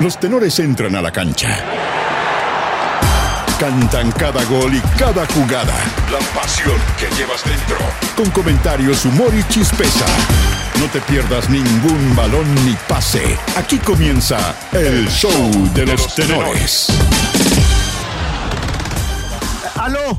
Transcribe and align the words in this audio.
Los 0.00 0.18
tenores 0.18 0.58
entran 0.58 0.96
a 0.96 1.02
la 1.02 1.12
cancha. 1.12 1.56
Cantan 3.58 4.10
cada 4.12 4.44
gol 4.44 4.74
y 4.74 4.80
cada 4.98 5.24
jugada. 5.26 5.74
La 6.10 6.18
pasión 6.38 6.76
que 6.98 7.06
llevas 7.14 7.44
dentro. 7.44 7.76
Con 8.16 8.28
comentarios, 8.30 9.04
humor 9.04 9.32
y 9.34 9.42
chispeza. 9.52 10.04
No 10.80 10.86
te 10.86 11.00
pierdas 11.00 11.48
ningún 11.48 12.16
balón 12.16 12.52
ni 12.66 12.74
pase. 12.88 13.38
Aquí 13.56 13.78
comienza 13.78 14.54
el 14.72 15.08
show 15.08 15.70
de 15.74 15.86
los 15.86 16.14
tenores. 16.14 16.88
Aló, 19.76 20.18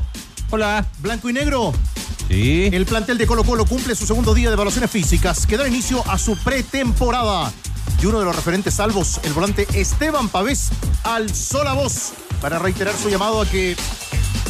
Hola. 0.50 0.86
blanco 1.00 1.28
y 1.28 1.34
negro. 1.34 1.74
Sí. 2.28 2.70
El 2.72 2.86
plantel 2.86 3.18
de 3.18 3.26
Colo 3.26 3.44
Colo 3.44 3.66
cumple 3.66 3.94
su 3.94 4.06
segundo 4.06 4.34
día 4.34 4.48
de 4.48 4.54
evaluaciones 4.54 4.90
físicas, 4.90 5.46
que 5.46 5.56
da 5.56 5.68
inicio 5.68 6.02
a 6.08 6.18
su 6.18 6.36
pretemporada. 6.38 7.52
Y 8.02 8.06
uno 8.06 8.18
de 8.18 8.24
los 8.26 8.36
referentes 8.36 8.74
salvos, 8.74 9.20
el 9.22 9.32
volante 9.32 9.66
Esteban 9.74 10.28
Pavés, 10.28 10.68
alzó 11.04 11.64
la 11.64 11.72
voz 11.72 12.12
para 12.40 12.58
reiterar 12.58 12.94
su 12.96 13.08
llamado 13.08 13.40
a 13.40 13.46
que 13.46 13.76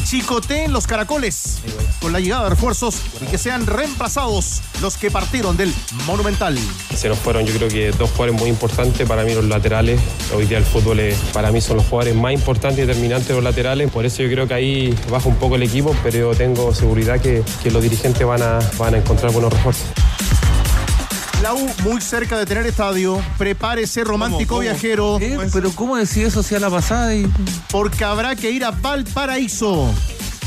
chicoteen 0.05 0.71
los 0.71 0.87
caracoles 0.87 1.59
con 2.01 2.13
la 2.13 2.19
llegada 2.21 2.45
de 2.45 2.49
refuerzos 2.51 2.95
y 3.21 3.25
que 3.25 3.37
sean 3.37 3.65
reemplazados 3.65 4.61
los 4.81 4.95
que 4.95 5.11
partieron 5.11 5.57
del 5.57 5.73
Monumental. 6.05 6.57
Se 6.95 7.09
nos 7.09 7.19
fueron 7.19 7.45
yo 7.45 7.53
creo 7.53 7.67
que 7.67 7.91
dos 7.91 8.09
jugadores 8.11 8.39
muy 8.39 8.49
importantes 8.49 9.05
para 9.07 9.23
mí 9.23 9.33
los 9.33 9.43
laterales. 9.45 9.99
Hoy 10.33 10.45
día 10.45 10.59
el 10.59 10.65
fútbol 10.65 10.99
es- 11.01 11.17
para 11.33 11.51
mí 11.51 11.59
son 11.59 11.77
los 11.77 11.85
jugadores 11.87 12.15
más 12.15 12.31
importantes 12.31 12.83
y 12.83 12.87
determinantes 12.87 13.35
los 13.35 13.43
laterales. 13.43 13.91
Por 13.91 14.05
eso 14.05 14.23
yo 14.23 14.29
creo 14.29 14.47
que 14.47 14.53
ahí 14.53 14.97
baja 15.09 15.27
un 15.27 15.35
poco 15.35 15.55
el 15.55 15.63
equipo, 15.63 15.93
pero 16.03 16.31
yo 16.31 16.37
tengo 16.37 16.73
seguridad 16.73 17.19
que, 17.19 17.43
que 17.61 17.69
los 17.71 17.83
dirigentes 17.83 18.25
van 18.25 18.41
a, 18.43 18.59
van 18.77 18.93
a 18.93 18.97
encontrar 18.99 19.31
buenos 19.33 19.51
refuerzos. 19.51 19.87
La 21.41 21.53
U 21.53 21.69
muy 21.83 22.01
cerca 22.01 22.37
de 22.37 22.45
tener 22.45 22.65
estadio. 22.65 23.21
Prepárese 23.37 24.03
romántico 24.03 24.59
viajero. 24.59 25.19
Eh, 25.19 25.37
pero 25.53 25.71
¿cómo 25.71 25.95
decir 25.95 26.25
eso 26.25 26.41
si 26.41 26.55
a 26.55 26.59
la 26.59 26.69
pasada 26.69 27.13
y... 27.15 27.31
porque 27.69 28.03
habrá 28.03 28.35
que 28.35 28.49
ir 28.49 28.65
a 28.65 28.71
Valparaíso. 28.71 29.93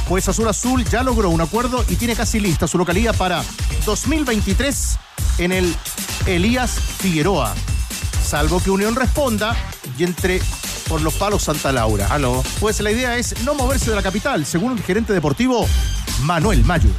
Pues 0.08 0.28
Azul 0.28 0.48
Azul 0.48 0.84
ya 0.84 1.04
logró 1.04 1.30
un 1.30 1.40
acuerdo 1.40 1.84
y 1.88 1.94
tiene 1.94 2.16
casi 2.16 2.40
lista 2.40 2.66
su 2.66 2.76
localía 2.76 3.12
para 3.12 3.44
2023 3.86 4.96
en 5.38 5.52
el 5.52 5.76
Elías 6.26 6.72
Figueroa. 6.72 7.54
Salvo 8.26 8.60
que 8.60 8.70
Unión 8.70 8.96
responda 8.96 9.56
y 9.96 10.02
entre 10.02 10.40
por 10.88 11.00
los 11.02 11.14
palos 11.14 11.44
Santa 11.44 11.70
Laura. 11.70 12.08
Aló. 12.10 12.42
Pues 12.58 12.80
la 12.80 12.90
idea 12.90 13.16
es 13.16 13.44
no 13.44 13.54
moverse 13.54 13.90
de 13.90 13.96
la 13.96 14.02
capital, 14.02 14.44
según 14.44 14.72
el 14.72 14.82
gerente 14.82 15.12
deportivo 15.12 15.68
Manuel 16.22 16.64
Mayo. 16.64 16.90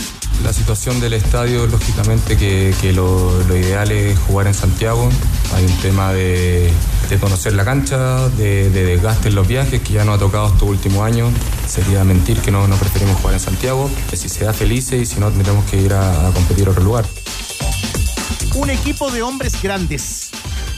La 0.44 0.54
situación 0.54 1.00
del 1.00 1.14
estadio, 1.14 1.68
lógicamente 1.68 2.36
que, 2.36 2.94
lo, 2.94 3.42
ideal 3.56 3.92
es 3.92 4.18
jugar 4.20 4.48
en 4.48 4.54
Santiago. 4.54 5.10
Hay 5.54 5.66
un 5.66 5.78
tema 5.78 6.12
de, 6.14 6.72
conocer 7.20 7.54
la 7.54 7.64
cancha, 7.64 8.30
de, 8.30 8.70
de 8.70 8.84
desgaste 8.84 9.30
en 9.30 9.36
los 9.36 9.48
viajes 9.48 9.82
que 9.82 9.94
ya 9.94 10.04
nos 10.04 10.16
ha 10.16 10.20
tocado 10.20 10.48
estos 10.48 10.64
últimos 10.64 11.06
años. 11.06 11.32
Sería 11.68 12.04
mentir 12.04 12.40
que 12.40 12.52
no, 12.52 12.68
no 12.68 12.76
preferimos 12.76 13.18
jugar 13.18 13.36
en 13.36 13.40
Santiago. 13.40 13.90
Si 14.12 14.30
se 14.30 14.46
da 14.46 14.54
felices 14.54 15.02
y 15.02 15.06
si 15.06 15.20
no 15.20 15.30
tendremos 15.30 15.64
que 15.66 15.80
ir 15.80 15.94
a, 15.94 16.28
a 16.28 16.32
competir 16.32 16.68
a 16.68 16.72
otro 16.72 16.84
lugar. 16.84 17.06
un 18.56 18.70
equipo 18.70 19.12
de 19.12 19.22
hombres 19.22 19.62
grandes. 19.62 20.32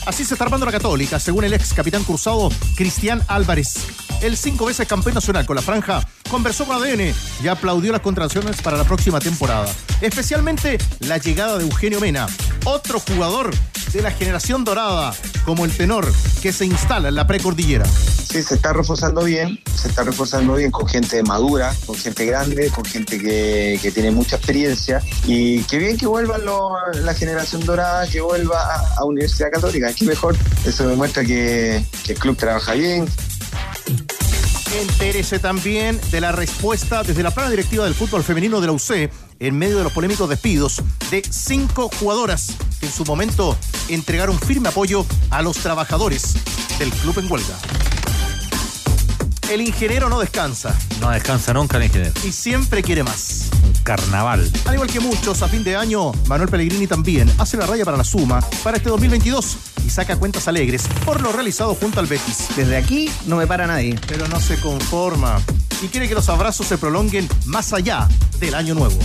Así 0.06 0.26
se 0.26 0.34
está 0.34 0.44
armando 0.44 0.66
la 0.66 0.72
Católica, 0.72 1.20
según 1.20 1.46
el 1.46 1.54
ex 1.54 1.74
capitán 1.74 2.04
cruzado 2.04 2.50
Cristian 2.76 3.22
Álvarez. 3.28 3.76
El 4.22 4.38
cinco 4.38 4.66
veces 4.66 4.88
campeón 4.88 5.16
nacional 5.16 5.46
con 5.46 5.56
la 5.56 5.62
franja 5.62 6.06
conversó 6.30 6.66
con 6.66 6.78
ADN 6.78 7.14
y 7.44 7.48
aplaudió 7.48 7.92
las 7.92 8.02
contrataciones 8.02 8.62
para 8.62 8.78
la 8.78 8.84
próxima 8.84 9.20
temporada. 9.20 9.68
Especialmente 10.02 10.78
la 11.02 11.18
llegada 11.18 11.58
de 11.58 11.64
Eugenio 11.64 12.00
Mena, 12.00 12.28
otro 12.66 13.00
jugador 13.00 13.52
de 13.94 14.02
la 14.02 14.12
generación 14.12 14.64
dorada, 14.64 15.14
como 15.46 15.66
el 15.66 15.76
tenor 15.76 16.12
que 16.42 16.52
se 16.52 16.66
instala 16.66 17.10
en 17.10 17.16
la 17.16 17.28
precordillera. 17.28 17.86
Sí, 17.86 18.42
se 18.42 18.56
está 18.56 18.74
reforzando 18.74 19.24
bien, 19.24 19.60
se 19.76 19.90
está 19.90 20.04
reforzando 20.04 20.56
bien 20.56 20.72
con 20.72 20.88
gente 20.88 21.22
madura, 21.22 21.72
con 21.86 21.96
gente 21.96 22.26
grande, 22.26 22.70
con 22.70 22.84
gente 22.84 23.20
que, 23.20 23.92
tiene 23.94 24.10
mucha 24.10 24.38
experiencia 24.38 25.04
y 25.28 25.62
qué 25.64 25.78
bien 25.78 25.98
que 25.98 26.08
vuelva 26.08 26.40
la 26.40 27.14
generación 27.14 27.64
dorada, 27.64 28.08
que 28.08 28.22
vuelva 28.22 28.58
a 28.98 29.06
Universidad 29.06 29.52
Católica, 29.52 29.93
mejor, 30.02 30.36
eso 30.66 30.88
demuestra 30.88 31.24
que, 31.24 31.86
que 32.04 32.14
el 32.14 32.20
club 32.20 32.38
trabaja 32.38 32.74
bien, 32.74 33.08
Entérese 34.82 35.38
también 35.38 36.02
de 36.10 36.20
la 36.20 36.32
respuesta 36.32 37.04
desde 37.04 37.22
la 37.22 37.30
plana 37.30 37.52
directiva 37.52 37.86
del 37.86 37.94
fútbol 37.94 38.24
femenino 38.24 38.60
de 38.60 38.68
la 38.68 38.74
UC 38.74 39.12
en 39.40 39.58
medio 39.58 39.78
de 39.78 39.84
los 39.84 39.94
polémicos 39.94 40.28
despidos 40.28 40.82
de 41.12 41.22
cinco 41.30 41.92
jugadoras 42.00 42.54
que 42.80 42.88
en 42.88 42.92
su 42.92 43.06
momento 43.06 43.56
entregaron 43.88 44.40
firme 44.40 44.70
apoyo 44.70 45.06
a 45.30 45.44
los 45.44 45.58
trabajadores 45.58 46.34
del 46.80 46.90
club 46.90 47.20
en 47.20 47.32
huelga. 47.32 47.56
El 49.52 49.62
ingeniero 49.62 50.10
no 50.10 50.20
descansa 50.20 50.76
No 51.00 51.12
descansa 51.12 51.54
nunca 51.54 51.78
el 51.78 51.84
ingeniero. 51.84 52.14
y 52.24 52.32
siempre 52.32 52.82
quiere 52.82 53.04
más. 53.04 53.50
Un 53.64 53.74
carnaval. 53.84 54.52
Al 54.66 54.74
igual 54.74 54.90
que 54.90 55.00
muchos, 55.00 55.44
a 55.44 55.48
fin 55.48 55.64
de 55.64 55.76
año, 55.76 56.14
Manuel 56.28 56.50
Pellegrini 56.50 56.88
también 56.88 57.32
hace 57.38 57.58
la 57.58 57.68
raya 57.68 57.86
para 57.86 57.98
la 57.98 58.04
suma 58.04 58.40
para 58.64 58.78
este 58.78 58.90
2022 58.90 59.58
y 59.86 59.90
saca 59.90 60.18
cuentas 60.18 60.48
alegres 60.48 60.84
por 61.06 61.22
lo 61.22 61.32
realizado 61.32 61.76
junto 61.76 62.00
al 62.00 62.08
Betis. 62.08 62.48
Desde 62.56 62.78
aquí 62.78 63.10
no 63.28 63.38
me 63.38 63.48
para 63.48 63.68
nadie. 63.68 64.00
pero 64.08 64.28
no 64.28 64.40
se 64.40 64.58
conforma 64.60 65.42
y 65.82 65.88
quiere 65.88 66.08
que 66.08 66.16
los 66.16 66.30
abrazos 66.30 66.68
se 66.68 66.78
prolonguen 66.78 67.28
más 67.46 67.74
allá 67.74 68.08
del 68.40 68.56
año 68.56 68.74
nuevo. 68.74 68.98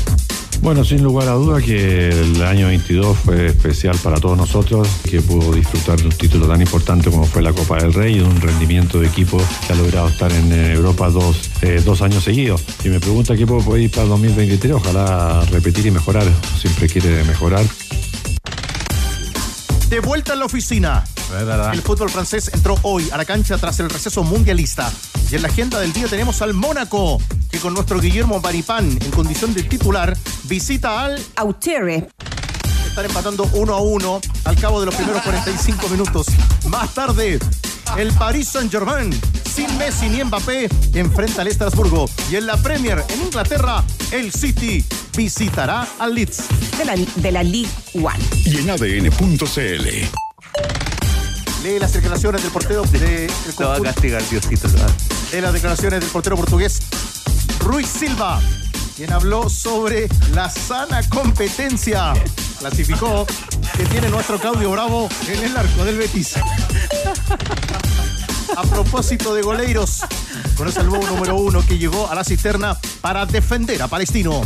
Bueno, 0.60 0.84
sin 0.84 1.02
lugar 1.02 1.28
a 1.28 1.32
duda 1.32 1.62
que 1.62 2.08
el 2.08 2.42
año 2.42 2.66
22 2.66 3.16
fue 3.16 3.46
especial 3.46 3.96
para 4.02 4.18
todos 4.18 4.36
nosotros, 4.36 4.88
que 5.08 5.20
pudo 5.20 5.52
disfrutar 5.52 5.98
de 5.98 6.06
un 6.06 6.12
título 6.12 6.48
tan 6.48 6.60
importante 6.60 7.10
como 7.10 7.24
fue 7.24 7.42
la 7.42 7.52
Copa 7.52 7.78
del 7.78 7.92
Rey 7.94 8.16
y 8.16 8.18
de 8.18 8.24
un 8.24 8.40
rendimiento 8.40 8.98
de 9.00 9.06
equipo 9.06 9.40
que 9.66 9.72
ha 9.72 9.76
logrado 9.76 10.08
estar 10.08 10.32
en 10.32 10.52
Europa 10.52 11.10
dos, 11.10 11.50
eh, 11.62 11.80
dos 11.84 12.02
años 12.02 12.24
seguidos. 12.24 12.64
Y 12.84 12.88
me 12.88 12.98
pregunta 12.98 13.36
qué 13.36 13.46
puedo 13.46 13.76
ir 13.76 13.90
para 13.90 14.02
el 14.02 14.08
2023, 14.10 14.74
ojalá 14.74 15.44
repetir 15.50 15.86
y 15.86 15.90
mejorar, 15.92 16.26
siempre 16.60 16.88
quiere 16.88 17.22
mejorar. 17.24 17.64
De 19.88 20.00
vuelta 20.00 20.34
en 20.34 20.40
la 20.40 20.44
oficina. 20.44 21.02
El 21.72 21.80
fútbol 21.80 22.10
francés 22.10 22.50
entró 22.52 22.76
hoy 22.82 23.08
a 23.10 23.16
la 23.16 23.24
cancha 23.24 23.56
tras 23.56 23.80
el 23.80 23.88
receso 23.88 24.22
mundialista. 24.22 24.92
Y 25.30 25.36
en 25.36 25.42
la 25.42 25.48
agenda 25.48 25.80
del 25.80 25.94
día 25.94 26.06
tenemos 26.08 26.42
al 26.42 26.52
Mónaco, 26.52 27.18
que 27.50 27.58
con 27.58 27.72
nuestro 27.72 27.98
Guillermo 27.98 28.40
Baripán 28.40 28.86
en 28.86 29.10
condición 29.10 29.54
de 29.54 29.62
titular 29.62 30.14
visita 30.44 31.02
al 31.04 31.18
Autere. 31.36 32.08
estar 32.86 33.04
empatando 33.04 33.48
uno 33.54 33.74
a 33.74 33.80
uno 33.80 34.20
al 34.44 34.56
cabo 34.56 34.80
de 34.80 34.86
los 34.86 34.94
primeros 34.94 35.22
45 35.22 35.88
minutos. 35.88 36.26
Más 36.66 36.92
tarde, 36.92 37.38
el 37.96 38.12
Paris 38.12 38.48
Saint-Germain, 38.48 39.18
sin 39.58 39.76
Messi 39.76 40.08
ni 40.08 40.22
Mbappé, 40.22 40.68
enfrenta 40.94 41.42
al 41.42 41.48
Estrasburgo. 41.48 42.08
Y 42.30 42.36
en 42.36 42.46
la 42.46 42.56
Premier, 42.58 43.04
en 43.08 43.22
Inglaterra, 43.22 43.82
el 44.12 44.32
City 44.32 44.84
visitará 45.16 45.84
al 45.98 46.14
Leeds. 46.14 46.44
De 46.78 46.84
la, 46.84 46.94
de 46.96 47.32
la 47.32 47.42
League 47.42 47.68
One. 47.94 48.18
Y 48.44 48.58
en 48.58 48.70
ADN.cl. 48.70 49.88
Lee 51.64 51.78
las 51.80 51.92
declaraciones 51.92 52.40
del 52.42 52.52
portero 52.52 52.82
de, 52.84 53.24
el 53.24 53.30
Lo 53.58 53.68
va 53.70 53.76
a 53.76 53.80
castigar 53.80 54.22
Diosito. 54.28 54.68
lo 54.68 54.78
va- 54.78 54.86
de 55.32 55.40
las 55.42 55.52
declaraciones 55.52 56.00
del 56.00 56.08
portero 56.10 56.36
portugués 56.36 56.78
Ruiz 57.58 57.88
Silva, 57.88 58.40
quien 58.96 59.12
habló 59.12 59.50
sobre 59.50 60.08
la 60.34 60.48
sana 60.50 61.00
competencia. 61.08 62.12
Clasificó 62.60 63.26
que 63.76 63.84
tiene 63.86 64.08
nuestro 64.08 64.38
Claudio 64.38 64.70
Bravo 64.70 65.08
en 65.28 65.42
el 65.44 65.56
arco 65.56 65.84
del 65.84 65.98
Betis. 65.98 66.34
A 68.56 68.62
propósito 68.62 69.34
de 69.34 69.42
goleiros, 69.42 70.00
conoce 70.56 70.80
el 70.80 70.86
nuevo 70.88 71.06
número 71.06 71.36
uno 71.36 71.64
que 71.64 71.78
llegó 71.78 72.08
a 72.10 72.14
la 72.14 72.24
cisterna 72.24 72.76
para 73.00 73.26
defender 73.26 73.80
a 73.82 73.88
Palestino. 73.88 74.42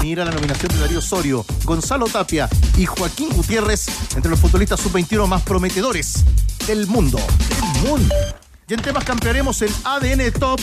Mira 0.00 0.24
la 0.24 0.30
nominación 0.30 0.72
de 0.72 0.78
Darío 0.80 0.98
Osorio, 1.00 1.44
Gonzalo 1.64 2.06
Tapia 2.06 2.48
y 2.76 2.86
Joaquín 2.86 3.28
Gutiérrez 3.30 3.86
entre 4.14 4.30
los 4.30 4.38
futbolistas 4.38 4.80
sub-21 4.80 5.26
más 5.26 5.42
prometedores 5.42 6.24
del 6.66 6.86
mundo. 6.86 7.18
Del 7.48 7.90
mundo. 7.90 8.14
Y 8.68 8.74
en 8.74 8.82
temas 8.82 9.04
campearemos 9.04 9.60
en 9.62 9.72
ADN 9.84 10.30
Top 10.38 10.60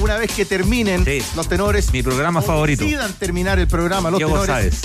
una 0.00 0.16
vez 0.18 0.30
que 0.32 0.44
terminen 0.44 1.04
Sí. 1.04 1.22
los 1.34 1.48
tenores. 1.48 1.92
Mi 1.92 2.02
programa 2.02 2.42
favorito. 2.42 2.84
Decidan 2.84 3.12
terminar 3.14 3.58
el 3.58 3.66
programa, 3.66 4.10
los 4.10 4.18
tenores. 4.18 4.46
sabes. 4.46 4.80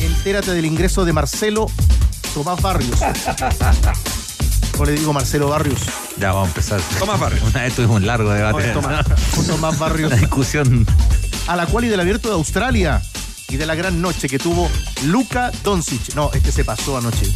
Entérate 0.00 0.52
del 0.52 0.64
ingreso 0.64 1.04
de 1.04 1.12
Marcelo 1.12 1.66
Tomás 2.34 2.60
Barrios. 2.60 2.98
O 4.78 4.84
le 4.84 4.92
digo 4.92 5.12
Marcelo 5.12 5.48
Barrios. 5.48 5.80
Ya 6.18 6.32
vamos 6.32 6.46
a 6.46 6.50
empezar. 6.50 6.80
Tomás 6.98 7.20
Barrio. 7.20 7.42
Una 7.50 7.62
vez 7.62 7.74
tuvimos 7.74 7.96
un 7.96 8.06
largo 8.06 8.30
debate. 8.32 8.68
Tomás, 8.70 9.06
Tomás 9.46 9.78
Barrios. 9.78 10.08
Una 10.12 10.20
discusión. 10.20 10.86
a 11.46 11.56
la 11.56 11.66
cual 11.66 11.84
y 11.84 11.88
del 11.88 12.00
abierto 12.00 12.28
de 12.28 12.34
Australia 12.34 13.00
y 13.48 13.56
de 13.56 13.66
la 13.66 13.74
gran 13.74 14.00
noche 14.02 14.28
que 14.28 14.38
tuvo 14.38 14.68
Luka 15.04 15.52
Doncic. 15.62 16.14
No, 16.14 16.30
este 16.32 16.50
se 16.50 16.64
pasó 16.64 16.96
anoche. 16.96 17.26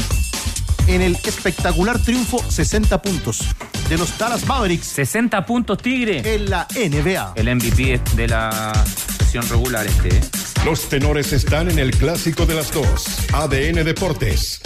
En 0.86 1.02
el 1.02 1.16
espectacular 1.24 1.98
triunfo 1.98 2.42
60 2.48 3.02
puntos 3.02 3.40
de 3.88 3.98
los 3.98 4.16
Dallas 4.18 4.46
Mavericks 4.46 4.86
60 4.86 5.44
puntos 5.46 5.78
Tigre. 5.78 6.34
en 6.34 6.48
la 6.50 6.66
NBA. 6.74 7.32
El 7.36 7.54
MVP 7.56 8.00
de 8.16 8.26
la 8.28 8.72
sesión 9.18 9.46
regular 9.48 9.86
este. 9.86 10.08
¿eh? 10.08 10.20
Los 10.64 10.88
tenores 10.88 11.32
están 11.32 11.70
en 11.70 11.78
el 11.78 11.90
clásico 11.92 12.46
de 12.46 12.54
las 12.54 12.72
dos. 12.72 13.04
ADN 13.32 13.84
Deportes. 13.84 14.60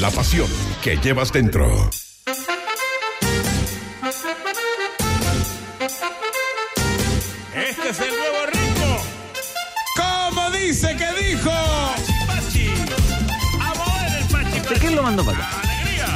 La 0.00 0.10
pasión 0.10 0.48
que 0.82 0.96
llevas 0.96 1.32
dentro. 1.32 1.90
Este 2.26 2.36
es 7.90 8.00
el 8.00 8.08
nuevo 8.08 8.46
ritmo. 8.46 8.96
¿Cómo 9.96 10.50
dice 10.52 10.96
que 10.96 11.12
dijo? 11.22 11.50
Pachi, 11.50 12.12
pachi. 12.26 12.68
A 13.60 13.74
mover 13.74 14.22
el 14.22 14.26
pachi, 14.28 14.60
pachi. 14.60 14.80
¿Quién 14.80 14.96
lo 14.96 15.02
mandó 15.02 15.22
para 15.24 15.36
acá? 15.36 15.50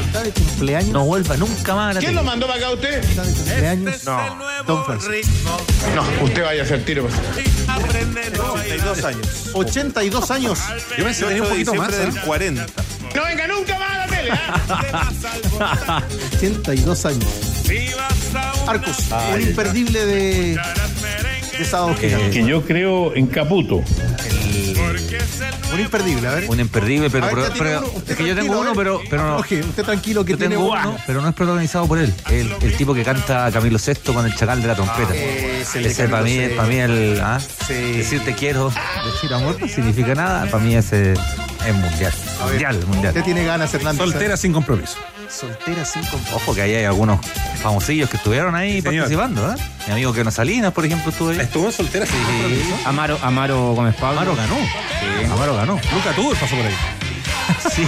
Está 0.06 0.22
de 0.22 0.31
cumpleaños. 0.31 0.93
No 0.93 1.05
vuelva 1.05 1.37
nunca 1.37 1.75
más. 1.75 1.99
¿Quién 1.99 2.14
lo 2.14 2.22
mandó 2.22 2.46
para 2.46 2.58
acá 2.58 2.70
usted? 2.70 3.05
Está 3.05 3.22
de 3.25 3.34
cumpleaños. 3.34 3.94
Este 3.94 4.10
no. 4.10 4.26
El 4.26 4.38
nuevo 4.38 4.84
Don 4.87 5.00
ritmo. 5.10 5.56
No, 5.94 6.25
usted 6.25 6.43
vaya 6.43 6.62
a 6.62 6.64
hacer 6.64 6.84
tiro. 6.87 7.02
Pues. 7.06 7.14
82 8.49 9.05
años. 9.05 9.50
82 9.52 10.31
años. 10.31 10.58
Yo 10.96 11.05
me 11.05 11.12
tenía 11.12 11.43
un 11.43 11.49
poquito 11.50 11.75
más. 11.75 11.93
¿eh? 11.93 11.99
Del 11.99 12.20
40. 12.22 12.66
No 13.19 13.25
venga 13.25 13.49
nunca 13.49 13.79
más 13.79 13.91
a 13.91 13.99
la 13.99 14.06
tele. 14.06 14.31
¿ah? 15.61 16.03
82 16.37 17.05
años. 17.06 17.26
Arcos, 18.69 18.97
un 19.35 19.41
imperdible 19.41 20.06
de, 20.06 20.61
de 21.59 21.65
sábado 21.65 21.97
gigante. 21.97 22.31
Que 22.31 22.47
yo 22.47 22.62
creo 22.62 23.12
en 23.17 23.26
Caputo. 23.26 23.82
Un 25.73 25.81
imperdible, 25.81 26.29
a 26.29 26.35
ver. 26.35 26.44
Un 26.49 26.61
imperdible, 26.61 27.11
pero, 27.11 27.26
ver, 27.26 27.81
es 28.06 28.17
que 28.17 28.26
yo 28.26 28.35
tengo 28.37 28.61
uno, 28.61 28.73
pero, 28.76 29.00
pero 29.11 29.26
no. 29.26 29.37
Oje, 29.38 29.61
usted 29.61 29.82
tranquilo 29.82 30.25
que 30.25 30.32
Yo 30.32 30.38
tiene 30.38 30.55
tengo 30.55 30.70
uno. 30.70 30.91
uno, 30.91 30.99
pero 31.05 31.20
no 31.20 31.29
es 31.29 31.35
protagonizado 31.35 31.87
por 31.88 31.99
él. 31.99 32.15
El, 32.31 32.55
el 32.62 32.76
tipo 32.76 32.94
que 32.94 33.03
canta 33.03 33.50
Camilo 33.53 33.79
VI 33.85 34.12
con 34.12 34.25
el 34.26 34.35
chacal 34.37 34.62
de 34.62 34.69
la 34.69 34.75
trompeta. 34.76 35.12
Ese 35.15 35.81
de 35.81 35.88
ese 35.88 36.09
para 36.09 36.23
mí, 36.23 36.38
para 36.56 36.69
mí 36.69 36.76
el 36.76 37.20
¿ah? 37.20 37.41
Sí. 37.67 37.75
decir 37.99 38.25
te 38.25 38.35
quiero, 38.35 38.73
decir 39.12 39.35
amor 39.35 39.61
no 39.61 39.67
significa 39.67 40.15
nada. 40.15 40.47
Para 40.47 40.62
mí 40.62 40.75
ese 40.76 41.15
es 41.69 41.75
mundial. 41.75 42.12
Mundial, 42.43 42.87
mundial. 42.87 43.09
Usted 43.09 43.25
tiene 43.25 43.44
ganas, 43.44 43.73
Hernández. 43.75 43.99
Soltera 44.03 44.37
sin 44.37 44.53
compromiso. 44.53 44.97
Soltera 45.29 45.85
sin 45.85 46.03
compromiso. 46.03 46.37
Ojo 46.37 46.55
que 46.55 46.62
ahí 46.62 46.75
hay 46.75 46.85
algunos 46.85 47.20
famosillos 47.62 48.09
que 48.09 48.17
estuvieron 48.17 48.55
ahí 48.55 48.81
participando, 48.82 49.53
¿eh? 49.53 49.56
Mi 49.87 49.93
amigo 49.93 50.12
Keno 50.12 50.31
Salinas, 50.31 50.73
por 50.73 50.85
ejemplo, 50.87 51.11
estuvo 51.11 51.31
ahí. 51.31 51.38
Estuvo 51.41 51.67
en 51.67 51.73
soltera 51.73 52.06
sin 52.06 52.23
compromiso. 52.23 52.76
Amaro, 52.87 53.19
Amaro 53.23 53.73
Gómez 53.75 53.94
Pablo. 53.97 54.20
Amaro 54.20 54.37
ganó. 54.37 54.56
Amaro 55.35 55.55
ganó. 55.56 55.75
Luca 55.94 56.12
Tour 56.15 56.37
pasó 56.37 56.56
por 56.56 56.67
ahí. 56.67 56.75
Sí, 57.75 57.87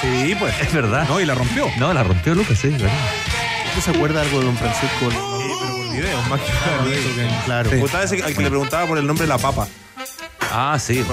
Sí, 0.00 0.34
pues. 0.38 0.54
es 0.60 0.72
verdad. 0.72 1.06
No, 1.08 1.20
y 1.20 1.26
la 1.26 1.34
rompió. 1.34 1.66
No, 1.78 1.92
la 1.92 2.04
rompió 2.04 2.34
Lucas, 2.34 2.58
sí, 2.58 2.68
verdad. 2.68 2.88
¿Usted 3.76 3.92
se 3.92 3.96
acuerda 3.96 4.20
algo 4.22 4.38
de 4.38 4.46
Don 4.46 4.56
Francisco? 4.56 4.88
pero 5.00 5.10
por 5.10 5.92
videos, 5.92 6.28
más 6.28 6.40
que 6.40 7.40
Claro. 7.44 7.70
Me 7.70 7.76
gustaba 7.78 8.04
ese 8.04 8.22
al 8.22 8.34
que 8.34 8.42
le 8.42 8.48
preguntaba 8.48 8.86
por 8.86 8.98
el 8.98 9.06
nombre 9.06 9.24
de 9.24 9.28
la 9.28 9.38
papa. 9.38 9.66
Ah, 10.52 10.78
sí. 10.80 11.04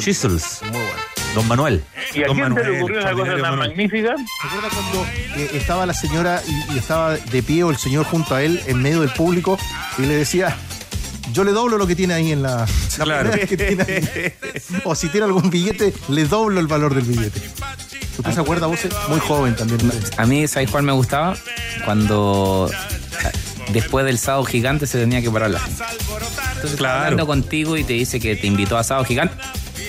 Chisels. 0.00 0.60
Muy 0.62 0.70
bueno. 0.72 1.13
Don 1.34 1.46
Manuel. 1.48 1.82
¿Y 2.14 2.22
a 2.22 2.26
Don 2.26 2.36
quién 2.36 2.46
se 2.48 2.50
Manuel, 2.54 2.72
le 2.72 2.78
ocurrió 2.78 3.00
esa 3.00 3.12
cosa 3.12 3.30
tan 3.32 3.40
Manuel. 3.40 3.68
magnífica? 3.70 4.14
¿Se 4.16 4.46
acuerda 4.48 4.68
cuando 4.74 5.06
eh, 5.36 5.50
estaba 5.54 5.86
la 5.86 5.94
señora 5.94 6.42
y, 6.46 6.74
y 6.74 6.78
estaba 6.78 7.16
de 7.16 7.42
pie 7.42 7.64
o 7.64 7.70
el 7.70 7.76
señor 7.76 8.04
junto 8.06 8.34
a 8.34 8.42
él 8.42 8.60
en 8.66 8.80
medio 8.82 9.00
del 9.00 9.10
público 9.10 9.58
y 9.98 10.02
le 10.02 10.14
decía, 10.14 10.56
yo 11.32 11.42
le 11.44 11.52
doblo 11.52 11.76
lo 11.78 11.86
que 11.86 11.96
tiene 11.96 12.14
ahí 12.14 12.32
en 12.32 12.42
la, 12.42 12.66
la 12.98 13.04
Claro. 13.04 13.30
que 13.32 13.56
tiene 13.56 13.82
ahí"? 13.82 14.32
O 14.84 14.94
si 14.94 15.08
tiene 15.08 15.26
algún 15.26 15.50
billete, 15.50 15.92
le 16.08 16.24
doblo 16.24 16.60
el 16.60 16.66
valor 16.66 16.94
del 16.94 17.04
billete. 17.04 17.40
¿Usted 18.18 18.32
se 18.32 18.40
acuerda, 18.40 18.66
vos? 18.68 18.78
Muy 19.08 19.18
joven 19.18 19.56
también. 19.56 19.80
A 20.16 20.24
mí, 20.26 20.46
¿sabes 20.46 20.70
cuál 20.70 20.84
me 20.84 20.92
gustaba? 20.92 21.36
Cuando 21.84 22.70
ah, 23.24 23.30
después 23.72 24.04
del 24.06 24.18
sábado 24.18 24.44
gigante 24.44 24.86
se 24.86 24.98
tenía 25.00 25.20
que 25.20 25.30
parar 25.30 25.50
la 25.50 25.58
gente. 25.58 25.82
Entonces, 25.82 26.70
está 26.72 26.76
Claro. 26.76 26.98
hablando 27.00 27.26
contigo 27.26 27.76
y 27.76 27.82
te 27.82 27.94
dice 27.94 28.20
que 28.20 28.36
te 28.36 28.46
invitó 28.46 28.78
a 28.78 28.84
sábado 28.84 29.04
gigante. 29.04 29.34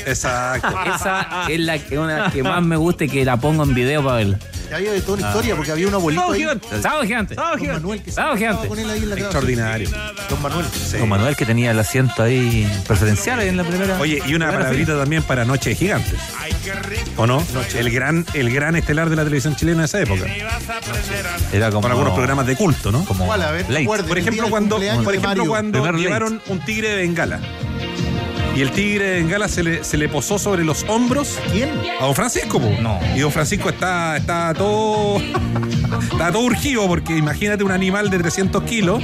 Exacto. 0.06 0.68
Esa 0.96 1.46
es 1.50 1.60
la 1.60 1.78
que, 1.80 1.98
una 2.00 2.31
que 2.31 2.44
más 2.44 2.62
me 2.63 2.75
gusta 2.75 3.06
y 3.06 3.10
que 3.10 3.25
la 3.25 3.38
pongo 3.38 3.63
en 3.63 3.74
video 3.74 4.04
para 4.04 4.18
verla. 4.18 4.40
Y 4.69 4.74
había 4.74 4.92
de 4.94 5.02
toda 5.02 5.19
una 5.19 5.28
historia 5.28 5.56
porque 5.56 5.72
había 5.72 5.88
un 5.88 5.94
abuelito 5.94 6.22
Sábado 6.24 6.34
ahí. 6.34 6.40
gigante. 6.40 6.68
Sábado 6.81 7.04
gigante. 7.04 7.36
Don 7.36 7.74
Manuel 7.74 8.02
que 8.02 8.10
se 8.10 8.16
Sábado 8.16 8.38
gigante. 8.38 8.68
con 8.68 8.80
él 8.80 8.90
ahí 8.90 8.98
en 9.04 9.10
la 9.10 9.16
grabación. 9.16 9.25
Extraordinario. 9.52 9.90
Don 10.30 10.42
Manuel. 10.42 10.66
Don 11.00 11.10
Manuel 11.10 11.36
que 11.36 11.46
tenía 11.46 11.72
el 11.72 11.80
asiento 11.80 12.24
ahí 12.24 12.68
preferencial 12.88 13.40
ahí 13.40 13.50
en 13.50 13.57
la 13.57 13.63
primera. 13.63 14.00
Oye, 14.00 14.22
y 14.25 14.34
una 14.34 14.52
palabrita 14.52 14.98
también 14.98 15.22
para 15.24 15.46
Noche 15.46 15.69
de 15.72 15.75
Gigantes. 15.75 16.19
¿O 17.18 17.28
no? 17.28 17.44
El 17.75 17.92
gran, 17.92 18.25
el 18.34 18.52
gran 18.52 18.75
estelar 18.75 19.10
de 19.12 19.16
la 19.16 19.24
televisión 19.24 19.56
chilena 19.56 19.81
de 19.81 19.86
esa 19.86 20.02
época. 20.02 20.25
Era 21.54 21.69
como 21.69 21.81
Con 21.81 21.92
algunos 21.92 22.13
programas 22.16 22.48
de 22.48 22.56
culto, 22.56 22.92
¿no? 22.92 23.06
como 23.06 23.25
¿Cuál? 23.28 23.44
A 23.44 23.52
ver, 23.52 23.62
late. 23.69 23.80
recuerde. 23.81 24.07
Por 24.07 24.18
ejemplo, 24.18 24.50
cuando, 24.50 24.80
por 25.04 25.13
ejemplo, 25.16 25.46
cuando 25.46 25.92
llevaron 25.94 26.42
un 26.48 26.60
tigre 26.66 26.90
de 26.90 26.96
Bengala. 26.96 27.40
Y 28.56 28.62
el 28.62 28.72
tigre 28.72 29.06
de 29.06 29.12
Bengala 29.22 29.48
se 29.50 29.63
le, 29.63 29.84
se 29.84 29.98
le 29.98 30.07
posó 30.07 30.40
sobre 30.40 30.63
los 30.63 30.86
hombros 30.88 31.38
¿Quién? 31.52 31.72
a 32.00 32.06
don 32.06 32.16
Francisco. 32.16 32.60
po. 32.60 32.69
No. 32.81 33.00
Y 33.16 33.19
don 33.19 33.31
Francisco 33.31 33.68
está, 33.69 34.16
está 34.18 34.54
todo. 34.54 35.18
está 36.12 36.31
todo 36.31 36.44
urgido 36.44 36.88
porque 36.88 37.18
imagínate 37.18 37.63
un 37.66 37.72
animal 37.72 38.10
de 38.10 38.18
300 38.19 38.63
kilos. 38.63 39.04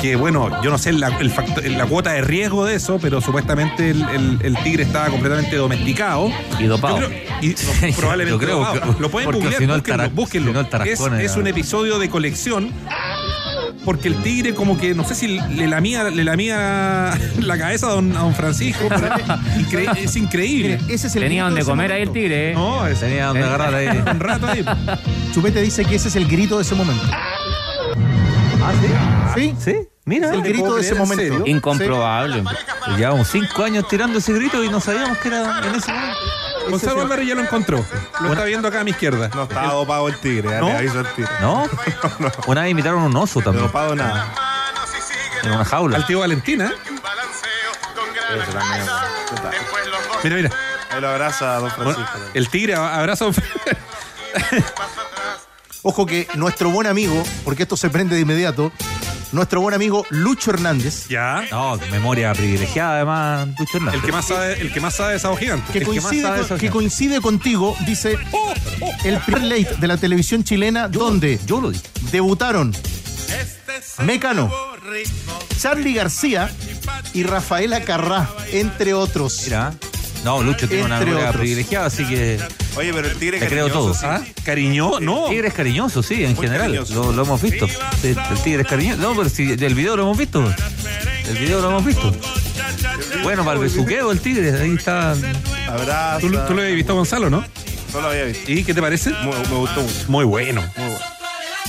Que 0.00 0.16
bueno, 0.16 0.62
yo 0.62 0.70
no 0.70 0.78
sé 0.78 0.92
la, 0.92 1.08
el 1.18 1.30
factor- 1.30 1.64
la 1.68 1.84
cuota 1.86 2.12
de 2.12 2.22
riesgo 2.22 2.64
de 2.64 2.74
eso, 2.76 2.98
pero 3.00 3.20
supuestamente 3.20 3.90
el, 3.90 4.02
el- 4.08 4.38
el 4.42 4.56
tigre 4.62 4.82
estaba 4.84 5.08
completamente 5.08 5.54
domesticado. 5.56 6.32
Y 6.58 6.64
dopado. 6.64 7.00
Yo 7.00 7.06
creo- 7.08 7.20
y 7.42 7.48
no, 7.90 7.96
probablemente 7.96 8.30
Yo 8.32 8.38
creo 8.38 8.58
dopado. 8.58 8.96
que- 8.96 9.02
Lo 9.02 9.10
pueden 9.10 9.30
googlear, 9.30 9.54
si 9.58 9.66
no 9.66 9.74
el 9.74 9.80
búsquenlo, 10.10 10.52
búsquenlo. 10.52 11.18
es 11.20 11.36
un 11.36 11.46
episodio 11.46 11.98
de 11.98 12.08
colección 12.08 12.72
porque 13.84 14.08
el 14.08 14.16
tigre 14.22 14.54
como 14.54 14.76
que 14.78 14.94
no 14.94 15.04
sé 15.04 15.14
si 15.14 15.26
le 15.38 15.66
lamía, 15.66 16.04
le 16.04 16.22
lamía 16.24 17.18
la 17.40 17.58
cabeza 17.58 17.86
a 17.88 17.90
don, 17.90 18.16
a 18.16 18.20
don 18.20 18.34
Francisco. 18.34 18.84
incre- 18.88 19.96
es 19.98 20.16
increíble. 20.16 20.78
Mire, 20.82 20.94
ese 20.94 21.06
es 21.06 21.16
el 21.16 21.22
Tenía 21.22 21.44
donde 21.44 21.64
comer 21.64 21.92
ahí 21.92 22.02
el 22.02 22.08
momento. 22.08 22.22
tigre. 22.28 22.50
¿eh? 22.50 22.54
No, 22.54 22.82
Tenía 22.98 23.26
donde 23.26 23.42
agarrar 23.44 23.74
ahí. 23.74 23.88
un 24.12 24.20
rato 24.20 24.46
ahí. 24.46 24.64
Chupete 25.32 25.60
dice 25.62 25.84
que 25.84 25.94
ese 25.96 26.08
es 26.08 26.16
el 26.16 26.26
grito 26.26 26.56
de 26.56 26.62
ese 26.62 26.74
momento. 26.74 27.02
Ah, 28.62 28.72
sí. 29.34 29.54
¿Sí? 29.64 29.72
Sí, 29.72 29.76
mira. 30.04 30.34
El 30.34 30.42
grito 30.42 30.74
de 30.74 30.80
ese 30.82 30.90
creer, 30.90 31.02
¿en 31.02 31.08
momento. 31.08 31.22
serio? 31.38 31.42
Incomprobable. 31.56 32.44
Llevamos 32.96 33.28
cinco 33.28 33.64
años 33.64 33.86
tirando 33.88 34.18
ese 34.18 34.32
grito 34.32 34.62
y 34.62 34.68
no 34.68 34.80
sabíamos 34.80 35.16
que 35.18 35.28
era 35.28 35.60
en 35.66 35.74
ese 35.74 35.90
momento. 35.92 36.16
Gonzalo 36.68 37.00
Álvarez 37.02 37.26
ya 37.28 37.34
lo 37.34 37.42
encontró. 37.42 37.84
Lo 38.20 38.32
está 38.32 38.44
viendo 38.44 38.68
acá 38.68 38.80
a 38.80 38.84
mi 38.84 38.90
izquierda. 38.90 39.28
No 39.34 39.44
estaba 39.44 39.72
dopado 39.72 40.08
el 40.08 40.16
tigre, 40.18 40.50
ya 40.50 40.60
¿No? 40.60 40.66
le 40.68 40.76
aviso 40.76 41.00
el 41.00 41.06
tigre. 41.14 41.30
¿No? 41.40 41.68
Una 42.46 42.62
vez 42.62 42.70
imitaron 42.72 43.02
un 43.02 43.16
oso 43.16 43.38
No 43.40 43.44
también. 43.44 43.66
dopado 43.66 43.94
nada. 43.94 44.32
En 45.42 45.52
una 45.52 45.64
jaula. 45.64 45.96
Al 45.96 46.06
tío 46.06 46.20
Valentina. 46.20 46.72
Eso 48.32 48.52
también. 48.52 48.86
Mira, 50.22 50.36
mira. 50.36 50.50
Él 50.94 51.00
lo 51.00 51.08
abraza 51.08 51.56
a 51.56 51.60
don 51.60 51.70
Francisco. 51.70 52.10
El 52.34 52.48
tigre 52.48 52.74
abraza 52.74 53.24
a 53.24 53.28
don 53.28 53.34
Ojo 55.82 56.04
que 56.04 56.28
nuestro 56.34 56.68
buen 56.70 56.86
amigo, 56.86 57.22
porque 57.44 57.62
esto 57.62 57.76
se 57.76 57.88
prende 57.88 58.14
de 58.14 58.20
inmediato, 58.20 58.70
nuestro 59.32 59.60
buen 59.60 59.74
amigo 59.74 60.04
Lucho 60.10 60.50
Hernández, 60.50 61.06
Ya. 61.08 61.44
No, 61.50 61.76
memoria 61.90 62.32
privilegiada 62.32 62.96
además, 62.96 63.48
Lucho 63.58 63.76
Hernández. 63.78 64.00
El 64.00 64.06
que 64.06 64.12
más 64.12 64.26
sabe, 64.26 64.60
el 64.60 64.72
que 64.72 64.80
más 64.80 64.94
sabe 64.96 65.12
de 65.14 65.18
Sábado 65.18 65.38
Gigante. 65.38 65.72
que, 65.72 65.78
el 65.78 65.84
que 65.84 66.00
más 66.00 66.10
coincide, 66.10 66.46
con- 66.48 66.58
que 66.58 66.70
coincide 66.70 67.20
contigo, 67.20 67.76
dice 67.86 68.18
el 69.04 69.18
primer 69.20 69.42
late 69.44 69.76
de 69.78 69.86
la 69.86 69.96
televisión 69.96 70.44
chilena, 70.44 70.88
donde 70.88 71.38
Yo 71.46 71.60
lo 71.60 71.72
debutaron 72.12 72.74
Mecano, 74.04 74.50
Charlie 75.58 75.94
García 75.94 76.50
y 77.14 77.22
Rafaela 77.22 77.82
Carrá, 77.84 78.28
entre 78.52 78.94
otros. 78.94 79.42
Mira. 79.44 79.72
No, 80.24 80.42
Lucho 80.42 80.68
tiene 80.68 80.84
una 80.84 80.96
Entre 80.96 81.06
memoria 81.06 81.28
otros. 81.30 81.40
privilegiada, 81.40 81.86
así 81.86 82.04
que 82.06 82.38
Oye, 82.76 82.92
pero 82.92 83.08
el 83.08 83.16
tigre 83.16 83.38
te 83.38 83.46
creo 83.48 83.68
todo. 83.68 83.92
cariñoso, 83.94 84.00
sí. 84.00 84.06
¿Ah? 84.06 84.42
¿Cariño? 84.44 85.00
No. 85.00 85.24
El 85.24 85.30
tigre 85.30 85.48
es 85.48 85.54
cariñoso, 85.54 86.02
sí, 86.02 86.24
en 86.24 86.34
Muy 86.34 86.44
general. 86.46 86.66
cariñoso. 86.66 86.94
Lo, 86.94 87.12
lo 87.12 87.22
hemos 87.22 87.40
visto. 87.40 87.66
Sí, 88.00 88.08
el 88.08 88.42
tigre 88.44 88.62
es 88.62 88.68
cariñoso. 88.68 89.00
No, 89.00 89.16
pero 89.16 89.28
si 89.30 89.56
del 89.56 89.74
video 89.74 89.96
lo 89.96 90.02
hemos 90.02 90.18
visto. 90.18 90.44
El 91.28 91.38
video 91.38 91.60
lo 91.62 91.68
hemos 91.70 91.84
visto. 91.86 92.12
Bueno, 93.22 93.44
para 93.44 93.56
el 93.56 93.62
besuqueo 93.64 94.12
el 94.12 94.20
tigre, 94.20 94.52
ahí 94.60 94.74
está. 94.74 95.12
Abraza. 95.68 96.18
Tú, 96.20 96.28
lo- 96.28 96.44
tú 96.46 96.54
lo 96.54 96.60
habías 96.62 96.76
visto, 96.76 96.94
Gonzalo, 96.94 97.30
¿no? 97.30 97.42
No 97.92 98.00
lo 98.00 98.08
había 98.08 98.24
visto. 98.24 98.50
¿Y 98.52 98.62
qué 98.64 98.74
te 98.74 98.80
parece? 98.82 99.10
Muy- 99.22 99.34
me 99.50 99.56
gustó 99.56 99.80
mucho. 99.80 99.94
Muy 100.08 100.24
bueno. 100.24 100.60
Muy 100.76 100.86
bueno. 100.86 101.00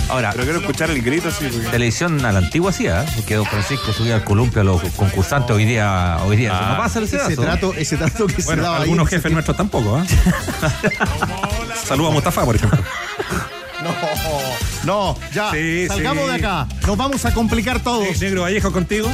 Ahora, 0.09 0.31
Pero 0.31 0.43
quiero 0.43 0.59
escuchar 0.59 0.89
el 0.91 1.01
grito 1.01 1.29
así. 1.29 1.45
Porque... 1.47 1.67
televisión 1.69 2.23
a 2.25 2.31
la 2.31 2.39
antigua 2.39 2.71
hacía, 2.71 3.03
¿eh? 3.03 3.05
porque 3.15 3.35
Don 3.35 3.45
Francisco 3.45 3.93
subía 3.93 4.15
al 4.15 4.23
columpio 4.23 4.61
a 4.61 4.63
los 4.65 4.81
concursantes 4.95 5.55
hoy 5.55 5.63
día. 5.65 6.17
Hoy 6.25 6.35
día 6.37 6.51
eso 6.53 6.65
no 6.69 6.77
pasa 6.77 6.99
ese 7.01 7.15
Ese 7.17 7.35
trato, 7.37 7.73
ese 7.77 7.97
trato 7.97 8.27
que 8.27 8.41
se 8.41 8.47
Bueno, 8.47 8.63
daba 8.63 8.77
algunos 8.77 9.07
ahí. 9.07 9.15
jefes 9.15 9.31
nuestros 9.31 9.55
tampoco, 9.55 9.97
¿ah? 9.97 10.05
Saludos 11.85 12.11
a 12.11 12.13
Mustafa, 12.13 12.43
por 12.45 12.55
ejemplo. 12.55 12.79
No, 13.81 13.95
no, 15.15 15.17
ya, 15.33 15.49
Sí, 15.51 15.87
salgamos 15.87 16.25
sí. 16.25 16.29
de 16.29 16.35
acá. 16.35 16.67
Nos 16.85 16.95
vamos 16.95 17.25
a 17.25 17.33
complicar 17.33 17.79
todos. 17.79 18.19
Negro 18.21 18.43
Vallejo 18.43 18.71
contigo. 18.71 19.09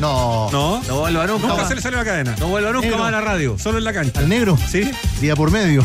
No. 0.00 0.50
No. 0.50 0.82
No 0.88 1.00
vuelva 1.00 1.26
nunca 1.26 1.46
Nunca 1.46 1.60
más. 1.62 1.68
se 1.68 1.74
le 1.76 1.82
salió 1.82 1.98
la 1.98 2.04
cadena. 2.04 2.34
No 2.38 2.48
vuelva 2.48 2.70
nunca 2.72 2.86
Negro. 2.86 2.98
más 2.98 3.08
a 3.08 3.10
la 3.10 3.20
radio. 3.20 3.56
Solo 3.58 3.78
en 3.78 3.84
la 3.84 3.92
cancha. 3.92 4.18
Al 4.20 4.28
negro, 4.28 4.56
¿Sí? 4.68 4.90
día 5.20 5.36
por 5.36 5.50
medio. 5.50 5.82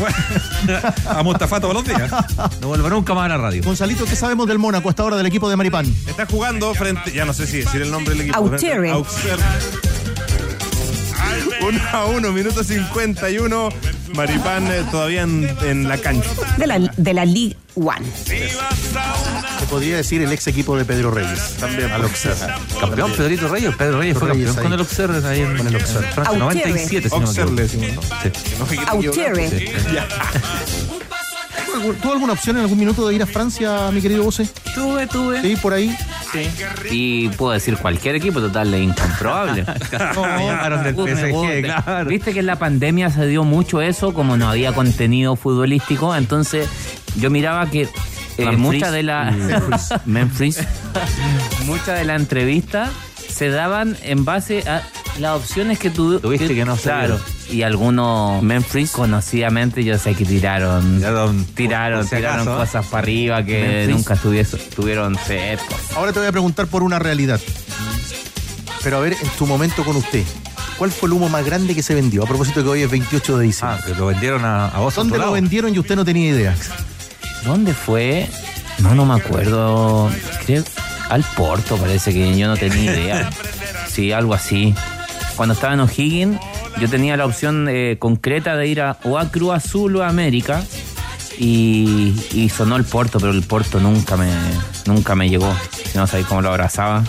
a 1.08 1.22
Mustafa 1.22 1.60
todos 1.60 1.74
los 1.74 1.84
días. 1.84 2.10
No 2.60 2.68
vuelva 2.68 2.88
nunca 2.90 3.12
más 3.14 3.26
a 3.26 3.28
la 3.28 3.36
radio. 3.36 3.62
Gonzalito, 3.64 4.04
¿qué 4.06 4.16
sabemos 4.16 4.46
del 4.48 4.58
Mónaco 4.58 4.88
hasta 4.88 5.02
ahora 5.02 5.16
del 5.16 5.26
equipo 5.26 5.48
de 5.50 5.56
Maripán? 5.56 5.86
Está 6.06 6.26
jugando 6.26 6.72
frente. 6.74 7.12
Ya 7.12 7.24
no 7.24 7.32
sé 7.34 7.46
si 7.46 7.58
decir 7.58 7.82
el 7.82 7.90
nombre 7.90 8.14
del 8.14 8.22
equipo. 8.22 8.38
Auxerre. 8.38 8.90
Auxerre. 8.90 9.42
1 11.62 11.80
a 11.92 12.04
1, 12.06 12.32
minuto 12.32 12.62
51. 12.64 13.68
Maripán 14.14 14.66
eh, 14.68 14.84
todavía 14.90 15.22
en, 15.22 15.48
en 15.62 15.88
la 15.88 15.98
cancha. 15.98 16.28
De 16.56 16.66
la, 16.66 16.78
de 16.78 17.14
la 17.14 17.24
League 17.24 17.56
One. 17.74 18.06
Se 18.24 19.66
podría 19.68 19.96
decir 19.96 20.22
el 20.22 20.32
ex 20.32 20.46
equipo 20.46 20.76
de 20.76 20.84
Pedro 20.84 21.10
Reyes. 21.10 21.56
También. 21.58 21.90
Al 21.90 22.02
Auxerre. 22.02 22.52
Campeón 22.80 23.12
Pedrito 23.12 23.48
Reyes. 23.48 23.74
Pedro 23.76 23.98
Reyes 23.98 24.16
fue 24.18 24.28
Reyes 24.28 24.46
campeón 24.54 24.58
ahí. 24.58 24.62
con 24.64 24.72
el 24.72 24.80
Auxerre 24.80 25.28
ahí 25.28 25.40
en 25.40 25.56
Con 25.56 25.66
el. 25.66 25.80
Francia, 25.80 26.08
Auxerre. 26.20 26.38
97, 26.38 27.08
si 27.08 27.14
no 27.14 27.20
me 27.20 27.26
Auxerre 27.26 27.50
le. 27.52 27.98
Auxerre. 28.88 29.72
¿Tuvo 31.80 32.12
alguna 32.12 32.32
opción 32.32 32.56
en 32.56 32.62
algún 32.62 32.78
minuto 32.78 33.06
de 33.06 33.14
ir 33.14 33.22
a 33.22 33.26
Francia, 33.26 33.90
mi 33.92 34.00
querido 34.00 34.24
Bose? 34.24 34.48
Tuve, 34.74 35.06
tuve. 35.06 35.42
Sí, 35.42 35.56
por 35.56 35.74
ahí. 35.74 35.94
Y 36.90 37.28
puedo 37.30 37.52
decir 37.52 37.76
cualquier 37.76 38.16
equipo, 38.16 38.40
total, 38.40 38.72
es 38.74 38.82
incomprobable. 38.82 39.64
Llamaron 39.92 40.84
del 40.84 40.94
PSG, 40.94 41.62
claro. 41.62 42.08
Viste 42.08 42.32
que 42.32 42.40
en 42.40 42.46
la 42.46 42.56
pandemia 42.56 43.10
se 43.10 43.26
dio 43.26 43.44
mucho 43.44 43.80
eso, 43.80 44.14
como 44.14 44.36
no 44.36 44.48
había 44.48 44.72
contenido 44.72 45.36
futbolístico, 45.36 46.14
entonces 46.14 46.68
yo 47.16 47.30
miraba 47.30 47.70
que 47.70 47.88
eh, 48.38 48.50
mucha 48.52 48.90
de 48.90 49.02
la 49.02 49.34
Memphis, 50.04 50.60
mucha 51.64 51.94
de 51.94 52.04
la 52.04 52.14
entrevista 52.16 52.90
se 53.36 53.50
daban 53.50 53.96
en 54.02 54.24
base 54.24 54.62
a 54.68 54.82
las 55.18 55.36
opciones 55.36 55.78
que 55.78 55.90
tú 55.90 56.18
Tuviste 56.20 56.54
que 56.54 56.64
no 56.64 56.76
se 56.76 56.84
claro 56.84 57.20
y 57.50 57.62
algunos 57.62 58.42
Memphis 58.42 58.90
conocidamente 58.90 59.84
yo 59.84 59.98
sé 59.98 60.14
que 60.14 60.24
tiraron 60.24 60.96
Tiraron, 60.96 61.44
tiraron 61.54 61.98
por 62.00 62.08
si 62.08 62.16
tiraron 62.16 62.40
acaso, 62.48 62.56
cosas 62.58 62.86
para 62.86 63.02
arriba 63.02 63.44
que 63.44 63.86
Memphis. 63.86 63.96
nunca 63.96 64.16
tuvieron 64.74 65.16
sed 65.26 65.58
Ahora 65.94 66.12
te 66.12 66.18
voy 66.18 66.28
a 66.28 66.32
preguntar 66.32 66.66
por 66.66 66.82
una 66.82 66.98
realidad. 66.98 67.40
Pero 68.82 68.96
a 68.98 69.00
ver, 69.00 69.14
en 69.20 69.28
tu 69.38 69.46
momento 69.46 69.84
con 69.84 69.96
usted, 69.96 70.24
¿cuál 70.78 70.90
fue 70.90 71.08
el 71.08 71.12
humo 71.14 71.28
más 71.28 71.44
grande 71.44 71.74
que 71.74 71.82
se 71.82 71.94
vendió? 71.94 72.22
A 72.22 72.26
propósito 72.26 72.60
de 72.60 72.64
que 72.64 72.70
hoy 72.70 72.82
es 72.82 72.90
28 72.90 73.38
de 73.38 73.44
diciembre. 73.46 73.78
Ah, 73.82 73.86
que 73.86 73.94
lo 73.94 74.06
vendieron 74.06 74.44
a, 74.44 74.68
a 74.68 74.78
vos. 74.78 74.94
a 74.94 75.00
¿Dónde 75.00 75.16
lo 75.16 75.22
lado. 75.22 75.32
vendieron 75.32 75.74
y 75.74 75.78
usted 75.78 75.96
no 75.96 76.04
tenía 76.04 76.30
idea? 76.30 76.54
¿Dónde 77.44 77.74
fue? 77.74 78.28
No, 78.78 78.94
no 78.94 79.04
me 79.04 79.14
acuerdo. 79.14 80.10
Creo 80.44 80.62
al 81.08 81.24
Porto, 81.36 81.76
parece 81.76 82.12
que 82.12 82.36
yo 82.36 82.48
no 82.48 82.56
tenía 82.56 82.84
idea. 82.94 83.30
Sí, 83.88 84.12
algo 84.12 84.34
así. 84.34 84.74
Cuando 85.36 85.54
estaba 85.54 85.74
en 85.74 85.80
O'Higgins, 85.80 86.38
yo 86.80 86.88
tenía 86.88 87.16
la 87.16 87.26
opción 87.26 87.68
eh, 87.68 87.96
concreta 87.98 88.56
de 88.56 88.66
ir 88.68 88.80
a 88.80 88.98
o 89.04 89.18
a 89.18 89.30
Cruz 89.30 89.54
Azul 89.54 89.96
o 89.96 90.02
a 90.02 90.08
América. 90.08 90.62
Y, 91.38 92.14
y 92.32 92.48
sonó 92.48 92.76
el 92.76 92.84
Porto, 92.84 93.20
pero 93.20 93.32
el 93.32 93.42
Porto 93.42 93.78
nunca 93.78 94.16
me, 94.16 94.30
nunca 94.86 95.14
me 95.14 95.28
llegó. 95.28 95.54
Si 95.70 95.98
no 95.98 96.06
sabéis 96.06 96.26
cómo 96.26 96.40
lo 96.40 96.48
abrazaba. 96.48 97.04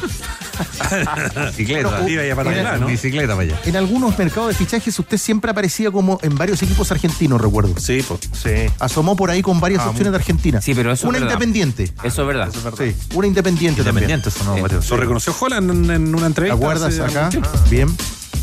Bicicleta. 1.48 2.10
Iba 2.10 2.26
ya 2.26 2.36
para 2.36 2.50
Mira, 2.52 2.70
allá, 2.72 2.78
¿no? 2.80 2.88
Bicicleta 2.88 3.34
para 3.36 3.42
allá. 3.42 3.60
En 3.66 3.76
algunos 3.76 4.18
mercados 4.18 4.50
de 4.50 4.56
fichajes 4.56 4.98
usted 5.00 5.18
siempre 5.18 5.52
aparecía 5.52 5.92
como 5.92 6.20
en 6.22 6.36
varios 6.36 6.62
equipos 6.64 6.92
argentinos, 6.92 7.40
recuerdo. 7.42 7.74
Sí, 7.80 8.04
pues. 8.08 8.22
Sí. 8.34 8.72
Asomó 8.80 9.16
por 9.16 9.30
ahí 9.30 9.42
con 9.42 9.60
varias 9.60 9.82
Ah, 9.84 9.90
opciones 9.90 10.12
de 10.12 10.18
Argentina. 10.18 10.62
Sí, 10.62 10.74
pero 10.74 10.92
eso 10.92 11.06
es 11.08 11.10
Una 11.10 11.20
independiente. 11.20 11.92
Eso 12.04 12.22
es 12.22 12.28
verdad. 12.28 12.50
Sí, 12.78 12.96
una 13.14 13.28
independiente, 13.28 13.84
también. 13.84 14.10
Independiente, 14.10 14.30
eso 14.30 14.44
no, 14.44 14.58
Mateo. 14.58 14.82
Lo 14.90 14.98
reconoció 14.98 15.36
Holland 15.40 15.70
en, 15.72 15.92
en 15.92 16.08
una 16.10 16.22
¿Te 16.22 16.26
entrevista. 16.28 16.56
acuerdas 16.56 16.94
hace 16.94 17.04
acá? 17.04 17.30
tiempo. 17.30 17.50
Bien. 17.70 17.96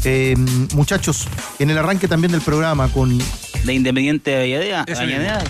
Eh, 0.07 0.35
muchachos, 0.75 1.27
en 1.59 1.71
el 1.71 1.79
arranque 1.79 2.09
también 2.09 2.31
del 2.33 2.43
programa 2.43 2.89
con 2.89 3.17
De 3.65 3.73
Independiente 3.73 4.31
de 4.33 4.75
Avellaneda. 4.77 5.43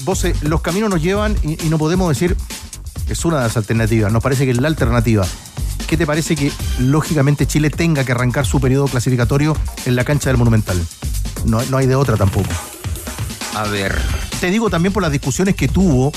vos, 0.00 0.22
eh, 0.26 0.34
los 0.42 0.60
caminos 0.60 0.90
nos 0.90 1.02
llevan 1.02 1.34
y, 1.42 1.52
y 1.64 1.70
no 1.70 1.78
podemos 1.78 2.08
decir 2.10 2.36
es 3.08 3.24
una 3.24 3.38
de 3.38 3.42
las 3.44 3.56
alternativas, 3.56 4.12
nos 4.12 4.22
parece 4.22 4.44
que 4.44 4.50
es 4.50 4.58
la 4.58 4.68
alternativa. 4.68 5.26
¿Qué 5.94 5.98
te 5.98 6.06
parece 6.08 6.34
que 6.34 6.50
lógicamente 6.80 7.46
Chile 7.46 7.70
tenga 7.70 8.04
que 8.04 8.10
arrancar 8.10 8.44
su 8.46 8.60
periodo 8.60 8.88
clasificatorio 8.88 9.56
en 9.86 9.94
la 9.94 10.02
cancha 10.02 10.28
del 10.28 10.36
Monumental? 10.36 10.76
No, 11.44 11.62
no 11.66 11.76
hay 11.76 11.86
de 11.86 11.94
otra 11.94 12.16
tampoco. 12.16 12.48
A 13.54 13.62
ver. 13.68 13.96
Te 14.40 14.50
digo 14.50 14.70
también 14.70 14.92
por 14.92 15.04
las 15.04 15.12
discusiones 15.12 15.54
que 15.54 15.68
tuvo 15.68 16.12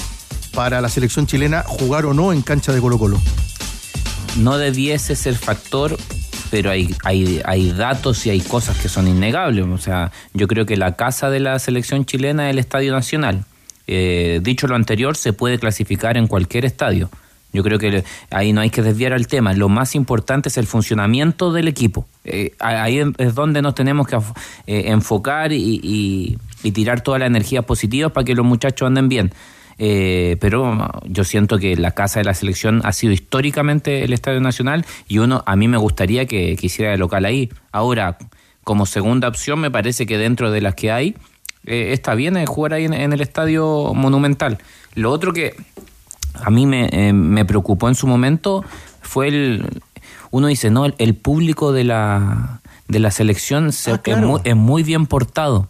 para 0.56 0.82
la 0.82 0.90
selección 0.90 1.28
chilena 1.28 1.62
jugar 1.62 2.08
o 2.08 2.16
no 2.16 2.34
en 2.34 2.42
cancha 2.42 2.74
de 2.74 2.82
Colo 2.82 2.98
Colo. 2.98 3.22
no 4.38 4.58
debiese 4.58 5.16
ser 5.16 5.36
factor, 5.36 5.96
pero 6.50 6.72
hay, 6.72 6.96
hay, 7.04 7.44
hay 7.46 7.72
datos 7.72 8.26
y 8.26 8.32
hay 8.32 8.42
cosas 8.42 8.80
que 8.80 8.90
son 8.90 9.08
innegables. 9.08 9.68
O 9.68 9.78
sea, 9.78 10.12
yo 10.34 10.48
creo 10.48 10.66
que 10.66 10.76
la 10.76 10.96
casa 10.96 11.30
de 11.30 11.40
la 11.40 11.60
selección 11.60 12.04
chilena 12.04 12.48
es 12.48 12.54
el 12.54 12.58
Estadio 12.58 12.94
Nacional. 12.94 13.46
Eh, 13.86 14.40
dicho 14.42 14.66
lo 14.66 14.74
anterior, 14.74 15.16
se 15.16 15.34
puede 15.34 15.60
clasificar 15.60 16.18
en 16.18 16.26
cualquier 16.26 16.66
estadio. 16.66 17.12
Yo 17.58 17.64
creo 17.64 17.80
que 17.80 18.04
ahí 18.30 18.54
no 18.54 18.62
hay 18.62 18.70
que 18.70 18.84
desviar 18.84 19.14
al 19.14 19.26
tema. 19.26 19.52
Lo 19.54 19.68
más 19.68 19.96
importante 19.96 20.50
es 20.50 20.60
el 20.60 20.68
funcionamiento 20.68 21.52
del 21.52 21.68
equipo. 21.68 22.06
Eh, 22.24 22.52
ahí 22.60 23.02
es 23.18 23.34
donde 23.34 23.64
nos 23.64 23.74
tenemos 23.74 24.06
que 24.06 24.16
eh, 24.68 24.92
enfocar 24.92 25.52
y, 25.52 26.38
tirar 26.62 27.02
toda 27.02 27.18
la 27.18 27.26
energía 27.26 27.64
positiva 27.64 28.10
para 28.10 28.26
que 28.26 28.36
los 28.36 28.46
muchachos 28.46 28.86
anden 28.86 29.10
bien. 29.10 29.32
Eh, 29.80 30.38
pero 30.40 30.92
yo 31.06 31.24
siento 31.24 31.58
que 31.58 31.76
la 31.78 31.92
casa 31.92 32.20
de 32.20 32.26
la 32.26 32.36
selección 32.36 32.82
ha 32.84 32.92
sido 32.92 33.12
históricamente 33.12 34.04
el 34.04 34.14
Estadio 34.14 34.40
Nacional 34.40 34.86
y 35.08 35.18
uno 35.18 35.44
a 35.48 35.56
mí 35.56 35.68
me 35.68 35.78
gustaría 35.78 36.28
que, 36.28 36.56
que 36.58 36.66
hiciera 36.68 36.92
de 36.92 36.98
local 36.98 37.26
ahí. 37.26 37.50
Ahora, 37.72 38.20
como 38.64 38.86
segunda 38.86 39.28
opción, 39.28 39.60
me 39.60 39.72
parece 39.72 40.06
que 40.06 40.20
dentro 40.20 40.52
de 40.52 40.62
las 40.62 40.76
que 40.76 40.92
hay, 40.92 41.16
eh, 41.66 41.94
está 41.94 42.14
bien 42.14 42.46
jugar 42.46 42.74
ahí 42.74 42.86
en 42.86 43.14
el 43.14 43.22
Estadio 43.22 43.94
Monumental. 43.96 44.60
Lo 44.94 45.12
otro 45.12 45.34
que 45.34 45.56
a 46.44 46.50
mí 46.50 46.66
me, 46.66 46.90
eh, 46.92 47.14
me 47.14 47.46
preocupó 47.46 47.88
en 47.90 47.96
su 47.96 48.08
momento 48.08 48.64
fue 49.02 49.28
el... 49.30 49.66
Uno 50.32 50.48
dice, 50.48 50.70
no, 50.70 50.86
el, 50.86 50.94
el 50.98 51.16
público 51.16 51.72
de 51.72 51.84
la, 51.86 52.60
de 52.88 53.00
la 53.00 53.12
selección 53.12 53.72
se- 53.72 53.92
Ah, 53.92 53.98
claro. 54.00 54.22
es, 54.22 54.28
muy, 54.28 54.42
es 54.44 54.56
muy 54.56 54.84
bien 54.84 55.06
portado. 55.06 55.70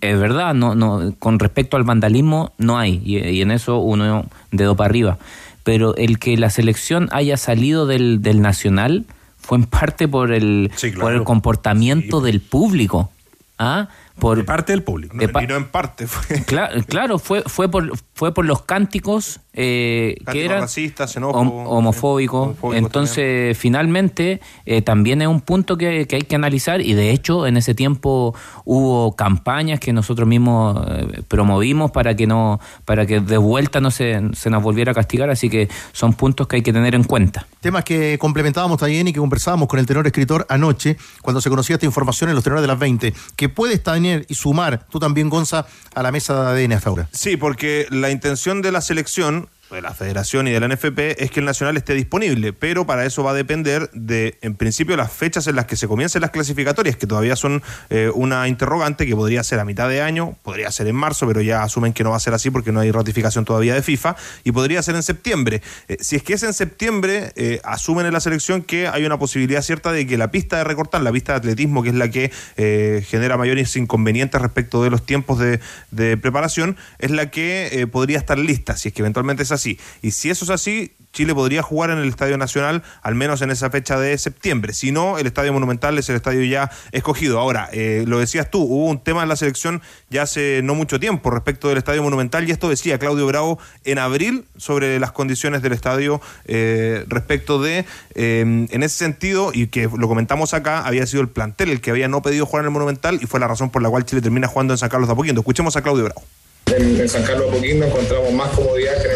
Es 0.00 0.18
verdad, 0.18 0.54
no, 0.54 0.74
no, 0.74 1.14
con 1.18 1.38
respecto 1.38 1.76
al 1.76 1.84
vandalismo 1.84 2.52
no 2.58 2.78
hay, 2.78 3.00
y, 3.04 3.18
y 3.18 3.42
en 3.42 3.50
eso 3.50 3.78
uno 3.78 4.26
dedo 4.50 4.76
para 4.76 4.88
arriba. 4.90 5.18
Pero 5.62 5.94
el 5.96 6.18
que 6.18 6.36
la 6.36 6.50
selección 6.50 7.08
haya 7.12 7.36
salido 7.36 7.86
del, 7.86 8.22
del 8.22 8.40
Nacional 8.40 9.04
fue 9.38 9.58
en 9.58 9.64
parte 9.64 10.08
por 10.08 10.32
el, 10.32 10.70
Sí, 10.76 10.90
claro. 10.90 11.06
por 11.06 11.12
el 11.14 11.24
comportamiento 11.24 12.20
del 12.20 12.40
público. 12.40 13.10
¿Ah? 13.58 13.88
Por, 14.18 14.36
De 14.38 14.44
parte 14.44 14.72
del 14.72 14.82
público. 14.82 15.16
de 15.16 15.28
pa- 15.28 15.42
Y 15.42 15.46
no 15.46 15.56
en 15.56 15.66
parte. 15.68 16.06
Fue. 16.06 16.36
Cla- 16.46 16.84
claro, 16.86 17.18
fue, 17.18 17.42
fue, 17.46 17.70
por, 17.70 17.92
fue 18.14 18.32
por 18.34 18.44
los 18.44 18.62
cánticos 18.62 19.40
eh, 19.56 20.14
que 20.18 20.24
Cánticos 20.24 20.44
eran 20.50 20.60
racistas, 20.60 21.10
hom- 21.10 21.14
xenófobos, 21.14 21.66
homofóbicos. 21.68 22.42
homofóbicos 22.48 22.76
Entonces, 22.76 23.56
finalmente, 23.58 24.40
eh, 24.66 24.82
también 24.82 25.22
es 25.22 25.28
un 25.28 25.40
punto 25.40 25.76
que, 25.76 26.06
que 26.06 26.16
hay 26.16 26.22
que 26.22 26.36
analizar 26.36 26.80
y 26.80 26.92
de 26.94 27.10
hecho 27.10 27.46
en 27.46 27.56
ese 27.56 27.74
tiempo 27.74 28.34
hubo 28.64 29.16
campañas 29.16 29.80
que 29.80 29.92
nosotros 29.92 30.28
mismos 30.28 30.78
eh, 30.88 31.22
promovimos 31.26 31.90
para 31.90 32.14
que 32.14 32.26
no 32.26 32.60
para 32.84 33.06
que 33.06 33.20
de 33.20 33.38
vuelta 33.38 33.80
no 33.80 33.90
se, 33.90 34.20
se 34.34 34.50
nos 34.50 34.62
volviera 34.62 34.92
a 34.92 34.94
castigar, 34.94 35.30
así 35.30 35.48
que 35.48 35.68
son 35.92 36.12
puntos 36.14 36.46
que 36.46 36.56
hay 36.56 36.62
que 36.62 36.72
tener 36.72 36.94
en 36.94 37.04
cuenta. 37.04 37.46
Temas 37.60 37.84
que 37.84 38.18
complementábamos 38.18 38.78
también 38.78 39.08
y 39.08 39.12
que 39.12 39.20
conversábamos 39.20 39.68
con 39.68 39.78
el 39.80 39.86
tenor 39.86 40.06
escritor 40.06 40.46
anoche, 40.48 40.96
cuando 41.22 41.40
se 41.40 41.48
conocía 41.48 41.74
esta 41.76 41.86
información 41.86 42.28
en 42.30 42.34
los 42.36 42.44
tenores 42.44 42.62
de 42.62 42.68
las 42.68 42.78
20, 42.78 43.14
que 43.36 43.48
puedes 43.48 43.82
tener 43.82 44.26
y 44.28 44.34
sumar 44.34 44.86
tú 44.90 44.98
también, 44.98 45.30
Gonza, 45.30 45.66
a 45.94 46.02
la 46.02 46.12
mesa 46.12 46.52
de 46.52 46.64
ADN 46.64 46.72
hasta 46.74 46.90
ahora. 46.90 47.08
Sí, 47.12 47.36
porque 47.36 47.86
la 47.90 48.10
intención 48.10 48.62
de 48.62 48.72
la 48.72 48.80
selección, 48.80 49.45
de 49.74 49.82
la 49.82 49.94
federación 49.94 50.46
y 50.46 50.52
de 50.52 50.60
la 50.60 50.68
NFP, 50.68 51.22
es 51.22 51.30
que 51.30 51.40
el 51.40 51.46
Nacional 51.46 51.76
esté 51.76 51.94
disponible, 51.94 52.52
pero 52.52 52.86
para 52.86 53.04
eso 53.04 53.24
va 53.24 53.32
a 53.32 53.34
depender 53.34 53.90
de, 53.92 54.38
en 54.40 54.54
principio, 54.54 54.96
las 54.96 55.12
fechas 55.12 55.46
en 55.48 55.56
las 55.56 55.66
que 55.66 55.76
se 55.76 55.88
comiencen 55.88 56.22
las 56.22 56.30
clasificatorias, 56.30 56.96
que 56.96 57.06
todavía 57.06 57.34
son 57.34 57.62
eh, 57.90 58.10
una 58.14 58.46
interrogante 58.46 59.06
que 59.06 59.16
podría 59.16 59.42
ser 59.42 59.58
a 59.58 59.64
mitad 59.64 59.88
de 59.88 60.02
año, 60.02 60.36
podría 60.42 60.70
ser 60.70 60.86
en 60.86 60.94
marzo, 60.94 61.26
pero 61.26 61.40
ya 61.40 61.62
asumen 61.62 61.92
que 61.92 62.04
no 62.04 62.10
va 62.10 62.16
a 62.16 62.20
ser 62.20 62.34
así 62.34 62.50
porque 62.50 62.70
no 62.70 62.80
hay 62.80 62.92
ratificación 62.92 63.44
todavía 63.44 63.74
de 63.74 63.82
FIFA, 63.82 64.16
y 64.44 64.52
podría 64.52 64.82
ser 64.82 64.94
en 64.94 65.02
septiembre. 65.02 65.62
Eh, 65.88 65.96
si 66.00 66.16
es 66.16 66.22
que 66.22 66.34
es 66.34 66.42
en 66.44 66.52
septiembre, 66.52 67.32
eh, 67.34 67.60
asumen 67.64 68.06
en 68.06 68.12
la 68.12 68.20
selección 68.20 68.62
que 68.62 68.86
hay 68.86 69.04
una 69.04 69.18
posibilidad 69.18 69.62
cierta 69.62 69.90
de 69.90 70.06
que 70.06 70.16
la 70.16 70.30
pista 70.30 70.58
de 70.58 70.64
recortar, 70.64 71.02
la 71.02 71.12
pista 71.12 71.32
de 71.32 71.38
atletismo, 71.38 71.82
que 71.82 71.88
es 71.88 71.94
la 71.96 72.08
que 72.08 72.30
eh, 72.56 73.04
genera 73.08 73.36
mayores 73.36 73.74
inconvenientes 73.76 74.40
respecto 74.40 74.82
de 74.82 74.90
los 74.90 75.04
tiempos 75.04 75.38
de, 75.38 75.60
de 75.90 76.16
preparación, 76.16 76.76
es 76.98 77.10
la 77.10 77.30
que 77.30 77.88
podría 77.90 78.18
estar 78.18 78.38
lista, 78.38 78.76
si 78.76 78.88
es 78.88 78.94
que 78.94 79.02
eventualmente 79.02 79.42
es 79.42 79.55
así. 79.56 79.78
Y 80.02 80.12
si 80.12 80.30
eso 80.30 80.44
es 80.44 80.50
así, 80.50 80.92
Chile 81.16 81.34
podría 81.34 81.62
jugar 81.62 81.88
en 81.88 81.96
el 81.96 82.08
Estadio 82.08 82.36
Nacional, 82.36 82.82
al 83.00 83.14
menos 83.14 83.40
en 83.40 83.50
esa 83.50 83.70
fecha 83.70 83.98
de 83.98 84.18
septiembre. 84.18 84.74
Si 84.74 84.92
no, 84.92 85.16
el 85.16 85.26
Estadio 85.26 85.50
Monumental 85.50 85.96
es 85.96 86.10
el 86.10 86.16
estadio 86.16 86.44
ya 86.44 86.70
escogido. 86.92 87.38
Ahora, 87.38 87.70
eh, 87.72 88.04
lo 88.06 88.18
decías 88.18 88.50
tú, 88.50 88.60
hubo 88.60 88.90
un 88.90 89.02
tema 89.02 89.22
en 89.22 89.30
la 89.30 89.36
selección 89.36 89.80
ya 90.10 90.22
hace 90.22 90.60
no 90.62 90.74
mucho 90.74 91.00
tiempo 91.00 91.30
respecto 91.30 91.70
del 91.70 91.78
Estadio 91.78 92.02
Monumental, 92.02 92.46
y 92.46 92.52
esto 92.52 92.68
decía 92.68 92.98
Claudio 92.98 93.26
Bravo 93.26 93.58
en 93.84 93.98
abril 93.98 94.44
sobre 94.58 95.00
las 95.00 95.10
condiciones 95.10 95.62
del 95.62 95.72
estadio 95.72 96.20
eh, 96.44 97.04
respecto 97.08 97.62
de, 97.62 97.86
eh, 98.14 98.40
en 98.40 98.82
ese 98.82 98.98
sentido, 98.98 99.52
y 99.54 99.68
que 99.68 99.88
lo 99.96 100.08
comentamos 100.08 100.52
acá, 100.52 100.86
había 100.86 101.06
sido 101.06 101.22
el 101.22 101.30
plantel 101.30 101.70
el 101.70 101.80
que 101.80 101.90
había 101.90 102.08
no 102.08 102.20
pedido 102.20 102.44
jugar 102.44 102.64
en 102.64 102.66
el 102.66 102.72
Monumental, 102.72 103.18
y 103.22 103.26
fue 103.26 103.40
la 103.40 103.48
razón 103.48 103.70
por 103.70 103.80
la 103.80 103.88
cual 103.88 104.04
Chile 104.04 104.20
termina 104.20 104.48
jugando 104.48 104.74
en 104.74 104.78
San 104.78 104.90
Carlos 104.90 105.08
de 105.08 105.14
Apoquindo. 105.14 105.40
Escuchemos 105.40 105.76
a 105.76 105.82
Claudio 105.82 106.04
Bravo. 106.04 106.22
En, 106.66 107.08
San 107.08 107.22
Carlos 107.22 107.48
Apoquindo 107.48 107.86
encontramos 107.86 108.32
más 108.32 108.50
comodidad 108.50 109.00
que 109.00 109.08
en. 109.08 109.15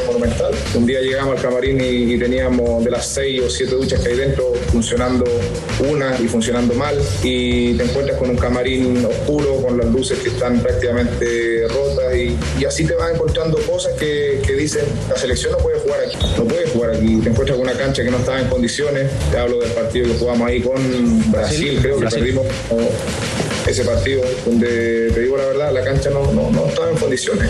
Un 0.74 0.86
día 0.86 1.00
llegamos 1.00 1.36
al 1.36 1.42
camarín 1.42 1.80
y, 1.80 2.14
y 2.14 2.18
teníamos 2.18 2.84
de 2.84 2.90
las 2.90 3.06
seis 3.06 3.42
o 3.44 3.50
siete 3.50 3.74
duchas 3.74 4.00
que 4.00 4.10
hay 4.10 4.16
dentro 4.16 4.52
funcionando 4.70 5.24
una 5.88 6.16
y 6.20 6.28
funcionando 6.28 6.74
mal 6.74 6.96
y 7.22 7.74
te 7.74 7.84
encuentras 7.84 8.16
con 8.18 8.30
un 8.30 8.36
camarín 8.36 9.04
oscuro 9.04 9.56
con 9.56 9.76
las 9.78 9.86
luces 9.88 10.20
que 10.20 10.28
están 10.28 10.60
prácticamente 10.62 11.66
rotas 11.68 12.14
y, 12.16 12.36
y 12.60 12.64
así 12.64 12.84
te 12.86 12.94
vas 12.94 13.12
encontrando 13.12 13.58
cosas 13.62 13.94
que, 13.98 14.40
que 14.46 14.54
dicen 14.54 14.84
la 15.08 15.16
selección 15.16 15.52
no 15.52 15.58
puede 15.58 15.80
jugar 15.80 16.00
aquí, 16.06 16.16
no 16.36 16.44
puede 16.44 16.66
jugar 16.68 16.90
aquí, 16.94 17.16
te 17.16 17.30
encuentras 17.30 17.58
con 17.58 17.68
una 17.68 17.76
cancha 17.76 18.04
que 18.04 18.10
no 18.10 18.18
estaba 18.18 18.40
en 18.40 18.48
condiciones, 18.48 19.10
te 19.32 19.38
hablo 19.38 19.58
del 19.58 19.72
partido 19.72 20.06
que 20.06 20.18
jugamos 20.18 20.48
ahí 20.48 20.60
con 20.60 21.32
Brasil, 21.32 21.78
creo 21.82 21.94
que 21.96 22.00
Brasil. 22.02 22.20
perdimos 22.20 22.46
ese 23.66 23.84
partido 23.84 24.22
donde 24.46 25.10
te 25.12 25.20
digo 25.20 25.36
la 25.36 25.46
verdad, 25.46 25.72
la 25.72 25.82
cancha 25.82 26.10
no, 26.10 26.32
no, 26.32 26.50
no 26.50 26.66
estaba 26.66 26.90
en 26.90 26.96
condiciones. 26.96 27.48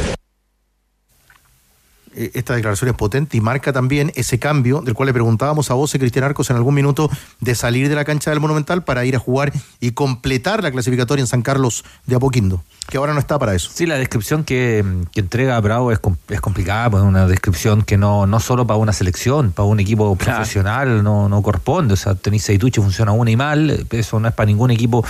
Eh, 2.21 2.31
Esta 2.35 2.55
declaración 2.55 2.91
es 2.91 2.97
potente 2.97 3.39
y 3.39 3.41
marca 3.41 3.73
también 3.73 4.13
ese 4.15 4.39
cambio 4.39 4.83
del 4.83 4.93
cual 4.93 5.07
le 5.07 5.15
preguntábamos 5.15 5.71
a 5.71 5.75
vos, 5.75 5.91
Cristian 5.93 6.25
Arcos, 6.25 6.51
en 6.51 6.57
algún 6.57 6.75
minuto 6.75 7.11
de 7.41 7.55
salir 7.55 7.89
de 7.89 7.95
la 7.95 8.05
cancha 8.05 8.31
del 8.31 8.41
Monumental 8.41 8.85
para 8.85 9.07
ir 9.07 9.17
a 9.17 9.19
jugar 9.19 9.53
y 9.81 9.93
completar 9.93 10.63
la 10.63 10.71
clasificatoria 10.71 11.23
en 11.23 11.27
San 11.27 11.41
Carlos 11.41 11.83
de 12.07 12.17
Apoquindo, 12.17 12.63
que 12.89 12.99
ahora 12.99 13.15
no 13.15 13.21
está 13.21 13.39
para 13.39 13.55
eso. 13.55 13.71
Sí, 13.73 13.87
la 13.87 13.97
descripción 13.97 14.45
que, 14.45 14.85
que 15.13 15.21
entrega 15.21 15.59
Bravo 15.61 15.93
es, 15.93 15.99
es 16.29 16.41
complicada, 16.43 16.91
pues 16.91 17.03
una 17.03 17.27
descripción 17.27 17.83
que 17.83 17.97
no, 17.97 18.27
no 18.27 18.39
solo 18.39 18.67
para 18.67 18.79
una 18.79 18.93
selección, 18.93 19.53
para 19.53 19.67
un 19.67 19.81
equipo 19.81 20.15
profesional 20.17 21.03
no, 21.03 21.29
no 21.29 21.43
corresponde. 21.43 21.95
O 21.95 21.97
sea, 21.97 22.15
tenéis 22.15 22.43
Seituchi, 22.45 22.81
funciona 22.81 23.13
una 23.13 23.31
y 23.31 23.37
mal, 23.37 23.87
eso 23.91 24.21
no 24.21 24.29
es 24.29 24.35
para 24.35 24.47
ningún 24.47 24.71
equipo 24.71 25.05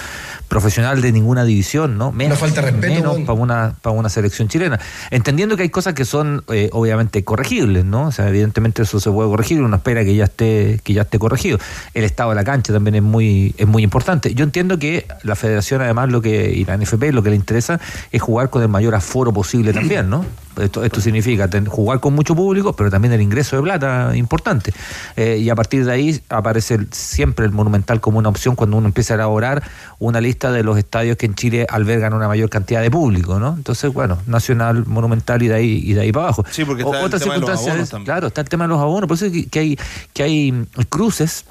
profesional 0.48 1.00
de 1.00 1.12
ninguna 1.12 1.44
división, 1.44 1.98
¿no? 1.98 2.12
Menos, 2.12 2.38
falta 2.38 2.62
de 2.62 2.70
respeto, 2.70 2.94
menos 2.94 3.18
para 3.20 3.32
una, 3.32 3.74
para 3.82 3.96
una 3.96 4.08
selección 4.08 4.48
chilena. 4.48 4.78
Entendiendo 5.10 5.56
que 5.56 5.62
hay 5.62 5.70
cosas 5.70 5.94
que 5.94 6.04
son 6.04 6.44
eh, 6.48 6.70
obviamente 6.72 6.99
corregibles, 7.24 7.84
¿no? 7.84 8.08
O 8.08 8.12
sea, 8.12 8.28
evidentemente 8.28 8.82
eso 8.82 9.00
se 9.00 9.10
puede 9.10 9.28
corregir, 9.28 9.62
uno 9.62 9.76
espera 9.76 10.04
que 10.04 10.14
ya 10.14 10.24
esté, 10.24 10.80
que 10.82 10.92
ya 10.92 11.02
esté 11.02 11.18
corregido. 11.18 11.58
El 11.94 12.04
estado 12.04 12.30
de 12.30 12.36
la 12.36 12.44
cancha 12.44 12.72
también 12.72 12.96
es 12.96 13.02
muy, 13.02 13.54
es 13.58 13.66
muy 13.66 13.82
importante. 13.82 14.34
Yo 14.34 14.44
entiendo 14.44 14.78
que 14.78 15.06
la 15.22 15.36
federación 15.36 15.82
además 15.82 16.10
lo 16.10 16.20
que, 16.22 16.50
y 16.50 16.64
la 16.64 16.76
NFP 16.76 17.12
lo 17.12 17.22
que 17.22 17.30
le 17.30 17.36
interesa 17.36 17.80
es 18.12 18.22
jugar 18.22 18.50
con 18.50 18.62
el 18.62 18.68
mayor 18.68 18.94
aforo 18.94 19.32
posible 19.32 19.72
también, 19.72 20.10
¿no? 20.10 20.24
Esto, 20.56 20.84
esto 20.84 21.00
significa 21.00 21.48
ten- 21.48 21.66
jugar 21.66 22.00
con 22.00 22.12
mucho 22.14 22.34
público, 22.34 22.72
pero 22.74 22.90
también 22.90 23.12
el 23.14 23.20
ingreso 23.20 23.56
de 23.56 23.62
plata 23.62 24.16
importante. 24.16 24.72
Eh, 25.16 25.38
y 25.40 25.48
a 25.48 25.54
partir 25.54 25.84
de 25.84 25.92
ahí 25.92 26.20
aparece 26.28 26.74
el- 26.74 26.88
siempre 26.92 27.46
el 27.46 27.52
Monumental 27.52 28.00
como 28.00 28.18
una 28.18 28.28
opción 28.28 28.56
cuando 28.56 28.76
uno 28.76 28.86
empieza 28.88 29.14
a 29.14 29.16
elaborar 29.16 29.62
una 29.98 30.20
lista 30.20 30.50
de 30.52 30.62
los 30.62 30.76
estadios 30.76 31.16
que 31.16 31.26
en 31.26 31.34
Chile 31.34 31.66
albergan 31.70 32.14
una 32.14 32.26
mayor 32.28 32.50
cantidad 32.50 32.82
de 32.82 32.90
público, 32.90 33.38
¿no? 33.38 33.54
Entonces, 33.56 33.92
bueno, 33.92 34.18
Nacional, 34.26 34.84
Monumental 34.86 35.42
y 35.42 35.48
de 35.48 35.54
ahí, 35.54 35.82
y 35.84 35.92
de 35.92 36.00
ahí 36.02 36.12
para 36.12 36.26
abajo. 36.26 36.44
Sí, 36.50 36.64
porque 36.64 36.82
O- 36.82 36.92
está 36.94 37.06
el 37.16 37.22
tema 37.22 37.34
de 37.34 37.40
los 37.40 37.50
abonos 37.50 37.92
es- 37.92 38.04
claro, 38.04 38.26
está 38.26 38.40
el 38.40 38.48
tema 38.48 38.64
de 38.64 38.68
los 38.68 38.80
abonos, 38.80 39.06
por 39.08 39.16
eso 39.16 39.26
es 39.26 39.32
que, 39.32 39.46
que 39.46 39.58
hay, 39.60 39.78
que 40.12 40.22
hay 40.22 40.66
cruces 40.88 41.44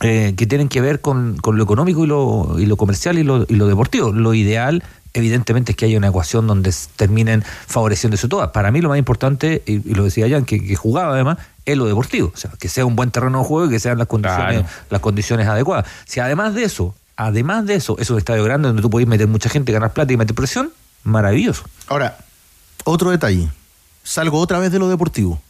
eh, 0.00 0.34
que 0.36 0.46
tienen 0.46 0.68
que 0.68 0.80
ver 0.80 1.00
con, 1.00 1.36
con 1.38 1.56
lo 1.56 1.64
económico 1.64 2.04
y 2.04 2.06
lo, 2.06 2.56
y 2.58 2.66
lo 2.66 2.76
comercial 2.76 3.18
y 3.18 3.24
lo, 3.24 3.44
y 3.48 3.54
lo 3.54 3.66
deportivo. 3.66 4.12
Lo 4.12 4.34
ideal, 4.34 4.82
evidentemente, 5.14 5.72
es 5.72 5.76
que 5.76 5.86
haya 5.86 5.98
una 5.98 6.08
ecuación 6.08 6.46
donde 6.46 6.72
terminen 6.96 7.42
favoreciendo 7.66 8.14
eso 8.14 8.28
todo. 8.28 8.50
Para 8.52 8.70
mí 8.70 8.80
lo 8.80 8.88
más 8.88 8.98
importante, 8.98 9.62
y, 9.66 9.90
y 9.90 9.94
lo 9.94 10.04
decía 10.04 10.28
Jan, 10.28 10.44
que, 10.44 10.64
que 10.64 10.76
jugaba 10.76 11.14
además, 11.14 11.38
es 11.64 11.76
lo 11.76 11.86
deportivo. 11.86 12.32
O 12.34 12.36
sea, 12.36 12.50
que 12.58 12.68
sea 12.68 12.86
un 12.86 12.96
buen 12.96 13.10
terreno 13.10 13.40
de 13.40 13.44
juego 13.44 13.66
y 13.66 13.70
que 13.70 13.80
sean 13.80 13.98
las 13.98 14.06
condiciones, 14.06 14.64
las 14.88 15.00
condiciones 15.00 15.46
adecuadas. 15.46 15.86
Si 16.06 16.20
además 16.20 16.54
de 16.54 16.64
eso, 16.64 16.94
además 17.16 17.66
de 17.66 17.74
eso, 17.74 17.96
es 17.98 18.08
un 18.10 18.18
estadio 18.18 18.44
grande 18.44 18.68
donde 18.68 18.82
tú 18.82 18.90
podés 18.90 19.06
meter 19.06 19.26
mucha 19.28 19.48
gente, 19.50 19.72
ganar 19.72 19.92
plata 19.92 20.12
y 20.12 20.16
meter 20.16 20.34
presión, 20.34 20.70
maravilloso. 21.04 21.64
Ahora, 21.88 22.16
otro 22.84 23.10
detalle. 23.10 23.48
Salgo 24.02 24.38
otra 24.38 24.58
vez 24.58 24.72
de 24.72 24.78
lo 24.78 24.88
deportivo. 24.88 25.42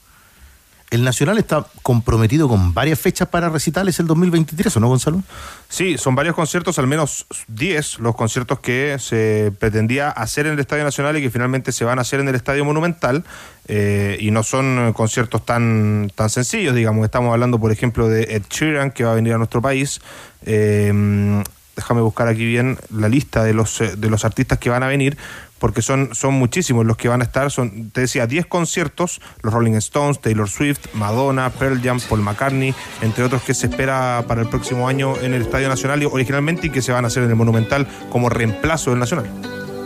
El 0.91 1.05
Nacional 1.05 1.37
está 1.37 1.67
comprometido 1.83 2.49
con 2.49 2.73
varias 2.73 2.99
fechas 2.99 3.29
para 3.29 3.51
recitales 3.51 4.01
el 4.01 4.07
2023, 4.07 4.75
¿o 4.77 4.81
no, 4.81 4.89
Gonzalo? 4.89 5.23
Sí, 5.69 5.99
son 5.99 6.15
varios 6.15 6.35
conciertos, 6.35 6.79
al 6.79 6.87
menos 6.87 7.27
10 7.49 7.99
los 7.99 8.17
conciertos 8.17 8.61
que 8.61 8.97
se 8.99 9.53
pretendía 9.59 10.09
hacer 10.09 10.47
en 10.47 10.55
el 10.55 10.61
Estadio 10.61 10.85
Nacional 10.85 11.17
y 11.19 11.23
que 11.23 11.31
finalmente 11.31 11.73
se 11.73 11.85
van 11.85 11.99
a 11.99 12.03
hacer 12.03 12.21
en 12.21 12.29
el 12.29 12.35
Estadio 12.35 12.65
Monumental. 12.65 13.25
eh, 13.71 14.17
y 14.19 14.31
no 14.31 14.43
son 14.43 14.95
conciertos 14.95 15.45
tan, 15.45 16.11
tan 16.15 16.31
sencillos, 16.31 16.75
digamos. 16.75 17.05
Estamos 17.05 17.35
hablando, 17.35 17.59
por 17.59 17.71
ejemplo, 17.71 18.09
de 18.09 18.23
Ed 18.23 18.45
Sheeran, 18.49 18.93
que 18.93 19.05
va 19.05 19.13
a 19.13 19.15
venir 19.15 19.35
a 19.35 19.37
nuestro 19.37 19.61
país. 19.61 20.01
Eh, 20.47 21.43
déjame 21.79 22.01
buscar 22.01 22.27
aquí 22.27 22.45
bien 22.45 22.77
la 22.91 23.09
lista 23.09 23.45
de 23.45 23.55
los, 23.55 23.81
eh, 23.81 23.95
de 23.97 24.11
los 24.11 24.25
artistas 24.25 24.59
que 24.59 24.69
van 24.69 24.83
a 24.83 24.89
venir, 24.89 25.17
porque 25.59 25.83
son, 25.83 26.15
son 26.15 26.35
muchísimos 26.35 26.87
los 26.87 26.97
que 26.97 27.09
van 27.09 27.21
a 27.21 27.25
estar. 27.25 27.51
Son, 27.51 27.91
te 27.91 28.03
decía, 28.03 28.27
10 28.27 28.47
conciertos, 28.47 29.21
los 29.43 29.53
Rolling 29.53 29.75
Stones, 29.75 30.21
Taylor 30.21 30.49
Swift, 30.49 30.95
Madonna, 30.95 31.51
Pearl 31.51 31.81
Jam, 31.83 32.01
Paul 32.09 32.23
McCartney, 32.23 32.75
entre 33.03 33.25
otros 33.25 33.43
que 33.43 33.55
se 33.55 33.67
espera 33.67 34.25
para 34.27 34.43
el 34.43 34.49
próximo 34.49 34.89
año 34.89 35.17
en 35.21 35.35
el 35.35 35.43
Estadio 35.43 35.69
Nacional 35.69 36.03
y 36.03 36.07
originalmente 36.07 36.69
y 36.69 36.71
que 36.71 36.83
se 36.83 36.93
van 36.93 37.05
a 37.05 37.09
hacer 37.09 37.23
en 37.23 37.31
el 37.31 37.37
Monumental 37.37 37.87
como 38.11 38.29
reemplazo 38.29 38.91
del 38.91 39.01
Nacional. 39.01 39.27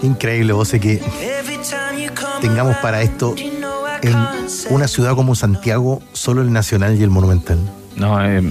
Increíble, 0.02 0.52
vos 0.52 0.68
sé 0.68 0.80
que 0.80 1.00
tengamos 2.40 2.76
para 2.78 3.02
esto 3.02 3.34
en 4.02 4.16
una 4.70 4.88
ciudad 4.88 5.14
como 5.14 5.34
Santiago 5.34 6.02
solo 6.12 6.42
el 6.42 6.52
Nacional 6.52 6.98
y 6.98 7.02
el 7.02 7.10
Monumental. 7.10 7.58
No, 7.96 8.24
eh, 8.24 8.42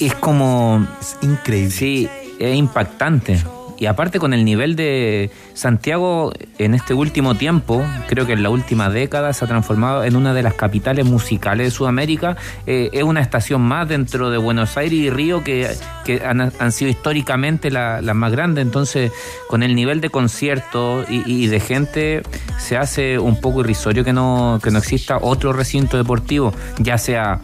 es 0.00 0.14
como. 0.14 0.86
Es 1.00 1.16
increíble. 1.20 1.70
Sí, 1.70 2.08
es 2.38 2.56
impactante. 2.56 3.42
Y 3.82 3.86
aparte 3.86 4.20
con 4.20 4.32
el 4.32 4.44
nivel 4.44 4.76
de 4.76 5.32
Santiago 5.54 6.32
en 6.58 6.74
este 6.74 6.94
último 6.94 7.34
tiempo, 7.34 7.84
creo 8.06 8.26
que 8.26 8.34
en 8.34 8.44
la 8.44 8.48
última 8.48 8.88
década 8.90 9.32
se 9.32 9.44
ha 9.44 9.48
transformado 9.48 10.04
en 10.04 10.14
una 10.14 10.32
de 10.34 10.44
las 10.44 10.54
capitales 10.54 11.04
musicales 11.04 11.66
de 11.66 11.70
Sudamérica. 11.72 12.36
Eh, 12.68 12.90
es 12.92 13.02
una 13.02 13.20
estación 13.20 13.60
más 13.60 13.88
dentro 13.88 14.30
de 14.30 14.38
Buenos 14.38 14.76
Aires 14.76 14.96
y 14.96 15.10
Río 15.10 15.42
que, 15.42 15.68
que 16.04 16.22
han, 16.24 16.70
sido 16.70 16.92
históricamente 16.92 17.72
la- 17.72 18.00
las 18.00 18.14
más 18.14 18.30
grandes. 18.30 18.62
Entonces, 18.62 19.10
con 19.48 19.64
el 19.64 19.74
nivel 19.74 20.00
de 20.00 20.10
conciertos 20.10 21.04
y, 21.10 21.24
y 21.26 21.48
de 21.48 21.58
gente, 21.58 22.22
se 22.58 22.76
hace 22.76 23.18
un 23.18 23.40
poco 23.40 23.62
irrisorio 23.62 24.04
que 24.04 24.12
no, 24.12 24.60
que 24.62 24.70
no 24.70 24.78
exista 24.78 25.18
otro 25.20 25.52
recinto 25.52 25.96
deportivo, 25.96 26.54
ya 26.78 26.98
sea 26.98 27.40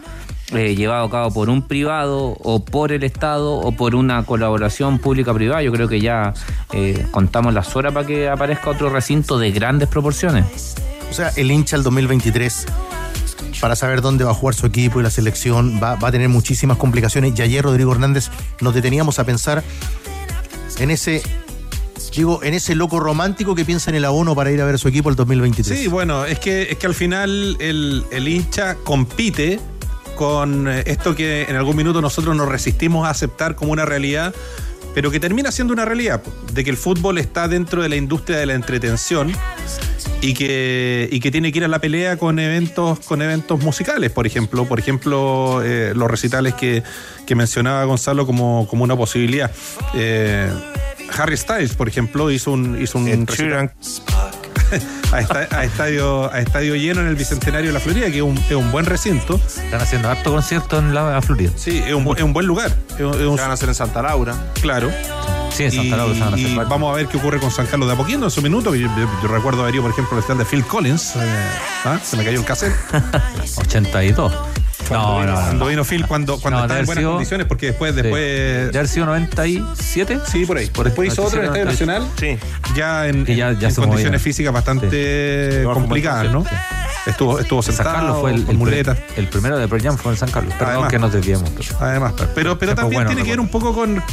eh, 0.53 0.75
llevado 0.75 1.05
a 1.05 1.11
cabo 1.11 1.31
por 1.31 1.49
un 1.49 1.61
privado 1.61 2.35
o 2.39 2.63
por 2.63 2.91
el 2.91 3.03
Estado 3.03 3.53
o 3.53 3.71
por 3.71 3.93
una 3.93 4.23
colaboración 4.25 4.97
pública-privada. 4.97 5.61
Yo 5.61 5.71
creo 5.71 5.87
que 5.87 6.01
ya 6.01 6.33
eh, 6.73 7.05
contamos 7.11 7.53
las 7.53 7.75
horas 7.75 7.93
para 7.93 8.07
que 8.07 8.27
aparezca 8.27 8.71
otro 8.71 8.89
recinto 8.89 9.37
de 9.37 9.51
grandes 9.51 9.89
proporciones. 9.89 10.75
O 11.09 11.13
sea, 11.13 11.29
el 11.35 11.51
hincha 11.51 11.75
el 11.75 11.83
2023, 11.83 12.65
para 13.61 13.75
saber 13.75 14.01
dónde 14.01 14.23
va 14.23 14.31
a 14.31 14.33
jugar 14.33 14.55
su 14.55 14.65
equipo 14.65 14.99
y 14.99 15.03
la 15.03 15.11
selección, 15.11 15.79
va, 15.81 15.95
va 15.95 16.07
a 16.07 16.11
tener 16.11 16.29
muchísimas 16.29 16.77
complicaciones. 16.77 17.37
Y 17.37 17.41
ayer, 17.41 17.63
Rodrigo 17.63 17.91
Hernández, 17.91 18.29
nos 18.61 18.73
deteníamos 18.73 19.19
a 19.19 19.25
pensar 19.25 19.63
en 20.79 20.89
ese, 20.89 21.21
digo, 22.15 22.41
en 22.43 22.55
ese 22.55 22.73
loco 22.73 22.99
romántico 22.99 23.53
que 23.53 23.65
piensa 23.65 23.91
en 23.91 23.97
el 23.97 24.05
abono 24.05 24.33
para 24.33 24.51
ir 24.51 24.61
a 24.61 24.65
ver 24.65 24.75
a 24.75 24.77
su 24.79 24.87
equipo 24.87 25.09
el 25.09 25.15
2023. 25.15 25.79
Sí, 25.79 25.87
bueno, 25.87 26.25
es 26.25 26.39
que, 26.39 26.71
es 26.71 26.77
que 26.77 26.87
al 26.87 26.95
final 26.95 27.57
el, 27.59 28.03
el 28.11 28.27
hincha 28.27 28.75
compite 28.83 29.59
con 30.19 30.67
eh, 30.67 30.83
esto 30.85 31.15
que 31.15 31.43
en 31.43 31.55
algún 31.55 31.77
minuto 31.77 32.01
nosotros 32.01 32.35
nos 32.35 32.49
resistimos 32.49 33.07
a 33.07 33.11
aceptar 33.11 33.55
como 33.55 33.71
una 33.71 33.85
realidad, 33.85 34.35
pero 34.93 35.11
que 35.11 35.19
termina 35.21 35.49
siendo 35.49 35.71
una 35.71 35.85
realidad, 35.85 36.21
de 36.51 36.65
que 36.65 36.69
el 36.69 36.75
fútbol 36.75 37.19
está 37.19 37.47
dentro 37.47 37.81
de 37.81 37.87
la 37.87 37.95
industria 37.95 38.37
de 38.37 38.45
la 38.45 38.53
entretención 38.53 39.31
y 40.19 40.33
que, 40.33 41.07
y 41.09 41.21
que 41.21 41.31
tiene 41.31 41.53
que 41.53 41.59
ir 41.59 41.63
a 41.63 41.69
la 41.69 41.79
pelea 41.79 42.17
con 42.17 42.37
eventos, 42.37 42.99
con 42.99 43.21
eventos 43.21 43.63
musicales, 43.63 44.11
por 44.11 44.27
ejemplo. 44.27 44.65
Por 44.65 44.77
ejemplo, 44.77 45.61
eh, 45.63 45.93
los 45.95 46.11
recitales 46.11 46.53
que, 46.53 46.83
que 47.25 47.35
mencionaba 47.35 47.85
Gonzalo 47.85 48.25
como, 48.25 48.67
como 48.69 48.83
una 48.83 48.97
posibilidad. 48.97 49.49
Eh, 49.95 50.51
Harry 51.17 51.37
Styles, 51.37 51.75
por 51.75 51.87
ejemplo, 51.87 52.29
hizo 52.29 52.51
un, 52.51 52.81
hizo 52.81 52.97
un 52.97 53.25
recital 53.25 53.71
a, 55.11 55.19
esta- 55.21 55.47
a 55.51 55.63
estadio, 55.63 56.31
a 56.31 56.39
estadio 56.39 56.75
lleno 56.75 57.01
en 57.01 57.07
el 57.07 57.15
Bicentenario 57.15 57.67
de 57.69 57.73
la 57.73 57.79
Florida, 57.79 58.07
que 58.11 58.17
es 58.17 58.23
un, 58.23 58.37
es 58.37 58.51
un 58.55 58.71
buen 58.71 58.85
recinto. 58.85 59.39
Están 59.47 59.81
haciendo 59.81 60.09
harto 60.09 60.31
concierto 60.31 60.77
en 60.79 60.93
la 60.93 61.21
Florida. 61.21 61.51
Sí, 61.55 61.81
es 61.85 61.93
un, 61.93 62.07
es 62.17 62.23
un 62.23 62.33
buen 62.33 62.45
lugar. 62.45 62.71
Es 62.95 63.01
un- 63.01 63.13
es 63.13 63.21
un- 63.27 63.35
Se 63.35 63.41
van 63.41 63.51
a 63.51 63.53
hacer 63.53 63.69
en 63.69 63.75
Santa 63.75 64.01
Laura. 64.01 64.35
Claro. 64.61 64.89
Sí, 65.51 65.63
en 65.63 65.71
Santa 65.71 65.83
Y- 65.87 65.89
Laura 65.89 66.13
se 66.13 66.19
van 66.21 66.33
a 66.33 66.35
hacer 66.35 66.47
y 66.49 66.55
vamos 66.55 66.93
a 66.93 66.95
ver 66.95 67.07
qué 67.07 67.17
ocurre 67.17 67.39
con 67.39 67.51
San 67.51 67.65
Carlos 67.65 67.87
de 67.87 67.93
Apoquindo 67.93 68.25
en 68.27 68.31
su 68.31 68.41
minuto. 68.41 68.75
Yo, 68.75 68.87
yo- 68.87 69.09
yo 69.21 69.27
recuerdo 69.27 69.61
haber 69.63 69.73
ido, 69.75 69.83
por 69.83 69.91
ejemplo, 69.91 70.15
al 70.17 70.23
stand 70.23 70.39
de 70.39 70.45
Phil 70.45 70.63
Collins. 70.63 71.15
eh, 71.15 71.19
¿ah? 71.85 71.99
Se 72.03 72.15
me 72.17 72.23
cayó 72.23 72.39
el 72.39 72.45
cassette. 72.45 72.73
82. 73.57 74.33
Cuando, 74.89 75.07
No, 75.07 75.19
vino, 75.21 75.31
no, 75.33 75.41
cuando 75.45 75.65
vino 75.67 75.83
Phil, 75.85 76.05
cuando, 76.07 76.39
cuando 76.41 76.59
No, 76.59 76.65
estaba 76.65 76.79
en 76.81 76.85
buenas 76.87 77.01
sido- 77.01 77.11
condiciones, 77.11 77.47
porque 77.47 77.67
después, 77.67 77.93
Sí. 77.95 78.01
después 78.01 78.71
¿De 78.71 78.77
haber 78.77 78.87
sido 78.87 79.05
97? 79.05 80.19
Sí, 80.29 80.45
por 80.45 80.57
ahí. 80.57 80.69
después 80.83 81.13
hizo 81.13 81.23
otro 81.23 81.37
en 81.39 81.43
el 81.45 81.49
Estadio 81.49 81.65
Nacional. 81.65 82.07
Sí. 82.19 82.37
Ya 82.75 83.07
en, 83.07 83.25
ya- 83.25 83.49
en- 83.51 83.59
ya 83.59 83.69
condiciones 83.75 84.05
movía. 84.05 84.19
físicas 84.19 84.53
bastante 84.53 85.59
Sí. 85.59 85.63
complicadas, 85.63 86.31
¿no? 86.31 86.43
Estuvo, 87.05 87.39
estuvo 87.39 87.61
San 87.61 87.75
sentado 87.75 87.95
Carlos 87.97 88.17
fue 88.19 88.33
el, 88.33 88.41
con 88.43 88.51
el, 88.51 88.57
muletas. 88.57 88.97
el 89.15 89.27
primero 89.27 89.57
de 89.57 89.67
Pearl 89.67 89.81
Jam 89.83 89.97
fue 89.97 90.11
en 90.11 90.17
San 90.17 90.29
Carlos. 90.31 90.53
Perdón 90.55 90.73
Además. 90.73 90.91
que 90.91 90.99
nos 90.99 91.13
desviemos. 91.13 91.49
pero- 91.49 91.77
Además, 91.79 92.13
pero, 92.35 92.59
pero 92.59 92.75
también 92.75 92.99
bueno, 93.03 93.09
tiene 93.09 93.23
que 93.23 93.29
ver 93.31 93.39
un 93.39 93.47
poco 93.49 93.73
con. 93.73 94.03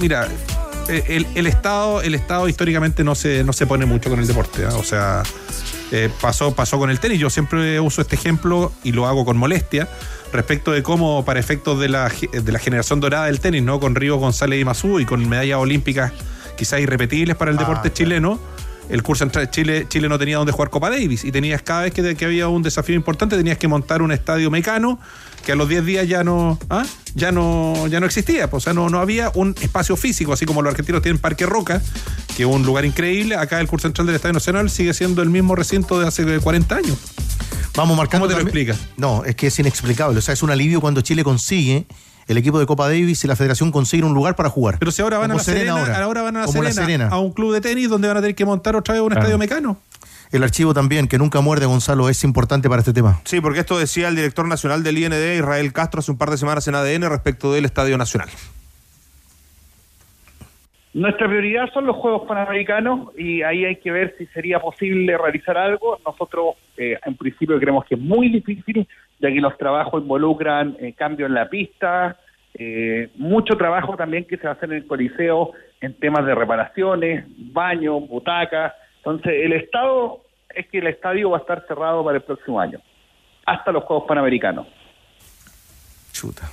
Mira, 0.00 0.28
eh, 0.88 1.04
el, 1.08 1.26
el 1.34 1.46
Estado, 1.46 2.02
el 2.02 2.14
Estado 2.14 2.48
históricamente 2.48 3.02
no 3.02 3.14
se, 3.14 3.42
no 3.44 3.52
se 3.52 3.66
pone 3.66 3.86
mucho 3.86 4.10
con 4.10 4.20
el 4.20 4.26
deporte. 4.26 4.64
¿ah? 4.66 4.74
O 4.76 4.84
sea, 4.84 5.22
Eh, 5.92 6.10
pasó, 6.20 6.52
pasó 6.54 6.78
con 6.78 6.90
el 6.90 6.98
tenis. 6.98 7.20
Yo 7.20 7.30
siempre 7.30 7.78
uso 7.78 8.00
este 8.00 8.16
ejemplo 8.16 8.72
y 8.82 8.90
lo 8.92 9.06
hago 9.06 9.24
con 9.24 9.36
molestia 9.36 9.86
respecto 10.34 10.72
de 10.72 10.82
cómo, 10.82 11.24
para 11.24 11.40
efectos 11.40 11.78
de 11.80 11.88
la, 11.88 12.10
de 12.32 12.52
la 12.52 12.58
generación 12.58 13.00
dorada 13.00 13.26
del 13.26 13.40
tenis, 13.40 13.62
¿no? 13.62 13.80
Con 13.80 13.94
Río 13.94 14.16
González 14.16 14.60
y 14.60 14.64
Mazú 14.64 15.00
y 15.00 15.04
con 15.06 15.26
medallas 15.28 15.58
olímpicas 15.58 16.12
quizás 16.56 16.80
irrepetibles 16.80 17.36
para 17.36 17.50
el 17.50 17.56
deporte 17.56 17.92
chileno. 17.92 18.38
El 18.88 19.02
curso 19.02 19.24
entre 19.24 19.50
Chile, 19.50 19.86
Chile 19.88 20.08
no 20.08 20.18
tenía 20.18 20.36
donde 20.36 20.52
jugar 20.52 20.70
Copa 20.70 20.90
Davis 20.90 21.24
y 21.24 21.32
tenías 21.32 21.62
cada 21.62 21.82
vez 21.82 21.94
que, 21.94 22.14
que 22.14 22.24
había 22.24 22.48
un 22.48 22.62
desafío 22.62 22.94
importante 22.94 23.36
tenías 23.36 23.58
que 23.58 23.68
montar 23.68 24.02
un 24.02 24.12
estadio 24.12 24.50
mecano 24.50 24.98
que 25.44 25.52
a 25.52 25.54
los 25.56 25.68
10 25.68 25.84
días 25.84 26.08
ya 26.08 26.24
no, 26.24 26.58
¿ah? 26.70 26.84
ya 27.14 27.30
no, 27.30 27.86
ya 27.88 28.00
no 28.00 28.06
existía, 28.06 28.48
pues, 28.48 28.62
o 28.62 28.64
sea, 28.64 28.72
no, 28.72 28.88
no 28.88 28.98
había 28.98 29.30
un 29.34 29.54
espacio 29.60 29.96
físico, 29.96 30.32
así 30.32 30.46
como 30.46 30.62
los 30.62 30.70
argentinos 30.70 31.02
tienen 31.02 31.20
Parque 31.20 31.46
Roca, 31.46 31.82
que 32.36 32.44
es 32.44 32.48
un 32.48 32.64
lugar 32.64 32.84
increíble, 32.84 33.36
acá 33.36 33.60
el 33.60 33.68
curso 33.68 33.86
central 33.86 34.06
del 34.06 34.16
Estadio 34.16 34.32
Nacional 34.32 34.70
sigue 34.70 34.94
siendo 34.94 35.22
el 35.22 35.30
mismo 35.30 35.54
recinto 35.54 36.00
de 36.00 36.08
hace 36.08 36.38
40 36.38 36.74
años. 36.74 36.98
Vamos 37.76 37.96
marcando. 37.96 38.26
¿Cómo 38.26 38.34
te 38.34 38.40
lo 38.40 38.48
explicas? 38.48 38.78
No, 38.96 39.24
es 39.24 39.34
que 39.34 39.48
es 39.48 39.58
inexplicable. 39.58 40.18
O 40.18 40.22
sea, 40.22 40.32
es 40.32 40.42
un 40.42 40.50
alivio 40.50 40.80
cuando 40.80 41.00
Chile 41.00 41.24
consigue, 41.24 41.86
el 42.26 42.38
equipo 42.38 42.58
de 42.58 42.66
Copa 42.66 42.88
Davis 42.88 43.24
y 43.24 43.28
la 43.28 43.36
federación 43.36 43.70
consiguen 43.70 44.06
un 44.06 44.14
lugar 44.14 44.36
para 44.36 44.48
jugar. 44.50 44.78
Pero 44.78 44.90
si 44.90 45.02
ahora 45.02 45.18
van 45.18 45.30
a 45.30 45.34
la 45.34 45.40
Serena, 45.40 45.72
ahora. 46.02 46.22
van 46.22 46.36
a 46.36 46.40
la 46.40 46.46
Como 46.46 46.62
Serena, 46.62 46.68
la 46.68 46.86
Serena. 46.86 47.08
a 47.08 47.18
un 47.18 47.32
club 47.32 47.52
de 47.52 47.60
tenis 47.60 47.88
donde 47.88 48.08
van 48.08 48.16
a 48.16 48.20
tener 48.20 48.34
que 48.34 48.44
montar 48.44 48.76
otra 48.76 48.94
vez 48.94 49.02
un 49.02 49.12
estadio 49.12 49.38
mecano. 49.38 49.78
El 50.32 50.42
archivo 50.42 50.74
también, 50.74 51.06
que 51.06 51.16
nunca 51.16 51.40
muerde, 51.40 51.66
Gonzalo, 51.66 52.08
es 52.08 52.24
importante 52.24 52.68
para 52.68 52.80
este 52.80 52.92
tema. 52.92 53.20
Sí, 53.24 53.40
porque 53.40 53.60
esto 53.60 53.78
decía 53.78 54.08
el 54.08 54.16
director 54.16 54.48
nacional 54.48 54.82
del 54.82 54.98
IND, 54.98 55.14
Israel 55.36 55.72
Castro, 55.72 56.00
hace 56.00 56.10
un 56.10 56.18
par 56.18 56.30
de 56.30 56.38
semanas 56.38 56.66
en 56.66 56.74
ADN 56.74 57.08
respecto 57.08 57.52
del 57.52 57.64
Estadio 57.64 57.96
Nacional. 57.96 58.28
Nuestra 60.94 61.26
prioridad 61.26 61.72
son 61.72 61.86
los 61.86 61.96
Juegos 61.96 62.22
Panamericanos 62.28 63.10
y 63.18 63.42
ahí 63.42 63.64
hay 63.64 63.76
que 63.76 63.90
ver 63.90 64.14
si 64.16 64.26
sería 64.26 64.60
posible 64.60 65.18
realizar 65.18 65.58
algo. 65.58 65.98
Nosotros, 66.06 66.54
eh, 66.76 66.96
en 67.04 67.16
principio, 67.16 67.58
creemos 67.58 67.84
que 67.84 67.96
es 67.96 68.00
muy 68.00 68.28
difícil, 68.28 68.86
ya 69.20 69.30
que 69.30 69.40
los 69.40 69.56
trabajos 69.56 70.02
involucran 70.02 70.76
eh, 70.80 70.92
cambio 70.92 71.26
en 71.26 71.34
la 71.34 71.48
pista, 71.48 72.18
eh, 72.54 73.10
mucho 73.16 73.56
trabajo 73.56 73.96
también 73.96 74.24
que 74.26 74.36
se 74.36 74.44
va 74.44 74.50
a 74.50 74.52
hacer 74.54 74.70
en 74.70 74.78
el 74.78 74.86
Coliseo 74.86 75.52
en 75.80 75.94
temas 75.94 76.24
de 76.24 76.34
reparaciones, 76.34 77.24
baños, 77.52 78.08
butacas. 78.08 78.72
Entonces, 78.98 79.32
el 79.44 79.52
estado 79.52 80.22
es 80.54 80.66
que 80.68 80.78
el 80.78 80.86
estadio 80.86 81.30
va 81.30 81.38
a 81.38 81.40
estar 81.40 81.64
cerrado 81.66 82.04
para 82.04 82.16
el 82.16 82.22
próximo 82.22 82.60
año, 82.60 82.80
hasta 83.44 83.72
los 83.72 83.84
Juegos 83.84 84.06
Panamericanos. 84.06 84.66
Chuta. 86.12 86.48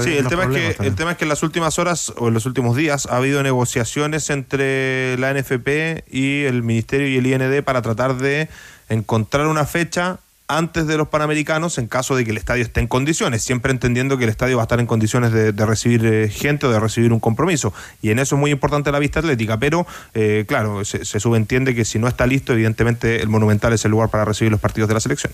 Sí, 0.00 0.14
el 0.14 0.28
tema, 0.28 0.44
es 0.44 0.76
que, 0.76 0.86
el 0.86 0.94
tema 0.94 1.12
es 1.12 1.16
que 1.16 1.24
en 1.24 1.30
las 1.30 1.42
últimas 1.42 1.78
horas 1.78 2.12
o 2.18 2.28
en 2.28 2.34
los 2.34 2.44
últimos 2.44 2.76
días 2.76 3.06
ha 3.06 3.16
habido 3.16 3.42
negociaciones 3.42 4.28
entre 4.28 5.16
la 5.16 5.32
NFP 5.32 6.04
y 6.10 6.44
el 6.44 6.62
Ministerio 6.62 7.08
y 7.08 7.16
el 7.16 7.26
IND 7.26 7.64
para 7.64 7.80
tratar 7.80 8.16
de 8.16 8.50
encontrar 8.90 9.46
una 9.46 9.64
fecha 9.64 10.18
antes 10.50 10.86
de 10.86 10.96
los 10.96 11.08
Panamericanos 11.08 11.78
en 11.78 11.86
caso 11.86 12.16
de 12.16 12.24
que 12.24 12.32
el 12.32 12.36
estadio 12.36 12.64
esté 12.64 12.80
en 12.80 12.88
condiciones, 12.88 13.42
siempre 13.42 13.72
entendiendo 13.72 14.18
que 14.18 14.24
el 14.24 14.30
estadio 14.30 14.56
va 14.56 14.64
a 14.64 14.64
estar 14.64 14.80
en 14.80 14.86
condiciones 14.86 15.32
de, 15.32 15.52
de 15.52 15.66
recibir 15.66 16.04
eh, 16.04 16.28
gente 16.28 16.66
o 16.66 16.70
de 16.70 16.80
recibir 16.80 17.12
un 17.12 17.20
compromiso. 17.20 17.72
Y 18.02 18.10
en 18.10 18.18
eso 18.18 18.34
es 18.34 18.40
muy 18.40 18.50
importante 18.50 18.90
la 18.90 18.98
vista 18.98 19.20
atlética, 19.20 19.58
pero 19.58 19.86
eh, 20.14 20.44
claro, 20.48 20.84
se, 20.84 21.04
se 21.04 21.20
subentiende 21.20 21.74
que 21.74 21.84
si 21.84 21.98
no 21.98 22.08
está 22.08 22.26
listo, 22.26 22.52
evidentemente 22.52 23.22
el 23.22 23.28
Monumental 23.28 23.72
es 23.72 23.84
el 23.84 23.92
lugar 23.92 24.10
para 24.10 24.24
recibir 24.24 24.50
los 24.50 24.60
partidos 24.60 24.88
de 24.88 24.94
la 24.94 25.00
selección. 25.00 25.32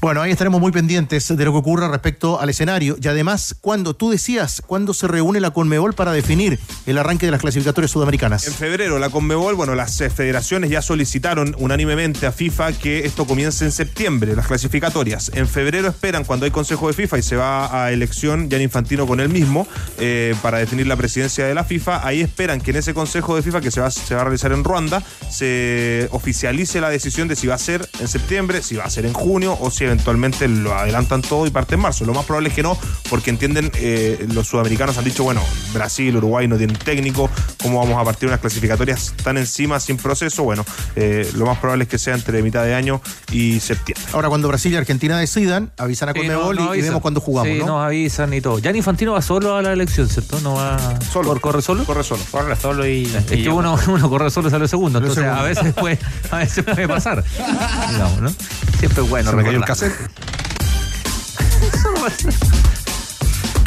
Bueno, 0.00 0.22
ahí 0.22 0.32
estaremos 0.32 0.60
muy 0.60 0.72
pendientes 0.72 1.28
de 1.28 1.44
lo 1.44 1.52
que 1.52 1.58
ocurra 1.58 1.88
respecto 1.88 2.40
al 2.40 2.50
escenario. 2.50 2.96
Y 3.00 3.06
además, 3.08 3.56
cuando 3.60 3.94
tú 3.94 4.10
decías, 4.10 4.60
cuándo 4.66 4.92
se 4.92 5.06
reúne 5.06 5.40
la 5.40 5.52
Conmebol 5.52 5.94
para 5.94 6.12
definir 6.12 6.58
el 6.86 6.98
arranque 6.98 7.26
de 7.26 7.32
las 7.32 7.40
clasificatorias 7.40 7.92
sudamericanas. 7.92 8.46
En 8.46 8.54
febrero, 8.54 8.98
la 8.98 9.10
Conmebol, 9.10 9.54
bueno, 9.54 9.74
las 9.76 10.00
eh, 10.00 10.10
federaciones 10.10 10.70
ya 10.70 10.82
solicitaron 10.82 11.54
unánimemente 11.58 12.26
a 12.26 12.32
FIFA 12.32 12.72
que 12.72 13.06
esto 13.06 13.24
comience 13.24 13.64
en 13.64 13.72
septiembre, 13.72 14.34
las 14.34 14.47
clasificatorias. 14.48 15.30
En 15.34 15.46
febrero 15.46 15.88
esperan, 15.88 16.24
cuando 16.24 16.44
hay 16.44 16.50
consejo 16.50 16.88
de 16.88 16.94
FIFA 16.94 17.18
y 17.18 17.22
se 17.22 17.36
va 17.36 17.84
a 17.84 17.92
elección, 17.92 18.50
Jan 18.50 18.62
Infantino 18.62 19.06
con 19.06 19.20
él 19.20 19.28
mismo, 19.28 19.68
eh, 19.98 20.34
para 20.42 20.58
definir 20.58 20.88
la 20.88 20.96
presidencia 20.96 21.46
de 21.46 21.54
la 21.54 21.62
FIFA, 21.62 22.04
ahí 22.06 22.20
esperan 22.20 22.60
que 22.60 22.72
en 22.72 22.78
ese 22.78 22.94
consejo 22.94 23.36
de 23.36 23.42
FIFA 23.42 23.60
que 23.60 23.70
se 23.70 23.80
va, 23.80 23.90
se 23.90 24.14
va 24.14 24.22
a 24.22 24.24
realizar 24.24 24.50
en 24.52 24.64
Ruanda, 24.64 25.02
se 25.30 26.08
oficialice 26.10 26.80
la 26.80 26.90
decisión 26.90 27.28
de 27.28 27.36
si 27.36 27.46
va 27.46 27.54
a 27.54 27.58
ser 27.58 27.88
en 28.00 28.08
septiembre, 28.08 28.62
si 28.62 28.76
va 28.76 28.84
a 28.84 28.90
ser 28.90 29.06
en 29.06 29.12
junio 29.12 29.56
o 29.60 29.70
si 29.70 29.84
eventualmente 29.84 30.48
lo 30.48 30.74
adelantan 30.74 31.22
todo 31.22 31.46
y 31.46 31.50
parte 31.50 31.74
en 31.74 31.80
marzo. 31.80 32.04
Lo 32.04 32.14
más 32.14 32.24
probable 32.24 32.48
es 32.48 32.54
que 32.54 32.62
no, 32.62 32.78
porque 33.10 33.30
entienden, 33.30 33.70
eh, 33.74 34.26
los 34.32 34.48
sudamericanos 34.48 34.96
han 34.98 35.04
dicho, 35.04 35.24
bueno, 35.24 35.42
Brasil, 35.72 36.16
Uruguay 36.16 36.48
no 36.48 36.56
tienen 36.56 36.76
técnico, 36.76 37.30
¿cómo 37.62 37.80
vamos 37.80 38.00
a 38.00 38.04
partir 38.04 38.28
unas 38.28 38.40
clasificatorias 38.40 39.14
tan 39.22 39.36
encima, 39.36 39.78
sin 39.80 39.98
proceso? 39.98 40.42
Bueno, 40.42 40.64
eh, 40.96 41.28
lo 41.34 41.44
más 41.44 41.58
probable 41.58 41.84
es 41.84 41.90
que 41.90 41.98
sea 41.98 42.14
entre 42.14 42.42
mitad 42.42 42.64
de 42.64 42.74
año 42.74 43.02
y 43.32 43.60
septiembre. 43.60 44.04
Ahora, 44.12 44.28
cuando 44.28 44.37
Brasil 44.46 44.72
y 44.72 44.76
Argentina 44.76 45.18
decidan, 45.18 45.72
avisan 45.76 46.10
a 46.10 46.12
Sí, 46.12 46.20
Conmebol 46.20 46.54
no- 46.56 46.64
no 46.66 46.74
y- 46.76 46.82
vemos 46.82 47.02
cuándo 47.02 47.20
jugamos, 47.20 47.52
Sí, 47.52 47.58
¿no? 47.58 47.66
nos 47.66 47.84
avisan 47.86 48.32
y 48.34 48.40
todo. 48.40 48.60
Gianni 48.60 48.78
Infantino 48.78 49.12
va 49.14 49.22
solo 49.22 49.56
a 49.56 49.62
la 49.62 49.72
elección, 49.72 50.08
¿cierto? 50.08 50.38
No 50.40 50.54
va. 50.54 50.78
Solo. 51.12 51.30
¿Por- 51.30 51.40
¿Corre 51.40 51.62
solo? 51.62 51.84
Corre 51.84 52.04
solo. 52.04 52.22
Corre 52.30 52.54
solo 52.54 52.86
y. 52.86 53.06
Es 53.06 53.24
que 53.24 53.48
uno, 53.48 53.76
uno 53.88 54.08
corre 54.08 54.30
solo 54.30 54.48
y 54.48 54.50
sale 54.52 54.68
segundo, 54.68 54.98
entonces 54.98 55.24
segundo. 55.24 55.42
a 55.42 55.44
veces 55.44 55.74
puede, 55.74 55.98
a 56.30 56.36
veces 56.38 56.64
puede 56.64 56.86
pasar. 56.86 57.24
Digamos, 57.90 58.20
¿no? 58.20 58.30
Siempre 58.78 59.02
es 59.02 59.08
bueno 59.10 59.30
Se 59.30 59.36
me 59.36 59.42
cayó 59.44 59.58
el 59.58 59.64
cassette. 59.64 59.94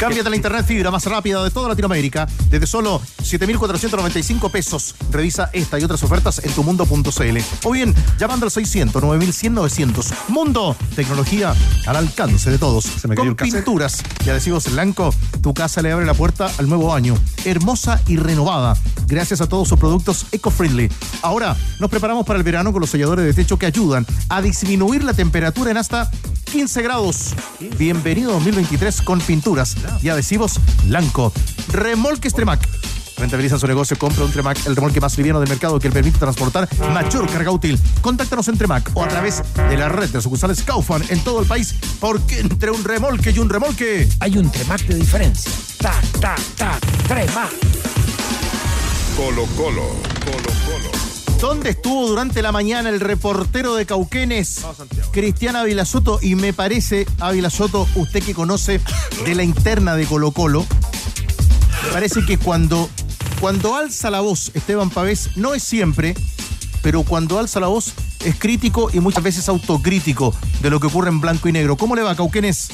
Cámbiate 0.02 0.30
la 0.30 0.34
internet 0.34 0.66
fibra 0.66 0.90
más 0.90 1.04
rápida 1.04 1.44
de 1.44 1.50
toda 1.52 1.68
Latinoamérica 1.68 2.26
desde 2.50 2.66
solo 2.66 3.00
7.495 3.22 4.50
pesos. 4.50 4.96
Revisa 5.12 5.48
esta 5.52 5.78
y 5.78 5.84
otras 5.84 6.02
ofertas 6.02 6.40
en 6.44 6.50
tumundo.cl 6.50 7.38
o 7.62 7.70
bien 7.70 7.94
llamando 8.18 8.46
al 8.46 8.50
600 8.50 9.00
9100 9.00 9.54
900. 9.54 10.12
Mundo, 10.26 10.74
tecnología 10.96 11.54
al 11.86 11.94
alcance 11.94 12.50
de 12.50 12.58
todos. 12.58 12.86
me 13.06 13.14
cayó 13.14 13.36
Con 13.36 13.46
el 13.46 13.52
pinturas 13.52 14.02
y 14.26 14.30
adhesivos 14.30 14.66
en 14.66 14.72
blanco, 14.72 15.14
tu 15.40 15.54
casa 15.54 15.82
le 15.82 15.92
abre 15.92 16.04
la 16.04 16.14
puerta 16.14 16.50
al 16.58 16.68
nuevo 16.68 16.92
año. 16.92 17.14
Hermosa 17.44 18.02
y 18.08 18.16
renovada 18.16 18.74
gracias 19.06 19.40
a 19.40 19.48
todos 19.48 19.68
sus 19.68 19.78
productos 19.78 20.26
eco-friendly. 20.32 20.90
Ahora 21.22 21.56
nos 21.78 21.88
preparamos 21.88 22.26
para 22.26 22.38
el 22.38 22.44
verano 22.44 22.72
con 22.72 22.80
los 22.80 22.90
selladores 22.90 23.24
de 23.24 23.34
techo 23.34 23.56
que 23.56 23.66
ayudan 23.66 24.04
a 24.28 24.42
disminuir 24.42 25.04
la 25.04 25.14
temperatura 25.14 25.70
en 25.70 25.76
hasta 25.76 26.10
15 26.50 26.82
grados. 26.82 27.34
Bienvenido 27.78 28.32
2023 28.32 29.02
con 29.02 29.20
pinturas 29.20 29.76
y 30.02 30.08
adhesivos 30.08 30.60
blanco. 30.84 31.32
Remolques 31.68 32.34
Tremac. 32.34 32.68
Rentabiliza 33.16 33.58
su 33.58 33.66
negocio, 33.66 33.96
compra 33.98 34.24
un 34.24 34.32
Tremac, 34.32 34.66
el 34.66 34.74
remolque 34.74 35.00
más 35.00 35.16
liviano 35.16 35.38
del 35.38 35.48
mercado 35.48 35.78
que 35.78 35.88
le 35.88 35.94
permite 35.94 36.18
transportar 36.18 36.68
mayor 36.92 37.28
carga 37.30 37.50
útil. 37.50 37.78
Contáctanos 38.00 38.48
en 38.48 38.58
Tremac 38.58 38.90
o 38.94 39.04
a 39.04 39.08
través 39.08 39.42
de 39.54 39.76
la 39.76 39.88
red 39.88 40.08
de 40.08 40.20
sucursales 40.20 40.62
Kaufman 40.62 41.04
en 41.08 41.22
todo 41.22 41.40
el 41.40 41.46
país, 41.46 41.74
porque 42.00 42.40
entre 42.40 42.70
un 42.70 42.82
remolque 42.82 43.30
y 43.30 43.38
un 43.38 43.48
remolque 43.48 44.08
Hay 44.20 44.38
un 44.38 44.50
Tremac 44.50 44.82
de 44.82 44.96
diferencia. 44.96 45.52
Tac, 45.78 46.20
tac, 46.20 46.40
tac, 46.56 46.80
Tremac. 47.06 47.50
Colo 49.16 49.46
Colo. 49.56 49.88
Colo 50.24 50.52
Colo. 50.66 51.11
¿Dónde 51.42 51.70
estuvo 51.70 52.06
durante 52.06 52.40
la 52.40 52.52
mañana 52.52 52.88
el 52.88 53.00
reportero 53.00 53.74
de 53.74 53.84
Cauquenes, 53.84 54.60
Cristian 55.10 55.56
Ávila 55.56 55.84
Soto? 55.84 56.20
Y 56.22 56.36
me 56.36 56.52
parece, 56.52 57.04
Ávila 57.18 57.50
Soto, 57.50 57.88
usted 57.96 58.22
que 58.22 58.32
conoce 58.32 58.80
de 59.24 59.34
la 59.34 59.42
interna 59.42 59.96
de 59.96 60.06
Colo 60.06 60.30
Colo, 60.30 60.64
parece 61.92 62.24
que 62.24 62.38
cuando, 62.38 62.88
cuando 63.40 63.74
alza 63.74 64.08
la 64.08 64.20
voz 64.20 64.52
Esteban 64.54 64.90
Pavés, 64.90 65.36
no 65.36 65.52
es 65.52 65.64
siempre, 65.64 66.14
pero 66.80 67.02
cuando 67.02 67.40
alza 67.40 67.58
la 67.58 67.66
voz 67.66 67.92
es 68.24 68.38
crítico 68.38 68.88
y 68.92 69.00
muchas 69.00 69.24
veces 69.24 69.48
autocrítico 69.48 70.32
de 70.60 70.70
lo 70.70 70.78
que 70.78 70.86
ocurre 70.86 71.08
en 71.08 71.20
blanco 71.20 71.48
y 71.48 71.52
negro. 71.52 71.76
¿Cómo 71.76 71.96
le 71.96 72.02
va, 72.02 72.14
Cauquenes? 72.14 72.68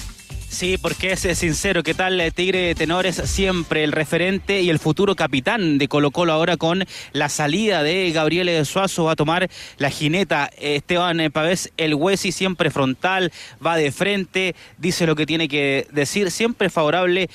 Sí, 0.50 0.78
porque 0.78 1.12
es 1.12 1.24
eh, 1.26 1.34
sincero. 1.34 1.82
¿Qué 1.82 1.92
tal, 1.92 2.18
eh, 2.20 2.30
Tigre 2.30 2.60
de 2.60 2.74
Tenores? 2.74 3.16
Siempre 3.16 3.84
el 3.84 3.92
referente 3.92 4.62
y 4.62 4.70
el 4.70 4.78
futuro 4.78 5.14
capitán 5.14 5.76
de 5.76 5.88
Colo 5.88 6.10
Colo 6.10 6.32
ahora 6.32 6.56
con 6.56 6.84
la 7.12 7.28
salida 7.28 7.82
de 7.82 8.10
Gabriel 8.12 8.64
Suazo 8.64 9.04
va 9.04 9.12
a 9.12 9.16
tomar 9.16 9.50
la 9.76 9.90
jineta. 9.90 10.50
Eh, 10.56 10.76
Esteban 10.76 11.30
Pavés, 11.30 11.70
el 11.76 11.94
Huesi 11.94 12.32
siempre 12.32 12.70
frontal, 12.70 13.30
va 13.64 13.76
de 13.76 13.92
frente, 13.92 14.56
dice 14.78 15.06
lo 15.06 15.14
que 15.14 15.26
tiene 15.26 15.48
que 15.48 15.86
decir, 15.92 16.30
siempre 16.30 16.70
favorable 16.70 17.28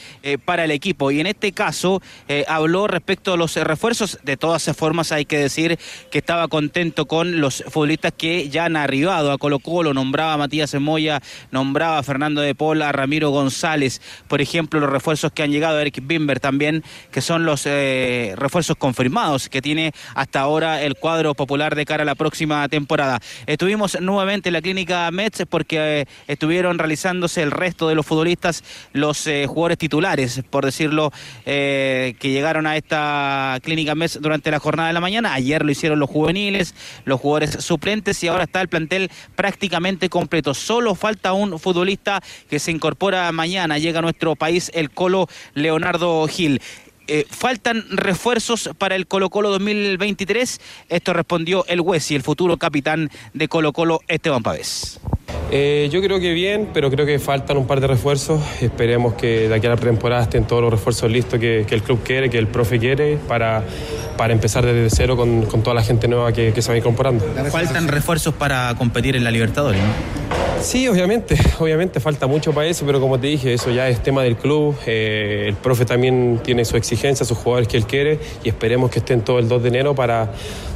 para 0.44 0.66
el 0.66 0.72
equipo. 0.72 1.12
Y 1.12 1.20
en 1.20 1.28
este 1.28 1.52
caso 1.52 2.02
habló 2.48 2.88
respecto 2.88 3.34
a 3.34 3.38
los 3.38 3.56
refuerzos. 3.56 4.20
De 4.24 4.38
todas 4.38 4.66
formas 4.76 5.12
hay 5.12 5.26
que 5.26 5.38
decir 5.38 5.78
que 6.10 6.18
estaba 6.18 6.48
contento 6.48 7.06
con 7.06 7.40
los 7.40 7.64
futbolistas 7.68 8.14
que 8.18 8.50
ya 8.50 8.66
han 8.66 8.76
arribado 8.76 9.32
a 9.32 9.38
Colo 9.38 9.60
Colo. 9.60 9.94
Nombraba 9.94 10.34
a 10.34 10.38
Matías 10.38 10.74
Moya, 10.76 11.22
nombraba 11.52 12.00
a 12.00 12.04
Fernando 12.04 12.42
de 12.42 12.56
Paul, 12.56 12.82
a 12.82 12.92
Ramiro 13.04 13.32
González, 13.32 14.02
por 14.30 14.40
ejemplo, 14.40 14.80
los 14.80 14.90
refuerzos 14.90 15.34
que 15.34 15.44
han 15.44 15.52
llegado, 15.52 15.78
Eric 15.78 16.00
Bimber 16.04 16.40
también, 16.40 16.86
que 17.12 17.20
son 17.20 17.46
los 17.46 17.66
eh, 17.66 18.34
refuerzos 18.38 18.78
confirmados 18.78 19.50
que 19.50 19.62
tiene 19.62 19.92
hasta 20.16 20.40
ahora 20.40 20.82
el 20.82 20.96
cuadro 20.96 21.36
popular 21.36 21.76
de 21.76 21.84
cara 21.84 22.04
a 22.04 22.06
la 22.06 22.16
próxima 22.16 22.66
temporada. 22.70 23.20
Estuvimos 23.46 24.00
nuevamente 24.00 24.48
en 24.48 24.54
la 24.54 24.62
clínica 24.62 25.12
Mets 25.12 25.44
porque 25.50 26.04
eh, 26.04 26.06
estuvieron 26.30 26.80
realizándose 26.80 27.42
el 27.42 27.52
resto 27.52 27.90
de 27.90 27.96
los 27.96 28.06
futbolistas, 28.06 28.64
los 28.94 29.28
eh, 29.28 29.48
jugadores 29.48 29.80
titulares, 29.80 30.42
por 30.50 30.64
decirlo, 30.64 31.12
que 31.44 32.16
llegaron 32.22 32.68
a 32.68 32.78
esta 32.78 33.60
clínica 33.62 33.96
Mets 33.96 34.22
durante 34.22 34.50
la 34.50 34.60
jornada 34.60 34.88
de 34.88 34.94
la 34.94 35.02
mañana. 35.02 35.34
Ayer 35.34 35.66
lo 35.66 35.72
hicieron 35.72 36.00
los 36.00 36.10
juveniles, 36.10 36.74
los 37.04 37.20
jugadores 37.20 37.58
suplentes 37.66 38.24
y 38.24 38.30
ahora 38.30 38.46
está 38.46 38.62
el 38.62 38.70
plantel 38.70 39.12
prácticamente 39.36 40.08
completo. 40.08 40.54
Solo 40.54 40.96
falta 40.96 41.34
un 41.34 41.60
futbolista 41.60 42.22
que 42.50 42.60
se 42.60 42.72
incorpora 42.72 42.93
mañana. 43.32 43.78
Llega 43.78 44.00
a 44.00 44.02
nuestro 44.02 44.36
país 44.36 44.72
el 44.74 44.90
Colo 44.90 45.28
Leonardo 45.54 46.28
Gil. 46.28 46.62
Eh, 47.08 47.26
faltan 47.30 47.84
refuerzos 47.90 48.70
para 48.78 48.96
el 48.96 49.08
Colo 49.08 49.30
Colo 49.30 49.50
2023. 49.52 50.62
Esto 50.90 51.14
respondió 51.14 51.66
el 51.68 51.82
Huesi, 51.82 52.16
el 52.16 52.24
futuro 52.24 52.58
capitán 52.58 53.10
de 53.34 53.48
Colo 53.48 53.74
Colo, 53.74 54.00
Esteban 54.08 54.42
Pavés. 54.42 55.00
Eh, 55.56 55.88
yo 55.92 56.02
creo 56.02 56.20
que 56.20 56.34
bien, 56.34 56.70
pero 56.74 56.90
creo 56.90 57.06
que 57.06 57.20
faltan 57.20 57.58
un 57.58 57.68
par 57.68 57.80
de 57.80 57.86
refuerzos. 57.86 58.42
Esperemos 58.60 59.14
que 59.14 59.48
de 59.48 59.54
aquí 59.54 59.68
a 59.68 59.70
la 59.70 59.76
pretemporada 59.76 60.24
estén 60.24 60.46
todos 60.46 60.64
los 60.64 60.72
refuerzos 60.72 61.12
listos 61.12 61.40
que, 61.40 61.66
que 61.68 61.76
el 61.76 61.84
club 61.84 62.02
quiere, 62.04 62.30
que 62.30 62.40
el 62.40 62.48
profe 62.48 62.80
quiere, 62.80 63.18
para, 63.28 63.64
para 64.18 64.34
empezar 64.34 64.66
desde 64.66 64.90
cero 64.90 65.16
con, 65.16 65.46
con 65.46 65.62
toda 65.62 65.76
la 65.76 65.84
gente 65.84 66.08
nueva 66.08 66.34
que, 66.34 66.54
que 66.54 66.62
se 66.64 66.72
va 66.72 66.78
incorporando. 66.78 67.24
Faltan 67.52 67.88
refuerzos 67.88 68.34
para 68.34 68.74
competir 68.76 69.16
en 69.16 69.24
la 69.24 69.30
Libertadores, 69.30 69.80
¿no? 69.80 70.44
Sí, 70.64 70.88
obviamente, 70.88 71.38
obviamente 71.60 72.00
falta 72.00 72.26
mucho 72.26 72.54
para 72.54 72.68
eso, 72.68 72.86
pero 72.86 73.00
como 73.00 73.20
te 73.20 73.28
dije, 73.28 73.54
eso 73.54 73.70
ya 73.70 73.90
es 73.90 74.02
tema 74.02 74.24
del 74.24 74.38
club. 74.38 74.76
Eh, 74.86 75.46
el 75.50 75.56
profe 75.56 75.86
también 75.86 76.40
tiene 76.44 76.66
su 76.66 76.78
exigencia, 76.78 77.26
sus 77.26 77.38
jugadores 77.38 77.68
que 77.68 77.78
él 77.78 77.86
quiere 77.86 78.20
y 78.44 78.50
esperemos 78.50 78.90
que 78.90 79.00
estén 79.00 79.22
todo 79.22 79.40
el 79.40 79.48
2 79.48 79.62
de 79.62 79.70
enero 79.70 79.94
para, 79.94 80.32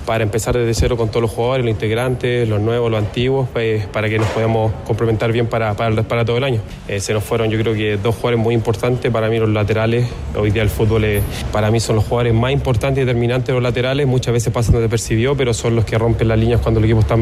para 0.08 0.24
empezar 0.24 0.58
desde 0.58 0.74
cero 0.74 0.96
con 0.96 1.10
todos 1.10 1.22
los 1.22 1.32
jugadores, 1.32 1.66
los 1.66 1.72
integrantes, 1.74 2.48
los 2.48 2.62
nuevos, 2.62 2.90
los 2.90 2.98
antiguos, 2.98 3.50
pues, 3.52 3.86
para 3.88 4.08
que 4.08 4.18
nos 4.18 4.28
podamos 4.30 4.72
complementar 4.86 5.34
bien 5.34 5.48
para, 5.48 5.74
para, 5.76 6.02
para 6.04 6.24
todo 6.24 6.38
el 6.38 6.46
año. 6.46 6.62
Eh, 6.88 7.02
se 7.02 7.14
nos 7.14 7.24
fueron, 7.26 7.50
yo 7.50 7.60
creo 7.60 7.74
que 7.74 7.98
dos 7.98 8.16
jugadores 8.16 8.40
muy 8.40 8.56
importantes, 8.56 9.12
para 9.12 9.28
mí 9.28 9.38
los 9.38 9.50
laterales, 9.50 10.08
hoy 10.36 10.50
día 10.52 10.64
el 10.64 10.70
fútbol 10.70 11.04
es- 11.04 11.22
para 11.52 11.70
mí 11.72 11.82
son 11.82 11.98
los 11.98 12.06
jugadores 12.06 12.34
más 12.34 12.54
importantes 12.54 13.02
y 13.04 13.06
determinantes 13.06 13.54
los 13.54 13.62
laterales, 13.62 14.08
muchas 14.08 14.32
veces 14.34 14.52
pasan 14.54 14.76
desapercibidos, 14.76 15.38
pero 15.38 15.54
son 15.54 15.76
los 15.76 15.84
que 15.84 15.98
rompen 15.98 16.30
las 16.30 16.40
líneas 16.40 16.62
cuando 16.62 16.80
el 16.80 16.86
equipo 16.86 17.02
está 17.02 17.16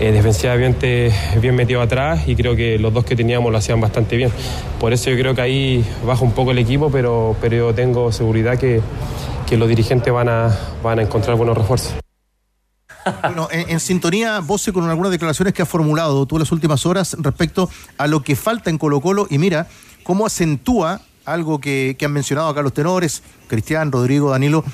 eh, 0.00 0.12
defensivamente 0.12 1.10
bien 1.40 1.56
metido 1.56 1.80
atrás 1.82 2.28
y 2.28 2.36
creo 2.36 2.54
que 2.54 2.78
los 2.78 2.94
dos 2.94 3.04
que 3.04 3.16
teníamos 3.16 3.50
lo 3.50 3.58
hacían 3.58 3.80
bastante 3.80 4.16
bien. 4.16 4.30
Por 4.78 4.92
eso 4.92 5.10
yo 5.10 5.16
creo 5.18 5.34
que 5.34 5.40
ahí 5.40 5.84
baja 6.06 6.22
un 6.24 6.30
poco 6.32 6.52
el 6.52 6.58
equipo, 6.58 6.90
pero, 6.92 7.34
pero 7.40 7.56
yo 7.56 7.74
tengo 7.74 8.12
seguridad 8.12 8.56
que, 8.56 8.80
que 9.46 9.56
los 9.56 9.68
dirigentes 9.68 10.12
van 10.12 10.28
a, 10.28 10.56
van 10.82 10.98
a 10.98 11.02
encontrar 11.02 11.36
buenos 11.36 11.56
refuerzos. 11.56 11.94
Bueno, 13.22 13.48
en, 13.50 13.68
en 13.68 13.80
sintonía, 13.80 14.40
Voce, 14.40 14.72
con 14.72 14.88
algunas 14.88 15.12
declaraciones 15.12 15.52
que 15.52 15.62
ha 15.62 15.66
formulado 15.66 16.24
tú 16.26 16.36
en 16.36 16.40
las 16.40 16.52
últimas 16.52 16.86
horas 16.86 17.16
respecto 17.18 17.68
a 17.98 18.06
lo 18.06 18.22
que 18.22 18.34
falta 18.34 18.70
en 18.70 18.78
Colo 18.78 19.00
Colo 19.00 19.26
y 19.28 19.38
mira 19.38 19.68
cómo 20.02 20.24
acentúa 20.26 21.02
algo 21.24 21.60
que, 21.60 21.96
que 21.98 22.04
han 22.06 22.12
mencionado 22.12 22.48
acá 22.48 22.62
los 22.62 22.72
tenores, 22.72 23.22
Cristian, 23.46 23.92
Rodrigo, 23.92 24.30
Danilo, 24.30 24.64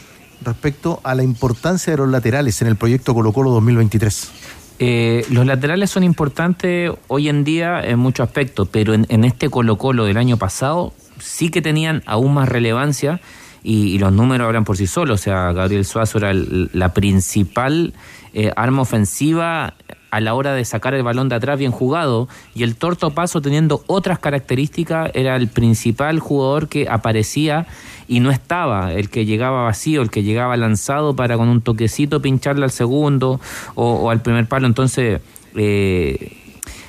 respecto 0.43 1.01
a 1.03 1.15
la 1.15 1.23
importancia 1.23 1.93
de 1.93 1.97
los 1.99 2.09
laterales 2.09 2.61
en 2.63 2.69
el 2.69 2.77
proyecto 2.77 3.15
Colo 3.15 3.33
Colo 3.33 3.51
2023. 3.51 4.31
Eh, 4.79 5.27
los 5.31 5.45
laterales 5.45 5.91
son 5.91 6.05
importantes 6.05 6.91
hoy 7.09 7.29
en 7.29 7.45
día 7.45 7.81
en 7.81 7.99
muchos 7.99 8.27
aspectos, 8.27 8.69
pero 8.71 8.95
en, 8.95 9.07
en 9.11 9.25
este 9.25 9.51
Colo 9.51 9.77
Colo 9.77 10.07
del 10.07 10.17
año 10.17 10.39
pasado 10.39 10.95
sí 11.19 11.51
que 11.51 11.61
tenían 11.61 12.03
aún 12.07 12.33
más 12.33 12.49
relevancia 12.49 13.21
y, 13.63 13.99
los 13.99 14.13
números 14.13 14.47
hablan 14.47 14.65
por 14.65 14.77
sí 14.77 14.87
solos. 14.87 15.21
O 15.21 15.23
sea, 15.23 15.53
Gabriel 15.53 15.85
Suazo 15.85 16.19
era 16.19 16.31
el- 16.31 16.71
la 16.73 16.93
principal 16.95 17.93
eh, 18.33 18.53
arma 18.57 18.83
ofensiva 18.83 19.75
a 20.13 20.21
la 20.21 20.35
hora 20.35 20.55
de 20.55 20.65
sacar 20.65 20.95
el 20.95 21.03
balón 21.03 21.29
de 21.29 21.35
atrás 21.37 21.59
bien 21.59 21.71
jugado 21.73 22.29
y 22.55 22.63
el 22.63 22.77
Torto 22.77 23.11
Paso 23.11 23.41
teniendo 23.41 23.83
otras 23.87 24.19
características 24.19 25.11
era 25.15 25.37
el 25.37 25.49
principal 25.49 26.19
jugador 26.21 26.69
que 26.69 26.89
aparecía 26.89 27.67
y 28.09 28.21
no 28.21 28.31
estaba, 28.31 28.93
el 28.93 29.09
que 29.11 29.25
llegaba 29.25 29.65
vacío, 29.65 30.03
el 30.03 30.11
que 30.11 30.23
llegaba 30.23 30.57
lanzado 30.57 31.15
para 31.15 31.37
con 31.37 31.49
un 31.49 31.61
toquecito 31.61 32.21
pincharle 32.23 32.65
al 32.65 32.71
segundo 32.73 33.41
o, 33.77 33.93
o 33.95 34.11
al 34.11 34.21
primer 34.23 34.47
palo. 34.47 34.67
Entonces, 34.67 35.21
eh, 35.57 36.33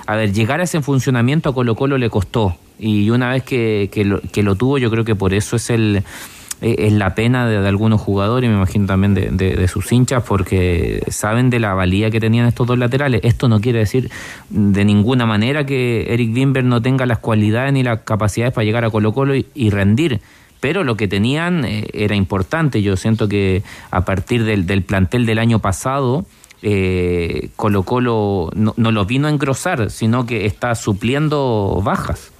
a 0.08 0.16
ver, 0.16 0.34
llegar 0.34 0.60
a 0.60 0.64
ese 0.64 0.82
funcionamiento 0.82 1.50
a 1.50 1.54
Colo 1.54 1.76
Colo 1.76 1.98
le 1.98 2.10
costó 2.10 2.56
y 2.80 3.10
una 3.12 3.30
vez 3.30 3.44
que, 3.44 3.90
que 3.92 4.04
lo, 4.04 4.20
que 4.22 4.42
lo 4.42 4.56
tuvo 4.56 4.78
yo 4.80 4.90
creo 4.90 5.06
que 5.06 5.16
por 5.16 5.34
eso 5.34 5.56
es 5.56 5.70
el 5.70 6.04
es 6.62 6.94
la 6.94 7.16
pena 7.16 7.48
de, 7.48 7.60
de 7.60 7.68
algunos 7.68 8.00
jugadores, 8.00 8.50
me 8.50 8.56
imagino 8.56 8.86
también 8.86 9.14
de, 9.16 9.68
sus 9.68 9.92
hinchas, 9.92 10.24
porque 10.24 11.04
saben 11.10 11.50
de 11.50 11.60
la 11.60 11.74
valía 11.74 12.12
que 12.12 12.20
tenían 12.20 12.46
estos 12.46 12.68
dos 12.68 12.78
laterales. 12.78 13.22
Esto 13.24 13.48
no 13.48 13.60
quiere 13.60 13.80
decir 13.80 14.12
de 14.50 14.86
ninguna 14.86 15.26
manera 15.26 15.66
que 15.66 16.14
Eric 16.14 16.34
Wimber 16.34 16.64
no 16.64 16.82
tenga 16.82 17.06
las 17.06 17.18
cualidades 17.18 17.74
ni 17.74 17.84
las 17.84 18.02
capacidades 18.02 18.54
para 18.54 18.66
llegar 18.66 18.86
a 18.86 18.92
Colo 18.92 19.12
Colo 19.12 19.36
y, 19.36 19.48
y 19.56 19.72
rendir. 19.72 20.22
Pero 20.60 20.84
lo 20.84 20.96
que 20.96 21.08
tenían 21.08 21.66
eh, 21.66 21.88
era 21.94 22.16
importante. 22.16 22.84
Yo 22.84 22.96
siento 22.96 23.28
que 23.28 23.64
a 23.90 24.06
partir 24.06 24.44
del, 24.44 24.68
del 24.68 24.84
plantel 24.84 25.26
del 25.26 25.40
año 25.40 25.58
pasado, 25.60 26.26
eh, 26.62 27.50
Colo 27.56 27.82
Colo 27.84 28.52
no, 28.54 28.76
no 28.78 28.92
lo 28.92 29.06
vino 29.06 29.28
a 29.28 29.32
engrosar, 29.32 29.90
sino 29.90 30.28
que 30.28 30.46
está 30.46 30.76
supliendo 30.76 31.82
bajas. 31.84 32.31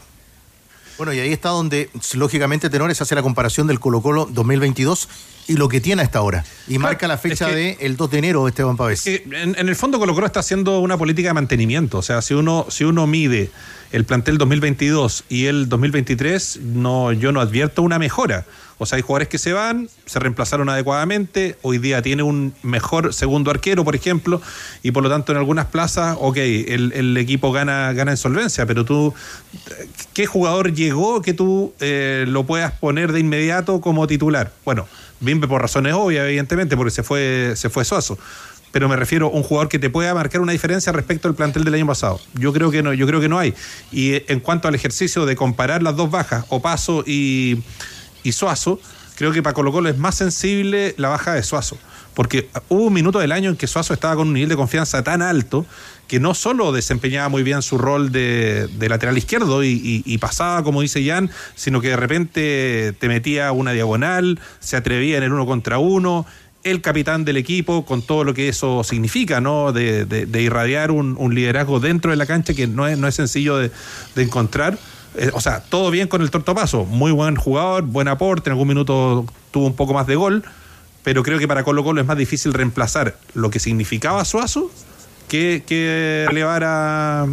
Bueno, 1.02 1.14
y 1.14 1.20
ahí 1.20 1.34
está 1.34 1.50
donde, 1.50 1.90
lógicamente, 2.14 2.70
Tenores 2.70 3.02
hace 3.02 3.16
la 3.16 3.24
comparación 3.24 3.66
del 3.66 3.80
Colo 3.80 4.04
Colo 4.04 4.28
2022 4.30 5.10
y 5.48 5.54
lo 5.56 5.68
que 5.68 5.82
tiene 5.82 6.04
hasta 6.04 6.20
ahora. 6.20 6.46
Y 6.68 6.78
marca 6.78 7.08
la 7.08 7.18
fecha 7.18 7.50
es 7.50 7.80
del 7.80 7.98
2 7.98 8.12
de 8.12 8.18
enero, 8.20 8.48
Esteban 8.48 8.78
Pavés. 8.78 9.08
En, 9.08 9.34
en 9.34 9.68
el 9.68 9.76
fondo 9.76 9.98
Colo 9.98 10.14
Colo 10.14 10.28
está 10.28 10.42
haciendo 10.42 10.78
una 10.80 11.00
política 11.00 11.30
de 11.30 11.34
mantenimiento. 11.34 11.98
O 11.98 12.02
sea, 12.04 12.22
si 12.22 12.36
uno, 12.36 12.68
si 12.70 12.84
uno 12.84 13.08
mide 13.08 13.50
el 13.92 14.06
plantel 14.06 14.38
2022 14.38 15.24
y 15.28 15.48
el 15.48 15.70
2023, 15.70 16.60
no, 16.62 17.12
yo 17.14 17.32
no 17.32 17.42
advierto 17.42 17.82
una 17.82 17.98
mejora. 17.98 18.46
O 18.82 18.88
sea, 18.88 18.96
hay 18.96 19.04
jugadores 19.04 19.28
que 19.28 19.38
se 19.38 19.54
van, 19.54 19.90
se 20.08 20.18
reemplazaron 20.18 20.68
adecuadamente, 20.68 21.56
hoy 21.62 21.78
día 21.78 22.02
tiene 22.02 22.24
un 22.24 22.56
mejor 22.64 23.14
segundo 23.14 23.52
arquero, 23.52 23.86
por 23.86 23.94
ejemplo, 23.94 24.42
y 24.82 24.90
por 24.90 25.04
lo 25.04 25.10
tanto 25.10 25.32
en 25.32 25.38
algunas 25.38 25.68
plazas, 25.68 26.18
ok, 26.20 26.38
el, 26.38 27.16
equipo 27.16 27.52
gana, 27.52 27.94
gana 27.94 28.10
en 28.10 28.18
solvencia, 28.18 28.66
pero 28.66 28.84
tú, 28.84 29.14
¿qué 30.16 30.26
jugador 30.26 30.74
llegó 30.74 31.22
que 31.22 31.36
tú 31.36 31.76
eh, 31.80 32.26
lo 32.28 32.48
puedas 32.48 32.72
poner 32.72 33.12
de 33.12 33.20
inmediato 33.20 33.82
como 33.82 34.08
titular? 34.08 34.52
Bueno, 34.66 34.88
Bimbe 35.20 35.48
por 35.48 35.62
razones 35.62 35.94
obvias, 35.94 36.26
evidentemente, 36.26 36.76
porque 36.76 36.90
se 36.90 37.04
fue, 37.04 37.54
se 37.56 37.70
fue 37.70 37.86
Suazo. 37.86 38.18
Pero 38.72 38.90
me 38.90 38.96
refiero 38.96 39.28
a 39.28 39.30
un 39.30 39.44
jugador 39.44 39.70
que 39.70 39.78
te 39.78 39.92
pueda 39.92 40.12
marcar 40.16 40.42
una 40.42 40.54
diferencia 40.54 40.92
respecto 40.92 41.28
al 41.28 41.36
plantel 41.36 41.66
del 41.66 41.76
año 41.76 41.86
pasado. 41.86 42.20
Yo 42.34 42.52
creo 42.52 42.72
que 42.72 42.82
no, 42.82 42.94
yo 42.94 43.06
creo 43.06 43.22
que 43.22 43.30
no 43.30 43.38
hay. 43.38 43.54
Y 43.92 44.14
eh, 44.14 44.26
en 44.30 44.40
cuanto 44.40 44.68
al 44.68 44.74
ejercicio 44.74 45.28
de 45.28 45.36
comparar 45.36 45.84
las 45.84 45.96
dos 45.96 46.10
bajas, 46.10 46.46
Opaso 46.50 47.04
y, 47.06 47.62
y 48.24 48.32
Suazo, 48.32 48.80
creo 49.16 49.32
que 49.32 49.44
para 49.44 49.54
Colo 49.54 49.72
Colo 49.72 49.90
es 49.90 49.98
más 49.98 50.16
sensible 50.16 50.96
la 50.98 51.10
baja 51.10 51.34
de 51.34 51.44
Suazo. 51.44 51.78
Porque 52.14 52.50
hubo 52.68 52.88
un 52.88 52.94
minuto 52.94 53.20
del 53.20 53.32
año 53.32 53.50
en 53.50 53.56
que 53.56 53.68
Suazo 53.68 53.94
estaba 53.94 54.16
con 54.16 54.28
un 54.28 54.34
nivel 54.34 54.50
de 54.50 54.56
confianza 54.56 55.02
tan 55.04 55.22
alto 55.22 55.66
que 56.08 56.20
no 56.20 56.34
solo 56.34 56.74
desempeñaba 56.74 57.30
muy 57.30 57.42
bien 57.42 57.62
su 57.62 57.78
rol 57.78 58.12
de, 58.12 58.70
lateral 58.82 59.18
izquierdo 59.18 59.64
y, 59.64 60.18
pasaba, 60.20 60.62
como 60.62 60.82
dice 60.82 61.06
Jan, 61.06 61.30
sino 61.56 61.80
que 61.80 61.88
de 61.88 61.96
repente 61.96 62.94
te 63.00 63.08
metía 63.08 63.54
una 63.54 63.72
diagonal, 63.72 64.38
se 64.60 64.76
atrevía 64.76 65.18
en 65.18 65.24
el 65.24 65.32
uno 65.32 65.46
contra 65.46 65.78
uno, 65.78 66.26
el 66.64 66.82
capitán 66.82 67.24
del 67.24 67.38
equipo, 67.38 67.86
con 67.86 68.02
todo 68.02 68.26
lo 68.26 68.34
que 68.34 68.50
eso 68.50 68.84
significa, 68.84 69.40
¿no? 69.40 69.72
De, 69.72 70.28
irradiar 70.38 70.92
un, 70.92 71.16
un 71.18 71.34
liderazgo 71.34 71.80
dentro 71.80 72.12
de 72.12 72.18
la 72.18 72.26
cancha 72.26 72.54
que 72.54 72.68
no 72.68 72.88
es, 72.88 72.98
no 72.98 73.08
es 73.08 73.16
sencillo 73.16 73.58
de 73.58 73.72
encontrar. 74.18 74.78
Eh, 75.16 75.30
o 75.34 75.42
sea, 75.42 75.62
todo 75.62 75.92
bien 75.92 76.08
con 76.08 76.22
el 76.22 76.32
tortopaso, 76.32 76.86
muy 76.86 77.12
buen 77.12 77.36
jugador, 77.36 77.84
buen 77.84 78.08
aporte, 78.08 78.50
en 78.50 78.54
algún 78.54 78.70
minuto 78.70 79.26
tuvo 79.52 79.68
un 79.68 79.76
poco 79.76 79.94
más 79.94 80.08
de 80.08 80.16
gol, 80.16 80.44
pero 81.04 81.24
creo 81.24 81.38
que 81.38 81.48
para 81.48 81.64
Colo 81.64 81.84
Colo 81.84 82.00
es 82.00 82.08
más 82.08 82.18
difícil 82.18 82.54
reemplazar 82.54 83.18
lo 83.34 83.50
que 83.50 83.60
significaba 83.60 84.24
Suazo 84.24 84.72
que, 85.28 85.64
que 85.66 86.26
elevar 86.30 86.64
a, 86.64 87.24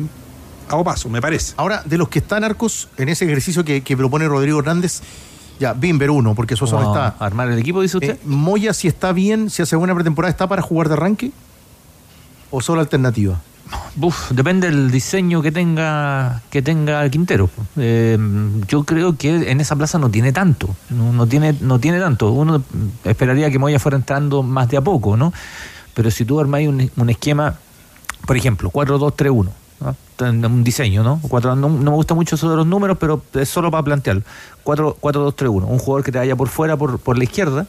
a 0.69 0.77
Opaso, 0.77 1.09
me 1.09 1.21
parece. 1.21 1.55
Ahora, 1.57 1.83
de 1.85 1.99
los 1.99 2.09
que 2.09 2.19
están 2.19 2.45
arcos 2.45 2.89
en 2.97 3.09
ese 3.09 3.25
ejercicio 3.25 3.65
que, 3.65 3.83
que 3.83 3.97
propone 3.97 4.27
Rodrigo 4.27 4.59
Hernández, 4.59 5.01
ya, 5.61 5.73
Bimber 5.73 6.11
uno, 6.11 6.35
porque 6.35 6.57
Sosa 6.57 6.77
no 6.77 6.83
¿Cómo 6.83 6.95
está. 6.97 7.25
¿Armar 7.25 7.51
el 7.51 7.59
equipo, 7.59 7.81
dice 7.81 7.97
usted? 7.97 8.15
Eh, 8.17 8.21
Moya, 8.25 8.73
si 8.73 8.89
está 8.89 9.13
bien, 9.13 9.51
si 9.51 9.63
hace 9.63 9.77
buena 9.77 9.95
pretemporada, 9.95 10.31
¿está 10.31 10.47
para 10.47 10.63
jugar 10.63 10.89
de 10.89 10.95
arranque? 10.95 11.33
¿O 12.51 12.61
solo 12.61 12.81
alternativa? 12.81 13.41
Uf, 14.01 14.31
depende 14.31 14.71
del 14.71 14.91
diseño 14.91 15.43
que 15.43 15.53
tenga 15.53 16.43
que 16.51 16.63
tenga 16.63 17.09
Quintero. 17.11 17.51
Eh, 17.77 18.19
yo 18.69 18.85
creo 18.85 19.17
que 19.17 19.51
en 19.51 19.61
esa 19.61 19.77
plaza 19.77 19.99
no 19.99 20.11
tiene 20.11 20.33
tanto, 20.33 20.75
no, 20.91 21.13
no 21.13 21.27
tiene 21.27 21.55
no 21.61 21.79
tiene 21.79 21.99
tanto. 21.99 22.31
Uno 22.31 22.63
esperaría 23.05 23.51
que 23.51 23.59
Moya 23.59 23.79
fuera 23.79 23.97
entrando 23.97 24.43
más 24.43 24.69
de 24.69 24.77
a 24.77 24.81
poco, 24.81 25.17
¿no? 25.17 25.33
Pero 25.95 26.11
si 26.11 26.25
tú 26.25 26.39
armáis 26.41 26.69
un, 26.69 26.91
un 26.97 27.11
esquema, 27.11 27.57
por 28.27 28.37
ejemplo, 28.37 28.71
4-2-3-1, 28.71 29.49
¿no? 29.81 29.97
Un 30.21 30.65
diseño, 30.65 31.03
¿no? 31.03 31.21
Cuatro, 31.29 31.55
no, 31.55 31.69
no 31.69 31.91
me 31.91 31.97
gusta 31.97 32.15
mucho 32.15 32.35
eso 32.35 32.51
de 32.51 32.57
los 32.57 32.67
números, 32.67 32.97
pero 32.99 33.23
es 33.35 33.49
solo 33.49 33.71
para 33.71 33.83
plantearlo. 33.85 34.23
4-2-3-1. 34.65 35.65
Un 35.67 35.79
jugador 35.79 36.05
que 36.05 36.13
te 36.13 36.19
vaya 36.19 36.37
por 36.37 36.49
fuera, 36.49 36.77
por, 36.77 36.99
por 36.99 37.17
la 37.17 37.25
izquierda, 37.25 37.67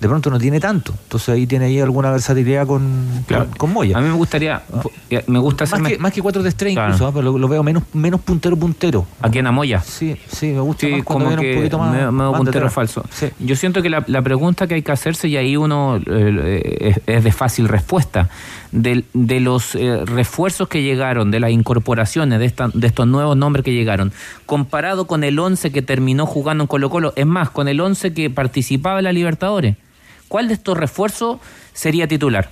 de 0.00 0.08
pronto 0.08 0.30
no 0.30 0.38
tiene 0.38 0.60
tanto. 0.60 0.92
Entonces 1.04 1.28
ahí 1.30 1.46
tiene 1.46 1.64
ahí 1.66 1.80
alguna 1.80 2.10
versatilidad 2.10 2.66
con, 2.66 3.24
Claro. 3.26 3.46
con, 3.46 3.54
con 3.56 3.72
Moya. 3.72 3.98
A 3.98 4.00
mí 4.00 4.08
me 4.08 4.14
gustaría, 4.14 4.62
eh, 5.10 5.24
me 5.26 5.38
gusta 5.40 5.64
Más 5.66 5.82
que, 5.82 5.98
más 5.98 6.12
que 6.12 6.22
4-3-3 6.22 6.72
Claro. 6.74 6.88
incluso, 6.92 7.06
¿ah? 7.08 7.10
pero 7.12 7.32
lo, 7.32 7.38
lo 7.38 7.48
veo 7.48 7.62
menos, 7.64 7.82
menos 7.92 8.20
puntero 8.20 8.56
puntero. 8.56 9.06
¿A 9.20 9.28
quién? 9.28 9.46
¿A 9.46 9.52
Moya? 9.52 9.80
Sí, 9.80 10.16
sí, 10.28 10.48
me 10.52 10.60
gusta 10.60 10.86
Sí, 10.86 10.92
más 10.92 11.02
cuando 11.02 11.24
como 11.26 11.40
que 11.40 11.50
un 11.50 11.56
poquito 11.56 11.78
más. 11.78 12.36
puntero 12.36 12.70
falso. 12.70 13.04
Yo 13.40 13.56
siento 13.56 13.82
que 13.82 13.90
la, 13.90 14.04
la 14.06 14.22
pregunta 14.22 14.66
que 14.68 14.74
hay 14.74 14.82
que 14.82 14.92
hacerse, 14.92 15.28
y 15.28 15.36
ahí 15.36 15.56
uno 15.56 16.00
eh, 16.06 16.76
es, 16.80 17.00
es 17.06 17.24
de 17.24 17.32
fácil 17.32 17.66
respuesta, 17.68 18.28
de, 18.70 19.04
de 19.14 19.40
los 19.40 19.74
eh, 19.74 20.04
refuerzos 20.04 20.68
que 20.68 20.82
llegaron, 20.82 21.30
de 21.30 21.40
las 21.40 21.50
incorporaciones, 21.50 22.38
de, 22.38 22.44
esta- 22.46 22.68
de 22.72 22.86
estos 22.86 23.06
nuevos 23.08 23.36
nombres 23.36 23.64
que 23.64 23.72
llegaron, 23.72 24.12
comparado 24.46 25.06
con 25.06 25.24
el 25.24 25.38
11 25.38 25.72
que 25.72 25.82
terminó 25.82 26.26
jugando 26.26 26.64
en 26.64 26.68
Colo 26.68 26.90
Colo, 26.90 27.12
es 27.16 27.26
más, 27.26 27.50
con 27.50 27.66
el 27.68 27.80
11 27.80 28.12
que 28.12 28.30
participaba 28.30 28.98
en 28.98 29.04
la 29.04 29.12
Libertadores, 29.12 29.76
¿cuál 30.28 30.48
de 30.48 30.54
estos 30.54 30.76
refuerzos 30.76 31.38
sería 31.72 32.06
titular? 32.06 32.50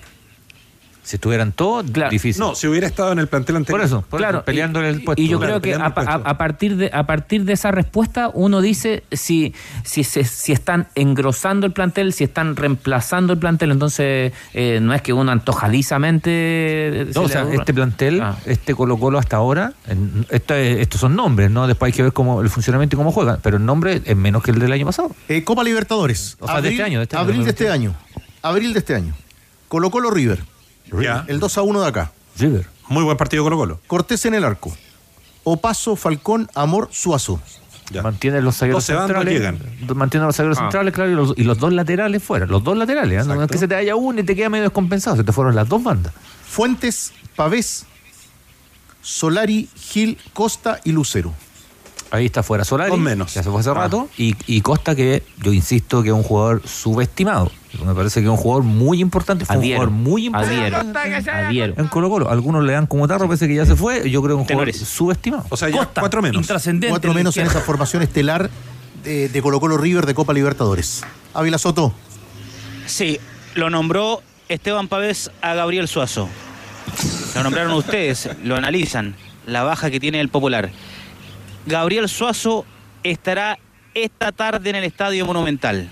Si 1.06 1.14
estuvieran 1.16 1.52
todos, 1.52 1.86
difícil. 2.10 2.40
No, 2.40 2.56
si 2.56 2.66
hubiera 2.66 2.88
estado 2.88 3.12
en 3.12 3.20
el 3.20 3.28
plantel 3.28 3.54
anterior. 3.54 3.78
Por 3.78 3.86
eso, 3.86 4.02
por 4.10 4.18
Claro, 4.18 4.44
peleando 4.44 4.82
y, 4.82 4.86
el 4.88 5.04
puesto. 5.04 5.22
Y 5.22 5.28
yo 5.28 5.38
Claro, 5.38 5.60
creo 5.60 5.78
que 5.78 5.80
a, 5.80 6.36
partir 6.36 6.76
de, 6.76 6.90
a 6.92 7.06
partir 7.06 7.44
de 7.44 7.52
esa 7.52 7.70
respuesta 7.70 8.28
uno 8.34 8.60
dice 8.60 9.04
si, 9.12 9.54
si, 9.84 10.02
se- 10.02 10.24
si 10.24 10.50
están 10.50 10.88
engrosando 10.96 11.64
el 11.64 11.72
plantel, 11.72 12.12
si 12.12 12.24
están 12.24 12.56
reemplazando 12.56 13.34
el 13.34 13.38
plantel. 13.38 13.70
Entonces, 13.70 14.32
eh, 14.52 14.80
no 14.82 14.94
es 14.94 15.02
que 15.02 15.12
uno 15.12 15.30
antojadizamente... 15.30 17.06
se 17.12 17.12
No, 17.14 17.22
o 17.22 17.28
sea, 17.28 17.46
este 17.52 17.72
plantel, 17.72 18.20
Ah. 18.20 18.36
este 18.44 18.74
Colo 18.74 18.96
Colo 18.98 19.18
hasta 19.18 19.36
ahora, 19.36 19.74
en- 19.86 20.26
esto 20.30 20.54
es- 20.54 20.78
estos 20.80 21.00
son 21.00 21.14
nombres, 21.14 21.50
¿no? 21.52 21.66
Después 21.68 21.92
hay 21.92 21.96
que 21.96 22.02
ver 22.02 22.12
cómo 22.12 22.42
el 22.42 22.50
funcionamiento 22.50 22.96
y 22.96 22.98
cómo 22.98 23.12
juegan, 23.12 23.38
pero 23.42 23.58
el 23.58 23.64
nombre 23.64 24.02
es 24.04 24.16
menos 24.16 24.42
que 24.42 24.50
el 24.50 24.58
del 24.58 24.72
año 24.72 24.86
pasado. 24.86 25.10
Eh, 25.28 25.44
Copa 25.44 25.62
Libertadores. 25.62 26.36
O 26.40 26.46
sea, 26.48 26.60
de 26.60 26.70
este 26.70 26.82
año, 26.82 26.98
de 26.98 27.04
este 27.04 27.16
año, 27.16 27.22
abril 27.24 27.44
de 27.44 27.50
este 27.50 27.64
2021. 27.64 27.94
año. 27.94 28.22
Abril 28.42 28.72
de 28.72 28.78
este 28.80 28.94
año. 28.94 29.14
Colo 29.68 29.90
Colo 29.90 30.10
River. 30.10 30.40
Ya. 31.02 31.24
El 31.28 31.40
2 31.40 31.58
a 31.58 31.62
1 31.62 31.80
de 31.82 31.86
acá. 31.88 32.12
River. 32.38 32.66
Muy 32.88 33.02
buen 33.02 33.16
partido 33.16 33.42
Colo 33.44 33.56
Colo. 33.56 33.80
Cortés 33.86 34.24
en 34.26 34.34
el 34.34 34.44
arco. 34.44 34.76
Opaso, 35.44 35.96
Falcón, 35.96 36.48
Amor, 36.54 36.88
Suazo. 36.92 37.40
Mantiene 38.02 38.40
los 38.40 38.56
zagueros 38.56 38.86
van, 38.88 38.98
centrales. 39.06 39.32
llegan. 39.32 39.58
Mantiene 39.94 40.26
los 40.26 40.34
zagueros 40.36 40.58
Ah. 40.58 40.62
centrales, 40.62 40.92
claro, 40.92 41.10
y 41.10 41.14
los, 41.14 41.34
y 41.36 41.44
los 41.44 41.58
dos 41.58 41.72
laterales 41.72 42.20
fuera. 42.22 42.44
Los 42.46 42.64
dos 42.64 42.76
laterales, 42.76 43.24
¿eh? 43.24 43.28
no, 43.28 43.36
no 43.36 43.44
es 43.44 43.50
que 43.50 43.58
se 43.58 43.68
te 43.68 43.74
vaya 43.76 43.94
uno 43.94 44.20
y 44.20 44.24
te 44.24 44.34
queda 44.34 44.48
medio 44.48 44.64
descompensado, 44.64 45.16
se 45.16 45.22
te 45.24 45.32
fueron 45.32 45.54
las 45.54 45.68
dos 45.68 45.82
bandas. 45.84 46.12
Fuentes, 46.48 47.12
Pavés, 47.36 47.86
Solari, 49.02 49.68
Gil, 49.76 50.18
Costa 50.32 50.80
y 50.84 50.92
Lucero. 50.92 51.32
Ahí 52.10 52.26
está 52.26 52.42
fuera 52.42 52.64
Solari. 52.64 52.90
Dos 52.90 52.98
menos. 53.00 53.34
Ya 53.34 53.42
se 53.42 53.50
fue 53.50 53.60
hace 53.60 53.70
Ah. 53.70 53.74
rato. 53.74 54.08
Y, 54.16 54.34
y 54.46 54.60
Costa, 54.62 54.94
que 54.96 55.22
yo 55.42 55.52
insisto 55.52 56.02
que 56.02 56.08
es 56.08 56.14
un 56.14 56.22
jugador 56.22 56.62
subestimado. 56.66 57.50
Me 57.84 57.94
parece 57.94 58.20
que 58.20 58.26
es 58.26 58.30
un 58.30 58.36
jugador 58.36 58.64
muy 58.64 59.00
importante. 59.00 59.44
Fue 59.44 59.56
Adhiero. 59.56 59.82
un 59.82 59.86
jugador 59.88 60.02
muy 60.04 60.26
importante. 60.26 60.56
Adhiero. 60.56 61.46
Adhiero. 61.48 61.74
En 61.76 61.86
Colo 61.88 62.08
Colo. 62.10 62.30
Algunos 62.30 62.64
le 62.64 62.72
dan 62.72 62.86
como 62.86 63.06
tarro, 63.08 63.26
parece 63.26 63.48
que 63.48 63.54
ya 63.54 63.66
se 63.66 63.76
fue. 63.76 64.10
Yo 64.10 64.22
creo 64.22 64.36
que 64.36 64.42
es 64.42 64.48
un 64.48 64.54
jugador 64.54 64.72
Tenores. 64.72 64.76
subestimado. 64.88 65.44
O 65.50 65.56
sea, 65.56 65.68
ya 65.68 65.86
cuatro 65.86 66.22
menos. 66.22 66.40
Intrascendente. 66.40 66.88
Cuatro 66.88 67.12
menos 67.14 67.36
en 67.36 67.46
esa 67.46 67.60
formación 67.60 68.02
estelar 68.02 68.50
de, 69.04 69.28
de 69.28 69.42
Colo 69.42 69.60
Colo 69.60 69.76
River 69.78 70.06
de 70.06 70.14
Copa 70.14 70.32
Libertadores. 70.32 71.04
Ávila 71.34 71.58
Soto. 71.58 71.92
Sí, 72.86 73.18
lo 73.54 73.68
nombró 73.70 74.22
Esteban 74.48 74.88
Pavés 74.88 75.30
a 75.42 75.54
Gabriel 75.54 75.88
Suazo. 75.88 76.28
Lo 77.34 77.42
nombraron 77.42 77.72
ustedes, 77.74 78.30
lo 78.44 78.56
analizan, 78.56 79.16
la 79.46 79.62
baja 79.64 79.90
que 79.90 80.00
tiene 80.00 80.20
el 80.20 80.28
Popular. 80.28 80.70
Gabriel 81.66 82.08
Suazo 82.08 82.64
estará 83.02 83.58
esta 83.94 84.30
tarde 84.32 84.70
en 84.70 84.76
el 84.76 84.84
Estadio 84.84 85.26
Monumental. 85.26 85.88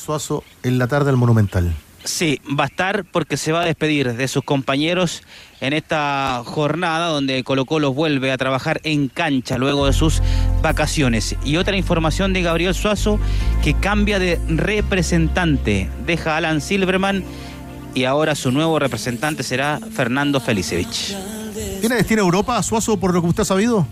Suazo 0.00 0.42
en 0.62 0.78
la 0.78 0.88
tarde 0.88 1.10
al 1.10 1.16
Monumental. 1.16 1.74
Sí, 2.02 2.40
va 2.58 2.64
a 2.64 2.66
estar 2.68 3.04
porque 3.04 3.36
se 3.36 3.52
va 3.52 3.60
a 3.60 3.64
despedir 3.66 4.14
de 4.14 4.26
sus 4.26 4.42
compañeros 4.42 5.22
en 5.60 5.74
esta 5.74 6.42
jornada 6.46 7.08
donde 7.08 7.44
Colo 7.44 7.66
Colo 7.66 7.92
vuelve 7.92 8.32
a 8.32 8.38
trabajar 8.38 8.80
en 8.84 9.08
cancha 9.08 9.58
luego 9.58 9.84
de 9.84 9.92
sus 9.92 10.22
vacaciones. 10.62 11.36
Y 11.44 11.58
otra 11.58 11.76
información 11.76 12.32
de 12.32 12.40
Gabriel 12.40 12.74
Suazo 12.74 13.20
que 13.62 13.74
cambia 13.74 14.18
de 14.18 14.40
representante. 14.48 15.90
Deja 16.06 16.34
a 16.34 16.36
Alan 16.38 16.62
Silverman 16.62 17.22
y 17.94 18.04
ahora 18.04 18.34
su 18.34 18.50
nuevo 18.50 18.78
representante 18.78 19.42
será 19.42 19.78
Fernando 19.92 20.40
Felicevich. 20.40 21.14
¿Tiene 21.80 21.96
destino 21.96 22.22
a 22.22 22.24
Europa, 22.24 22.62
Suazo, 22.62 22.98
por 22.98 23.12
lo 23.12 23.20
que 23.20 23.28
usted 23.28 23.42
ha 23.42 23.46
sabido? 23.46 23.86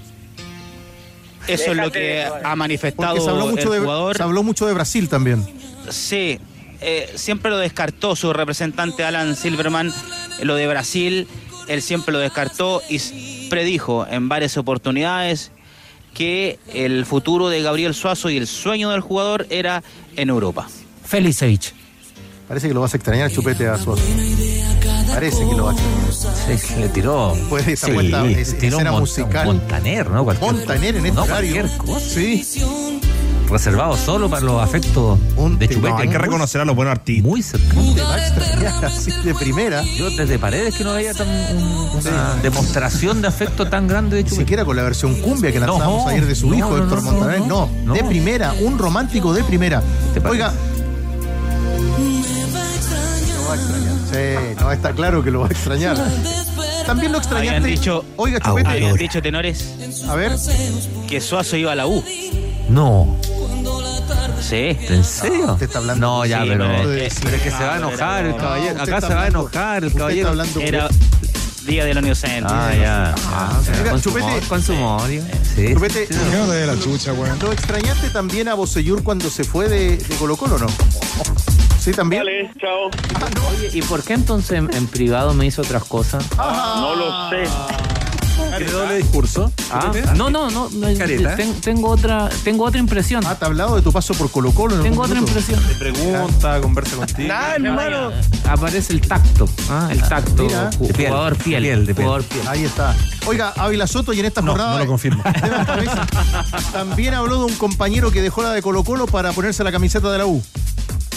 Eso 1.47 1.73
es 1.73 1.77
lo 1.77 1.91
que 1.91 2.25
ha 2.45 2.57
manifestado 2.57 3.17
Porque 3.17 3.25
se 3.25 3.31
habló 3.31 3.47
mucho, 3.47 3.73
el 3.75 3.81
de, 3.81 3.87
jugador. 3.87 4.17
se 4.17 4.23
habló 4.23 4.43
mucho 4.43 4.67
de 4.67 4.75
Brasil 4.75 5.09
también. 5.09 5.58
Sí, 5.91 6.39
eh, 6.81 7.11
siempre 7.17 7.51
lo 7.51 7.59
descartó 7.59 8.15
su 8.17 8.33
representante 8.33 9.05
Alan 9.05 9.35
Silverman, 9.37 9.93
lo 10.43 10.55
de 10.55 10.67
Brasil, 10.69 11.27
él 11.69 11.83
siempre 11.83 12.13
lo 12.13 12.19
descartó 12.19 12.83
y 12.89 13.49
predijo 13.49 14.07
en 14.09 14.29
varias 14.29 14.57
oportunidades 14.57 15.51
que 16.15 16.59
el 16.75 17.05
futuro 17.07 17.49
de 17.49 17.63
Gabriel 17.63 17.95
Suazo 17.95 18.31
y 18.31 18.37
el 18.37 18.47
sueño 18.47 18.91
del 18.91 19.01
jugador 19.01 19.47
era 19.51 19.83
en 20.17 20.31
Europa. 20.31 20.69
Felicevich. 21.05 21.75
Parece 22.49 22.69
que 22.69 22.75
lo 22.75 22.81
vas 22.81 22.95
a 22.95 22.97
extrañar, 22.97 23.31
Chupete, 23.31 23.67
a 23.69 23.77
Suazo. 23.77 24.03
Parece 25.13 25.39
que 25.49 25.55
lo 25.55 25.65
vas 25.67 25.77
a 25.77 25.81
extrañar. 26.53 26.59
Sí, 26.59 26.75
le 26.81 26.89
tiró. 26.89 27.35
Después 27.35 27.67
de 27.67 27.73
esa 27.75 27.87
Sí, 27.87 27.93
vuelta, 27.93 28.25
es- 28.27 28.59
tiró 28.59 28.77
escena 28.79 28.93
musical. 28.93 29.47
Montaner, 29.47 30.09
¿no? 30.11 30.25
Cualquier 30.25 30.53
Montaner 30.53 30.97
en 30.97 31.07
este 31.07 31.17
no, 31.17 31.23
horario. 31.25 31.53
cualquier 31.55 31.79
cosa. 31.79 32.01
Sí. 32.09 32.45
Reservado 33.51 33.97
solo 33.97 34.29
para 34.29 34.43
los 34.45 34.63
afectos 34.63 35.19
Un 35.37 35.59
de 35.59 35.69
te- 35.69 35.75
Chupete. 35.75 35.93
no, 35.93 35.99
Hay 35.99 36.09
que 36.09 36.19
reconocer 36.19 36.61
a 36.61 36.65
los 36.67 36.77
buenos 36.77 36.93
artistas. 36.93 37.25
Muy 37.25 37.43
cercano. 37.43 37.95
Te 37.95 38.03
va 38.03 38.15
a 38.15 38.27
extrañar 38.29 38.85
así 38.85 39.11
de 39.25 39.35
primera. 39.35 39.83
Ni 39.83 39.97
Yo 39.97 40.11
desde 40.11 40.39
Paredes 40.39 40.75
que 40.75 40.85
no 40.85 40.93
veía 40.93 41.15
tan, 41.15 41.27
un- 41.29 41.91
una 42.07 42.35
demostración 42.43 43.23
de 43.23 43.29
afecto 43.29 43.67
tan 43.69 43.89
grande 43.89 44.17
de 44.17 44.25
Chupete. 44.25 44.43
siquiera 44.43 44.65
con 44.67 44.77
la 44.77 44.83
versión 44.83 45.15
cumbia 45.23 45.51
que 45.51 45.61
lanzamos 45.61 46.05
No, 46.05 46.09
ayer 46.09 46.27
de 46.27 46.35
su 46.35 46.49
no, 46.51 46.55
hijo, 46.57 46.71
no, 46.77 46.83
Héctor 46.85 47.03
no, 47.03 47.11
Montaner. 47.13 47.41
no, 47.47 47.71
de 47.95 48.05
primera, 48.05 48.53
un 48.61 48.79
romántico 48.79 49.33
de 49.33 49.43
primera. 49.45 49.83
Oiga. 50.29 50.53
Lo 53.39 53.49
va 53.49 53.53
a 53.53 53.57
extrañar. 53.57 53.95
Sí, 54.13 54.57
no, 54.61 54.73
está 54.73 54.93
claro 54.93 55.23
que 55.25 55.31
lo 55.31 55.41
va 55.41 55.47
a 55.47 55.51
extrañar. 55.51 55.97
También 56.87 57.13
lo 57.13 57.19
extrañaste. 57.19 57.57
Habían 57.57 57.71
dicho, 57.77 58.05
Oiga, 58.17 58.41
Chupete. 58.41 58.69
habían 58.69 58.95
dicho 58.97 59.21
tenores 59.23 59.75
A 60.09 60.15
ver. 60.15 60.33
que 61.09 61.21
Suazo 61.21 61.57
iba 61.57 61.73
a 61.73 61.75
la 61.75 61.87
U. 61.87 62.03
No. 62.69 63.17
Sí. 64.41 64.77
¿En 64.89 65.05
serio? 65.05 65.53
Usted 65.53 65.67
está 65.67 65.79
hablando. 65.79 66.07
No, 66.07 66.25
ya, 66.27 66.43
Sí, 66.43 66.49
pero, 66.49 66.67
pero 66.67 66.93
es 66.95 67.15
que- 67.15 67.21
pero 67.25 67.37
es 67.37 67.43
que 67.43 67.51
se 67.51 67.65
va 67.65 67.75
a 67.75 67.79
no, 67.79 67.89
enojar 67.89 68.25
el 68.25 68.31
no, 68.33 68.37
caballero. 68.39 68.83
Acá 68.83 69.01
se 69.01 69.15
va 69.15 69.23
a 69.23 69.27
enojar 69.29 69.85
el 69.85 69.93
caballero. 69.95 70.33
Era 70.61 70.89
Día 71.67 71.85
de 71.85 71.93
la 71.95 72.01
Inocente. 72.01 72.47
Ah, 72.51 72.73
ya. 72.75 73.15
Ah, 73.27 73.61
Oiga, 73.79 73.91
con, 73.91 74.03
su 74.03 74.09
Chupete. 74.09 74.27
humor, 74.27 74.43
con 74.49 74.63
su 74.63 74.73
humor. 74.73 75.03
Sí. 75.55 75.75
Chupete, 75.75 76.07
sí, 76.07 76.15
sí. 76.15 76.67
la 76.67 76.81
chucha, 76.81 77.13
weón. 77.13 77.39
¿Lo 77.41 77.53
extrañaste 77.53 78.09
también 78.11 78.49
a 78.49 78.55
Bosellur 78.55 79.03
cuando 79.03 79.29
se 79.29 79.45
fue 79.45 79.69
de, 79.69 79.99
de 79.99 80.15
Colo 80.17 80.37
Colo, 80.37 80.59
no? 80.59 80.67
Sí, 81.79 81.93
también. 81.93 82.23
Vale, 82.23 82.51
chao. 82.61 82.91
Oye, 83.51 83.71
¿y 83.73 83.83
por 83.83 84.03
qué 84.03 84.15
entonces 84.15 84.53
en, 84.59 84.73
en 84.75 84.87
privado 84.87 85.35
me 85.35 85.47
hizo 85.47 85.63
otras 85.63 85.85
cosas? 85.85 86.25
No 86.37 86.95
lo 86.97 87.31
sé. 87.31 87.45
¿Tiene 88.59 88.73
doble 88.73 88.97
discurso? 88.99 89.53
Ah, 89.71 89.93
no, 90.17 90.31
no, 90.31 90.51
no. 90.51 90.69
no, 90.71 90.99
Careta. 90.99 91.37
ten- 91.37 91.61
tengo 91.61 91.89
otra, 91.91 92.29
tengo 92.45 92.65
otra 92.65 92.79
impresión. 92.81 93.25
Ah, 93.27 93.35
te 93.39 93.45
ha 93.45 93.49
hablado 93.49 93.77
de 93.77 93.83
tu 93.83 93.93
paso 93.93 94.15
por 94.15 94.31
Colo 94.31 94.53
Colo. 94.53 94.77
en 94.77 94.83
Tengo 94.83 95.03
otra 95.03 95.15
minuto? 95.21 95.39
impresión. 95.39 95.61
Pregunta, 95.79 96.61
conversa 96.61 96.97
contigo. 96.97 97.29
Nada, 97.29 97.55
hermano. 97.57 98.11
Aparece 98.49 98.93
el 98.93 99.01
tacto, 99.01 99.49
ah, 99.71 99.89
el 99.91 100.01
tacto, 100.03 100.43
Mira. 100.45 100.71
ju- 100.71 100.87
De 100.87 100.95
piel, 100.95 101.09
jugador 101.09 101.37
de 101.37 101.45
piel, 101.45 101.63
piel, 101.63 101.87
de 101.87 101.95
piel. 101.95 102.07
jugador 102.07 102.25
piel. 102.29 102.49
Ahí 102.49 102.65
está. 102.65 102.95
Oiga, 103.27 103.53
Ávila 103.57 103.87
Soto 103.87 104.13
y 104.13 104.21
en 104.21 104.27
esta 104.27 104.41
No, 104.41 104.53
jornada. 104.53 104.73
no 104.75 104.79
lo 104.81 104.87
confirmo. 104.87 105.23
También 106.73 107.15
habló 107.15 107.39
de 107.41 107.45
un 107.47 107.55
compañero 107.57 108.11
que 108.11 108.23
dejó 108.23 108.43
la 108.43 108.53
de 108.53 108.63
Colo 108.63 108.85
Colo 108.85 109.07
para 109.07 109.33
ponerse 109.33 109.65
la 109.65 109.73
camiseta 109.73 110.11
de 110.11 110.19
la 110.19 110.27
U. 110.27 110.43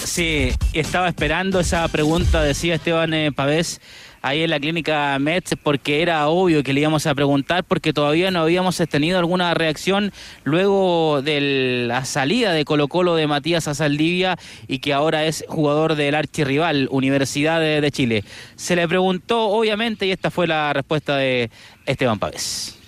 Sí, 0.03 0.51
estaba 0.73 1.07
esperando 1.07 1.59
esa 1.59 1.87
pregunta, 1.87 2.41
decía 2.41 2.75
Esteban 2.75 3.13
eh, 3.13 3.31
Pavés, 3.31 3.79
ahí 4.21 4.43
en 4.43 4.49
la 4.49 4.59
clínica 4.59 5.17
Metz, 5.19 5.55
porque 5.61 6.01
era 6.01 6.27
obvio 6.27 6.63
que 6.63 6.73
le 6.73 6.81
íbamos 6.81 7.07
a 7.07 7.15
preguntar, 7.15 7.63
porque 7.63 7.93
todavía 7.93 8.31
no 8.31 8.41
habíamos 8.41 8.77
tenido 8.89 9.19
alguna 9.19 9.53
reacción 9.53 10.11
luego 10.43 11.21
de 11.21 11.85
la 11.87 12.05
salida 12.05 12.53
de 12.53 12.65
Colo 12.65 12.87
Colo 12.87 13.15
de 13.15 13.27
Matías 13.27 13.67
Azaldivia 13.67 14.37
y 14.67 14.79
que 14.79 14.93
ahora 14.93 15.25
es 15.25 15.43
jugador 15.47 15.95
del 15.95 16.15
archirrival, 16.15 16.87
Universidad 16.91 17.59
de, 17.59 17.91
Chile. 17.91 18.23
Se 18.55 18.75
le 18.75 18.87
preguntó, 18.87 19.49
obviamente, 19.49 20.05
y 20.05 20.11
esta 20.11 20.31
fue 20.31 20.47
la 20.47 20.71
respuesta 20.71 21.17
de 21.17 21.49
Esteban 21.85 22.19
Pavés. 22.19 22.80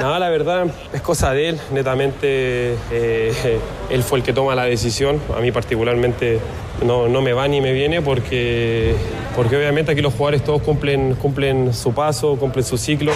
No, 0.00 0.18
la 0.18 0.28
verdad 0.30 0.66
es 0.92 1.00
cosa 1.00 1.32
de 1.32 1.50
él, 1.50 1.60
netamente 1.72 2.74
eh, 2.90 3.58
él 3.90 4.02
fue 4.02 4.18
el 4.18 4.24
que 4.24 4.32
toma 4.32 4.54
la 4.54 4.64
decisión, 4.64 5.20
a 5.36 5.40
mí 5.40 5.52
particularmente 5.52 6.38
no, 6.84 7.08
no 7.08 7.22
me 7.22 7.32
va 7.32 7.48
ni 7.48 7.60
me 7.60 7.72
viene 7.72 8.02
porque 8.02 8.94
porque 9.34 9.56
obviamente 9.56 9.92
aquí 9.92 10.00
los 10.00 10.12
jugadores 10.12 10.44
todos 10.44 10.62
cumplen, 10.62 11.14
cumplen 11.16 11.74
su 11.74 11.92
paso, 11.92 12.36
cumplen 12.36 12.64
su 12.64 12.78
ciclo. 12.78 13.12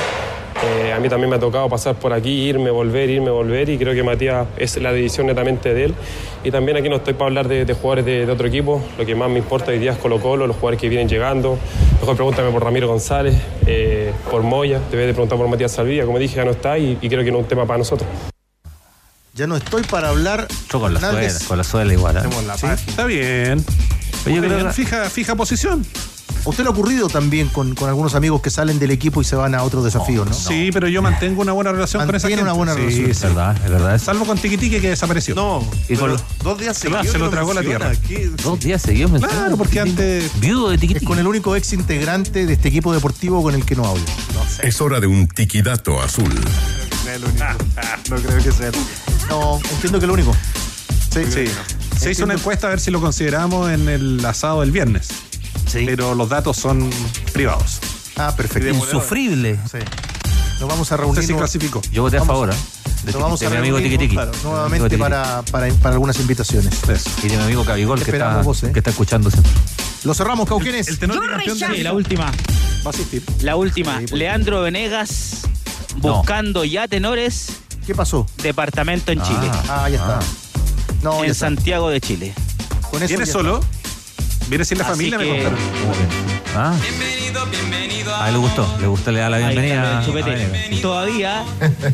Eh, 0.65 0.93
a 0.93 0.99
mí 0.99 1.09
también 1.09 1.31
me 1.31 1.37
ha 1.37 1.39
tocado 1.39 1.69
pasar 1.69 1.95
por 1.95 2.13
aquí, 2.13 2.31
irme, 2.31 2.71
volver, 2.71 3.09
irme, 3.09 3.31
volver, 3.31 3.69
y 3.69 3.79
creo 3.79 3.95
que 3.95 4.03
Matías 4.03 4.47
es 4.57 4.77
la 4.79 4.93
decisión 4.93 5.27
netamente 5.27 5.73
de 5.73 5.85
él. 5.85 5.95
Y 6.43 6.51
también 6.51 6.77
aquí 6.77 6.89
no 6.89 6.97
estoy 6.97 7.15
para 7.15 7.27
hablar 7.27 7.47
de, 7.47 7.65
de 7.65 7.75
jugadores 7.75 8.05
de, 8.05 8.27
de 8.27 8.33
otro 8.33 8.49
equipo, 8.49 8.83
lo 8.99 9.07
que 9.07 9.15
más 9.15 9.31
me 9.31 9.39
importa 9.39 9.71
hoy 9.71 9.79
día 9.79 9.93
es 9.93 9.99
Colo 9.99 10.21
Colo, 10.21 10.47
los 10.49 10.57
jugadores 10.57 10.81
que 10.81 10.89
vienen 10.89 11.09
llegando. 11.09 11.59
Mejor 12.01 12.17
pregúntame 12.17 12.51
por 12.51 12.65
Ramiro 12.65 12.89
González, 12.89 13.37
eh, 13.67 14.13
por 14.31 14.43
Moya, 14.43 14.81
te 14.91 14.97
de 14.97 15.13
preguntar 15.13 15.39
por 15.39 15.47
Matías 15.47 15.73
Salvilla, 15.73 16.05
como 16.05 16.19
dije, 16.19 16.37
ya 16.37 16.45
no 16.45 16.51
está 16.51 16.77
y, 16.77 16.99
y 17.01 17.09
creo 17.09 17.23
que 17.23 17.31
no 17.31 17.39
es 17.39 17.45
un 17.45 17.49
tema 17.49 17.65
para 17.65 17.79
nosotros. 17.79 18.09
Ya 19.35 19.47
no 19.47 19.57
estoy 19.57 19.85
para 19.85 20.09
hablar. 20.09 20.49
Yo 20.73 20.81
con 20.81 20.93
la 20.93 20.99
suela, 20.99 21.33
con 21.47 21.59
la 21.59 21.63
suela 21.65 21.93
igual. 21.93 22.17
¿eh? 22.17 22.21
La. 22.45 22.75
Está 22.75 23.05
bien. 23.05 23.65
Oye, 24.27 24.73
fija 24.73 25.37
posición. 25.37 25.87
¿A 26.45 26.49
usted 26.49 26.63
le 26.65 26.69
ha 26.69 26.73
ocurrido 26.73 27.09
también 27.09 27.49
con, 27.49 27.75
con 27.75 27.89
algunos 27.89 28.15
amigos 28.15 28.41
que 28.41 28.49
salen 28.51 28.79
del 28.79 28.91
equipo 28.91 29.21
y 29.21 29.25
se 29.25 29.37
van 29.37 29.55
a 29.55 29.63
otro 29.63 29.83
desafío, 29.83 30.25
no? 30.25 30.33
Sí, 30.33 30.71
pero 30.73 30.89
yo 30.89 31.03
mantengo 31.03 31.43
una 31.43 31.53
buena 31.53 31.73
relación 31.73 32.07
con 32.07 32.15
esa 32.15 32.27
Mantiene 32.29 32.43
gente. 32.43 32.43
una 32.51 32.53
buena 32.53 32.73
Sí, 32.75 32.79
relación. 32.81 33.05
sí. 33.05 33.11
Es 33.11 33.21
verdad, 33.23 33.57
es 33.65 33.71
verdad. 33.71 33.99
Salvo 33.99 34.25
con 34.25 34.39
Tiquitique 34.39 34.81
que 34.81 34.89
desapareció. 34.91 35.35
No, 35.35 35.69
Y 35.89 35.97
con 35.97 36.11
los- 36.11 36.23
dos 36.43 36.59
días 36.59 36.77
Se 36.79 36.89
lo- 36.89 36.97
seguidos. 36.97 37.13
se 37.13 37.19
lo 37.19 37.29
tragó 37.31 37.53
la 37.53 37.61
tierra. 37.63 37.93
¿qué? 38.07 38.31
Dos 38.43 38.61
días 38.61 38.81
seguidos 38.81 39.11
me 39.11 39.21
Claro, 39.21 39.57
porque 39.59 39.81
antes. 39.81 40.31
Viudo 40.41 40.69
de 40.71 40.77
Es 40.77 40.81
tiquitiqui. 40.81 41.05
con 41.07 41.19
el 41.19 41.27
único 41.27 41.55
ex 41.55 41.73
integrante 41.75 42.47
de 42.47 42.53
este 42.55 42.69
equipo 42.69 42.93
deportivo 42.95 43.43
con 43.43 43.55
el 43.55 43.65
que 43.67 43.77
no 43.77 43.85
hablo. 43.87 44.03
Es 44.63 44.81
hora 44.81 45.01
de 45.01 45.07
un 45.07 45.27
tiquidato 45.29 46.01
azul. 46.01 46.35
No 48.11 48.17
creo 48.17 48.43
que 48.43 48.53
sea. 48.53 48.71
No, 49.29 49.59
entiendo 49.71 49.99
que 49.99 50.05
es 50.05 50.09
lo 50.09 50.15
único. 50.15 50.35
Sí, 51.13 51.21
Sí. 51.31 51.45
Se 51.99 52.13
hizo 52.13 52.25
una 52.25 52.35
encuesta 52.35 52.69
a 52.69 52.71
ver 52.71 52.79
si 52.81 52.91
lo 52.93 53.01
consideramos 53.01 53.71
en 53.71 53.89
el 53.89 54.25
asado 54.25 54.61
del 54.61 54.71
viernes. 54.71 55.09
Sí. 55.69 55.85
Pero 55.87 56.15
los 56.15 56.29
datos 56.29 56.57
son 56.57 56.89
privados. 57.33 57.79
Ah, 58.17 58.35
perfecto. 58.37 58.69
Insufrible. 58.71 59.59
Sí. 59.71 59.79
Nos 60.61 60.69
vamos 60.69 60.91
a 60.91 60.97
No 60.97 61.03
reunir. 61.05 61.31
nu- 61.31 61.39
clasificó. 61.39 61.81
Yo 61.93 62.03
voté 62.03 62.17
a 62.19 62.25
favor, 62.25 62.51
¿eh? 62.51 62.57
De, 63.05 63.13
Nos 63.13 63.23
vamos 63.23 63.39
de 63.39 63.47
a 63.47 63.51
mi 63.51 63.57
amigo 63.59 63.79
Tiquitiqui. 63.79 64.15
claro, 64.15 64.33
nuevamente 64.43 64.89
Tiquitiqui. 64.89 65.01
para, 65.01 65.43
para, 65.53 65.73
para 65.75 65.93
algunas 65.95 66.19
invitaciones. 66.19 66.73
Eso. 66.89 67.11
Y 67.23 67.29
de 67.29 67.37
mi 67.37 67.43
amigo 67.45 67.65
Cabigol, 67.65 68.03
que 68.03 68.11
está, 68.11 68.43
vos, 68.43 68.65
¿eh? 68.65 68.73
que 68.73 68.81
está 68.81 68.91
escuchando 68.91 69.31
siempre. 69.31 69.53
Lo 70.03 70.15
cerramos, 70.15 70.49
Cauquenes. 70.49 70.89
El 70.89 70.99
tenor 70.99 71.21
Sí, 71.45 71.65
de 71.77 71.85
la 71.85 71.93
última. 71.93 72.25
va 72.27 72.33
a 72.87 72.89
asistir. 72.91 73.23
La 73.43 73.55
última. 73.55 74.01
Leandro 74.13 74.63
Venegas 74.63 75.43
buscando 75.99 76.65
ya 76.65 76.89
tenores, 76.89 77.51
¿Qué 77.87 77.95
pasó? 77.95 78.27
departamento 78.43 79.13
en 79.13 79.23
Chile. 79.23 79.49
Ah, 79.69 79.89
ya 79.89 79.97
está. 79.97 80.19
No, 81.03 81.19
ya 81.21 81.25
en 81.27 81.31
está. 81.31 81.47
Santiago 81.47 81.91
de 81.91 82.01
Chile. 82.01 82.35
Con 82.91 83.03
eso 83.03 83.09
¿Viene 83.11 83.27
solo? 83.27 83.61
¿Viene 84.49 84.65
sin 84.65 84.79
la 84.79 84.85
Así 84.85 84.93
familia? 84.93 85.19
Me 85.19 85.25
que- 85.25 85.31
contaron. 85.31 85.59
Muy 85.87 85.97
bien. 85.99 86.09
Ah. 86.57 86.75
A 88.21 88.29
él 88.29 88.35
le 88.35 88.39
gustó, 88.41 88.77
le 88.81 88.87
gustó, 88.87 89.13
le 89.13 89.21
da 89.21 89.29
la 89.31 89.37
Ahí 89.37 89.45
bienvenida. 89.45 89.75
está, 89.75 89.97
a 89.97 90.01
el 90.01 90.07
chupete. 90.07 90.31
Venegas. 90.47 90.81
Todavía, 90.81 91.45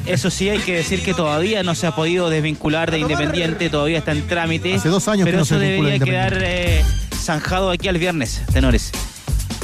eso 0.07 0.31
sí 0.31 0.49
hay 0.49 0.59
que 0.61 0.77
decir 0.77 1.03
que 1.03 1.13
todavía 1.13 1.63
no 1.63 1.75
se 1.75 1.87
ha 1.87 1.95
podido 1.95 2.31
desvincular 2.31 2.91
de 2.91 3.01
Independiente, 3.01 3.69
todavía 3.69 3.99
está 3.99 4.13
en 4.13 4.27
trámite. 4.27 4.75
Hace 4.75 4.89
dos 4.89 5.07
años 5.09 5.25
que 5.27 5.33
pero 5.33 5.39
no 5.39 5.45
se 5.45 5.55
eso 5.55 5.61
desvincula 5.61 5.91
de 5.91 5.99
debería 5.99 6.29
quedar 6.29 6.43
eh, 6.43 6.85
zanjado 7.15 7.71
aquí 7.71 7.89
al 7.89 7.99
viernes, 7.99 8.41
tenores. 8.53 8.93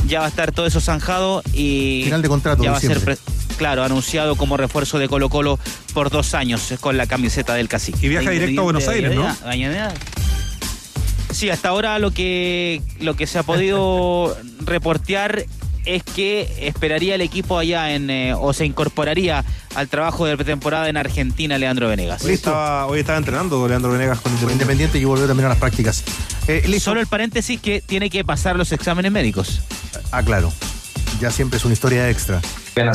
Ya 0.06 0.18
va 0.20 0.26
a 0.26 0.28
estar 0.28 0.50
todo 0.52 0.66
eso 0.66 0.80
zanjado 0.80 1.42
y 1.54 2.02
Final 2.04 2.22
de 2.22 2.28
contrato, 2.28 2.62
ya 2.62 2.72
va 2.72 2.76
a 2.76 2.80
ser 2.80 2.90
diciembre. 2.90 3.16
pre- 3.16 3.56
claro 3.56 3.84
anunciado 3.84 4.36
como 4.36 4.56
refuerzo 4.56 4.98
de 4.98 5.08
Colo 5.08 5.28
Colo 5.28 5.58
por 5.94 6.10
dos 6.10 6.34
años 6.34 6.74
con 6.80 6.96
la 6.96 7.06
camiseta 7.06 7.54
del 7.54 7.68
cacique. 7.68 8.06
Y 8.06 8.08
viaja 8.08 8.30
directo 8.30 8.60
a 8.60 8.64
Buenos 8.64 8.88
Aires, 8.88 9.14
¿no? 9.14 9.26
Avellaneda. 9.44 9.94
Sí, 11.40 11.48
hasta 11.48 11.70
ahora 11.70 11.98
lo 11.98 12.10
que, 12.10 12.82
lo 13.00 13.16
que 13.16 13.26
se 13.26 13.38
ha 13.38 13.42
podido 13.42 14.36
reportear 14.60 15.46
es 15.86 16.02
que 16.02 16.66
esperaría 16.66 17.14
el 17.14 17.22
equipo 17.22 17.58
allá 17.58 17.94
en 17.94 18.10
eh, 18.10 18.34
o 18.34 18.52
se 18.52 18.66
incorporaría 18.66 19.42
al 19.74 19.88
trabajo 19.88 20.26
de 20.26 20.36
pretemporada 20.36 20.90
en 20.90 20.98
Argentina 20.98 21.56
Leandro 21.56 21.88
Venegas. 21.88 22.22
Hoy 22.24 22.34
estaba, 22.34 22.84
hoy 22.84 23.00
estaba 23.00 23.16
entrenando 23.16 23.66
Leandro 23.66 23.90
Venegas 23.90 24.20
con 24.20 24.32
Independiente. 24.32 24.64
Independiente 24.64 24.98
y 24.98 25.04
volvió 25.06 25.26
también 25.26 25.46
a 25.46 25.48
las 25.48 25.56
prácticas. 25.56 26.04
Eh, 26.46 26.60
listo. 26.66 26.90
Solo 26.90 27.00
el 27.00 27.06
paréntesis 27.06 27.58
que 27.58 27.80
tiene 27.80 28.10
que 28.10 28.22
pasar 28.22 28.56
los 28.56 28.70
exámenes 28.72 29.10
médicos. 29.10 29.62
Ah, 30.12 30.22
claro. 30.22 30.52
Ya 31.22 31.30
siempre 31.30 31.56
es 31.56 31.64
una 31.64 31.72
historia 31.72 32.10
extra. 32.10 32.42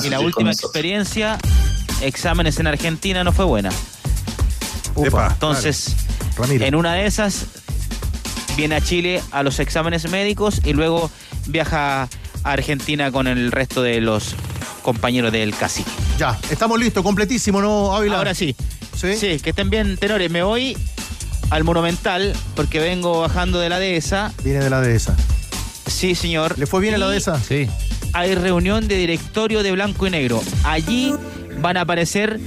Y 0.04 0.10
la 0.10 0.20
última 0.20 0.52
experiencia, 0.52 1.40
exámenes 2.00 2.60
en 2.60 2.68
Argentina, 2.68 3.24
no 3.24 3.32
fue 3.32 3.46
buena. 3.46 3.72
Upa, 4.94 5.30
Entonces, 5.32 5.96
Ramiro. 6.38 6.64
en 6.64 6.76
una 6.76 6.94
de 6.94 7.08
esas, 7.08 7.48
viene 8.56 8.76
a 8.76 8.82
Chile 8.82 9.22
a 9.32 9.44
los 9.44 9.60
exámenes 9.60 10.10
médicos 10.10 10.62
y 10.64 10.74
luego 10.74 11.10
viaja 11.48 12.04
a 12.04 12.52
Argentina 12.52 13.12
con 13.12 13.28
el 13.28 13.52
resto 13.52 13.82
de 13.82 14.02
los 14.02 14.36
compañeros 14.82 15.32
del 15.32 15.56
cacique. 15.56 15.90
Ya, 16.18 16.38
estamos 16.50 16.80
listos, 16.80 17.04
completísimo, 17.04 17.62
¿no, 17.62 17.96
Ávila? 17.96 18.18
Ahora 18.18 18.34
sí. 18.34 18.56
¿Sí? 18.96 19.16
Sí, 19.16 19.40
que 19.40 19.50
estén 19.50 19.70
bien, 19.70 19.98
tenores. 19.98 20.32
Me 20.32 20.44
voy 20.44 20.78
al 21.50 21.64
Monumental 21.64 22.34
porque 22.56 22.80
vengo 22.80 23.22
bajando 23.22 23.60
de 23.60 23.70
la 23.70 23.80
dehesa. 23.80 24.32
Viene 24.44 24.64
de 24.64 24.70
la 24.70 24.82
dehesa. 24.82 25.16
Sí, 25.88 26.16
señor. 26.16 26.58
¿Le 26.58 26.66
fue 26.66 26.82
bien 26.82 26.96
a 26.96 26.98
la 26.98 27.08
Y 27.08 27.12
dehesa? 27.12 27.40
Sí. 27.40 27.68
Hay 28.14 28.36
reunión 28.36 28.88
de 28.88 28.96
directorio 28.96 29.62
de 29.64 29.72
Blanco 29.74 30.08
y 30.08 30.10
Negro. 30.10 30.42
Allí 30.64 31.14
van 31.62 31.78
a 31.78 31.82
aparecer 31.82 32.40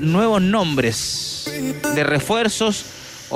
nuevos 0.00 0.42
nombres 0.42 1.50
de 1.94 2.04
refuerzos 2.04 2.84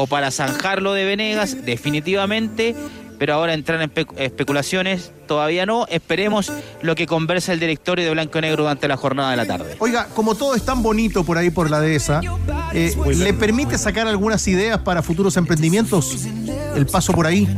o 0.00 0.06
para 0.06 0.30
zanjarlo 0.30 0.92
de 0.92 1.04
Venegas, 1.04 1.56
definitivamente. 1.64 2.76
Pero 3.18 3.34
ahora 3.34 3.52
entrar 3.52 3.82
en 3.82 3.90
espe- 3.92 4.06
especulaciones, 4.16 5.10
todavía 5.26 5.66
no. 5.66 5.86
Esperemos 5.88 6.52
lo 6.82 6.94
que 6.94 7.08
conversa 7.08 7.52
el 7.52 7.58
directorio 7.58 8.04
de 8.04 8.12
Blanco 8.12 8.38
y 8.38 8.42
Negro 8.42 8.62
durante 8.62 8.86
la 8.86 8.96
jornada 8.96 9.32
de 9.32 9.36
la 9.36 9.44
tarde. 9.44 9.74
Oiga, 9.80 10.06
como 10.14 10.36
todo 10.36 10.54
es 10.54 10.64
tan 10.64 10.84
bonito 10.84 11.24
por 11.24 11.36
ahí 11.36 11.50
por 11.50 11.68
la 11.68 11.80
dehesa, 11.80 12.20
eh, 12.72 12.94
¿le 13.16 13.34
permite 13.34 13.76
sacar 13.76 14.06
algunas 14.06 14.46
ideas 14.46 14.78
para 14.78 15.02
futuros 15.02 15.36
emprendimientos? 15.36 16.26
El 16.76 16.86
paso 16.86 17.12
por 17.12 17.26
ahí. 17.26 17.48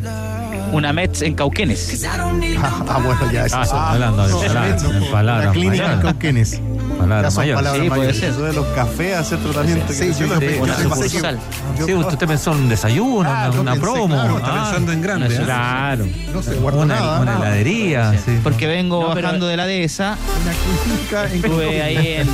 Una 0.73 0.95
Mets 0.95 1.21
en 1.21 1.35
Cauquenes. 1.35 2.07
Ah, 2.09 2.83
ah, 2.89 3.01
bueno, 3.05 3.31
ya 3.31 3.45
eso 3.45 3.57
Ah, 3.59 3.93
hablando 3.93 4.27
de 4.27 4.33
no, 4.33 4.41
palabras, 4.41 4.83
no, 4.83 4.93
de 5.01 5.07
palabras 5.11 5.47
La 5.47 5.53
clínica 5.53 5.93
en 5.93 6.01
Cauquenes. 6.01 6.61
Palabras 7.01 7.35
mayores. 7.37 7.57
palabras 7.57 7.83
Sí, 7.83 7.89
puede 7.89 8.01
mayores. 8.01 8.21
ser. 8.21 8.31
Eso 8.31 8.43
de 8.43 8.53
los 8.53 8.67
cafés, 8.69 9.17
hacer 9.17 9.39
tratamiento. 9.39 9.93
Sí, 9.93 9.99
que 10.01 10.13
yo 10.15 10.27
Una 10.27 10.35
yo 10.35 10.41
que- 10.41 10.83
sucursal. 10.83 11.39
yo- 11.79 11.87
Sí, 11.87 11.95
usted 11.95 12.27
pensó 12.27 12.53
en 12.53 12.59
un 12.59 12.69
desayuno, 12.69 13.29
Ah, 13.31 13.49
una, 13.51 13.61
una 13.61 13.71
pensé, 13.73 13.87
promo. 13.87 14.15
claro, 14.15 14.37
Está 14.39 14.49
Ah, 14.51 14.65
pensando 14.65 14.93
en 14.93 15.03
grande. 15.03 15.35
¿eh? 15.37 15.41
Claro. 15.45 16.07
No 16.33 16.43
se 16.43 16.55
guarda 16.55 16.79
Una, 16.83 16.95
nada. 16.95 17.21
una 17.21 17.37
heladería. 17.37 18.13
sí. 18.25 18.39
Porque 18.43 18.67
vengo 18.67 19.03
No, 19.03 19.09
bajando 19.15 19.47
de 19.47 19.57
la 19.57 19.67
dehesa. 19.67 20.17
Una 20.43 20.53
clínica 20.53 21.25
en 21.29 21.35
Estuve 21.45 21.83
ahí 21.83 22.07
en, 22.19 22.29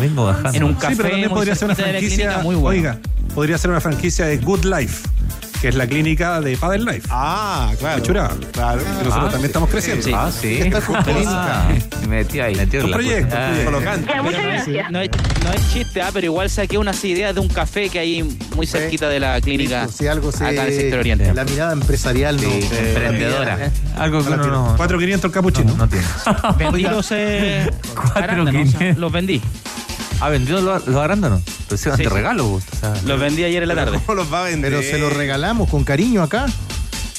Vengo 0.00 0.26
bajando. 0.26 0.50
en 0.56 0.64
un 0.64 0.70
Sí, 0.74 0.76
café. 0.80 0.96
pero 0.96 1.08
también 1.10 1.30
podría 1.30 1.54
ser 1.54 1.64
una 1.66 1.74
franquicia. 1.74 2.38
muy 2.42 2.54
bueno. 2.56 2.78
Oiga, 2.78 2.98
podría 3.34 3.58
ser 3.58 3.70
una 3.70 3.80
franquicia 3.80 4.26
de 4.26 4.38
Good 4.38 4.64
Life, 4.64 5.08
que 5.62 5.68
es 5.68 5.76
la 5.76 5.86
clínica 5.86 6.40
de 6.40 6.56
Padel 6.56 6.84
Life. 6.84 7.02
Ah, 7.08 7.70
claro. 7.78 8.02
Churá. 8.02 8.30
Claro. 8.52 8.80
Que 8.82 8.88
nosotros 9.04 9.14
Ah, 9.16 9.30
también 9.30 9.44
estamos 9.46 9.70
creciendo. 9.70 10.02
Sí. 10.04 10.12
Ah, 10.12 10.28
sí. 10.32 10.58
Está 10.60 10.80
justo 10.80 11.04
ahí. 11.10 11.24
Ah, 11.24 11.68
me 12.02 12.16
metí 12.16 12.40
ahí. 12.40 12.56
Metió 12.56 12.80
en 12.80 12.84
Un 12.86 12.90
la 12.90 12.96
proyecto. 12.96 13.36
Colocante. 13.64 14.12
Ya, 14.12 14.22
muchas 14.22 14.40
Pero 14.40 14.48
no 14.52 14.54
es- 14.58 14.64
gracias. 14.66 14.90
No 14.90 15.00
es, 15.00 15.10
no 15.44 15.52
es 15.52 15.72
chiste, 15.72 16.02
ah, 16.02 16.10
pero 16.12 16.26
igual 16.26 16.50
saqué 16.50 16.78
unas 16.78 17.02
ideas 17.04 17.32
de 17.34 17.40
un 17.40 17.46
café 17.48 17.88
que 17.88 18.00
hay 18.00 18.24
muy 18.56 18.66
cerquita 18.66 19.08
de 19.08 19.20
la 19.20 19.40
clínica. 19.40 19.86
Si 19.86 20.08
algo 20.08 20.32
se, 20.32 20.44
acá 20.44 20.62
en 20.66 20.72
el 20.72 20.74
sector 20.74 20.98
oriente. 20.98 21.32
La 21.32 21.44
mirada 21.44 21.72
empresarial 21.74 22.34
no. 22.36 22.42
Sí, 22.42 22.68
eh, 22.72 22.84
emprendedora. 22.88 23.66
¿eh? 23.66 23.70
Algo 23.96 24.24
que 24.24 24.30
uno 24.32 24.46
no, 24.48 24.76
4500 24.76 25.28
el 25.28 25.32
capuchino. 25.32 25.70
no, 25.70 25.76
no 25.76 25.88
tiene. 25.88 26.04
Vendí 26.58 26.82
los 26.90 27.06
eh, 27.12 27.70
Cuatro 27.94 28.12
arándanos, 28.24 28.50
quinientos. 28.72 28.98
los 28.98 29.12
vendí. 29.12 29.40
¿Ha 30.22 30.28
vendido 30.28 30.60
los, 30.60 30.86
los 30.86 31.02
arándanos? 31.02 31.42
Sí, 31.74 31.90
de 31.90 31.96
sí. 31.96 32.04
regalo, 32.04 32.46
vos, 32.46 32.62
o 32.72 32.76
sea, 32.76 32.94
Los 33.04 33.18
vendí 33.18 33.42
ayer 33.42 33.60
en 33.64 33.68
la 33.68 33.74
tarde. 33.74 33.98
¿Cómo 34.06 34.14
los 34.14 34.32
va 34.32 34.42
a 34.42 34.44
vender? 34.44 34.70
Pero 34.70 34.80
se 34.88 34.96
lo 34.96 35.10
regalamos 35.10 35.68
con 35.68 35.82
cariño 35.82 36.22
acá. 36.22 36.46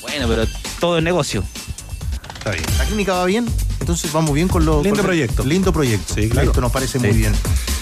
Bueno, 0.01 0.25
pero 0.29 0.45
todo 0.79 0.99
es 0.99 1.03
negocio. 1.03 1.43
Está 2.37 2.51
bien. 2.51 2.63
La 2.77 2.85
clínica 2.85 3.13
va 3.13 3.25
bien. 3.25 3.45
Entonces 3.83 4.13
vamos 4.13 4.33
bien 4.33 4.47
con 4.47 4.63
lo. 4.63 4.81
Lindo 4.81 4.99
con- 4.99 5.05
proyecto. 5.07 5.43
Lindo 5.43 5.73
proyecto. 5.73 6.13
Sí, 6.13 6.29
claro. 6.29 6.47
Esto 6.51 6.61
nos 6.61 6.71
parece 6.71 6.99
muy 6.99 7.11
bien. 7.11 7.33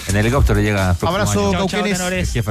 En 0.08 0.16
helicóptero 0.16 0.60
llega. 0.60 0.96
Abrazo, 1.00 1.52
Cauquenes. 1.52 2.00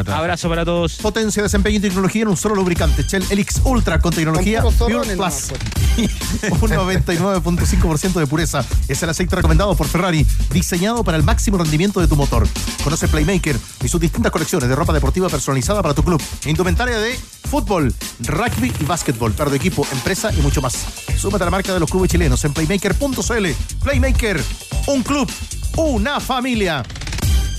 Abrazo 0.07 0.47
para 0.47 0.63
todos. 0.63 0.93
Potencia, 0.95 1.43
desempeño 1.43 1.77
y 1.77 1.81
tecnología 1.81 2.21
en 2.21 2.29
un 2.29 2.37
solo 2.37 2.55
lubricante. 2.55 3.03
Shell 3.03 3.25
Elix 3.29 3.59
Ultra 3.65 3.99
con 3.99 4.13
tecnología 4.13 4.61
Con 4.61 4.73
Pure 4.73 5.17
Plus. 5.17 5.51
un 6.49 6.69
99.5% 6.69 8.13
de 8.13 8.25
pureza. 8.25 8.63
Es 8.87 9.03
el 9.03 9.09
aceite 9.09 9.35
recomendado 9.35 9.75
por 9.75 9.87
Ferrari, 9.87 10.25
diseñado 10.51 11.03
para 11.03 11.17
el 11.17 11.23
máximo 11.23 11.57
rendimiento 11.57 11.99
de 11.99 12.07
tu 12.07 12.15
motor. 12.15 12.47
Conoce 12.85 13.09
Playmaker 13.09 13.57
y 13.83 13.87
sus 13.89 13.99
distintas 13.99 14.31
colecciones 14.31 14.69
de 14.69 14.75
ropa 14.77 14.93
deportiva 14.93 15.27
personalizada 15.27 15.81
para 15.81 15.93
tu 15.93 16.03
club. 16.03 16.21
Indumentaria 16.45 16.97
de 16.97 17.19
fútbol, 17.49 17.93
rugby 18.21 18.71
y 18.79 18.85
básquetbol, 18.85 19.33
para 19.33 19.49
tu 19.49 19.57
equipo, 19.57 19.85
empresa 19.91 20.31
y 20.33 20.37
mucho 20.41 20.61
más. 20.61 20.73
Súmate 21.17 21.43
a 21.43 21.45
la 21.45 21.51
marca 21.51 21.73
de 21.73 21.81
los 21.81 21.89
clubes 21.89 22.09
chilenos 22.09 22.43
en 22.45 22.53
playmaker.cl. 22.53 23.40
Playmaker, 23.83 24.43
un 24.87 25.01
club, 25.01 25.29
una 25.75 26.19
familia. 26.19 26.83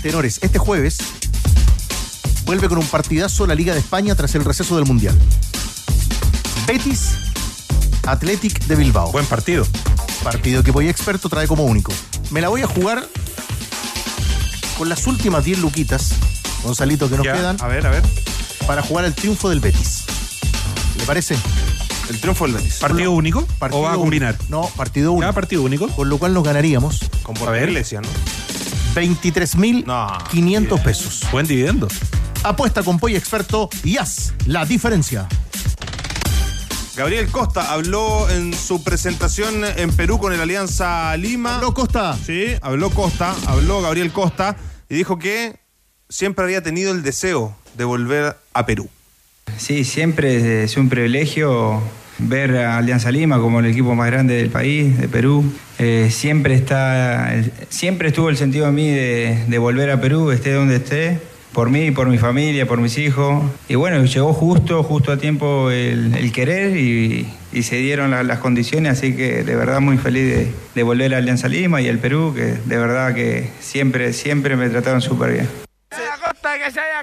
Tenores, 0.00 0.38
este 0.42 0.58
jueves 0.58 0.98
vuelve 2.44 2.68
con 2.68 2.78
un 2.78 2.86
partidazo 2.86 3.46
la 3.48 3.54
Liga 3.54 3.74
de 3.74 3.80
España 3.80 4.14
tras 4.14 4.34
el 4.36 4.44
receso 4.44 4.76
del 4.76 4.84
Mundial. 4.86 5.18
Betis 6.66 7.10
Athletic 8.06 8.64
de 8.66 8.76
Bilbao. 8.76 9.10
Buen 9.10 9.26
partido. 9.26 9.66
Partido 10.22 10.62
que 10.62 10.70
voy 10.70 10.88
experto 10.88 11.28
trae 11.28 11.48
como 11.48 11.64
único. 11.64 11.92
Me 12.30 12.40
la 12.40 12.48
voy 12.48 12.62
a 12.62 12.66
jugar 12.68 13.08
con 14.78 14.88
las 14.88 15.06
últimas 15.08 15.44
10 15.44 15.58
luquitas, 15.58 16.12
Gonzalito, 16.62 17.10
que 17.10 17.16
nos 17.16 17.26
Ya, 17.26 17.32
quedan, 17.32 17.56
A 17.60 17.66
ver, 17.66 17.84
a 17.86 17.90
ver. 17.90 18.02
para 18.68 18.82
jugar 18.82 19.04
el 19.04 19.14
triunfo 19.14 19.48
del 19.50 19.58
Betis. 19.58 20.04
¿Le 20.98 21.04
parece? 21.06 21.36
El 22.08 22.20
triunfo 22.20 22.46
del 22.46 22.56
Betis. 22.56 22.78
¿Partido 22.78 23.12
único? 23.12 23.46
Partido 23.58 23.80
¿O 23.80 23.84
va 23.84 23.92
a 23.92 23.96
combinar? 23.96 24.36
No, 24.48 24.68
partido 24.76 25.12
único. 25.12 25.22
¿Cada 25.22 25.32
partido 25.32 25.62
único? 25.62 25.88
Con 25.88 26.08
lo 26.08 26.18
cual 26.18 26.34
nos 26.34 26.44
ganaríamos 26.44 27.00
Con 27.22 27.34
Borja 27.36 27.62
Iglesias, 27.62 28.02
¿no? 28.02 28.08
23.500 28.94 30.82
pesos. 30.82 31.22
Buen 31.32 31.46
dividendo. 31.46 31.88
Apuesta 32.42 32.82
con 32.82 32.98
Poy 32.98 33.16
Experto 33.16 33.70
y 33.84 33.96
haz 33.96 34.34
la 34.46 34.66
diferencia. 34.66 35.28
Gabriel 36.94 37.28
Costa 37.28 37.72
habló 37.72 38.28
en 38.28 38.52
su 38.52 38.84
presentación 38.84 39.64
en 39.64 39.96
Perú 39.96 40.18
con 40.18 40.34
el 40.34 40.40
Alianza 40.40 41.16
Lima. 41.16 41.54
¿Habló 41.54 41.72
Costa? 41.72 42.18
Sí, 42.22 42.46
habló 42.60 42.90
Costa, 42.90 43.34
habló 43.46 43.80
Gabriel 43.80 44.12
Costa 44.12 44.56
y 44.90 44.96
dijo 44.96 45.18
que 45.18 45.58
siempre 46.10 46.44
había 46.44 46.62
tenido 46.62 46.92
el 46.92 47.02
deseo 47.02 47.56
de 47.78 47.84
volver 47.84 48.36
a 48.52 48.66
Perú. 48.66 48.90
Sí, 49.62 49.84
siempre 49.84 50.64
es 50.64 50.76
un 50.76 50.88
privilegio 50.88 51.80
ver 52.18 52.56
a 52.56 52.78
Alianza 52.78 53.12
Lima 53.12 53.38
como 53.38 53.60
el 53.60 53.66
equipo 53.66 53.94
más 53.94 54.10
grande 54.10 54.34
del 54.34 54.50
país, 54.50 54.98
de 54.98 55.06
Perú. 55.08 55.44
Eh, 55.78 56.08
siempre, 56.10 56.54
está, 56.54 57.32
siempre 57.68 58.08
estuvo 58.08 58.28
el 58.28 58.36
sentido 58.36 58.66
a 58.66 58.72
mí 58.72 58.90
de, 58.90 59.58
volver 59.58 59.90
a 59.90 60.00
Perú, 60.00 60.32
esté 60.32 60.52
donde 60.52 60.76
esté, 60.76 61.18
por 61.52 61.70
mí, 61.70 61.92
por 61.92 62.08
mi 62.08 62.18
familia, 62.18 62.66
por 62.66 62.80
mis 62.80 62.98
hijos. 62.98 63.44
Y 63.68 63.76
bueno, 63.76 64.04
llegó 64.04 64.32
justo, 64.32 64.82
justo 64.82 65.12
a 65.12 65.18
tiempo 65.18 65.70
el, 65.70 66.32
querer 66.32 66.76
y, 66.76 67.28
se 67.62 67.76
dieron 67.76 68.10
la- 68.10 68.24
las 68.24 68.40
condiciones, 68.40 68.98
así 68.98 69.14
que 69.14 69.44
de 69.44 69.54
verdad 69.54 69.80
muy 69.80 69.96
feliz 69.96 70.24
de, 70.24 70.48
de 70.74 70.82
volver 70.82 71.14
a 71.14 71.18
Alianza 71.18 71.46
Lima 71.48 71.80
y 71.82 71.88
al 71.88 71.98
Perú, 71.98 72.32
que 72.34 72.56
de 72.64 72.78
verdad 72.78 73.14
que 73.14 73.48
siempre, 73.60 74.12
siempre 74.12 74.56
me 74.56 74.68
trataron 74.70 75.00
súper 75.00 75.32
bien. 75.34 75.71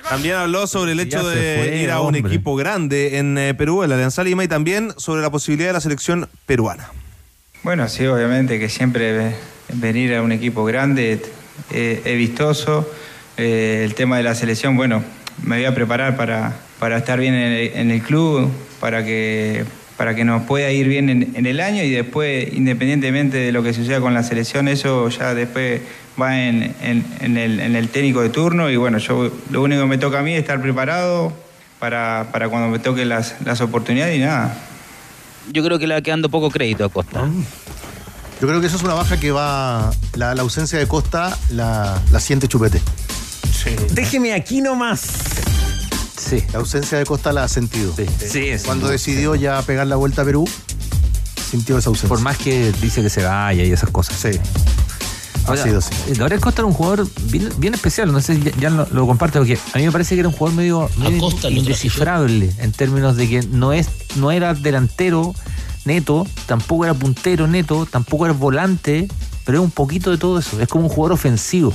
También 0.09 0.35
habló 0.35 0.67
sobre 0.67 0.93
el 0.93 0.99
hecho 0.99 1.27
de 1.27 1.63
fue, 1.65 1.77
ir 1.77 1.91
a 1.91 1.99
un 2.01 2.15
hombre. 2.15 2.21
equipo 2.21 2.55
grande 2.55 3.17
en 3.17 3.37
eh, 3.37 3.53
Perú, 3.53 3.83
el 3.83 3.91
Alianza 3.91 4.23
Lima, 4.23 4.43
y 4.43 4.47
también 4.47 4.93
sobre 4.97 5.21
la 5.21 5.29
posibilidad 5.29 5.69
de 5.69 5.73
la 5.73 5.81
selección 5.81 6.27
peruana. 6.45 6.89
Bueno, 7.63 7.87
sí, 7.89 8.05
obviamente 8.05 8.57
que 8.59 8.69
siempre 8.69 9.11
ve- 9.11 9.35
venir 9.73 10.15
a 10.15 10.21
un 10.21 10.31
equipo 10.31 10.63
grande 10.65 11.21
eh, 11.71 12.01
es 12.05 12.17
vistoso. 12.17 12.89
Eh, 13.37 13.81
el 13.85 13.95
tema 13.95 14.17
de 14.17 14.23
la 14.23 14.35
selección, 14.35 14.75
bueno, 14.77 15.03
me 15.43 15.57
voy 15.57 15.65
a 15.65 15.75
preparar 15.75 16.15
para, 16.15 16.55
para 16.79 16.97
estar 16.97 17.19
bien 17.19 17.33
en 17.33 17.51
el, 17.53 17.71
en 17.75 17.91
el 17.91 18.01
club, 18.01 18.49
para 18.79 19.03
que, 19.03 19.65
para 19.97 20.15
que 20.15 20.23
nos 20.25 20.43
pueda 20.43 20.71
ir 20.71 20.87
bien 20.87 21.09
en, 21.09 21.35
en 21.35 21.45
el 21.45 21.59
año 21.59 21.83
y 21.83 21.89
después, 21.91 22.47
independientemente 22.53 23.37
de 23.37 23.51
lo 23.51 23.61
que 23.63 23.73
suceda 23.73 23.99
con 23.99 24.13
la 24.13 24.23
selección, 24.23 24.67
eso 24.69 25.09
ya 25.09 25.33
después 25.33 25.81
va 26.21 26.39
en, 26.39 26.75
en- 26.81 27.05
en 27.21 27.37
el, 27.37 27.59
en 27.59 27.75
el 27.75 27.89
técnico 27.89 28.21
de 28.21 28.29
turno 28.29 28.69
y 28.69 28.75
bueno, 28.77 28.97
yo 28.97 29.31
lo 29.49 29.61
único 29.63 29.81
que 29.81 29.87
me 29.87 29.97
toca 29.97 30.19
a 30.19 30.21
mí 30.21 30.33
es 30.33 30.39
estar 30.41 30.61
preparado 30.61 31.31
para, 31.79 32.27
para 32.31 32.49
cuando 32.49 32.67
me 32.69 32.79
toquen 32.79 33.09
las, 33.09 33.35
las 33.45 33.61
oportunidades 33.61 34.17
y 34.17 34.19
nada, 34.21 34.57
Yo 35.51 35.63
creo 35.63 35.79
que 35.79 35.87
le 35.87 35.93
va 35.95 36.01
quedando 36.01 36.29
poco 36.29 36.49
crédito 36.51 36.83
a 36.85 36.89
Costa. 36.89 37.27
Yo 38.41 38.47
creo 38.47 38.61
que 38.61 38.67
eso 38.67 38.77
es 38.77 38.83
una 38.83 38.93
baja 38.93 39.19
que 39.19 39.31
va. 39.31 39.91
La, 40.15 40.33
la 40.35 40.41
ausencia 40.43 40.79
de 40.79 40.87
Costa 40.87 41.37
la, 41.49 42.01
la 42.11 42.19
siente 42.19 42.47
Chupete. 42.47 42.81
Déjeme 43.91 44.33
aquí 44.33 44.61
nomás. 44.61 45.01
Sí. 46.17 46.43
La 46.53 46.59
ausencia 46.59 46.97
de 46.97 47.05
Costa 47.05 47.33
la 47.33 47.43
ha 47.43 47.47
sentido. 47.47 47.93
Sí, 47.95 48.05
sí, 48.19 48.57
sin 48.57 48.65
Cuando 48.65 48.87
decidió 48.87 49.35
ya 49.35 49.61
pegar 49.63 49.87
la 49.87 49.95
vuelta 49.97 50.21
a 50.21 50.25
Perú, 50.25 50.47
sintió 51.51 51.77
esa 51.77 51.89
ausencia. 51.89 52.07
Por 52.09 52.21
más 52.21 52.37
que 52.37 52.71
dice 52.81 53.01
que 53.01 53.09
se 53.09 53.23
vaya 53.23 53.63
y 53.63 53.71
esas 53.71 53.89
cosas. 53.89 54.15
Sí. 54.17 54.39
Ha 55.47 55.57
sido 55.57 55.79
así. 55.79 55.93
eh, 56.07 56.13
Gabriel 56.15 56.41
Costa 56.41 56.61
era 56.61 56.67
un 56.67 56.73
jugador 56.73 57.07
bien, 57.23 57.49
bien 57.57 57.73
especial, 57.73 58.11
no 58.11 58.21
sé 58.21 58.35
si 58.35 58.43
ya, 58.43 58.51
ya 58.59 58.69
lo, 58.69 58.87
lo 58.91 59.07
comparte, 59.07 59.39
porque 59.39 59.57
a 59.73 59.77
mí 59.77 59.85
me 59.85 59.91
parece 59.91 60.15
que 60.15 60.19
era 60.19 60.29
un 60.29 60.35
jugador 60.35 60.55
medio, 60.57 60.89
medio 60.97 61.19
indescifrable 61.59 62.53
en 62.59 62.71
términos 62.71 63.15
de 63.15 63.27
que 63.29 63.41
no 63.43 63.73
es 63.73 63.87
no 64.15 64.31
era 64.31 64.53
delantero 64.53 65.33
neto, 65.85 66.27
tampoco 66.45 66.85
era 66.85 66.93
puntero 66.93 67.47
neto, 67.47 67.87
tampoco 67.89 68.25
era 68.25 68.33
volante, 68.33 69.07
pero 69.45 69.59
es 69.59 69.63
un 69.63 69.71
poquito 69.71 70.11
de 70.11 70.17
todo 70.17 70.37
eso, 70.39 70.59
es 70.61 70.67
como 70.67 70.83
un 70.85 70.89
jugador 70.89 71.13
ofensivo. 71.13 71.73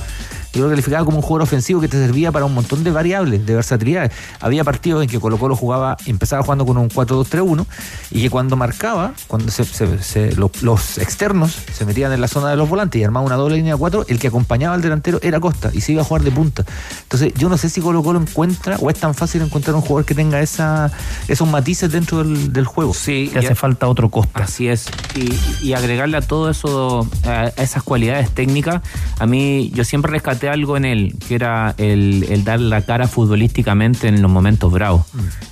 Yo 0.55 0.63
lo 0.63 0.69
calificaba 0.69 1.05
como 1.05 1.17
un 1.17 1.21
jugador 1.23 1.43
ofensivo 1.43 1.81
que 1.81 1.87
te 1.87 1.97
servía 1.97 2.31
para 2.31 2.45
un 2.45 2.53
montón 2.53 2.83
de 2.83 2.91
variables, 2.91 3.45
de 3.45 3.53
versatilidades. 3.55 4.11
Había 4.39 4.63
partidos 4.63 5.03
en 5.03 5.09
que 5.09 5.19
Colo 5.19 5.37
Colo 5.37 5.55
jugaba, 5.55 5.97
empezaba 6.05 6.41
jugando 6.43 6.65
con 6.65 6.77
un 6.77 6.89
4-2-3-1 6.89 7.65
y 8.11 8.21
que 8.21 8.29
cuando 8.29 8.55
marcaba, 8.55 9.13
cuando 9.27 9.51
se, 9.51 9.65
se- 9.65 10.01
se- 10.01 10.35
lo- 10.35 10.49
los 10.61 10.97
externos 10.97 11.55
se 11.73 11.85
metían 11.85 12.11
en 12.13 12.21
la 12.21 12.27
zona 12.27 12.49
de 12.49 12.55
los 12.55 12.69
volantes 12.69 12.99
y 13.01 13.03
armaba 13.03 13.25
una 13.25 13.35
doble 13.35 13.57
línea 13.57 13.73
de 13.73 13.79
cuatro, 13.79 14.05
el 14.07 14.17
que 14.19 14.27
acompañaba 14.27 14.75
al 14.75 14.81
delantero 14.81 15.19
era 15.21 15.39
Costa 15.39 15.71
y 15.73 15.81
se 15.81 15.91
iba 15.91 16.01
a 16.01 16.05
jugar 16.05 16.23
de 16.23 16.31
punta. 16.31 16.63
Entonces 17.03 17.33
yo 17.37 17.49
no 17.49 17.57
sé 17.57 17.69
si 17.69 17.81
Colo 17.81 18.01
Colo 18.03 18.19
encuentra 18.21 18.77
o 18.79 18.89
es 18.89 18.97
tan 18.97 19.13
fácil 19.13 19.41
encontrar 19.41 19.75
un 19.75 19.81
jugador 19.81 20.05
que 20.05 20.15
tenga 20.15 20.39
esa, 20.41 20.91
esos 21.27 21.47
matices 21.47 21.91
dentro 21.91 22.19
del, 22.23 22.53
del 22.53 22.65
juego. 22.65 22.93
Sí, 22.93 23.31
y- 23.33 23.37
hace 23.37 23.55
falta 23.55 23.87
otro 23.87 24.09
Costa. 24.09 24.43
Así 24.43 24.67
es. 24.69 24.85
Y, 25.15 25.67
y 25.67 25.73
agregarle 25.73 26.17
a 26.17 26.21
todo 26.21 26.49
eso, 26.49 27.07
a 27.25 27.45
esas 27.57 27.83
cualidades 27.83 28.29
técnicas, 28.31 28.81
a 29.19 29.25
mí 29.25 29.71
yo 29.73 29.83
siempre 29.83 30.11
rescaté 30.11 30.44
algo 30.49 30.77
en 30.77 30.85
él, 30.85 31.15
que 31.27 31.35
era 31.35 31.75
el, 31.77 32.25
el 32.29 32.43
dar 32.43 32.59
la 32.59 32.81
cara 32.81 33.07
futbolísticamente 33.07 34.07
en 34.07 34.21
los 34.21 34.31
momentos 34.31 34.71
bravos. 34.71 35.05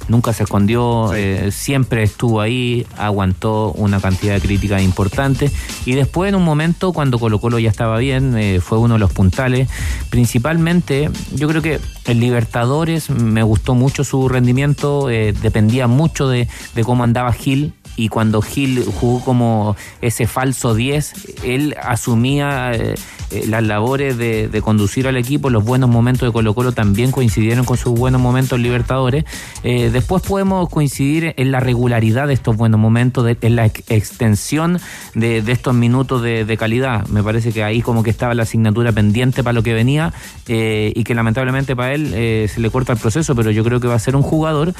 Nunca 0.07 0.33
se 0.33 0.43
escondió, 0.43 1.13
eh, 1.13 1.51
siempre 1.51 2.03
estuvo 2.03 2.41
ahí, 2.41 2.85
aguantó 2.97 3.71
una 3.71 3.99
cantidad 3.99 4.33
de 4.33 4.41
críticas 4.41 4.81
importantes. 4.81 5.53
Y 5.85 5.93
después 5.93 6.29
en 6.29 6.35
un 6.35 6.43
momento, 6.43 6.93
cuando 6.93 7.19
Colo 7.19 7.39
Colo 7.39 7.59
ya 7.59 7.69
estaba 7.69 7.97
bien, 7.97 8.37
eh, 8.37 8.59
fue 8.61 8.77
uno 8.77 8.95
de 8.95 8.99
los 8.99 9.13
puntales. 9.13 9.69
Principalmente, 10.09 11.09
yo 11.35 11.47
creo 11.47 11.61
que 11.61 11.79
el 12.05 12.19
Libertadores 12.19 13.09
me 13.09 13.43
gustó 13.43 13.75
mucho 13.75 14.03
su 14.03 14.27
rendimiento, 14.27 15.09
eh, 15.09 15.33
dependía 15.33 15.87
mucho 15.87 16.27
de, 16.27 16.47
de 16.75 16.83
cómo 16.83 17.03
andaba 17.03 17.31
Gil 17.33 17.73
y 17.95 18.09
cuando 18.09 18.41
Gil 18.41 18.83
jugó 18.99 19.23
como 19.23 19.75
ese 20.01 20.27
falso 20.27 20.73
10, 20.73 21.43
él 21.43 21.75
asumía 21.81 22.73
eh, 22.73 22.95
eh, 23.29 23.43
las 23.47 23.63
labores 23.63 24.17
de, 24.17 24.49
conducir 24.63 25.07
al 25.07 25.17
equipo, 25.17 25.49
los 25.49 25.63
buenos 25.63 25.89
momentos 25.89 26.27
de 26.27 26.33
Colo 26.33 26.55
Colo 26.55 26.71
también 26.71 27.11
coincidieron 27.11 27.65
con 27.65 27.77
sus 27.77 27.93
buenos 27.93 28.19
momentos 28.19 28.57
en 28.57 28.63
Libertadores. 28.63 29.25
Eh, 29.63 29.89
después 29.91 30.23
podemos 30.23 30.69
coincidir 30.69 31.33
en 31.37 31.51
la 31.51 31.59
regularidad 31.59 32.27
de 32.27 32.33
estos 32.33 32.55
buenos 32.55 32.79
momentos, 32.79 33.27
en 33.41 33.55
la 33.55 33.65
ex- 33.65 33.83
extensión 33.91 34.79
de, 35.13 35.37
estos 35.39 35.75
minutos 35.75 36.21
de, 36.21 36.57
calidad. 36.57 37.05
Me 37.07 37.21
parece 37.21 37.51
que 37.51 37.63
ahí 37.63 37.81
como 37.81 38.03
que 38.03 38.09
estaba 38.09 38.33
la 38.33 38.43
asignatura 38.43 38.91
pendiente 38.91 39.43
para 39.43 39.53
lo 39.53 39.63
que 39.63 39.73
venía 39.73 40.13
y 40.47 41.03
que 41.03 41.15
lamentablemente 41.15 41.75
para 41.75 41.93
él 41.93 42.09
se 42.49 42.59
le 42.59 42.69
corta 42.69 42.93
el 42.93 42.99
proceso, 42.99 43.35
pero 43.35 43.51
yo 43.51 43.63
creo 43.63 43.79
que 43.79 43.87
va 43.87 43.95
a 43.95 43.99
ser 43.99 44.15
un 44.15 44.21
jugador 44.21 44.73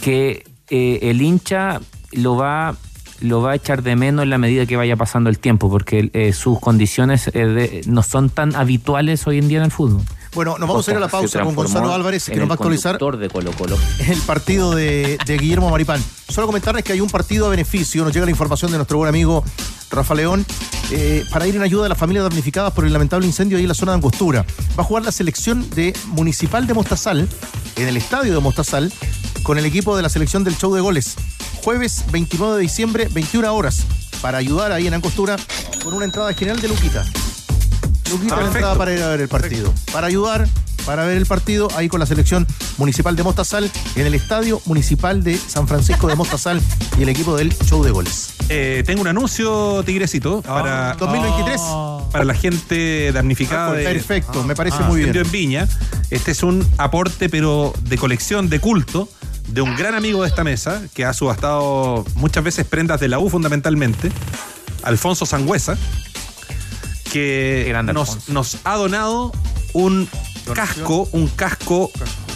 que 0.00 0.44
el 0.70 1.20
hincha 1.20 1.80
lo 2.12 2.36
va 2.36 2.74
lo 3.20 3.42
va 3.42 3.50
a 3.50 3.54
echar 3.56 3.82
de 3.82 3.96
menos 3.96 4.22
en 4.22 4.30
la 4.30 4.38
medida 4.38 4.64
que 4.64 4.76
vaya 4.76 4.94
pasando 4.94 5.28
el 5.28 5.40
tiempo, 5.40 5.68
porque 5.68 6.08
eh, 6.12 6.32
sus 6.32 6.60
condiciones 6.60 7.26
eh, 7.34 7.46
de- 7.46 7.80
no 7.88 8.04
son 8.04 8.30
tan 8.30 8.54
habituales 8.54 9.26
hoy 9.26 9.38
en 9.38 9.48
día 9.48 9.58
en 9.58 9.64
el 9.64 9.70
fútbol. 9.72 10.02
Bueno, 10.34 10.56
nos 10.58 10.68
vamos 10.68 10.86
a 10.86 10.90
ir 10.90 10.96
a 10.96 11.00
la 11.00 11.08
pausa 11.08 11.42
con 11.42 11.54
Gonzalo 11.54 11.92
Álvarez, 11.92 12.26
que 12.26 12.36
nos 12.36 12.48
va 12.48 12.52
a 12.52 12.54
actualizar 12.54 12.98
de 12.98 13.28
Colo 13.28 13.52
Colo. 13.52 13.76
el 14.06 14.20
partido 14.22 14.74
de, 14.74 15.18
de 15.24 15.38
Guillermo 15.38 15.70
Maripán. 15.70 16.02
Solo 16.28 16.46
comentarles 16.46 16.84
que 16.84 16.92
hay 16.92 17.00
un 17.00 17.08
partido 17.08 17.46
a 17.46 17.50
beneficio, 17.50 18.04
nos 18.04 18.12
llega 18.12 18.26
la 18.26 18.30
información 18.30 18.70
de 18.70 18.76
nuestro 18.76 18.98
buen 18.98 19.08
amigo 19.08 19.42
Rafa 19.90 20.14
León, 20.14 20.44
eh, 20.90 21.24
para 21.30 21.46
ir 21.46 21.56
en 21.56 21.62
ayuda 21.62 21.84
de 21.84 21.88
las 21.88 21.98
familias 21.98 22.24
damnificadas 22.24 22.72
por 22.72 22.84
el 22.84 22.92
lamentable 22.92 23.26
incendio 23.26 23.58
ahí 23.58 23.64
en 23.64 23.68
la 23.68 23.74
zona 23.74 23.92
de 23.92 23.96
Angostura. 23.96 24.44
Va 24.78 24.82
a 24.82 24.84
jugar 24.84 25.04
la 25.04 25.12
selección 25.12 25.68
de 25.70 25.94
Municipal 26.06 26.66
de 26.66 26.74
Mostazal, 26.74 27.28
en 27.76 27.88
el 27.88 27.96
estadio 27.96 28.34
de 28.34 28.40
Mostazal, 28.40 28.92
con 29.42 29.58
el 29.58 29.64
equipo 29.64 29.96
de 29.96 30.02
la 30.02 30.08
selección 30.08 30.44
del 30.44 30.56
show 30.56 30.74
de 30.74 30.80
goles. 30.80 31.16
Jueves 31.62 32.04
29 32.10 32.56
de 32.56 32.62
diciembre, 32.62 33.08
21 33.10 33.52
horas, 33.54 33.84
para 34.20 34.38
ayudar 34.38 34.72
ahí 34.72 34.86
en 34.86 34.94
Angostura 34.94 35.36
con 35.82 35.94
una 35.94 36.04
entrada 36.04 36.32
general 36.34 36.60
de 36.60 36.68
Luquita. 36.68 37.04
Luquita 38.10 38.34
Ah, 38.36 38.40
la 38.40 38.46
entrada 38.46 38.74
perfecto. 38.74 38.78
para 38.78 38.94
ir 38.94 39.02
a 39.02 39.08
ver 39.08 39.20
el 39.20 39.28
partido. 39.28 39.74
Para 39.92 40.06
ayudar, 40.06 40.48
para 40.86 41.04
ver 41.04 41.16
el 41.16 41.26
partido, 41.26 41.68
ahí 41.76 41.88
con 41.88 42.00
la 42.00 42.06
selección 42.06 42.46
municipal 42.78 43.14
de 43.16 43.22
Mostazal, 43.22 43.70
en 43.96 44.06
el 44.06 44.14
estadio 44.14 44.60
municipal 44.64 45.22
de 45.22 45.36
San 45.36 45.68
Francisco 45.68 46.06
de 46.06 46.14
Mostazal 46.16 46.60
y 46.98 47.02
el 47.02 47.08
equipo 47.10 47.36
del 47.36 47.52
show 47.66 47.82
de 47.84 47.90
goles. 47.90 48.30
Eh, 48.48 48.82
tengo 48.86 49.02
un 49.02 49.08
anuncio, 49.08 49.82
Tigrecito, 49.84 50.40
para, 50.42 50.94
2023. 50.94 51.60
para 52.10 52.24
la 52.24 52.34
gente 52.34 53.12
damnificada. 53.12 53.72
de- 53.74 53.84
Perfecto, 53.84 54.42
me 54.44 54.54
parece 54.54 54.78
Ah, 54.80 54.86
muy 54.88 55.02
bien. 55.04 55.14
en 55.16 55.30
Viña. 55.30 55.68
Este 56.10 56.30
es 56.30 56.42
un 56.42 56.66
aporte, 56.78 57.28
pero 57.28 57.74
de 57.82 57.98
colección, 57.98 58.48
de 58.48 58.58
culto, 58.60 59.08
de 59.48 59.60
un 59.60 59.76
gran 59.76 59.94
amigo 59.94 60.22
de 60.22 60.28
esta 60.28 60.44
mesa, 60.44 60.80
que 60.94 61.04
ha 61.04 61.12
subastado 61.12 62.04
muchas 62.14 62.42
veces 62.44 62.64
prendas 62.66 63.00
de 63.00 63.08
la 63.08 63.18
U 63.18 63.28
fundamentalmente, 63.28 64.10
Alfonso 64.82 65.26
Sangüesa, 65.26 65.76
que 67.12 67.74
nos, 67.92 68.28
nos 68.28 68.58
ha 68.64 68.76
donado 68.76 69.32
un 69.72 70.08
casco, 70.54 71.08
un 71.12 71.28
casco 71.28 71.90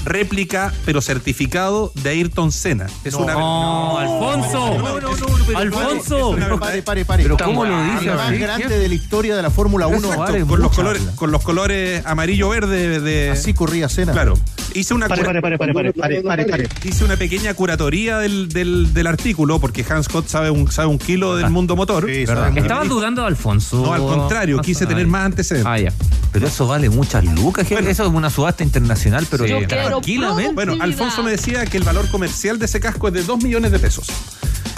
réplica, 0.05 0.73
pero 0.85 1.01
certificado 1.01 1.93
de 2.03 2.11
Ayrton 2.11 2.53
Senna. 2.53 2.87
Es 3.05 3.15
una. 3.15 3.35
No, 3.35 3.99
Alfonso. 3.99 4.79
No, 4.79 5.01
no, 5.01 5.17
no, 5.17 5.59
Alfonso. 5.59 6.35
Pero 6.39 6.59
pare, 6.61 6.83
pare, 6.83 7.05
pare. 7.05 7.23
Pero 7.23 7.37
¿cómo 7.37 7.65
lo 7.65 7.83
dice 7.85 8.09
El 8.11 8.15
más 8.17 8.39
grande 8.39 8.79
de 8.79 8.89
la 8.89 8.95
historia 8.95 9.37
de 9.37 9.43
la 9.43 9.51
Fórmula 9.51 9.87
1. 9.87 9.97
Exacto, 10.13 10.47
con, 10.47 10.61
los 10.61 10.73
colores, 10.73 11.03
con 11.15 11.31
los 11.31 11.43
colores 11.43 12.05
amarillo-verde 12.07 13.01
de. 13.01 13.31
Así 13.31 13.55
corría 13.55 13.89
Cena. 13.89 14.13
Claro. 14.13 14.39
Hice 14.75 14.95
una, 14.95 15.07
Pare, 15.07 15.21
cura- 15.21 15.41
pare, 15.43 15.59
pare, 15.59 15.75
pare, 15.75 15.93
pare, 15.93 16.23
pare, 16.23 16.45
pare. 16.47 16.69
Hice 16.83 17.05
una 17.05 17.17
pequeña 17.19 17.53
curatoría 17.53 18.19
del, 18.19 18.49
del, 18.49 18.95
del 18.95 19.07
artículo, 19.07 19.61
porque 19.61 19.85
Hans 19.87 20.07
Scott 20.07 20.29
sabe 20.29 20.51
un, 20.51 20.71
sabe 20.73 20.89
un 20.89 20.99
kilo 20.99 21.37
del 21.37 21.51
mundo 21.51 21.77
motor. 21.77 22.09
Estabas 22.09 22.89
dudando 22.89 23.21
de 23.23 23.29
Alfonso. 23.29 23.83
No, 23.85 23.93
al 23.93 24.01
contrario, 24.01 24.59
quise 24.61 24.87
tener 24.87 25.07
más 25.07 25.27
antecedentes. 25.27 25.71
Ah, 25.71 25.79
ya. 25.79 25.93
Pero 26.33 26.47
eso 26.47 26.67
vale 26.67 26.89
muchas 26.89 27.23
lucas, 27.25 27.69
jefe. 27.69 27.91
Eso 27.91 28.05
es 28.05 28.09
una 28.11 28.31
subasta 28.31 28.63
internacional, 28.65 29.27
pero 29.31 29.45
Sí. 29.45 29.53
Tranquilamente. 30.01 30.55
Bueno, 30.55 30.77
Alfonso 30.81 31.23
me 31.23 31.33
decía 31.33 31.65
que 31.67 31.77
el 31.77 31.85
valor 31.85 32.09
comercial 32.11 32.59
de 32.59 32.67
ese 32.67 32.81
casco 32.81 33.09
es 33.09 33.15
de 33.15 33.23
2 33.23 33.43
millones 33.43 33.73
de 33.73 33.79
pesos. 33.79 34.07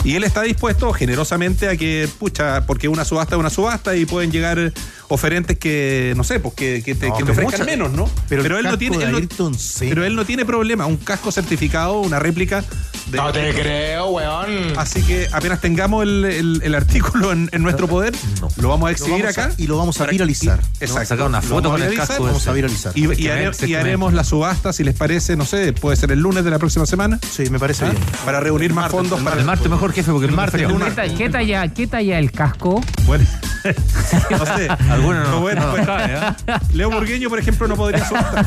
Y 0.04 0.16
él 0.16 0.24
está 0.24 0.42
dispuesto 0.42 0.92
generosamente 0.92 1.68
a 1.68 1.76
que, 1.76 2.08
pucha, 2.18 2.66
porque 2.66 2.88
una 2.88 3.06
subasta 3.06 3.36
es 3.36 3.40
una 3.40 3.48
subasta 3.48 3.96
y 3.96 4.04
pueden 4.04 4.30
llegar 4.30 4.72
oferentes 5.14 5.58
que, 5.58 6.12
no 6.16 6.24
sé, 6.24 6.40
pues 6.40 6.54
que, 6.54 6.82
que 6.84 6.94
te, 6.94 7.08
No, 7.08 7.14
que 7.16 7.24
te 7.24 7.32
pero 7.32 7.46
ofrezcan 7.46 7.60
mucha- 7.66 7.70
menos, 7.70 7.92
¿no? 7.92 8.08
pero 8.28 8.42
el 8.44 8.52
él 8.52 8.64
no 8.64 8.78
tiene. 8.78 8.98
de 8.98 9.04
él 9.04 9.12
no- 9.12 9.18
Ayrton 9.18 9.58
Senna. 9.58 9.88
pero 9.90 10.04
él 10.04 10.14
no 10.16 10.24
tiene 10.24 10.44
problema. 10.44 10.86
Un 10.86 10.96
casco 10.96 11.30
certificado, 11.32 12.00
una 12.00 12.18
réplica. 12.18 12.64
De, 13.06 13.18
No 13.18 13.32
te 13.32 13.52
creo, 13.52 14.06
weón. 14.06 14.72
Así 14.78 15.02
que 15.02 15.28
apenas 15.32 15.60
tengamos 15.60 16.02
el, 16.04 16.24
el- 16.24 16.60
el 16.64 16.74
artículo 16.74 17.32
en, 17.32 17.50
en 17.52 17.62
nuestro 17.62 17.86
poder, 17.86 18.14
lo 18.56 18.68
vamos 18.68 18.88
a 18.88 18.92
exhibir 18.92 19.22
vamos 19.22 19.38
a- 19.38 19.44
acá. 19.44 19.54
y 19.58 19.66
lo 19.66 19.76
vamos 19.76 20.00
a 20.00 20.06
viralizar. 20.06 20.60
y- 20.80 20.84
Exacto. 20.84 21.08
sacar 21.08 21.26
una 21.26 21.42
foto 21.42 21.54
vamos 21.68 21.70
con 21.72 21.82
el 21.82 21.88
viralizar. 21.90 22.08
casco 22.08 22.24
Vamos 22.24 22.48
a 22.48 22.52
viralizar. 22.52 22.92
Y, 22.96 23.74
haremos 23.74 24.12
la 24.14 24.24
subasta, 24.24 24.72
si 24.72 24.84
les 24.84 24.94
parece, 24.94 25.36
no 25.36 25.44
sé, 25.44 25.72
puede 25.74 25.96
ser 25.96 26.12
el 26.12 26.20
lunes 26.20 26.44
de 26.44 26.50
la 26.50 26.58
próxima 26.58 26.86
semana. 26.86 27.18
Sí, 27.30 27.50
me 27.50 27.58
parece 27.58 27.84
¿Ah? 27.84 27.90
bien. 27.90 28.02
Para 28.24 28.40
reunir 28.40 28.72
más 28.72 28.90
fondos 28.90 29.20
para 29.20 29.38
El 29.38 29.44
martes 29.44 29.68
mejor, 29.70 29.92
jefe, 29.92 30.10
porque 30.10 30.26
el 30.26 30.32
martes, 30.32 30.60
el 30.62 30.68
¿Qué, 30.68 30.72
martes. 30.74 30.96
ta- 31.12 31.14
qué 31.18 31.28
talla, 31.30 31.68
¿Qué 31.68 31.86
talla 31.86 32.18
el 32.18 32.32
casco? 32.32 32.80
Bueno, 33.06 33.24
no 34.30 34.46
sé. 34.46 34.68
Algunos 35.04 35.28
no. 35.28 35.40
Bueno, 35.40 35.66
no 35.66 35.72
pues, 35.72 35.86
cabe, 35.86 36.14
¿ah? 36.14 36.36
Leo 36.72 36.90
Burgueño, 36.90 37.28
por 37.28 37.38
ejemplo, 37.38 37.68
no 37.68 37.76
podría 37.76 38.06
subastar. 38.06 38.46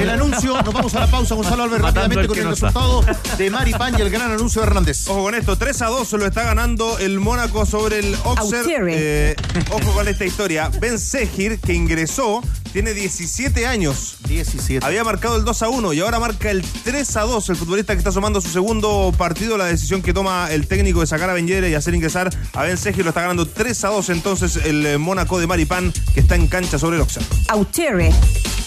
El 0.00 0.10
anuncio, 0.10 0.62
nos 0.62 0.74
vamos 0.74 0.94
a 0.94 1.00
la 1.00 1.06
pausa, 1.06 1.34
Gonzalo 1.34 1.64
Álvarez, 1.64 1.82
rápidamente 1.82 2.26
con 2.26 2.38
el 2.38 2.44
no 2.44 2.50
resultado 2.50 3.04
de 3.38 3.50
Mari 3.50 3.72
Pan 3.72 3.94
y 3.98 4.02
el 4.02 4.10
gran 4.10 4.30
anuncio 4.30 4.60
de 4.60 4.68
Hernández. 4.68 5.08
Ojo 5.08 5.24
con 5.24 5.34
esto, 5.34 5.56
3 5.56 5.82
a 5.82 5.86
2 5.86 6.08
se 6.08 6.18
lo 6.18 6.26
está 6.26 6.42
ganando 6.42 6.98
el 6.98 7.20
Mónaco 7.20 7.66
sobre 7.66 8.00
el. 8.00 8.14
Auxerre. 8.24 8.92
Eh, 8.96 9.36
ojo 9.70 9.92
con 9.92 10.08
esta 10.08 10.24
historia. 10.24 10.70
Ben 10.80 10.98
Segir, 10.98 11.58
que 11.60 11.74
ingresó, 11.74 12.42
tiene 12.72 12.92
17 12.92 13.66
años. 13.66 14.16
17. 14.26 14.84
Había 14.84 15.04
marcado 15.04 15.36
el 15.36 15.44
2 15.44 15.62
a 15.62 15.68
1 15.68 15.92
y 15.92 16.00
ahora 16.00 16.18
marca 16.18 16.50
el 16.50 16.62
3 16.62 17.16
a 17.16 17.22
2. 17.22 17.50
El 17.50 17.56
futbolista 17.56 17.92
que 17.92 17.98
está 17.98 18.10
sumando 18.10 18.40
su 18.40 18.48
segundo 18.48 19.12
partido, 19.16 19.56
la 19.56 19.66
decisión 19.66 20.02
que 20.02 20.12
toma 20.12 20.48
el 20.50 20.66
técnico 20.66 21.00
de 21.00 21.06
sacar 21.06 21.30
a 21.30 21.34
Ben 21.34 21.46
Yedder 21.46 21.70
y 21.70 21.74
hacer 21.74 21.94
ingresar 21.94 22.30
a 22.52 22.62
Ben 22.62 22.76
Segir 22.76 23.04
lo 23.04 23.10
está 23.10 23.22
ganando 23.22 23.46
3 23.46 23.84
a 23.84 23.88
2. 23.88 24.08
Entonces 24.10 24.56
el 24.56 24.84
eh, 24.86 24.98
Mónaco 24.98 25.38
de 25.38 25.43
Maripán 25.46 25.92
que 26.14 26.20
está 26.20 26.34
en 26.34 26.46
cancha 26.46 26.78
sobre 26.78 26.96
el 26.96 27.02
Auxerre. 27.02 27.26
Autere. 27.48 28.10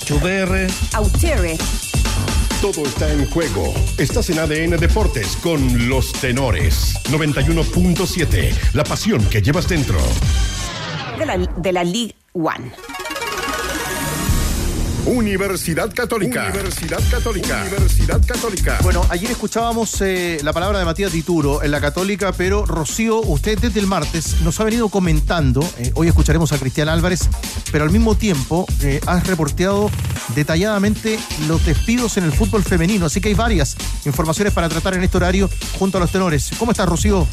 UPR, 0.09 0.67
Autere. 0.93 1.57
todo 2.61 2.86
está 2.86 3.11
en 3.11 3.25
juego. 3.30 3.73
Estás 3.97 4.30
en 4.30 4.39
ADN 4.39 4.78
Deportes 4.80 5.36
con 5.38 5.89
los 5.89 6.13
tenores. 6.13 6.95
91.7, 7.09 8.53
la 8.73 8.84
pasión 8.84 9.23
que 9.25 9.41
llevas 9.41 9.67
dentro. 9.67 9.97
De 11.17 11.25
la, 11.25 11.38
de 11.38 11.71
la 11.73 11.84
League 11.84 12.15
One. 12.34 12.71
Universidad 15.08 15.93
Católica. 15.93 16.49
Universidad 16.49 16.99
Católica. 17.10 17.64
Universidad 17.66 18.26
Católica. 18.26 18.78
Bueno, 18.84 19.05
ayer 19.10 19.32
escuchábamos 19.32 20.01
eh, 20.01 20.38
la 20.43 20.51
palabra 20.51 20.80
de 20.80 20.86
Matías 20.86 21.14
Dituro 21.14 21.64
en 21.64 21.72
la 21.72 21.80
Católica, 21.80 22.34
pero 22.34 22.66
Rocío, 22.66 23.22
usted 23.22 23.58
desde 23.58 23.80
el 23.80 23.88
martes 23.88 24.41
nos 24.41 24.60
ha 24.60 24.66
venido 24.66 24.89
comentando, 24.89 25.62
eh, 25.78 25.91
hoy 25.95 26.10
escucharemos 26.10 26.51
a 26.51 26.58
Cristian 26.58 26.89
Álvarez, 26.89 27.22
pero 27.72 27.86
al 27.86 27.89
mismo 27.89 28.16
tiempo 28.16 28.66
eh, 28.82 28.99
has 29.08 29.26
reporteado 29.26 29.89
detalladamente 30.36 31.18
los 31.47 31.66
despidos 31.66 32.18
en 32.18 32.26
el 32.26 32.34
fútbol 32.34 32.64
femenino, 32.64 33.05
así 33.05 33.22
que 33.22 33.30
hay 33.30 33.36
varias 33.36 33.78
informaciones 34.05 34.53
para 34.53 34.68
tratar 34.68 34.95
en 34.95 35.03
este 35.03 35.16
horario 35.16 35.49
junto 35.80 35.99
a 35.99 36.01
los 36.01 36.12
tenores. 36.12 36.51
¿Cómo 36.60 36.72
estás, 36.72 36.89
Rocío? 36.89 37.26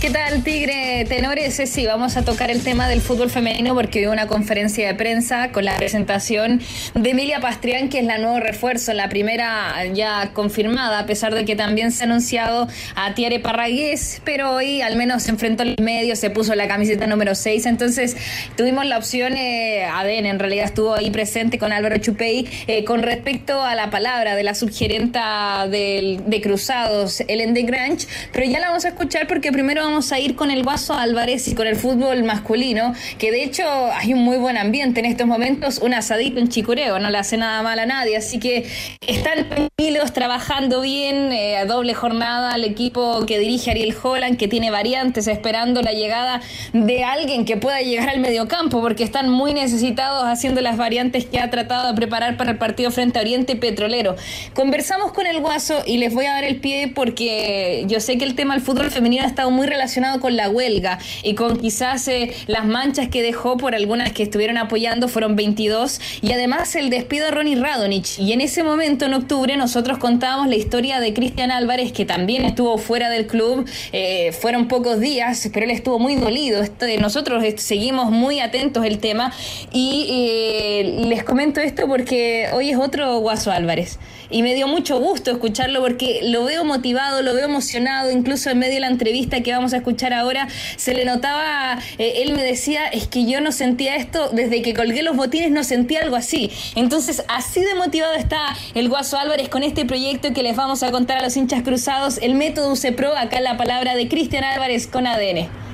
¿Qué 0.00 0.10
tal, 0.10 0.42
Tigre 0.42 1.04
Tenores? 1.08 1.60
Sí, 1.66 1.86
vamos 1.86 2.16
a 2.16 2.24
tocar 2.24 2.50
el 2.50 2.62
tema 2.62 2.88
del 2.88 3.00
fútbol 3.00 3.30
femenino 3.30 3.74
porque 3.74 4.04
hubo 4.04 4.12
una 4.12 4.26
conferencia 4.26 4.88
de 4.88 4.94
prensa 4.94 5.52
con 5.52 5.64
la 5.64 5.76
presentación 5.76 6.60
de 6.94 7.10
Emilia 7.10 7.40
Pastrián, 7.40 7.88
que 7.88 8.00
es 8.00 8.04
la 8.04 8.18
nuevo 8.18 8.40
refuerzo, 8.40 8.92
la 8.94 9.08
primera 9.08 9.84
ya 9.94 10.32
confirmada, 10.32 10.98
a 10.98 11.06
pesar 11.06 11.34
de 11.34 11.44
que 11.44 11.54
también 11.54 11.92
se 11.92 12.02
ha 12.02 12.06
anunciado 12.06 12.68
a 12.96 13.14
Tiare 13.14 13.38
Parragués, 13.38 14.20
pero 14.24 14.50
hoy 14.52 14.82
al 14.82 14.96
menos 14.96 15.22
se 15.22 15.30
enfrentó 15.30 15.62
al 15.62 15.76
medio, 15.80 16.16
se 16.16 16.30
puso 16.30 16.54
la 16.54 16.66
camiseta 16.66 17.06
número 17.06 17.34
6, 17.34 17.66
entonces 17.66 18.16
tuvimos 18.56 18.86
la 18.86 18.98
opción, 18.98 19.34
eh, 19.34 19.86
en 20.04 20.38
realidad 20.38 20.64
estuvo 20.64 20.94
ahí 20.94 21.10
presente 21.10 21.58
con 21.58 21.72
Álvaro 21.72 21.98
Chupey, 21.98 22.48
eh, 22.66 22.84
con 22.84 23.02
respecto 23.02 23.62
a 23.62 23.74
la 23.74 23.90
palabra 23.90 24.34
de 24.34 24.42
la 24.42 24.54
subgerenta 24.54 25.68
de 25.68 26.40
Cruzados, 26.42 27.22
Ellen 27.28 27.54
de 27.54 27.62
Grange, 27.62 28.06
pero 28.32 28.46
ya 28.46 28.58
la 28.58 28.68
vamos 28.68 28.84
a 28.84 28.88
escuchar 28.88 29.26
porque 29.26 29.52
primero 29.52 29.81
vamos 29.82 30.12
a 30.12 30.18
ir 30.18 30.36
con 30.36 30.50
el 30.50 30.62
Guaso 30.62 30.94
Álvarez 30.94 31.48
y 31.48 31.54
con 31.54 31.66
el 31.66 31.76
fútbol 31.76 32.22
masculino, 32.24 32.94
que 33.18 33.30
de 33.30 33.44
hecho 33.44 33.64
hay 33.94 34.12
un 34.12 34.20
muy 34.20 34.36
buen 34.36 34.56
ambiente 34.56 35.00
en 35.00 35.06
estos 35.06 35.26
momentos, 35.26 35.78
un 35.78 35.94
asadito 35.94 36.38
en 36.38 36.48
Chicureo, 36.48 36.98
no 36.98 37.10
le 37.10 37.18
hace 37.18 37.36
nada 37.36 37.62
mal 37.62 37.78
a 37.78 37.86
nadie, 37.86 38.16
así 38.16 38.38
que 38.38 38.66
están 39.06 39.48
tranquilos, 39.48 40.12
trabajando 40.12 40.80
bien, 40.80 41.32
eh, 41.32 41.56
a 41.56 41.64
doble 41.64 41.94
jornada 41.94 42.52
al 42.52 42.64
equipo 42.64 43.26
que 43.26 43.38
dirige 43.38 43.70
Ariel 43.70 43.94
Holland, 44.00 44.36
que 44.36 44.48
tiene 44.48 44.70
variantes, 44.70 45.26
esperando 45.26 45.82
la 45.82 45.92
llegada 45.92 46.40
de 46.72 47.04
alguien 47.04 47.44
que 47.44 47.56
pueda 47.56 47.80
llegar 47.80 48.08
al 48.08 48.20
mediocampo, 48.20 48.80
porque 48.80 49.04
están 49.04 49.28
muy 49.28 49.54
necesitados 49.54 50.24
haciendo 50.24 50.60
las 50.60 50.76
variantes 50.76 51.26
que 51.26 51.40
ha 51.40 51.50
tratado 51.50 51.88
de 51.88 51.94
preparar 51.94 52.36
para 52.36 52.52
el 52.52 52.58
partido 52.58 52.90
frente 52.90 53.18
a 53.18 53.22
Oriente 53.22 53.56
Petrolero. 53.56 54.16
Conversamos 54.54 55.12
con 55.12 55.26
el 55.26 55.40
Guaso 55.40 55.82
y 55.86 55.98
les 55.98 56.14
voy 56.14 56.26
a 56.26 56.32
dar 56.32 56.44
el 56.44 56.56
pie 56.56 56.92
porque 56.94 57.84
yo 57.88 58.00
sé 58.00 58.18
que 58.18 58.24
el 58.24 58.34
tema 58.34 58.54
del 58.54 58.62
fútbol 58.62 58.90
femenino 58.90 59.24
ha 59.24 59.26
estado 59.26 59.50
muy 59.50 59.66
relacionado 59.72 60.20
con 60.20 60.36
la 60.36 60.48
huelga 60.48 60.98
y 61.22 61.34
con 61.34 61.58
quizás 61.58 62.06
eh, 62.08 62.34
las 62.46 62.64
manchas 62.64 63.08
que 63.08 63.22
dejó 63.22 63.56
por 63.56 63.74
algunas 63.74 64.12
que 64.12 64.22
estuvieron 64.22 64.58
apoyando, 64.58 65.08
fueron 65.08 65.36
22, 65.36 66.00
y 66.20 66.32
además 66.32 66.76
el 66.76 66.90
despido 66.90 67.26
de 67.26 67.30
Ronnie 67.32 67.56
Radonich. 67.56 68.18
Y 68.18 68.32
en 68.32 68.40
ese 68.40 68.62
momento, 68.62 69.06
en 69.06 69.14
octubre, 69.14 69.56
nosotros 69.56 69.98
contábamos 69.98 70.48
la 70.48 70.56
historia 70.56 71.00
de 71.00 71.12
Cristian 71.14 71.50
Álvarez, 71.50 71.92
que 71.92 72.04
también 72.04 72.44
estuvo 72.44 72.78
fuera 72.78 73.08
del 73.10 73.26
club, 73.26 73.68
eh, 73.92 74.32
fueron 74.32 74.68
pocos 74.68 75.00
días, 75.00 75.48
pero 75.52 75.64
él 75.64 75.70
estuvo 75.70 75.98
muy 75.98 76.16
dolido. 76.16 76.62
Este, 76.62 76.98
nosotros 76.98 77.42
eh, 77.44 77.54
seguimos 77.58 78.10
muy 78.10 78.40
atentos 78.40 78.84
el 78.84 78.98
tema 78.98 79.32
y 79.72 80.06
eh, 80.10 81.04
les 81.06 81.24
comento 81.24 81.60
esto 81.60 81.86
porque 81.86 82.48
hoy 82.52 82.70
es 82.70 82.78
otro 82.78 83.18
Guaso 83.18 83.50
Álvarez. 83.50 83.98
Y 84.32 84.42
me 84.42 84.54
dio 84.54 84.66
mucho 84.66 84.98
gusto 84.98 85.30
escucharlo 85.30 85.80
porque 85.80 86.20
lo 86.24 86.44
veo 86.44 86.64
motivado, 86.64 87.20
lo 87.20 87.34
veo 87.34 87.44
emocionado, 87.44 88.10
incluso 88.10 88.48
en 88.48 88.58
medio 88.58 88.74
de 88.74 88.80
la 88.80 88.86
entrevista 88.88 89.42
que 89.42 89.52
vamos 89.52 89.74
a 89.74 89.76
escuchar 89.76 90.14
ahora, 90.14 90.48
se 90.76 90.94
le 90.94 91.04
notaba, 91.04 91.78
eh, 91.98 92.22
él 92.22 92.32
me 92.32 92.42
decía, 92.42 92.86
es 92.86 93.06
que 93.06 93.26
yo 93.26 93.42
no 93.42 93.52
sentía 93.52 93.96
esto, 93.96 94.30
desde 94.30 94.62
que 94.62 94.72
colgué 94.72 95.02
los 95.02 95.16
botines 95.16 95.50
no 95.50 95.64
sentía 95.64 96.00
algo 96.00 96.16
así. 96.16 96.50
Entonces, 96.74 97.22
así 97.28 97.60
de 97.60 97.74
motivado 97.74 98.14
está 98.14 98.56
el 98.74 98.88
Guaso 98.88 99.18
Álvarez 99.18 99.50
con 99.50 99.62
este 99.62 99.84
proyecto 99.84 100.32
que 100.32 100.42
les 100.42 100.56
vamos 100.56 100.82
a 100.82 100.90
contar 100.90 101.18
a 101.18 101.22
los 101.22 101.36
hinchas 101.36 101.62
cruzados, 101.62 102.18
el 102.22 102.34
método 102.34 102.72
UCPRO, 102.72 103.14
acá 103.14 103.40
la 103.40 103.58
palabra 103.58 103.94
de 103.94 104.08
Cristian 104.08 104.44
Álvarez 104.44 104.86
con 104.86 105.06
ADN. 105.06 105.71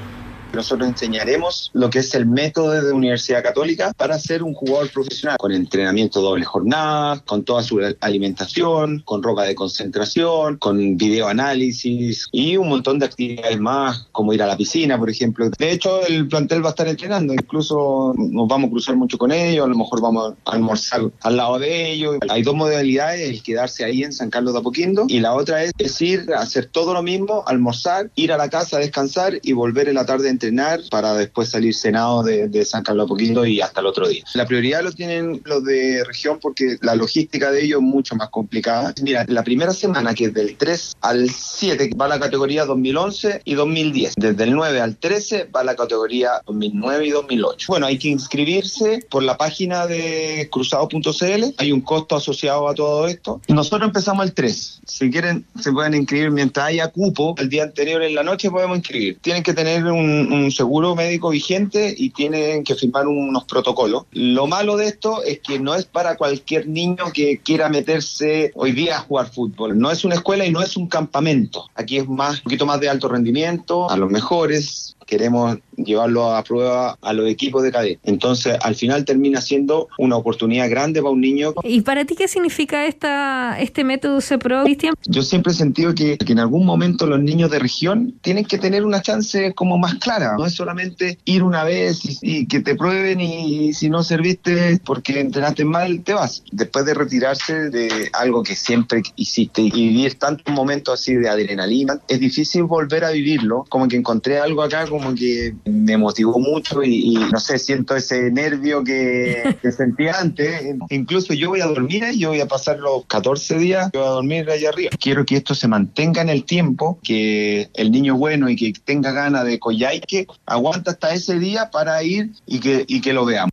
Nosotros 0.53 0.89
enseñaremos 0.89 1.71
lo 1.75 1.91
que 1.91 2.01
es 2.01 2.15
el 2.15 2.27
método 2.27 2.71
de 2.71 2.93
Universidad 2.93 3.43
Católica 3.43 3.93
para 3.97 4.19
ser 4.19 4.43
un 4.43 4.55
jugador 4.55 4.91
profesional, 4.91 5.37
con 5.39 5.53
entrenamiento 5.53 6.21
doble 6.21 6.45
jornada, 6.45 7.21
con 7.27 7.45
toda 7.45 7.63
su 7.63 7.81
alimentación, 8.01 9.03
con 9.05 9.23
ropa 9.23 9.45
de 9.45 9.55
concentración, 9.55 10.57
con 10.57 10.97
videoanálisis 10.97 12.29
y 12.33 12.57
un 12.57 12.69
montón 12.69 12.99
de 12.99 13.07
actividades 13.07 13.61
más, 13.61 14.09
como 14.13 14.33
ir 14.33 14.43
a 14.43 14.47
la 14.47 14.57
piscina, 14.57 14.99
por 14.99 15.11
ejemplo. 15.11 15.51
De 15.59 15.71
hecho, 15.71 16.07
el 16.07 16.29
plantel 16.29 16.65
va 16.65 16.69
a 16.69 16.71
estar 16.71 16.89
entrenando, 16.89 17.33
incluso 17.35 18.15
nos 18.17 18.49
vamos 18.49 18.69
a 18.69 18.71
cruzar 18.71 18.97
mucho 18.97 19.19
con 19.19 19.33
ellos, 19.33 19.65
a 19.65 19.69
lo 19.69 19.77
mejor 19.77 20.01
vamos 20.01 20.35
a 20.45 20.53
almorzar 20.53 21.03
al 21.23 21.37
lado 21.37 21.59
de 21.59 21.93
ellos. 21.93 22.17
Hay 22.29 22.43
dos 22.43 22.55
modalidades, 22.55 23.29
el 23.29 23.43
quedarse 23.43 23.85
ahí 23.85 24.03
en 24.03 24.13
San 24.13 24.31
Carlos 24.31 24.55
de 24.55 24.61
Apoquindo 24.61 25.05
y 25.09 25.21
la 25.21 25.35
otra 25.35 25.63
es, 25.63 25.73
es 25.79 26.29
hacer 26.31 26.67
todo 26.67 26.95
lo 26.95 27.03
mismo, 27.03 27.43
almorzar, 27.47 28.11
ir 28.15 28.33
a 28.33 28.37
la 28.37 28.49
casa 28.49 28.77
a 28.77 28.81
descansar 28.81 29.39
y 29.43 29.53
volver 29.53 29.89
en 29.89 29.95
la 29.95 30.07
tarde 30.07 30.29
entrenar 30.39 30.81
para 30.91 31.15
después 31.15 31.51
salir 31.51 31.75
cenado 31.75 32.23
de, 32.23 32.65
San 32.65 32.83
Carlos 32.83 33.07
Apoquindo 33.07 33.47
y 33.47 33.61
hasta 33.61 33.81
el 33.81 33.87
otro 33.87 34.09
día. 34.09 34.23
La 34.35 34.47
prioridad 34.47 34.83
lo 34.83 34.93
tienen 34.93 35.41
los 35.45 35.65
de 35.65 36.05
región 36.05 36.39
porque 36.41 36.77
la 36.83 36.95
logística 36.95 37.51
de 37.51 37.65
ellos 37.65 37.81
es 37.81 37.87
mucho 37.87 38.15
más 38.15 38.29
complicada. 38.31 38.95
Mira, 39.03 39.25
la 39.29 39.43
primera 39.43 39.73
semana, 39.73 40.15
que 40.15 40.27
es 40.27 40.35
del 40.35 40.57
3 40.57 40.97
al 41.01 41.31
7, 41.31 41.91
va 42.01 42.09
la 42.09 42.21
categoría 42.21 42.65
2011 42.65 43.43
y 43.45 43.55
2010. 43.55 44.15
Desde 44.17 44.45
el 44.45 44.53
9 44.53 44.81
al 44.81 44.97
13 44.97 45.45
va 45.45 45.65
la 45.65 45.77
categoría 45.77 46.43
2009 46.47 47.07
y 47.07 47.11
2008. 47.11 47.67
Bueno, 47.69 47.87
hay 47.87 47.99
que 47.99 48.09
inscribirse 48.09 49.05
por 49.11 49.23
la 49.23 49.37
página 49.37 49.87
de 49.87 50.49
cruzado.cl. 50.51 51.55
Hay 51.57 51.73
un 51.73 51.81
costo 51.81 52.17
asociado 52.17 52.69
a 52.69 52.75
todo 52.75 53.07
esto. 53.09 53.41
Nosotros 53.49 53.89
empezamos 53.89 54.27
el 54.27 54.33
3. 54.33 54.81
Si 54.87 55.11
quieren, 55.11 55.45
se 55.61 55.73
pueden 55.73 55.95
inscribir 55.95 56.31
mientras 56.31 56.67
haya 56.67 56.89
cupo. 56.89 57.35
El 57.39 57.49
día 57.49 57.65
anterior 57.65 58.03
en 58.03 58.15
la 58.15 58.23
noche 58.23 58.51
podemos 58.51 58.79
inscribir. 58.79 59.19
Tienen 59.21 59.43
que 59.43 59.55
tener 59.55 59.85
un, 59.85 60.28
un 60.33 60.51
seguro 60.51 60.95
médico 60.95 61.31
vigente 61.31 61.95
y 61.97 62.11
tienen 62.11 62.65
que 62.65 62.75
firmar 62.75 63.07
unos 63.07 63.45
protocolos. 63.45 64.05
Lo 64.13 64.47
malo 64.47 64.77
de 64.77 64.87
esto 64.87 65.23
es 65.23 65.41
que 65.41 65.59
no 65.59 65.75
es 65.75 65.85
para 65.85 66.17
cualquier 66.17 66.69
niño 66.69 67.13
que 67.13 67.39
quiera 67.39 67.69
meterse 67.69 68.53
hoy 68.55 68.73
día 68.73 68.97
a 68.97 69.01
jugar 69.01 69.33
fútbol. 69.33 69.79
No 69.79 69.91
es 69.91 70.05
una 70.05 70.15
escuela 70.15 70.47
y 70.47 70.51
no 70.51 70.63
es 70.63 70.77
un 70.77 70.89
campamento. 70.89 71.67
Aquí 71.75 71.99
es 71.99 72.09
más, 72.09 72.37
un 72.39 72.45
poquito 72.45 72.67
más 72.67 72.81
de 72.81 72.89
alto 72.89 73.09
rendimiento, 73.09 73.91
a 73.91 73.97
los 73.97 74.11
mejores. 74.11 74.97
Queremos 75.07 75.59
llevarlo 75.85 76.35
a 76.35 76.43
prueba 76.43 76.99
a 77.01 77.13
los 77.13 77.29
equipos 77.29 77.63
de 77.63 77.73
cadete. 77.73 78.01
Entonces, 78.05 78.57
al 78.61 78.75
final 78.75 79.05
termina 79.05 79.41
siendo 79.41 79.89
una 79.99 80.17
oportunidad 80.17 80.69
grande 80.71 81.01
para 81.01 81.13
un 81.13 81.21
niño. 81.21 81.55
¿Y 81.63 81.83
para 81.83 82.05
ti 82.05 82.15
qué 82.15 82.29
significa 82.29 82.87
esta, 82.87 83.59
este 83.61 83.85
método 83.85 84.21
CEPRO, 84.21 84.65
Cristian? 84.65 84.95
Yo 85.07 85.23
siempre 85.23 85.53
he 85.53 85.57
sentido 85.57 85.95
que, 85.95 86.19
que 86.19 86.33
en 86.33 86.41
algún 86.41 86.67
momento 86.67 87.07
los 87.07 87.21
niños 87.21 87.51
de 87.51 87.59
región 87.59 88.15
tienen 88.21 88.45
que 88.45 88.59
tener 88.59 88.85
una 88.85 89.03
chance 89.03 89.55
como 89.55 89.79
más 89.79 89.95
clara. 89.97 90.35
No 90.37 90.47
es 90.47 90.55
solamente 90.55 91.19
ir 91.25 91.43
una 91.43 91.65
vez 91.65 92.05
y, 92.05 92.19
y 92.23 92.47
que 92.47 92.61
te 92.61 92.75
prueben 92.75 93.21
y, 93.21 93.73
si 93.73 93.91
no 93.91 94.03
serviste 94.03 94.81
porque 94.85 95.21
entrenaste 95.21 95.65
mal, 95.65 96.03
te 96.03 96.15
vas. 96.15 96.43
Después 96.53 96.85
de 96.85 96.95
retirarse 96.95 97.71
de 97.71 98.11
algo 98.13 98.43
que 98.43 98.55
siempre 98.55 99.03
hiciste 99.17 99.63
y 99.63 99.71
vivir 99.71 100.15
tantos 100.15 100.53
momentos 100.55 101.01
así 101.01 101.15
de 101.15 101.29
adrenalina, 101.29 102.01
es 102.09 102.21
difícil 102.21 102.65
volver 102.65 103.05
a 103.05 103.11
vivirlo. 103.11 103.65
Como 103.69 103.89
que 103.89 103.97
encontré 103.97 104.39
algo 104.39 104.63
acá 104.63 104.87
como 104.87 105.15
que 105.15 105.55
me 105.69 105.97
motivó 105.97 106.39
mucho 106.39 106.83
y, 106.83 107.13
y 107.13 107.15
no 107.15 107.39
sé, 107.39 107.59
siento 107.59 107.95
ese 107.95 108.31
nervio 108.31 108.83
que, 108.83 109.57
que 109.63 109.73
sentía 109.73 110.19
antes. 110.19 110.77
Incluso 110.91 111.35
yo 111.35 111.51
voy 111.51 111.61
a 111.61 111.67
dormir 111.67 112.05
y 112.13 112.19
yo 112.19 112.31
voy 112.31 112.41
a 112.41 112.49
pasar 112.49 112.79
los 112.79 113.07
14 113.07 113.59
días, 113.59 113.91
yo 113.93 114.01
voy 114.01 114.09
a 114.09 114.13
dormir 114.13 114.51
allá 114.51 114.71
arriba. 114.71 114.91
Quiero 115.01 115.25
que 115.25 115.37
esto 115.37 115.55
se 115.55 115.69
mantenga 115.69 116.23
en 116.23 116.29
el 116.29 116.45
tiempo, 116.45 116.99
que 117.03 117.71
el 117.75 117.91
niño 117.91 118.17
bueno 118.17 118.49
y 118.49 118.57
que 118.57 118.73
tenga 118.85 119.13
ganas 119.13 119.45
de 119.45 119.59
que 120.07 120.27
aguanta 120.47 120.93
hasta 120.93 121.13
ese 121.13 121.39
día 121.39 121.71
para 121.71 122.03
ir 122.03 122.31
y 122.47 122.61
que, 122.61 122.85
y 122.87 123.01
que 123.01 123.13
lo 123.13 123.25
veamos. 123.25 123.51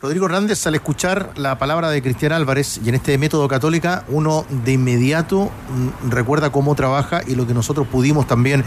Rodrigo 0.00 0.26
Hernández, 0.26 0.66
al 0.66 0.74
escuchar 0.74 1.32
la 1.36 1.58
palabra 1.58 1.90
de 1.90 2.02
Cristian 2.02 2.32
Álvarez 2.32 2.80
y 2.84 2.88
en 2.88 2.96
este 2.96 3.16
método 3.16 3.48
católica, 3.48 4.04
uno 4.08 4.44
de 4.64 4.72
inmediato 4.72 5.50
mm, 5.70 6.10
recuerda 6.10 6.50
cómo 6.50 6.74
trabaja 6.74 7.22
y 7.26 7.34
lo 7.34 7.46
que 7.46 7.54
nosotros 7.54 7.86
pudimos 7.88 8.26
también 8.26 8.62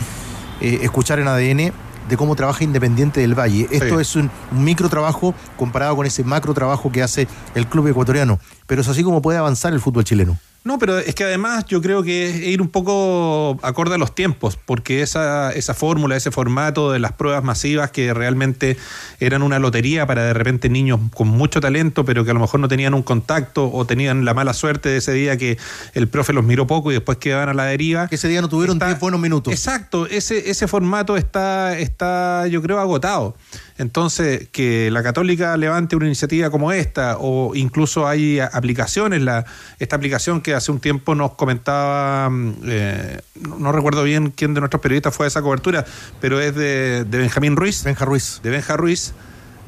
eh, 0.59 0.79
escuchar 0.81 1.19
en 1.19 1.27
ADN 1.27 1.73
de 2.09 2.17
cómo 2.17 2.35
trabaja 2.35 2.63
Independiente 2.63 3.21
del 3.21 3.37
Valle. 3.39 3.67
Esto 3.71 3.95
Sí. 3.95 4.01
es 4.01 4.15
un 4.15 4.29
micro 4.51 4.89
trabajo 4.89 5.33
comparado 5.55 5.95
con 5.95 6.05
ese 6.05 6.23
macro 6.23 6.53
trabajo 6.53 6.91
que 6.91 7.01
hace 7.03 7.27
el 7.55 7.67
club 7.67 7.87
ecuatoriano. 7.87 8.39
Pero 8.67 8.81
es 8.81 8.87
así 8.87 9.03
como 9.03 9.21
puede 9.21 9.37
avanzar 9.37 9.71
el 9.73 9.79
fútbol 9.79 10.03
chileno. 10.03 10.37
No, 10.65 10.77
pero 10.77 10.97
es 10.99 11.15
que 11.15 11.23
además 11.23 11.65
yo 11.67 11.81
creo 11.81 12.03
que 12.03 12.29
es 12.29 12.35
ir 12.41 12.61
un 12.61 12.67
poco 12.67 13.57
acorde 13.63 13.95
a 13.95 13.97
los 13.97 14.13
tiempos, 14.13 14.57
porque 14.57 15.01
esa, 15.01 15.51
esa 15.53 15.73
fórmula, 15.73 16.17
ese 16.17 16.31
formato 16.31 16.91
de 16.91 16.99
las 16.99 17.13
pruebas 17.13 17.45
masivas 17.45 17.91
que 17.91 18.13
realmente 18.13 18.77
eran 19.21 19.41
una 19.41 19.57
lotería 19.57 20.05
para 20.05 20.25
de 20.25 20.33
repente 20.33 20.67
niños 20.67 20.99
con 21.13 21.29
mucho 21.29 21.61
talento, 21.61 22.03
pero 22.03 22.25
que 22.25 22.31
a 22.31 22.33
lo 22.33 22.41
mejor 22.41 22.59
no 22.59 22.67
tenían 22.67 22.93
un 22.93 23.03
contacto 23.03 23.71
o 23.71 23.85
tenían 23.85 24.25
la 24.25 24.33
mala 24.33 24.53
suerte 24.53 24.89
de 24.89 24.97
ese 24.97 25.13
día 25.13 25.37
que 25.37 25.57
el 25.93 26.09
profe 26.09 26.33
los 26.33 26.43
miró 26.43 26.67
poco 26.67 26.91
y 26.91 26.95
después 26.95 27.17
quedaban 27.19 27.47
a 27.47 27.53
la 27.53 27.63
deriva. 27.65 28.09
Que 28.09 28.15
ese 28.15 28.27
día 28.27 28.41
no 28.41 28.49
tuvieron 28.49 28.79
10 28.79 28.99
buenos 28.99 29.21
minutos. 29.21 29.53
Exacto, 29.53 30.07
ese, 30.07 30.49
ese 30.49 30.67
formato 30.67 31.15
está, 31.15 31.77
está, 31.77 32.47
yo 32.47 32.61
creo, 32.61 32.79
agotado. 32.79 33.37
Entonces, 33.79 34.49
que 34.51 34.91
la 34.91 35.01
Católica 35.01 35.55
levante 35.55 35.95
una 35.95 36.05
iniciativa 36.05 36.49
como 36.49 36.73
esta, 36.73 37.15
o 37.17 37.55
incluso 37.55 38.07
hay 38.09 38.41
aplicaciones, 38.41 39.21
la, 39.21 39.45
esta 39.79 39.95
aplicación 39.95 40.41
que 40.41 40.53
hace 40.53 40.69
un 40.73 40.81
tiempo 40.81 41.15
nos 41.15 41.35
comentaba, 41.35 42.29
mm, 42.29 42.55
eh, 42.65 43.21
no, 43.41 43.57
no 43.57 43.71
recuerdo 43.71 44.03
bien 44.03 44.31
quién 44.31 44.53
de 44.53 44.59
nuestros 44.59 44.81
periodistas 44.81 45.15
fue 45.15 45.27
a 45.27 45.29
esa 45.29 45.41
cobertura, 45.41 45.85
pero 46.19 46.41
es 46.41 46.53
de, 46.55 47.05
de 47.05 47.17
Benjamín 47.17 47.55
Ruiz. 47.55 47.85
Benja 47.85 48.03
Ruiz. 48.03 48.41
De 48.43 48.49
Benja 48.49 48.75
Ruiz. 48.75 49.13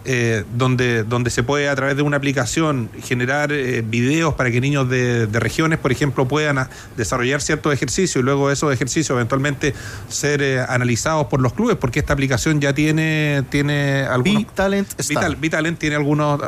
Eh, 0.06 0.44
donde, 0.56 1.04
donde 1.04 1.30
se 1.30 1.44
puede 1.44 1.70
a 1.70 1.76
través 1.76 1.96
de 1.96 2.02
una 2.02 2.18
aplicación 2.18 2.90
generar 3.04 3.52
eh, 3.52 3.84
videos 3.86 4.34
para 4.34 4.50
que 4.50 4.60
niños 4.60 4.90
de, 4.90 5.28
de 5.28 5.40
regiones, 5.40 5.78
por 5.80 5.92
ejemplo, 5.92 6.28
puedan 6.28 6.58
a- 6.58 6.70
desarrollar 6.98 7.42
ciertos 7.42 7.72
ejercicios 7.74 8.22
y 8.22 8.26
luego 8.26 8.50
esos 8.50 8.74
ejercicios 8.74 9.16
eventualmente 9.16 9.74
ser 10.10 10.42
eh, 10.42 10.60
analizados 10.60 11.28
por 11.28 11.40
los 11.42 11.54
clubes, 11.54 11.76
porque 11.78 12.00
esta 12.00 12.14
aplicación 12.14 12.60
ya 12.62 12.74
tiene, 12.74 13.44
tiene 13.50 14.02
algunos... 14.04 14.46
Talent 14.56 14.88
Vital, 15.10 15.36
Vitalent 15.36 15.78
tiene 15.80 15.96
algunos, 15.98 16.42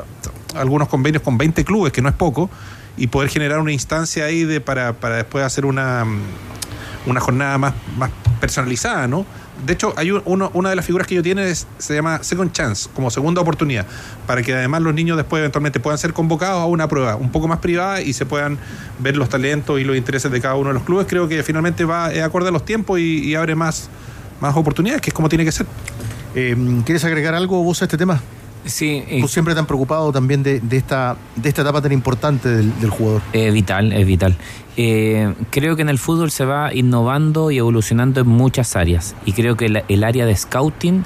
algunos 0.55 0.87
convenios 0.87 1.21
con 1.21 1.37
20 1.37 1.63
clubes, 1.63 1.93
que 1.93 2.01
no 2.01 2.09
es 2.09 2.15
poco, 2.15 2.49
y 2.97 3.07
poder 3.07 3.29
generar 3.29 3.59
una 3.59 3.71
instancia 3.71 4.25
ahí 4.25 4.43
de, 4.43 4.61
para, 4.61 4.93
para 4.93 5.17
después 5.17 5.43
hacer 5.45 5.65
una, 5.65 6.05
una 7.05 7.19
jornada 7.19 7.57
más, 7.57 7.73
más 7.97 8.09
personalizada, 8.39 9.07
¿no? 9.07 9.25
De 9.65 9.73
hecho, 9.73 9.93
hay 9.97 10.11
un- 10.11 10.21
uno, 10.25 10.51
una 10.53 10.69
de 10.69 10.75
las 10.75 10.85
figuras 10.85 11.07
que 11.07 11.21
tienen 11.21 11.47
es- 11.47 11.67
se 11.77 11.95
llama 11.95 12.21
Second 12.23 12.51
Chance, 12.51 12.89
como 12.93 13.09
segunda 13.09 13.41
oportunidad, 13.41 13.85
para 14.27 14.41
que 14.41 14.53
además 14.53 14.81
los 14.81 14.93
niños 14.93 15.15
después 15.17 15.39
eventualmente 15.39 15.79
puedan 15.79 15.97
ser 15.97 16.13
convocados 16.13 16.61
a 16.61 16.65
una 16.65 16.87
prueba 16.87 17.15
un 17.15 17.31
poco 17.31 17.47
más 17.47 17.59
privada 17.59 18.01
y 18.01 18.13
se 18.13 18.25
puedan 18.25 18.57
ver 18.99 19.15
los 19.17 19.29
talentos 19.29 19.79
y 19.79 19.83
los 19.83 19.95
intereses 19.95 20.31
de 20.31 20.41
cada 20.41 20.55
uno 20.55 20.69
de 20.69 20.73
los 20.73 20.83
clubes. 20.83 21.07
Creo 21.09 21.27
que 21.27 21.41
finalmente 21.43 21.85
va 21.85 22.07
acorde 22.23 22.49
a 22.49 22.51
los 22.51 22.65
tiempos 22.65 22.99
y, 22.99 23.19
y 23.23 23.35
abre 23.35 23.55
más, 23.55 23.89
más 24.41 24.55
oportunidades, 24.55 25.01
que 25.01 25.09
es 25.09 25.13
como 25.13 25.29
tiene 25.29 25.45
que 25.45 25.51
ser. 25.51 25.65
Eh, 26.35 26.55
¿Quieres 26.85 27.03
agregar 27.05 27.33
algo 27.35 27.63
vos 27.63 27.81
a 27.81 27.85
este 27.85 27.97
tema? 27.97 28.21
Sí. 28.65 29.03
Tú 29.21 29.27
siempre 29.27 29.55
tan 29.55 29.65
preocupado 29.65 30.11
también 30.11 30.43
de, 30.43 30.59
de 30.59 30.77
esta, 30.77 31.17
de 31.35 31.49
esta 31.49 31.61
etapa 31.63 31.81
tan 31.81 31.91
importante 31.91 32.49
del, 32.49 32.79
del 32.79 32.89
jugador. 32.89 33.21
Es 33.33 33.53
vital, 33.53 33.91
es 33.91 34.07
vital. 34.07 34.35
Eh, 34.77 35.33
creo 35.51 35.75
que 35.75 35.81
en 35.83 35.89
el 35.89 35.99
fútbol 35.99 36.31
se 36.31 36.45
va 36.45 36.73
innovando 36.73 37.51
y 37.51 37.57
evolucionando 37.57 38.21
en 38.21 38.27
muchas 38.27 38.75
áreas. 38.75 39.15
Y 39.25 39.33
creo 39.33 39.55
que 39.55 39.83
el 39.87 40.03
área 40.03 40.25
de 40.25 40.35
scouting, 40.35 41.05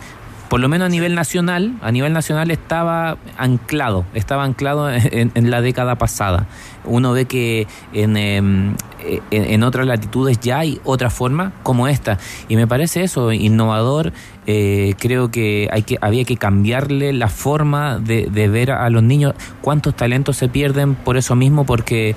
por 0.49 0.59
lo 0.59 0.69
menos 0.69 0.85
a 0.85 0.89
nivel 0.89 1.13
nacional, 1.15 1.75
a 1.81 1.91
nivel 1.91 2.13
nacional 2.13 2.51
estaba 2.51 3.17
anclado, 3.37 4.05
estaba 4.13 4.43
anclado 4.43 4.89
en, 4.91 5.31
en 5.35 5.51
la 5.51 5.61
década 5.61 5.95
pasada. 5.95 6.47
Uno 6.85 7.11
ve 7.11 7.25
que 7.25 7.67
en, 7.93 8.15
em, 8.15 8.75
en, 8.99 9.21
en 9.31 9.63
otras 9.63 9.85
latitudes 9.87 10.39
ya 10.39 10.59
hay 10.59 10.79
otra 10.85 11.09
forma 11.09 11.51
como 11.63 11.87
esta. 11.87 12.17
Y 12.47 12.55
me 12.55 12.65
parece 12.67 13.03
eso, 13.03 13.31
innovador. 13.33 14.13
Eh, 14.45 14.95
creo 14.97 15.29
que, 15.31 15.67
hay 15.71 15.83
que 15.83 15.97
había 15.99 16.23
que 16.23 16.37
cambiarle 16.37 17.11
la 17.11 17.27
forma 17.27 17.99
de, 17.99 18.27
de 18.31 18.47
ver 18.47 18.71
a 18.71 18.89
los 18.89 19.03
niños. 19.03 19.33
¿Cuántos 19.61 19.95
talentos 19.95 20.37
se 20.37 20.47
pierden 20.47 20.95
por 20.95 21.17
eso 21.17 21.35
mismo? 21.35 21.65
Porque, 21.65 22.15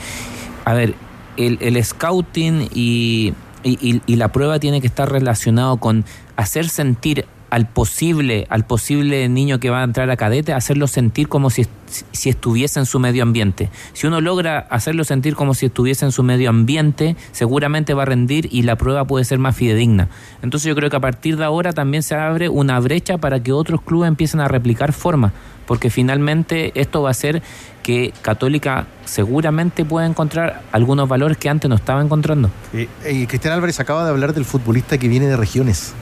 a 0.65 0.73
ver, 0.75 0.95
el, 1.37 1.59
el 1.61 1.83
scouting 1.85 2.69
y, 2.73 3.35
y- 3.65 3.79
y- 3.81 4.03
y 4.07 4.17
la 4.17 4.29
prueba 4.29 4.61
tiene 4.61 4.81
que 4.81 4.87
estar 4.87 5.11
relacionado 5.11 5.79
con 5.79 6.05
hacer 6.37 6.69
sentir 6.69 7.27
al 7.51 7.69
posible, 7.69 8.47
al 8.49 8.65
posible 8.65 9.29
niño 9.29 9.59
que 9.59 9.71
va 9.71 9.81
a 9.81 9.85
entrar 9.85 10.09
a 10.11 10.17
cadete, 10.17 10.53
hacerlo 10.53 10.87
sentir 10.87 11.29
como 11.29 11.51
si, 11.51 11.67
si 12.13 12.31
estuviese 12.31 12.79
en 12.79 12.87
su 12.87 13.01
medio 13.01 13.25
ambiente. 13.25 13.71
Si 13.93 14.07
uno 14.07 14.21
logra 14.21 14.61
hacerlo 14.71 15.05
sentir 15.05 15.35
como 15.35 15.55
si 15.55 15.67
estuviese 15.67 16.05
en 16.05 16.13
su 16.13 16.23
medio 16.23 16.49
ambiente, 16.49 17.17
seguramente 17.33 17.93
va 17.93 18.03
a 18.03 18.07
rendir 18.07 18.49
y 18.53 18.63
la 18.63 18.77
prueba 18.77 19.05
puede 19.05 19.25
ser 19.25 19.41
más 19.41 19.57
fidedigna. 19.57 20.09
Entonces 20.43 20.69
yo 20.69 20.77
creo 20.77 20.91
que 20.91 20.97
a 20.97 21.01
partir 21.01 21.37
de 21.37 21.45
ahora 21.45 21.73
también 21.73 22.03
se 22.03 22.15
abre 22.15 22.49
una 22.49 22.79
brecha 22.79 23.19
para 23.19 23.43
que 23.43 23.53
otros 23.53 23.83
clubes 23.83 24.09
empiecen 24.09 24.41
a 24.41 24.49
replicar 24.49 24.93
formas, 24.93 25.33
porque 25.67 25.91
finalmente 25.91 26.71
esto 26.81 27.03
va 27.03 27.09
a 27.09 27.11
hacer 27.11 27.43
que 27.83 28.13
Católica 28.23 28.87
seguramente 29.05 29.85
pueda 29.85 30.07
encontrar 30.07 30.63
algunos 30.71 31.09
valores 31.09 31.37
que 31.37 31.49
antes 31.49 31.69
no 31.69 31.75
estaba 31.75 32.01
encontrando. 32.03 32.51
Eh, 32.73 32.89
eh, 33.05 33.27
Cristian 33.27 33.55
Álvarez 33.55 33.81
acaba 33.81 34.05
de 34.05 34.11
hablar 34.11 34.35
del 34.35 34.45
futbolista 34.45 34.99
que 34.99 35.09
viene 35.09 35.27
de 35.27 35.37
regiones. 35.37 35.95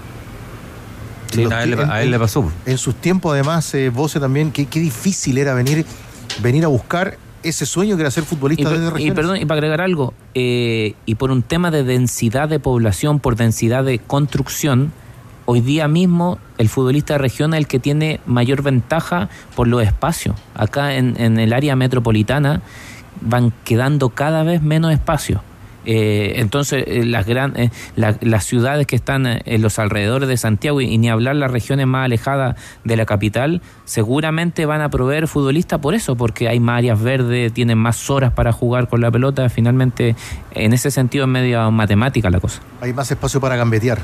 Sí, 1.30 1.44
Los 1.44 1.52
a 1.52 1.62
él 1.64 1.70
que- 1.70 1.76
le- 1.76 1.92
a 1.92 2.02
él 2.02 2.10
le 2.10 2.18
pasó. 2.18 2.50
En 2.66 2.78
sus 2.78 2.94
tiempos, 2.94 3.32
además, 3.32 3.72
eh, 3.74 3.90
Voce 3.90 4.18
también, 4.20 4.50
qué, 4.50 4.66
qué 4.66 4.80
difícil 4.80 5.38
era 5.38 5.54
venir, 5.54 5.84
venir 6.42 6.64
a 6.64 6.68
buscar 6.68 7.16
ese 7.42 7.66
sueño 7.66 7.96
que 7.96 8.02
era 8.02 8.10
ser 8.10 8.24
futbolista 8.24 8.62
Y, 8.62 8.64
desde 8.72 8.76
per- 8.78 8.86
y 8.86 8.92
regiones. 9.04 9.14
perdón, 9.14 9.36
y 9.36 9.44
para 9.44 9.58
agregar 9.58 9.80
algo, 9.80 10.14
eh, 10.34 10.94
y 11.06 11.14
por 11.14 11.30
un 11.30 11.42
tema 11.42 11.70
de 11.70 11.84
densidad 11.84 12.48
de 12.48 12.58
población, 12.60 13.20
por 13.20 13.36
densidad 13.36 13.84
de 13.84 13.98
construcción, 13.98 14.92
hoy 15.44 15.60
día 15.60 15.86
mismo 15.88 16.38
el 16.58 16.68
futbolista 16.68 17.14
de 17.14 17.18
región 17.18 17.54
es 17.54 17.58
el 17.58 17.66
que 17.66 17.78
tiene 17.78 18.20
mayor 18.26 18.62
ventaja 18.62 19.28
por 19.54 19.68
los 19.68 19.82
espacios. 19.82 20.34
Acá 20.54 20.94
en, 20.96 21.14
en 21.20 21.38
el 21.38 21.52
área 21.52 21.76
metropolitana 21.76 22.60
van 23.20 23.52
quedando 23.64 24.08
cada 24.10 24.42
vez 24.42 24.60
menos 24.62 24.92
espacios. 24.92 25.40
Eh, 25.90 26.34
entonces, 26.40 26.84
eh, 26.86 27.02
las, 27.06 27.24
gran, 27.24 27.58
eh, 27.58 27.70
la- 27.96 28.14
las 28.20 28.44
ciudades 28.44 28.86
que 28.86 28.94
están 28.94 29.26
eh, 29.26 29.40
en 29.46 29.62
los 29.62 29.78
alrededores 29.78 30.28
de 30.28 30.36
Santiago 30.36 30.82
y, 30.82 30.84
y 30.84 30.98
ni 30.98 31.08
hablar 31.08 31.34
las 31.36 31.50
regiones 31.50 31.86
más 31.86 32.04
alejadas 32.04 32.56
de 32.84 32.96
la 32.98 33.06
capital, 33.06 33.62
seguramente 33.86 34.66
van 34.66 34.82
a 34.82 34.90
proveer 34.90 35.28
futbolistas 35.28 35.78
por 35.80 35.94
eso, 35.94 36.14
porque 36.14 36.46
hay 36.46 36.60
más 36.60 36.78
áreas 36.78 37.00
verdes, 37.02 37.54
tienen 37.54 37.78
más 37.78 38.10
horas 38.10 38.32
para 38.34 38.52
jugar 38.52 38.88
con 38.88 39.00
la 39.00 39.10
pelota. 39.10 39.48
Finalmente, 39.48 40.14
en 40.50 40.74
ese 40.74 40.90
sentido, 40.90 41.24
es 41.24 41.30
medio 41.30 41.70
matemática 41.70 42.28
la 42.28 42.38
cosa. 42.40 42.60
Hay 42.82 42.92
más 42.92 43.10
espacio 43.10 43.40
para 43.40 43.56
gambetear. 43.56 43.98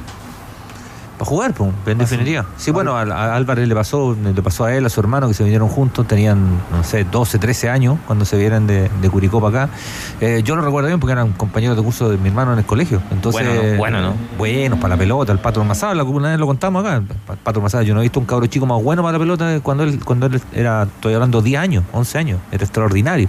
Para 1.18 1.28
jugar, 1.28 1.54
en 1.86 1.98
definitiva. 1.98 2.44
Sí, 2.56 2.70
bueno, 2.72 2.96
a, 2.96 3.02
a 3.02 3.36
Álvarez 3.36 3.68
le 3.68 3.74
pasó, 3.74 4.16
le 4.20 4.42
pasó 4.42 4.64
a 4.64 4.74
él, 4.74 4.84
a 4.84 4.88
su 4.88 4.98
hermano, 5.00 5.28
que 5.28 5.34
se 5.34 5.44
vinieron 5.44 5.68
juntos, 5.68 6.06
tenían, 6.08 6.58
no 6.72 6.82
sé, 6.82 7.04
12, 7.04 7.38
13 7.38 7.70
años 7.70 7.98
cuando 8.06 8.24
se 8.24 8.36
vieron 8.36 8.66
de, 8.66 8.90
de 9.00 9.10
Curicó 9.10 9.40
para 9.40 9.64
acá. 9.64 9.72
Eh, 10.20 10.42
yo 10.44 10.56
lo 10.56 10.62
recuerdo 10.62 10.88
bien 10.88 10.98
porque 10.98 11.12
eran 11.12 11.32
compañeros 11.32 11.76
de 11.76 11.82
curso 11.82 12.08
de 12.10 12.18
mi 12.18 12.28
hermano 12.28 12.52
en 12.52 12.58
el 12.58 12.64
colegio. 12.64 13.00
Entonces, 13.12 13.46
Bueno, 13.46 13.72
¿no? 13.72 13.78
Bueno, 13.78 14.00
¿no? 14.00 14.14
Buenos 14.36 14.78
para 14.80 14.94
la 14.96 14.98
pelota, 14.98 15.32
el 15.32 15.38
Pato 15.38 15.64
Masada, 15.64 16.02
una 16.02 16.30
vez 16.30 16.38
lo 16.38 16.46
contamos 16.46 16.84
acá. 16.84 16.96
El 16.96 17.36
Pato 17.38 17.60
Masada, 17.60 17.84
yo 17.84 17.94
no 17.94 18.00
he 18.00 18.04
visto 18.04 18.18
un 18.18 18.26
cabro 18.26 18.46
chico 18.46 18.66
más 18.66 18.82
bueno 18.82 19.02
para 19.02 19.12
la 19.12 19.18
pelota 19.18 19.60
cuando 19.60 19.84
él, 19.84 20.04
cuando 20.04 20.26
él 20.26 20.40
era, 20.52 20.82
estoy 20.82 21.14
hablando, 21.14 21.42
10 21.42 21.60
años, 21.60 21.84
11 21.92 22.18
años, 22.18 22.40
era 22.50 22.64
extraordinario. 22.64 23.28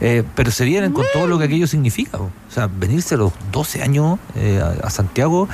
Eh, 0.00 0.22
pero 0.34 0.50
se 0.50 0.64
vienen 0.64 0.92
con 0.92 1.04
todo 1.12 1.26
lo 1.26 1.38
que 1.38 1.44
aquello 1.44 1.66
significa. 1.66 2.18
po. 2.18 2.24
O 2.24 2.52
sea, 2.52 2.68
venirse 2.68 3.16
a 3.16 3.18
los 3.18 3.32
12 3.52 3.82
años 3.82 4.18
eh, 4.36 4.62
a, 4.62 4.86
a 4.86 4.90
Santiago 4.90 5.48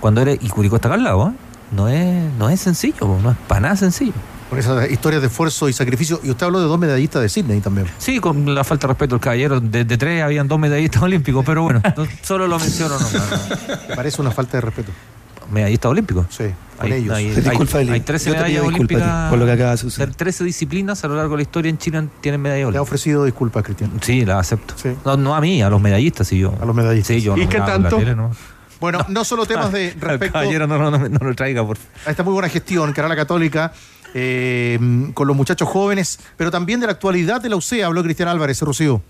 cuando 0.00 0.20
eres, 0.22 0.38
y 0.42 0.48
Curicó 0.48 0.76
está 0.76 0.88
acá 0.88 0.94
al 0.96 1.04
lado, 1.04 1.28
¿eh? 1.28 1.32
no 1.74 1.88
es, 1.88 2.32
no 2.38 2.48
es 2.48 2.60
sencillo, 2.60 3.18
no 3.22 3.30
es 3.32 3.36
para 3.46 3.60
nada 3.60 3.76
sencillo. 3.76 4.12
Con 4.48 4.58
esas 4.58 4.90
historias 4.90 5.20
de 5.20 5.28
esfuerzo 5.28 5.68
y 5.68 5.74
sacrificio. 5.74 6.20
Y 6.24 6.30
usted 6.30 6.46
habló 6.46 6.58
de 6.60 6.66
dos 6.66 6.78
medallistas 6.78 7.20
de 7.20 7.28
Sydney 7.28 7.60
también. 7.60 7.86
Sí, 7.98 8.18
con 8.18 8.54
la 8.54 8.64
falta 8.64 8.86
de 8.86 8.92
respeto 8.94 9.14
al 9.16 9.20
caballero, 9.20 9.60
de, 9.60 9.84
de 9.84 9.98
tres 9.98 10.22
habían 10.22 10.48
dos 10.48 10.58
medallistas 10.58 11.02
olímpicos, 11.02 11.44
pero 11.44 11.62
bueno, 11.64 11.82
no- 11.96 12.06
solo 12.22 12.46
lo 12.48 12.58
menciono 12.58 12.94
nomás. 12.94 13.50
Parece 13.94 14.22
una 14.22 14.30
falta 14.30 14.56
de 14.56 14.62
respeto. 14.62 14.90
¿Medallistas 15.52 15.90
olímpicos? 15.90 16.26
Sí, 16.30 16.44
con 16.78 16.86
Hay, 16.86 16.92
ellos. 16.92 17.14
hay- 17.14 17.26
hay- 17.30 17.88
hay 17.90 18.00
13 18.00 18.26
Yo 18.30 18.32
te 18.36 18.38
medallas 18.42 18.62
olímpicas. 18.64 19.28
Por 19.30 19.38
lo 19.38 19.44
que 19.46 19.52
acaba 19.52 19.70
de 19.72 19.76
suceder. 19.78 20.14
13 20.14 20.44
disciplinas 20.44 21.04
a 21.04 21.08
lo 21.08 21.16
largo 21.16 21.32
de 21.32 21.36
la 21.38 21.42
historia 21.42 21.68
en 21.70 21.76
Chile 21.78 22.06
tienen 22.22 22.40
medalla 22.40 22.70
Le 22.70 22.78
ha 22.78 22.82
ofrecido 22.82 23.24
disculpas, 23.24 23.62
Cristian. 23.64 23.90
Sí, 24.00 24.24
la 24.24 24.38
acepto. 24.38 24.74
No, 25.04 25.16
no 25.18 25.34
a 25.34 25.40
mí, 25.42 25.60
a 25.62 25.68
los 25.68 25.80
medallistas, 25.80 26.26
sí 26.28 26.38
yo. 26.38 26.54
A 26.60 26.64
los 26.64 26.74
medallistas. 26.74 27.16
Sí, 27.16 27.22
yo 27.22 27.36
¿Y 27.36 27.44
no 27.44 27.48
qué 27.50 27.58
la 27.58 27.66
tanto? 27.66 27.96
tele, 27.98 28.14
no. 28.14 28.30
Bueno, 28.80 29.04
no 29.08 29.24
solo 29.24 29.46
temas 29.46 29.72
de 29.72 29.90
respecto 30.00 30.34
caballero 30.34 30.66
no, 30.66 30.78
no, 30.78 30.90
no, 30.90 31.08
no 31.08 31.18
lo 31.20 31.34
traiga, 31.34 31.66
por 31.66 31.76
favor. 31.76 31.92
esta 32.06 32.22
muy 32.22 32.32
buena 32.32 32.48
gestión 32.48 32.92
que 32.92 33.00
hará 33.00 33.08
la 33.08 33.16
Católica 33.16 33.72
eh, 34.14 34.78
con 35.14 35.26
los 35.26 35.36
muchachos 35.36 35.68
jóvenes, 35.68 36.18
pero 36.36 36.50
también 36.50 36.80
de 36.80 36.86
la 36.86 36.92
actualidad 36.92 37.40
de 37.40 37.48
la 37.48 37.56
UCE, 37.56 37.84
habló 37.84 38.02
Cristian 38.02 38.28
Álvarez, 38.28 38.60
Rocío. 38.62 39.02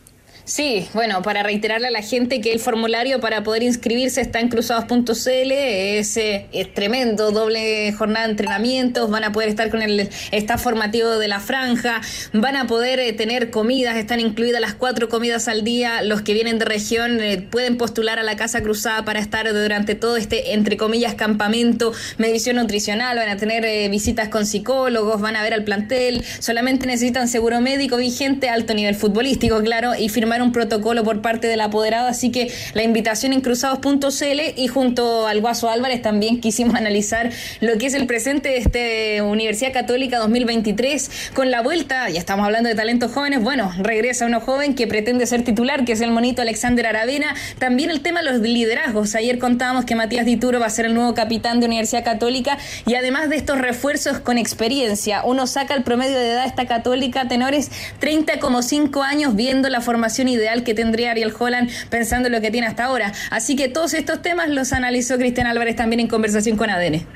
Sí, 0.48 0.88
bueno, 0.94 1.20
para 1.20 1.42
reiterarle 1.42 1.88
a 1.88 1.90
la 1.90 2.00
gente 2.00 2.40
que 2.40 2.52
el 2.52 2.58
formulario 2.58 3.20
para 3.20 3.42
poder 3.42 3.62
inscribirse 3.62 4.22
está 4.22 4.40
en 4.40 4.48
cruzados.cl, 4.48 5.12
es, 5.52 6.16
eh, 6.16 6.46
es 6.52 6.72
tremendo, 6.72 7.32
doble 7.32 7.92
jornada 7.92 8.24
de 8.24 8.30
entrenamientos, 8.30 9.10
van 9.10 9.24
a 9.24 9.32
poder 9.32 9.50
estar 9.50 9.68
con 9.68 9.82
el 9.82 10.08
staff 10.32 10.62
formativo 10.62 11.18
de 11.18 11.28
la 11.28 11.40
franja, 11.40 12.00
van 12.32 12.56
a 12.56 12.66
poder 12.66 12.98
eh, 12.98 13.12
tener 13.12 13.50
comidas, 13.50 13.96
están 13.96 14.20
incluidas 14.20 14.62
las 14.62 14.72
cuatro 14.72 15.10
comidas 15.10 15.48
al 15.48 15.64
día, 15.64 16.00
los 16.00 16.22
que 16.22 16.32
vienen 16.32 16.58
de 16.58 16.64
región 16.64 17.20
eh, 17.20 17.46
pueden 17.50 17.76
postular 17.76 18.18
a 18.18 18.22
la 18.22 18.36
Casa 18.36 18.62
Cruzada 18.62 19.04
para 19.04 19.20
estar 19.20 19.52
durante 19.52 19.96
todo 19.96 20.16
este, 20.16 20.54
entre 20.54 20.78
comillas, 20.78 21.14
campamento, 21.14 21.92
medición 22.16 22.56
nutricional, 22.56 23.18
van 23.18 23.28
a 23.28 23.36
tener 23.36 23.66
eh, 23.66 23.86
visitas 23.90 24.30
con 24.30 24.46
psicólogos, 24.46 25.20
van 25.20 25.36
a 25.36 25.42
ver 25.42 25.52
al 25.52 25.64
plantel, 25.64 26.24
solamente 26.38 26.86
necesitan 26.86 27.28
seguro 27.28 27.60
médico 27.60 27.98
vigente, 27.98 28.48
alto 28.48 28.72
nivel 28.72 28.94
futbolístico, 28.94 29.60
claro, 29.60 29.92
y 29.94 30.08
firmar 30.08 30.37
un 30.42 30.52
protocolo 30.52 31.04
por 31.04 31.22
parte 31.22 31.46
del 31.46 31.60
apoderado, 31.60 32.08
así 32.08 32.30
que 32.30 32.52
la 32.74 32.82
invitación 32.82 33.32
en 33.32 33.40
cruzados.cl 33.40 34.40
y 34.56 34.68
junto 34.68 35.26
al 35.26 35.40
Guaso 35.40 35.68
Álvarez 35.68 36.02
también 36.02 36.40
quisimos 36.40 36.74
analizar 36.74 37.30
lo 37.60 37.78
que 37.78 37.86
es 37.86 37.94
el 37.94 38.06
presente 38.06 38.48
de 38.50 38.58
este 38.58 39.22
Universidad 39.22 39.72
Católica 39.72 40.18
2023 40.18 41.10
con 41.34 41.50
la 41.50 41.62
vuelta, 41.62 42.08
ya 42.08 42.18
estamos 42.18 42.46
hablando 42.46 42.68
de 42.68 42.74
talentos 42.74 43.12
jóvenes, 43.12 43.42
bueno, 43.42 43.72
regresa 43.78 44.26
uno 44.26 44.40
joven 44.40 44.74
que 44.74 44.86
pretende 44.86 45.26
ser 45.26 45.42
titular, 45.42 45.84
que 45.84 45.92
es 45.92 46.00
el 46.00 46.10
monito 46.10 46.42
Alexander 46.42 46.86
Aravena, 46.86 47.34
también 47.58 47.90
el 47.90 48.00
tema 48.00 48.22
de 48.22 48.30
los 48.30 48.40
liderazgos, 48.40 49.14
ayer 49.14 49.38
contábamos 49.38 49.84
que 49.84 49.94
Matías 49.94 50.26
Dituro 50.26 50.60
va 50.60 50.66
a 50.66 50.70
ser 50.70 50.86
el 50.86 50.94
nuevo 50.94 51.14
capitán 51.14 51.60
de 51.60 51.66
Universidad 51.66 52.04
Católica 52.04 52.58
y 52.86 52.94
además 52.94 53.28
de 53.28 53.36
estos 53.36 53.58
refuerzos 53.58 54.18
con 54.20 54.38
experiencia, 54.38 55.22
uno 55.24 55.46
saca 55.46 55.74
el 55.74 55.82
promedio 55.82 56.18
de 56.18 56.30
edad 56.30 56.42
de 56.42 56.48
esta 56.48 56.66
católica, 56.66 57.28
tenores 57.28 57.70
30,5 58.00 59.02
años 59.02 59.34
viendo 59.34 59.68
la 59.68 59.80
formación 59.80 60.27
ideal 60.28 60.62
que 60.64 60.74
tendría 60.74 61.10
Ariel 61.12 61.32
Holland 61.38 61.70
pensando 61.90 62.28
en 62.28 62.32
lo 62.34 62.40
que 62.40 62.50
tiene 62.50 62.66
hasta 62.66 62.84
ahora. 62.84 63.12
Así 63.30 63.56
que 63.56 63.68
todos 63.68 63.94
estos 63.94 64.22
temas 64.22 64.48
los 64.50 64.72
analizó 64.72 65.16
Cristian 65.18 65.46
Álvarez 65.46 65.76
también 65.76 66.00
en 66.00 66.08
conversación 66.08 66.56
con 66.56 66.70
ADN. 66.70 67.06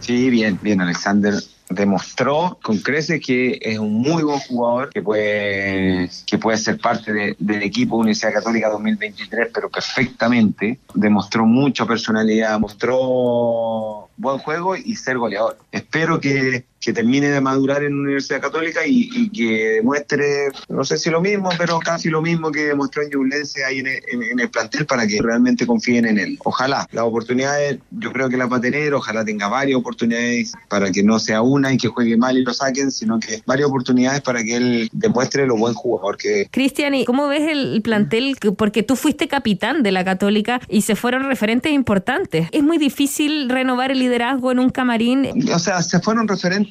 Sí, 0.00 0.30
bien, 0.30 0.58
bien, 0.62 0.80
Alexander 0.80 1.34
demostró 1.68 2.58
con 2.62 2.78
creces 2.78 3.20
que 3.24 3.58
es 3.62 3.78
un 3.78 3.92
muy 3.94 4.24
buen 4.24 4.40
jugador 4.40 4.90
que 4.90 5.02
puede 5.02 6.10
que 6.26 6.36
puede 6.36 6.58
ser 6.58 6.78
parte 6.78 7.12
de- 7.12 7.36
del 7.38 7.62
equipo 7.62 7.96
Universidad 7.96 8.32
Católica 8.32 8.68
2023 8.70 9.50
pero 9.54 9.70
perfectamente 9.70 10.80
demostró 10.94 11.46
mucha 11.46 11.86
personalidad 11.86 12.58
mostró 12.58 14.08
buen 14.16 14.38
juego 14.38 14.74
y 14.76 14.96
ser 14.96 15.18
goleador 15.18 15.58
espero 15.70 16.20
que, 16.20 16.64
que 16.80 16.92
termine 16.92 17.28
de 17.28 17.40
madurar 17.40 17.82
en 17.84 17.94
Universidad 17.98 18.40
Católica 18.40 18.86
y, 18.86 19.08
y 19.14 19.28
que 19.30 19.68
demuestre 19.76 20.48
no 20.68 20.84
sé 20.84 20.96
si 20.98 21.10
lo 21.10 21.20
mismo 21.20 21.50
pero 21.58 21.78
casi 21.78 22.08
lo 22.08 22.22
mismo 22.22 22.50
que 22.50 22.64
demostró 22.64 23.02
en 23.02 23.10
Ñublense 23.10 23.64
ahí 23.64 23.78
en 23.80 23.86
el, 23.88 24.00
en- 24.10 24.22
en 24.22 24.40
el 24.40 24.48
plantel 24.48 24.86
para 24.86 25.06
que 25.06 25.20
realmente 25.20 25.66
confíen 25.66 26.06
en 26.06 26.18
él 26.18 26.38
ojalá 26.44 26.88
las 26.92 27.04
oportunidades 27.04 27.78
yo 27.90 28.12
creo 28.12 28.28
que 28.28 28.36
las 28.36 28.50
va 28.50 28.56
a 28.56 28.60
tener 28.60 28.94
ojalá 28.94 29.24
tenga 29.24 29.48
varias 29.48 29.78
oportunidades 29.78 30.52
para 30.68 30.90
que 30.90 31.02
no 31.02 31.18
sea 31.18 31.42
una 31.42 31.72
y 31.72 31.76
que 31.76 31.88
juegue 31.88 32.16
mal 32.16 32.38
y 32.38 32.42
lo 32.44 32.54
saquen, 32.54 32.90
sino 32.90 33.18
que 33.20 33.42
varias 33.46 33.68
oportunidades 33.68 34.20
para 34.22 34.42
que 34.42 34.56
él 34.56 34.88
demuestre 34.92 35.46
lo 35.46 35.56
buen 35.56 35.74
jugador 35.74 36.16
que 36.16 36.42
es. 36.42 36.48
Cristian, 36.50 36.94
¿y 36.94 37.04
cómo 37.04 37.28
ves 37.28 37.42
el 37.42 37.60
el 37.74 37.82
plantel? 37.82 38.36
Porque 38.56 38.82
tú 38.82 38.96
fuiste 38.96 39.28
capitán 39.28 39.82
de 39.82 39.92
la 39.92 40.04
Católica 40.04 40.60
y 40.68 40.82
se 40.82 40.96
fueron 40.96 41.24
referentes 41.24 41.72
importantes. 41.72 42.48
Es 42.52 42.62
muy 42.62 42.78
difícil 42.78 43.48
renovar 43.50 43.90
el 43.92 43.98
liderazgo 43.98 44.50
en 44.52 44.58
un 44.58 44.70
camarín. 44.70 45.28
O 45.54 45.58
sea, 45.58 45.82
se 45.82 46.00
fueron 46.00 46.26
referentes 46.26 46.69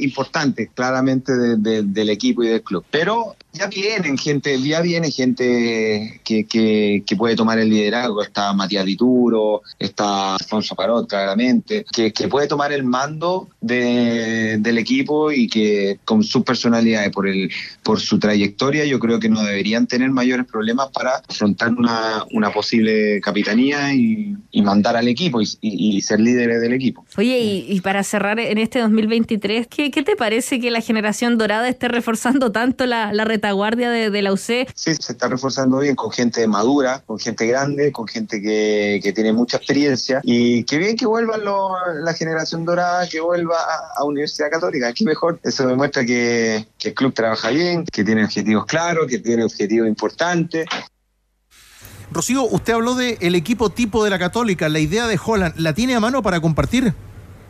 importantes, 0.00 0.70
claramente, 0.74 1.32
de- 1.32 1.82
del 1.82 2.10
equipo 2.10 2.42
y 2.42 2.48
del 2.48 2.62
club. 2.62 2.84
Pero 2.90 3.36
ya 3.58 3.66
vienen 3.68 4.18
gente, 4.18 4.60
ya 4.60 4.80
viene 4.80 5.10
gente 5.10 6.20
que, 6.24 6.44
que, 6.44 7.02
que 7.06 7.16
puede 7.16 7.36
tomar 7.36 7.58
el 7.58 7.70
liderazgo. 7.70 8.22
Está 8.22 8.52
Matías 8.52 8.84
Dituro, 8.84 9.62
está 9.78 10.34
Alfonso 10.36 10.74
Parot, 10.74 11.08
claramente, 11.08 11.84
que, 11.92 12.12
que 12.12 12.28
puede 12.28 12.46
tomar 12.46 12.72
el 12.72 12.84
mando 12.84 13.48
de- 13.60 14.56
del 14.58 14.78
equipo 14.78 15.32
y 15.32 15.48
que 15.48 15.98
con 16.04 16.22
sus 16.22 16.42
personalidades, 16.44 17.10
por, 17.10 17.28
el, 17.28 17.50
por 17.82 18.00
su 18.00 18.18
trayectoria, 18.18 18.84
yo 18.84 18.98
creo 18.98 19.18
que 19.20 19.28
no 19.28 19.42
deberían 19.42 19.86
tener 19.86 20.10
mayores 20.10 20.46
problemas 20.46 20.88
para 20.92 21.22
afrontar 21.28 21.70
una, 21.72 22.24
una 22.32 22.50
posible 22.52 23.20
capitanía 23.20 23.94
y, 23.94 24.36
y 24.50 24.62
mandar 24.62 24.96
al 24.96 25.08
equipo 25.08 25.40
y, 25.40 25.44
y- 25.60 25.96
y 25.96 26.00
ser 26.02 26.20
líderes 26.20 26.60
del 26.60 26.72
equipo. 26.72 27.04
Oye, 27.16 27.64
y, 27.68 27.80
para 27.80 28.02
cerrar 28.02 28.38
en 28.40 28.58
este 28.58 28.80
2023, 28.80 29.66
¿qué, 29.68 29.90
qué 29.90 30.02
te 30.02 30.16
parece 30.16 30.60
que 30.60 30.70
la 30.70 30.80
generación 30.80 31.38
dorada 31.38 31.68
esté 31.68 31.88
reforzando 31.88 32.50
tanto 32.52 32.86
la, 32.86 33.12
la 33.12 33.24
de, 33.90 34.10
de 34.10 34.22
la 34.22 34.32
UC? 34.32 34.40
Sí, 34.74 34.94
se 34.94 35.12
está 35.12 35.28
reforzando 35.28 35.78
bien 35.78 35.94
con 35.96 36.10
gente 36.10 36.46
madura, 36.46 37.02
con 37.06 37.18
gente 37.18 37.46
grande, 37.46 37.92
con 37.92 38.06
gente 38.06 38.40
que, 38.40 39.00
que 39.02 39.12
tiene 39.12 39.32
mucha 39.32 39.56
experiencia 39.58 40.20
y 40.22 40.64
qué 40.64 40.78
bien 40.78 40.96
que 40.96 41.06
vuelva 41.06 41.36
lo- 41.38 41.76
la 42.02 42.14
generación 42.14 42.64
dorada, 42.64 43.08
que 43.08 43.20
vuelva 43.20 43.56
a, 43.56 44.00
a 44.00 44.04
Universidad 44.04 44.50
Católica. 44.50 44.92
Qué 44.92 45.04
mejor. 45.04 45.38
Eso 45.42 45.66
demuestra 45.66 46.04
que, 46.04 46.66
que 46.78 46.88
el 46.88 46.94
club 46.94 47.12
trabaja 47.14 47.50
bien, 47.50 47.84
que 47.84 48.04
tiene 48.04 48.24
objetivos 48.24 48.66
claros, 48.66 49.06
que 49.06 49.18
tiene 49.18 49.44
objetivos 49.44 49.88
importantes. 49.88 50.66
Rocío, 52.12 52.44
usted 52.44 52.72
habló 52.74 52.94
del 52.94 53.18
el 53.20 53.34
equipo 53.34 53.70
tipo 53.70 54.04
de 54.04 54.10
la 54.10 54.18
Católica, 54.18 54.68
la 54.68 54.78
idea 54.78 55.06
de 55.08 55.18
Holland, 55.22 55.54
¿la 55.58 55.74
tiene 55.74 55.94
a 55.96 56.00
mano 56.00 56.22
para 56.22 56.40
compartir? 56.40 56.94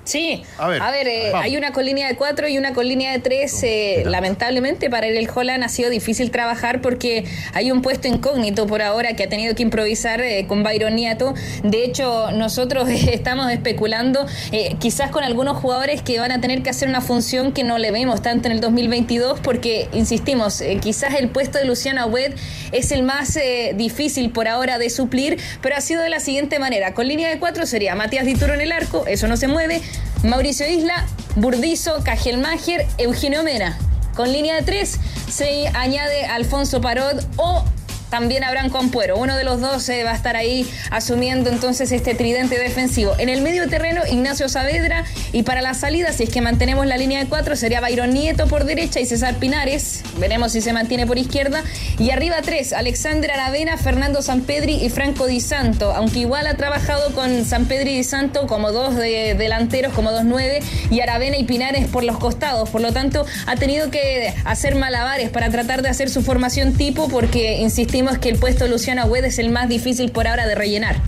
Sí, 0.06 0.42
A 0.56 0.68
ver, 0.68 1.08
eh, 1.08 1.30
vamos. 1.32 1.44
hay 1.44 1.56
una 1.56 1.72
con 1.72 1.84
línea 1.84 2.06
de 2.08 2.14
cuatro 2.16 2.46
y 2.48 2.56
una 2.58 2.72
con 2.72 2.86
línea 2.88 3.12
de 3.12 3.18
tres. 3.18 3.62
eh, 3.64 4.04
lamentablemente 4.06 4.88
para 4.88 5.06
el 5.08 5.28
Holland 5.28 5.64
ha 5.64 5.68
sido 5.68 5.90
difícil 5.90 6.30
trabajar 6.30 6.80
porque 6.80 7.24
hay 7.52 7.72
un 7.72 7.82
puesto 7.82 8.06
incógnito 8.08 8.66
por 8.68 8.82
ahora 8.82 9.14
que 9.14 9.24
ha 9.24 9.28
tenido 9.28 9.54
que 9.56 9.62
improvisar 9.64 10.20
eh, 10.20 10.46
con 10.46 10.62
Byron 10.62 10.94
Nieto. 10.94 11.34
De 11.64 11.84
hecho, 11.84 12.30
nosotros 12.30 12.88
estamos 12.90 13.50
especulando 13.50 14.26
eh, 14.52 14.76
quizás 14.78 15.10
con 15.10 15.24
algunos 15.24 15.56
jugadores 15.58 16.02
que 16.02 16.18
van 16.20 16.30
a 16.30 16.40
tener 16.40 16.62
que 16.62 16.70
hacer 16.70 16.88
una 16.88 17.00
función 17.00 17.52
que 17.52 17.64
no 17.64 17.76
le 17.78 17.90
vemos 17.90 18.22
tanto 18.22 18.46
en 18.46 18.52
el 18.52 18.60
2022 18.60 19.40
porque, 19.40 19.88
insistimos, 19.92 20.60
eh, 20.60 20.78
quizás 20.80 21.14
el 21.14 21.28
puesto 21.30 21.58
de 21.58 21.64
Luciana 21.64 22.06
Wed 22.06 22.32
es 22.70 22.92
el 22.92 23.02
más 23.02 23.36
eh, 23.36 23.72
difícil 23.76 24.30
por 24.30 24.46
ahora 24.46 24.78
de 24.78 24.88
suplir, 24.88 25.38
pero 25.62 25.74
ha 25.76 25.80
sido 25.80 26.00
de 26.02 26.10
la 26.10 26.20
siguiente 26.20 26.60
manera. 26.60 26.94
Con 26.94 27.08
línea 27.08 27.28
de 27.28 27.40
cuatro 27.40 27.66
sería 27.66 27.96
Matías 27.96 28.24
Dituro 28.24 28.54
en 28.54 28.60
el 28.60 28.70
arco, 28.70 29.04
eso 29.08 29.26
no 29.26 29.36
se 29.36 29.48
mueve. 29.48 29.80
Mauricio 30.22 30.66
Isla, 30.66 31.06
Burdizo, 31.36 32.02
Cajelmacher, 32.04 32.86
Eugenio 32.98 33.42
Mena. 33.42 33.78
Con 34.14 34.32
línea 34.32 34.54
de 34.56 34.62
tres 34.62 34.98
se 35.30 35.68
añade 35.68 36.26
Alfonso 36.26 36.80
Parot 36.80 37.22
o 37.36 37.64
también 38.10 38.44
Abraham 38.44 38.70
Compuero. 38.70 39.16
Uno 39.16 39.36
de 39.36 39.44
los 39.44 39.60
dos 39.60 39.88
eh, 39.88 40.04
va 40.04 40.12
a 40.12 40.16
estar 40.16 40.36
ahí 40.36 40.68
asumiendo 40.90 41.50
entonces 41.50 41.90
este 41.92 42.14
tridente 42.14 42.58
defensivo. 42.58 43.14
En 43.18 43.28
el 43.28 43.40
medio 43.42 43.68
terreno, 43.68 44.02
Ignacio 44.10 44.48
Saavedra. 44.48 45.04
Y 45.32 45.42
para 45.42 45.60
la 45.62 45.74
salida, 45.74 46.12
si 46.12 46.24
es 46.24 46.30
que 46.30 46.40
mantenemos 46.40 46.86
la 46.86 46.96
línea 46.96 47.18
de 47.18 47.26
cuatro, 47.28 47.56
sería 47.56 47.80
Byron 47.80 48.10
Nieto 48.10 48.46
por 48.46 48.64
derecha 48.64 49.00
y 49.00 49.06
César 49.06 49.34
Pinares. 49.36 50.02
Veremos 50.18 50.52
si 50.52 50.60
se 50.60 50.72
mantiene 50.72 51.06
por 51.06 51.18
izquierda. 51.18 51.62
Y 51.98 52.10
arriba 52.10 52.36
tres, 52.42 52.72
Alexander 52.72 53.30
Aravena, 53.32 53.76
Fernando 53.76 54.22
Sampedri 54.22 54.74
y 54.84 54.88
Franco 54.88 55.26
Di 55.26 55.40
Santo. 55.40 55.92
Aunque 55.92 56.20
igual 56.20 56.46
ha 56.46 56.56
trabajado 56.56 57.12
con 57.14 57.44
Sampedri 57.44 57.90
y 57.92 57.96
Di 57.96 58.04
Santo 58.04 58.46
como 58.46 58.70
dos 58.72 58.94
de- 58.94 59.34
delanteros, 59.34 59.92
como 59.92 60.12
dos 60.12 60.24
nueve. 60.24 60.60
Y 60.90 61.00
Aravena 61.00 61.36
y 61.38 61.44
Pinares 61.44 61.86
por 61.88 62.04
los 62.04 62.18
costados. 62.18 62.70
Por 62.70 62.80
lo 62.80 62.92
tanto, 62.92 63.26
ha 63.46 63.56
tenido 63.56 63.90
que 63.90 64.32
hacer 64.44 64.76
malabares 64.76 65.30
para 65.30 65.50
tratar 65.50 65.82
de 65.82 65.88
hacer 65.88 66.08
su 66.08 66.22
formación 66.22 66.74
tipo 66.74 67.08
porque 67.08 67.58
insistimos 67.58 67.95
que 67.96 68.28
el 68.28 68.38
puesto 68.38 68.64
de 68.64 68.70
Luciano 68.70 69.00
Agüed 69.02 69.24
es 69.24 69.38
el 69.38 69.50
más 69.50 69.70
difícil 69.70 70.12
por 70.12 70.26
ahora 70.26 70.46
de 70.46 70.54
rellenar. 70.54 71.00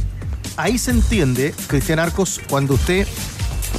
Ahí 0.56 0.78
se 0.78 0.90
entiende, 0.90 1.54
Cristian 1.66 1.98
Arcos, 1.98 2.40
cuando 2.48 2.74
usted 2.74 3.06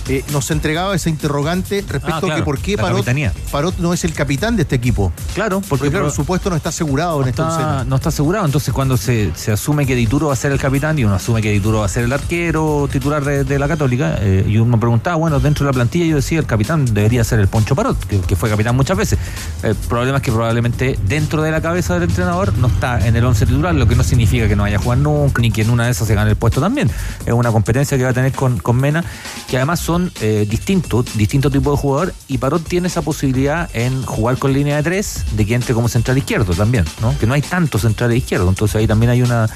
eh, 0.10 0.24
nos 0.32 0.50
entregaba 0.52 0.96
ese 0.96 1.10
interrogante 1.10 1.78
respecto 1.88 2.08
Ah, 2.16 2.20
claro, 2.20 2.34
a 2.34 2.38
que 2.38 2.44
por 2.44 2.60
qué 2.60 2.78
Parot. 2.78 3.06
Parot 3.52 3.78
no 3.78 3.94
es 3.94 4.04
el 4.04 4.14
capitán 4.14 4.56
de 4.56 4.64
este 4.64 4.76
equipo. 4.76 5.12
Claro, 5.36 5.62
porque, 5.70 5.90
claro, 5.90 6.06
pro- 6.08 6.14
su 6.16 6.26
puesto 6.26 6.50
no 6.50 6.56
está 6.56 6.70
asegurado 6.70 7.22
en 7.22 7.30
esta 7.30 7.44
está- 7.44 7.54
escena. 7.56 7.84
no 7.86 7.96
está 7.96 8.10
asegurado. 8.10 8.46
Entonces, 8.46 8.74
cuando 8.74 8.98
se, 8.98 9.32
se 9.36 9.52
asume 9.52 9.86
que 9.86 9.96
Dituro 9.96 10.28
va 10.28 10.34
a 10.34 10.36
ser 10.36 10.52
el 10.52 10.60
capitán 10.60 10.98
y 11.00 11.04
uno 11.06 11.16
asume 11.16 11.42
que 11.42 11.52
Dituro 11.52 11.80
va 11.80 11.86
a 11.86 11.90
ser 11.90 12.04
el 12.04 12.14
arquero 12.14 12.88
titular 12.92 13.24
de, 13.24 13.44
de 13.44 13.60
la 13.60 13.68
Católica, 13.68 14.18
eh, 14.20 14.46
y 14.48 14.58
uno 14.58 14.80
preguntaba, 14.80 15.16
bueno, 15.16 15.40
dentro 15.40 15.66
de 15.66 15.70
la 15.72 15.74
plantilla 15.74 16.06
yo 16.06 16.16
decía 16.18 16.40
el 16.40 16.46
capitán 16.46 16.86
debería 16.86 17.24
ser 17.24 17.40
el 17.40 17.48
Poncho 17.48 17.76
Parot, 17.76 17.98
que, 18.06 18.20
que 18.22 18.36
fue 18.36 18.50
capitán 18.50 18.76
muchas 18.76 18.98
veces. 18.98 19.20
El 19.64 19.76
problema 19.76 20.18
es 20.18 20.24
que 20.24 20.32
probablemente 20.32 20.98
dentro 21.08 21.42
de 21.42 21.52
la 21.52 21.62
cabeza 21.62 21.94
del 21.94 22.04
entrenador 22.04 22.58
no 22.58 22.68
está 22.68 23.06
en 23.08 23.16
el 23.16 23.24
11 23.26 23.46
titular, 23.46 23.76
lo 23.76 23.88
que 23.88 23.96
no 23.96 24.04
significa 24.04 24.48
que 24.48 24.56
no 24.56 24.64
vaya 24.64 24.78
a 24.78 24.80
jugar 24.80 24.98
nunca, 24.98 25.42
ni 25.42 25.52
que 25.52 25.62
en 25.62 25.70
una 25.70 25.86
de 25.86 25.92
esas 25.92 26.08
se 26.08 26.16
gane 26.16 26.30
el 26.32 26.36
puesto 26.36 26.60
también. 26.62 26.90
Es 27.26 27.34
una 27.34 27.52
competencia 27.52 27.98
que 27.98 28.04
va 28.04 28.10
a 28.10 28.14
tener 28.14 28.32
con, 28.32 28.58
con 28.60 28.78
Mena, 28.78 29.04
que 29.48 29.58
además 29.58 29.80
son 29.80 29.99
eh, 30.22 30.46
distintos, 30.50 31.18
distintos 31.18 31.52
tipos 31.52 31.78
de 31.78 31.82
jugador, 31.82 32.14
y 32.28 32.38
Parot 32.38 32.64
tiene 32.64 32.88
esa 32.88 33.02
posibilidad 33.02 33.70
en 33.74 34.04
jugar 34.04 34.38
con 34.38 34.54
línea 34.54 34.78
de 34.78 34.84
tres, 34.84 35.26
de 35.36 35.46
que 35.46 35.56
entre 35.56 35.74
como 35.74 35.88
central 35.88 36.18
izquierdo 36.18 36.54
también, 36.54 36.86
¿no? 37.02 37.18
Que 37.18 37.26
no 37.26 37.34
hay 37.34 37.42
tantos 37.42 37.82
centrales 37.82 38.18
izquierdos, 38.18 38.50
entonces 38.50 38.76
ahí 38.76 38.88
también 38.88 39.12
hay 39.12 39.22
una, 39.22 39.48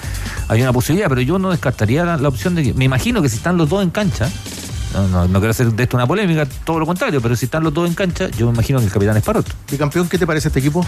hay 0.48 0.62
una 0.62 0.74
posibilidad, 0.74 1.10
pero 1.10 1.22
yo 1.22 1.40
no 1.40 1.52
descartaría 1.52 2.04
la, 2.04 2.18
la 2.18 2.28
opción 2.28 2.56
de 2.56 2.64
que, 2.64 2.74
me 2.74 2.86
imagino 2.86 3.22
que 3.22 3.30
si 3.30 3.38
están 3.38 3.58
los 3.58 3.70
dos 3.70 3.84
en 3.84 3.90
cancha, 3.90 4.30
no, 4.94 5.08
no, 5.08 5.28
no 5.28 5.40
quiero 5.40 5.52
hacer 5.52 5.72
de 5.72 5.84
esto 5.84 5.98
una 5.98 6.08
polémica, 6.08 6.46
todo 6.46 6.80
lo 6.80 6.86
contrario, 6.86 7.22
pero 7.22 7.36
si 7.36 7.46
están 7.46 7.64
los 7.64 7.74
dos 7.74 7.88
en 7.88 7.96
cancha, 7.96 8.30
yo 8.30 8.48
me 8.48 8.54
imagino 8.54 8.80
que 8.80 8.86
el 8.86 8.92
capitán 8.92 9.18
es 9.18 9.24
Parot. 9.24 9.48
¿Y 9.72 9.78
campeón, 9.78 10.08
qué 10.08 10.18
te 10.18 10.28
parece 10.28 10.50
este 10.50 10.60
equipo? 10.60 10.86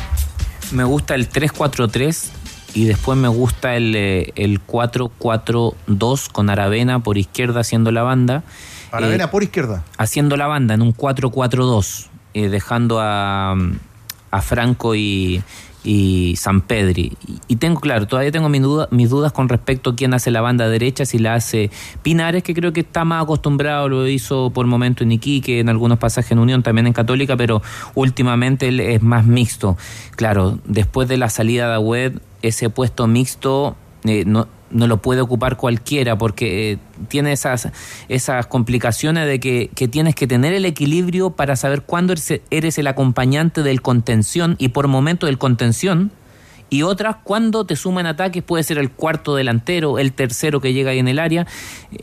Me 0.72 0.84
gusta 0.84 1.16
el 1.16 1.30
3-4-3 1.30 2.30
y 2.76 2.86
después 2.86 3.18
me 3.18 3.30
gusta 3.30 3.76
el, 3.76 3.96
eh, 3.96 4.34
el 4.36 4.66
4-4-2 4.66 6.32
con 6.32 6.50
Aravena 6.50 7.00
por 7.00 7.18
izquierda 7.18 7.62
haciendo 7.62 7.92
la 7.92 8.04
banda. 8.04 8.44
Aravena 8.92 9.26
Eh, 9.26 9.28
por 9.28 9.44
izquierda. 9.44 9.84
haciendo 9.98 10.38
la 10.38 10.48
banda 10.48 10.74
en 10.74 10.82
un 10.82 10.94
4-4-2, 10.94 12.08
eh, 12.34 12.50
dejando 12.50 13.00
a, 13.02 13.56
a 14.32 14.42
Franco 14.42 14.96
y, 14.96 15.42
y 15.84 16.36
San 16.38 16.62
Pedri. 16.62 17.16
Y, 17.28 17.40
y 17.48 17.56
tengo, 17.58 17.80
claro, 17.80 18.08
todavía 18.08 18.32
tengo 18.32 18.50
mis, 18.50 18.62
duda- 18.62 18.88
mis 18.92 19.10
dudas 19.10 19.32
con 19.32 19.48
respecto 19.50 19.92
a 19.92 19.96
quién 19.96 20.14
hace 20.14 20.32
la 20.32 20.42
banda 20.42 20.68
derecha, 20.68 21.06
si 21.06 21.20
la 21.20 21.36
hace 21.36 21.70
Pinares, 22.04 22.44
que 22.44 22.54
creo 22.54 22.74
que 22.74 22.80
está 22.82 23.06
más 23.06 23.24
acostumbrado, 23.24 23.88
lo 23.90 24.08
hizo 24.08 24.50
por 24.50 24.66
momento 24.66 25.04
en 25.04 25.12
Iquique, 25.12 25.60
en 25.60 25.70
algunos 25.70 25.98
pasajes 26.00 26.32
en 26.32 26.40
Unión, 26.40 26.64
también 26.64 26.88
en 26.88 26.94
Católica, 26.94 27.38
pero 27.38 27.62
últimamente 27.94 28.68
él 28.68 28.80
es 28.80 29.02
más 29.02 29.26
mixto. 29.26 29.78
Claro, 30.16 30.60
después 30.66 31.08
de 31.08 31.18
la 31.18 31.30
salida 31.30 31.68
de 31.70 31.74
Agüed, 31.76 32.14
ese 32.42 32.70
puesto 32.70 33.08
mixto 33.08 33.76
eh, 34.06 34.24
no, 34.26 34.48
no 34.72 34.88
lo 34.88 35.02
puede 35.02 35.22
ocupar 35.22 35.58
cualquiera 35.58 36.18
porque 36.18 36.72
eh, 36.72 36.78
tiene 37.08 37.32
esas, 37.32 37.70
esas 38.10 38.48
complicaciones 38.48 39.28
de 39.28 39.40
que, 39.40 39.70
que 39.76 39.88
tienes 39.88 40.16
que 40.16 40.28
tener 40.28 40.54
el 40.54 40.66
equilibrio 40.66 41.32
para 41.32 41.56
saber 41.56 41.84
cuándo 41.84 42.14
eres, 42.14 42.42
eres 42.50 42.78
el 42.78 42.88
acompañante 42.88 43.64
del 43.64 43.82
contención 43.82 44.56
y 44.60 44.70
por 44.70 44.88
momento 44.88 45.26
del 45.26 45.38
contención 45.38 46.12
y 46.70 46.82
otras 46.82 47.18
cuando 47.24 47.66
te 47.66 47.76
suman 47.76 48.08
ataques 48.08 48.44
puede 48.44 48.64
ser 48.64 48.78
el 48.78 48.92
cuarto 48.92 49.36
delantero, 49.36 50.00
el 50.00 50.14
tercero 50.14 50.60
que 50.60 50.74
llega 50.74 50.92
ahí 50.92 51.00
en 51.00 51.08
el 51.08 51.20
área 51.20 51.46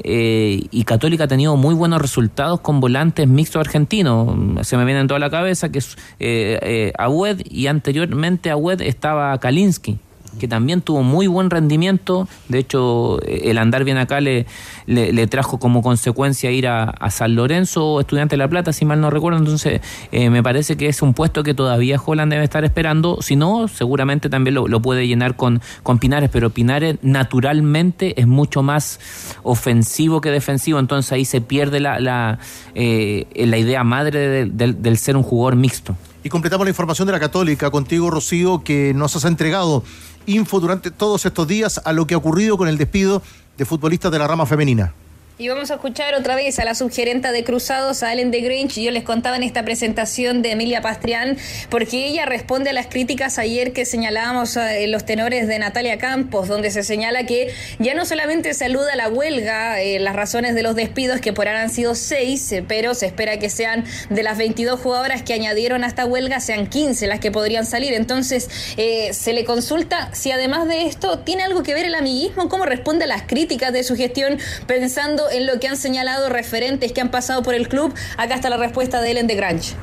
eh, 0.05 0.63
y 0.71 0.85
Católica 0.85 1.25
ha 1.25 1.29
tenido 1.29 1.57
muy 1.57 1.75
buenos 1.75 2.01
resultados 2.01 2.61
con 2.61 2.81
volantes 2.81 3.27
mixtos 3.27 3.61
argentinos. 3.61 4.67
Se 4.67 4.77
me 4.77 4.85
viene 4.85 5.01
en 5.01 5.09
toda 5.09 5.21
la 5.21 5.31
cabeza 5.31 5.71
que 5.71 5.79
es 5.79 5.97
eh, 6.21 6.59
eh, 6.63 6.93
Agüed 6.97 7.43
y 7.51 7.67
anteriormente 7.67 8.51
Agüed 8.51 8.81
estaba 8.83 9.37
Kalinski 9.39 9.99
que 10.39 10.49
también 10.49 10.81
tuvo 10.81 11.03
muy 11.03 11.27
buen 11.27 11.51
rendimiento. 11.51 12.29
De 12.49 12.59
hecho, 12.59 13.21
el 13.23 13.59
andar 13.59 13.85
bien 13.85 13.99
acá 13.99 14.21
le, 14.21 14.47
le, 14.87 15.27
trajo 15.27 15.59
como 15.59 15.83
consecuencia 15.83 16.51
ir 16.51 16.67
a, 16.67 16.85
a 16.85 17.11
San 17.11 17.35
Lorenzo, 17.35 18.01
estudiante 18.01 18.35
de 18.35 18.39
La 18.39 18.49
Plata, 18.49 18.73
si 18.73 18.85
mal 18.85 19.01
no 19.01 19.11
recuerdo. 19.11 19.39
Entonces, 19.39 19.81
eh, 20.11 20.31
me 20.31 20.43
parece 20.43 20.77
que 20.77 20.89
es 20.89 21.03
un 21.03 21.15
puesto 21.15 21.43
que 21.43 21.55
todavía 21.55 22.01
Holland 22.05 22.33
debe 22.33 22.45
estar 22.45 22.65
esperando. 22.65 23.19
Si 23.21 23.37
no, 23.37 23.69
seguramente 23.69 24.29
también 24.29 24.55
lo, 24.55 24.69
lo 24.69 24.81
puede 24.81 25.07
llenar 25.07 25.37
con, 25.37 25.61
con 25.83 25.99
Pinares, 25.99 26.31
pero 26.33 26.51
Pinares 26.51 26.97
naturalmente 27.03 28.21
es 28.21 28.27
mucho 28.27 28.63
más 28.63 29.01
ofensivo 29.43 30.21
que 30.21 30.31
defensivo. 30.31 30.79
Entonces 30.79 31.13
ahí 31.13 31.25
se 31.25 31.41
pierde 31.41 31.81
la, 31.81 32.01
la, 32.01 32.39
eh, 32.75 33.27
la 33.35 33.59
idea 33.59 33.85
madre 33.85 34.47
del- 34.47 34.83
del 34.83 34.99
ser 34.99 35.17
un 35.17 35.23
jugador 35.23 35.57
mixto. 35.57 35.97
Y 36.25 36.29
completamos 36.29 36.65
la 36.67 36.71
información 36.71 37.07
de 37.07 37.13
la 37.13 37.19
Católica 37.21 37.71
contigo, 37.73 38.09
Rocío, 38.09 38.63
que 38.63 38.93
nos 38.95 39.17
has 39.17 39.25
entregado 39.25 39.83
info 40.27 40.61
durante 40.61 40.91
todos 40.91 41.25
estos 41.27 41.47
días 41.47 41.81
a 41.85 41.93
lo 41.93 42.07
que 42.07 42.15
ha 42.15 42.19
ocurrido 42.19 42.57
con 42.57 42.69
el 42.69 42.79
despido 42.79 43.23
de 43.57 43.65
futbolistas 43.65 44.11
de 44.13 44.19
la 44.19 44.27
rama 44.27 44.47
femenina. 44.47 44.95
Y 45.43 45.49
vamos 45.49 45.73
a 45.73 45.75
escuchar 45.75 46.15
otra 46.15 46.37
vez 46.37 46.61
a 46.61 46.65
la 46.65 46.77
subgerenta 46.77 47.33
de 47.33 47.43
Cruzados, 47.43 48.05
a 48.05 48.13
Ellen 48.13 48.31
de 48.31 48.43
Grinch. 48.43 48.79
Yo 48.79 48.93
les 48.93 49.03
contaba 49.03 49.35
en 49.35 49.43
esta 49.43 49.65
presentación 49.65 50.41
de 50.41 50.53
Emilia 50.53 50.83
Pastrián, 50.83 51.37
porque 51.69 52.07
ella 52.07 52.27
responde 52.27 52.71
a 52.71 52.73
las 52.73 52.87
críticas 52.87 53.41
ayer 53.41 53.73
que 53.73 53.85
señalábamos 53.85 54.57
eh, 54.57 54.85
en 54.85 54.93
los 54.93 55.05
tenores 55.05 55.49
de 55.49 55.59
Natalia 55.59 55.99
Campos, 55.99 56.47
donde 56.47 56.71
se 56.71 56.85
señala 56.85 57.27
que 57.27 57.53
ya 57.81 57.95
no 57.95 58.07
solamente 58.07 58.55
se 58.55 58.67
aluda 58.67 58.93
a 58.93 58.97
la 58.97 59.09
huelga, 59.09 59.83
eh, 59.83 59.99
las 59.99 60.15
razones 60.15 60.55
de 60.55 60.63
los 60.63 60.77
despidos, 60.77 61.21
que 61.21 61.33
por 61.33 61.49
ahora 61.49 61.63
han 61.63 61.71
sido 61.71 61.97
seis, 61.97 62.53
eh, 62.53 62.65
pero 62.69 62.95
se 62.95 63.07
espera 63.07 63.41
que 63.41 63.51
sean 63.51 63.85
de 64.11 64.23
las 64.23 64.39
22 64.39 64.79
jugadoras 64.79 65.25
que 65.25 65.35
añadieron 65.35 65.83
a 65.83 65.89
esta 65.89 66.07
huelga, 66.07 66.39
sean 66.39 66.69
15 66.69 67.09
las 67.09 67.19
que 67.19 67.33
podrían 67.33 67.67
salir. 67.67 67.95
Entonces, 67.95 68.49
eh, 68.77 69.13
se 69.13 69.33
le 69.33 69.45
consulta 69.45 70.09
si 70.15 70.31
además 70.31 70.69
de 70.69 70.87
esto 70.87 71.19
tiene 71.19 71.43
algo 71.43 71.65
que 71.65 71.75
ver 71.75 71.87
el 71.87 71.97
amiguismo, 71.97 72.49
cómo 72.49 72.65
responde 72.65 73.07
a 73.07 73.09
las 73.09 73.23
críticas 73.23 73.73
de 73.73 73.83
su 73.83 73.97
gestión, 73.97 74.39
pensando 74.69 75.32
en 75.33 75.47
lo 75.47 75.59
que 75.59 75.69
han 75.69 75.77
señalado 75.77 76.29
referentes 76.29 76.93
que 76.93 77.01
han 77.01 77.11
pasado 77.11 77.43
por 77.43 77.55
el 77.55 77.69
club. 77.69 77.95
Acá 78.17 78.35
está 78.35 78.51
la 78.51 78.57
respuesta 78.57 79.01
de 79.01 79.11
Ellen 79.11 79.27
de 79.27 79.35
Grange. 79.35 79.75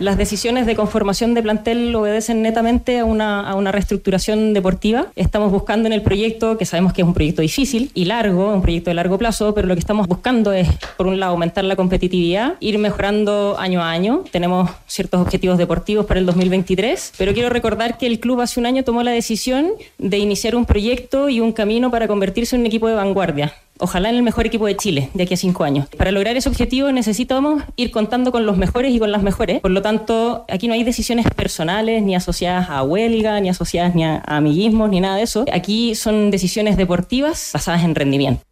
Las 0.00 0.18
decisiones 0.18 0.66
de 0.66 0.74
conformación 0.74 1.34
de 1.34 1.42
plantel 1.42 1.94
obedecen 1.94 2.42
netamente 2.42 2.98
a 2.98 3.04
una, 3.04 3.48
a 3.48 3.54
una 3.54 3.70
reestructuración 3.70 4.52
deportiva. 4.52 5.06
Estamos 5.14 5.52
buscando 5.52 5.86
en 5.86 5.92
el 5.92 6.02
proyecto, 6.02 6.58
que 6.58 6.66
sabemos 6.66 6.92
que 6.92 7.02
es 7.02 7.06
un 7.06 7.14
proyecto 7.14 7.42
difícil 7.42 7.92
y 7.94 8.06
largo, 8.06 8.52
un 8.52 8.60
proyecto 8.60 8.90
de 8.90 8.94
largo 8.94 9.18
plazo, 9.18 9.54
pero 9.54 9.68
lo 9.68 9.74
que 9.74 9.80
estamos 9.80 10.08
buscando 10.08 10.52
es, 10.52 10.68
por 10.96 11.06
un 11.06 11.20
lado, 11.20 11.30
aumentar 11.30 11.62
la 11.62 11.76
competitividad, 11.76 12.54
ir 12.58 12.78
mejorando 12.78 13.56
año 13.56 13.82
a 13.82 13.90
año. 13.92 14.24
Tenemos 14.32 14.68
ciertos 14.88 15.20
objetivos 15.20 15.58
deportivos 15.58 16.06
para 16.06 16.18
el 16.18 16.26
2023, 16.26 17.12
pero 17.16 17.32
quiero 17.32 17.48
recordar 17.48 17.96
que 17.96 18.06
el 18.06 18.18
club 18.18 18.40
hace 18.40 18.58
un 18.58 18.66
año 18.66 18.82
tomó 18.82 19.04
la 19.04 19.12
decisión 19.12 19.70
de 19.98 20.18
iniciar 20.18 20.56
un 20.56 20.66
proyecto 20.66 21.28
y 21.28 21.38
un 21.38 21.52
camino 21.52 21.92
para 21.92 22.08
convertirse 22.08 22.56
en 22.56 22.62
un 22.62 22.66
equipo 22.66 22.88
de 22.88 22.94
vanguardia. 22.94 23.54
Ojalá 23.78 24.08
en 24.08 24.16
el 24.16 24.22
mejor 24.22 24.46
equipo 24.46 24.66
de 24.66 24.76
Chile 24.76 25.10
de 25.14 25.24
aquí 25.24 25.34
a 25.34 25.36
cinco 25.36 25.64
años. 25.64 25.88
Para 25.96 26.12
lograr 26.12 26.36
ese 26.36 26.48
objetivo 26.48 26.92
necesitamos 26.92 27.62
ir 27.76 27.90
contando 27.90 28.30
con 28.30 28.46
los 28.46 28.56
mejores 28.56 28.92
y 28.92 28.98
con 28.98 29.10
las 29.10 29.22
mejores. 29.22 29.60
Por 29.60 29.72
lo 29.72 29.82
tanto, 29.82 30.44
aquí 30.48 30.68
no 30.68 30.74
hay 30.74 30.84
decisiones 30.84 31.26
personales 31.34 32.02
ni 32.02 32.14
asociadas 32.14 32.70
a 32.70 32.82
huelga, 32.82 33.40
ni 33.40 33.48
asociadas 33.48 33.94
ni 33.94 34.04
a, 34.04 34.22
amiguismos, 34.26 34.90
ni 34.90 35.00
nada 35.00 35.16
de 35.16 35.22
eso. 35.22 35.44
Aquí 35.52 35.94
son 35.94 36.30
decisiones 36.30 36.76
deportivas 36.76 37.50
basadas 37.52 37.84
en 37.84 37.94
rendimiento. 37.94 38.42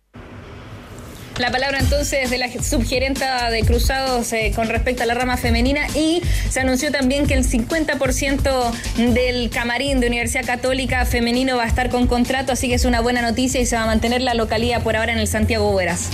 La 1.38 1.50
palabra 1.50 1.78
entonces 1.78 2.30
de 2.30 2.38
la 2.38 2.48
subgerenta 2.62 3.50
de 3.50 3.62
Cruzados 3.62 4.32
eh, 4.32 4.52
con 4.54 4.68
respecto 4.68 5.02
a 5.02 5.06
la 5.06 5.14
rama 5.14 5.36
femenina 5.36 5.86
y 5.94 6.22
se 6.50 6.60
anunció 6.60 6.92
también 6.92 7.26
que 7.26 7.34
el 7.34 7.48
50% 7.48 8.72
del 9.14 9.50
camarín 9.50 10.00
de 10.00 10.08
Universidad 10.08 10.44
Católica 10.44 11.06
femenino 11.06 11.56
va 11.56 11.64
a 11.64 11.66
estar 11.66 11.88
con 11.88 12.06
contrato, 12.06 12.52
así 12.52 12.68
que 12.68 12.74
es 12.74 12.84
una 12.84 13.00
buena 13.00 13.22
noticia 13.22 13.60
y 13.60 13.66
se 13.66 13.76
va 13.76 13.84
a 13.84 13.86
mantener 13.86 14.20
la 14.20 14.34
localidad 14.34 14.82
por 14.82 14.96
ahora 14.96 15.12
en 15.12 15.18
el 15.18 15.26
Santiago 15.26 15.70
Hueras. 15.70 16.10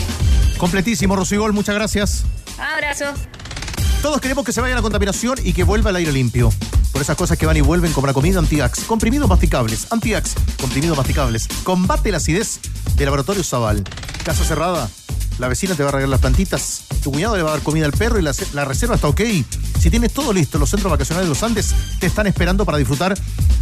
Completísimo, 0.56 1.16
Rocío 1.16 1.40
Gol, 1.40 1.52
muchas 1.52 1.74
gracias. 1.74 2.24
Abrazo. 2.58 3.14
Todos 4.03 4.20
queremos 4.20 4.44
que 4.44 4.53
se 4.53 4.61
vaya 4.61 4.76
la 4.76 4.82
contaminación 4.82 5.38
y 5.42 5.53
que 5.53 5.64
vuelva 5.64 5.90
el 5.90 5.96
aire 5.96 6.12
limpio. 6.12 6.51
Por 6.92 7.03
esas 7.03 7.16
cosas 7.16 7.36
que 7.36 7.46
van 7.46 7.57
y 7.57 7.61
vuelven 7.61 7.92
como 7.92 8.07
la 8.07 8.12
comida 8.12 8.38
Antiax. 8.38 8.84
Comprimidos 8.84 9.28
masticables. 9.28 9.88
Antiax. 9.90 10.34
Comprimidos 10.61 10.96
masticables. 10.96 11.49
Combate 11.64 12.12
la 12.12 12.18
acidez 12.18 12.61
de 12.96 13.05
Laboratorio 13.05 13.42
Zaval. 13.42 13.82
Casa 14.24 14.44
cerrada. 14.44 14.88
La 15.39 15.49
vecina 15.49 15.74
te 15.74 15.82
va 15.82 15.91
a 15.91 15.93
regalar 15.93 16.11
las 16.11 16.20
plantitas. 16.20 16.82
Tu 17.03 17.12
cuñado 17.12 17.36
le 17.36 17.43
va 17.43 17.51
a 17.51 17.53
dar 17.55 17.62
comida 17.62 17.86
al 17.86 17.93
perro 17.93 18.18
y 18.18 18.22
la, 18.22 18.32
la 18.53 18.64
reserva 18.64 18.97
está 18.97 19.09
ok. 19.09 19.20
Si 19.78 19.91
tienes 19.91 20.12
todo 20.12 20.32
listo, 20.32 20.59
los 20.59 20.70
centros 20.70 20.91
vacacionales 20.91 21.28
de 21.28 21.34
los 21.34 21.43
Andes 21.43 21.74
te 22.01 22.07
están 22.07 22.26
esperando 22.26 22.64
para 22.64 22.78
disfrutar 22.78 23.16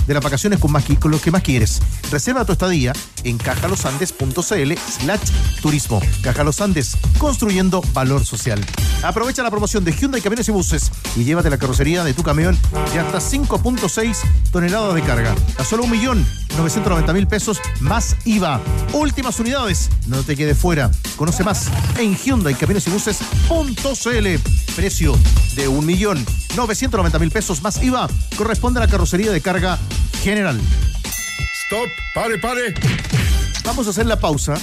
de 0.07 0.15
las 0.15 0.23
vacaciones 0.23 0.59
con, 0.59 0.73
más, 0.73 0.85
con 1.01 1.11
los 1.11 1.21
que 1.21 1.31
más 1.31 1.43
quieres. 1.43 1.81
Reserva 2.11 2.45
tu 2.45 2.53
estadía 2.53 2.93
en 3.25 3.39
cajalosandes.cl 3.39 4.73
slash 5.01 5.21
turismo. 5.61 6.01
Caja 6.23 6.45
Los 6.45 6.61
Andes, 6.61 6.97
construyendo 7.19 7.83
valor 7.93 8.25
social. 8.25 8.65
Aprovecha 9.03 9.43
la 9.43 9.51
promoción 9.51 9.85
de 9.85 9.93
Hyundai 9.93 10.23
Camiones 10.23 10.49
y 10.49 10.53
Buses 10.53 10.91
y 11.17 11.25
llévate 11.25 11.51
la 11.51 11.59
carrocería 11.59 12.05
de 12.05 12.15
tu 12.15 12.23
camión 12.23 12.59
de 12.93 13.01
hasta 13.01 13.19
5.6 13.19 14.17
toneladas 14.51 14.95
de 14.95 15.03
carga. 15.03 15.35
A 15.59 15.65
solo 15.65 15.85
1.990.000 15.85 17.27
pesos 17.27 17.61
más 17.81 18.17
IVA. 18.25 18.61
Últimas 18.93 19.39
unidades. 19.41 19.91
No 20.07 20.23
te 20.23 20.37
quedes 20.37 20.57
fuera. 20.57 20.91
Conoce 21.17 21.45
más 21.45 21.66
en 21.99 22.17
Hyundai 22.17 22.55
Camiones 22.55 22.87
y 22.87 22.91
Buses.cl. 22.91 24.27
Precio 24.75 25.19
de 25.55 25.69
1.990.000 25.69 27.31
pesos 27.31 27.63
más 27.63 27.83
IVA 27.83 28.09
corresponde 28.37 28.81
a 28.81 28.85
la 28.85 28.91
carrocería 28.91 29.31
de 29.31 29.41
carga 29.41 29.79
general. 30.23 30.61
Stop, 31.65 31.89
pare, 32.15 32.39
pare. 32.39 32.75
Vamos 33.65 33.87
a 33.87 33.91
hacer 33.91 34.07
la 34.07 34.21
pausa. 34.21 34.55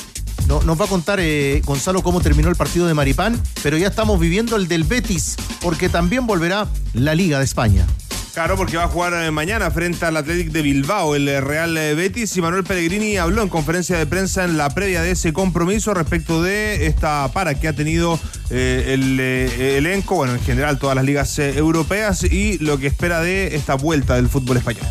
No, 0.47 0.61
nos 0.63 0.79
va 0.79 0.85
a 0.85 0.87
contar 0.87 1.19
eh, 1.21 1.61
Gonzalo 1.65 2.03
cómo 2.03 2.21
terminó 2.21 2.49
el 2.49 2.55
partido 2.55 2.85
de 2.87 2.93
Maripán, 2.93 3.41
pero 3.61 3.77
ya 3.77 3.87
estamos 3.87 4.19
viviendo 4.19 4.55
el 4.55 4.67
del 4.67 4.83
Betis, 4.83 5.35
porque 5.61 5.89
también 5.89 6.27
volverá 6.27 6.67
la 6.93 7.15
Liga 7.15 7.39
de 7.39 7.45
España. 7.45 7.85
Claro, 8.33 8.57
porque 8.57 8.77
va 8.77 8.85
a 8.85 8.87
jugar 8.87 9.13
eh, 9.13 9.29
mañana 9.29 9.69
frente 9.69 10.05
al 10.05 10.17
Athletic 10.17 10.51
de 10.51 10.63
Bilbao, 10.63 11.13
el 11.13 11.27
eh, 11.27 11.39
Real 11.39 11.75
Betis, 11.95 12.35
y 12.35 12.41
Manuel 12.41 12.63
Pellegrini 12.63 13.17
habló 13.17 13.43
en 13.43 13.49
conferencia 13.49 13.95
de 13.97 14.07
prensa 14.07 14.43
en 14.43 14.57
la 14.57 14.71
previa 14.71 15.03
de 15.03 15.11
ese 15.11 15.33
compromiso 15.33 15.93
respecto 15.93 16.41
de 16.41 16.87
esta 16.87 17.29
para 17.31 17.59
que 17.59 17.67
ha 17.67 17.73
tenido 17.73 18.19
eh, 18.49 18.93
el 18.93 19.19
eh, 19.19 19.77
elenco, 19.77 20.15
bueno, 20.15 20.33
en 20.33 20.41
general 20.41 20.77
todas 20.77 20.95
las 20.95 21.05
ligas 21.05 21.39
eh, 21.39 21.57
europeas, 21.57 22.23
y 22.23 22.59
lo 22.59 22.77
que 22.77 22.87
espera 22.87 23.19
de 23.19 23.55
esta 23.55 23.75
vuelta 23.75 24.15
del 24.15 24.29
fútbol 24.29 24.57
español. 24.57 24.85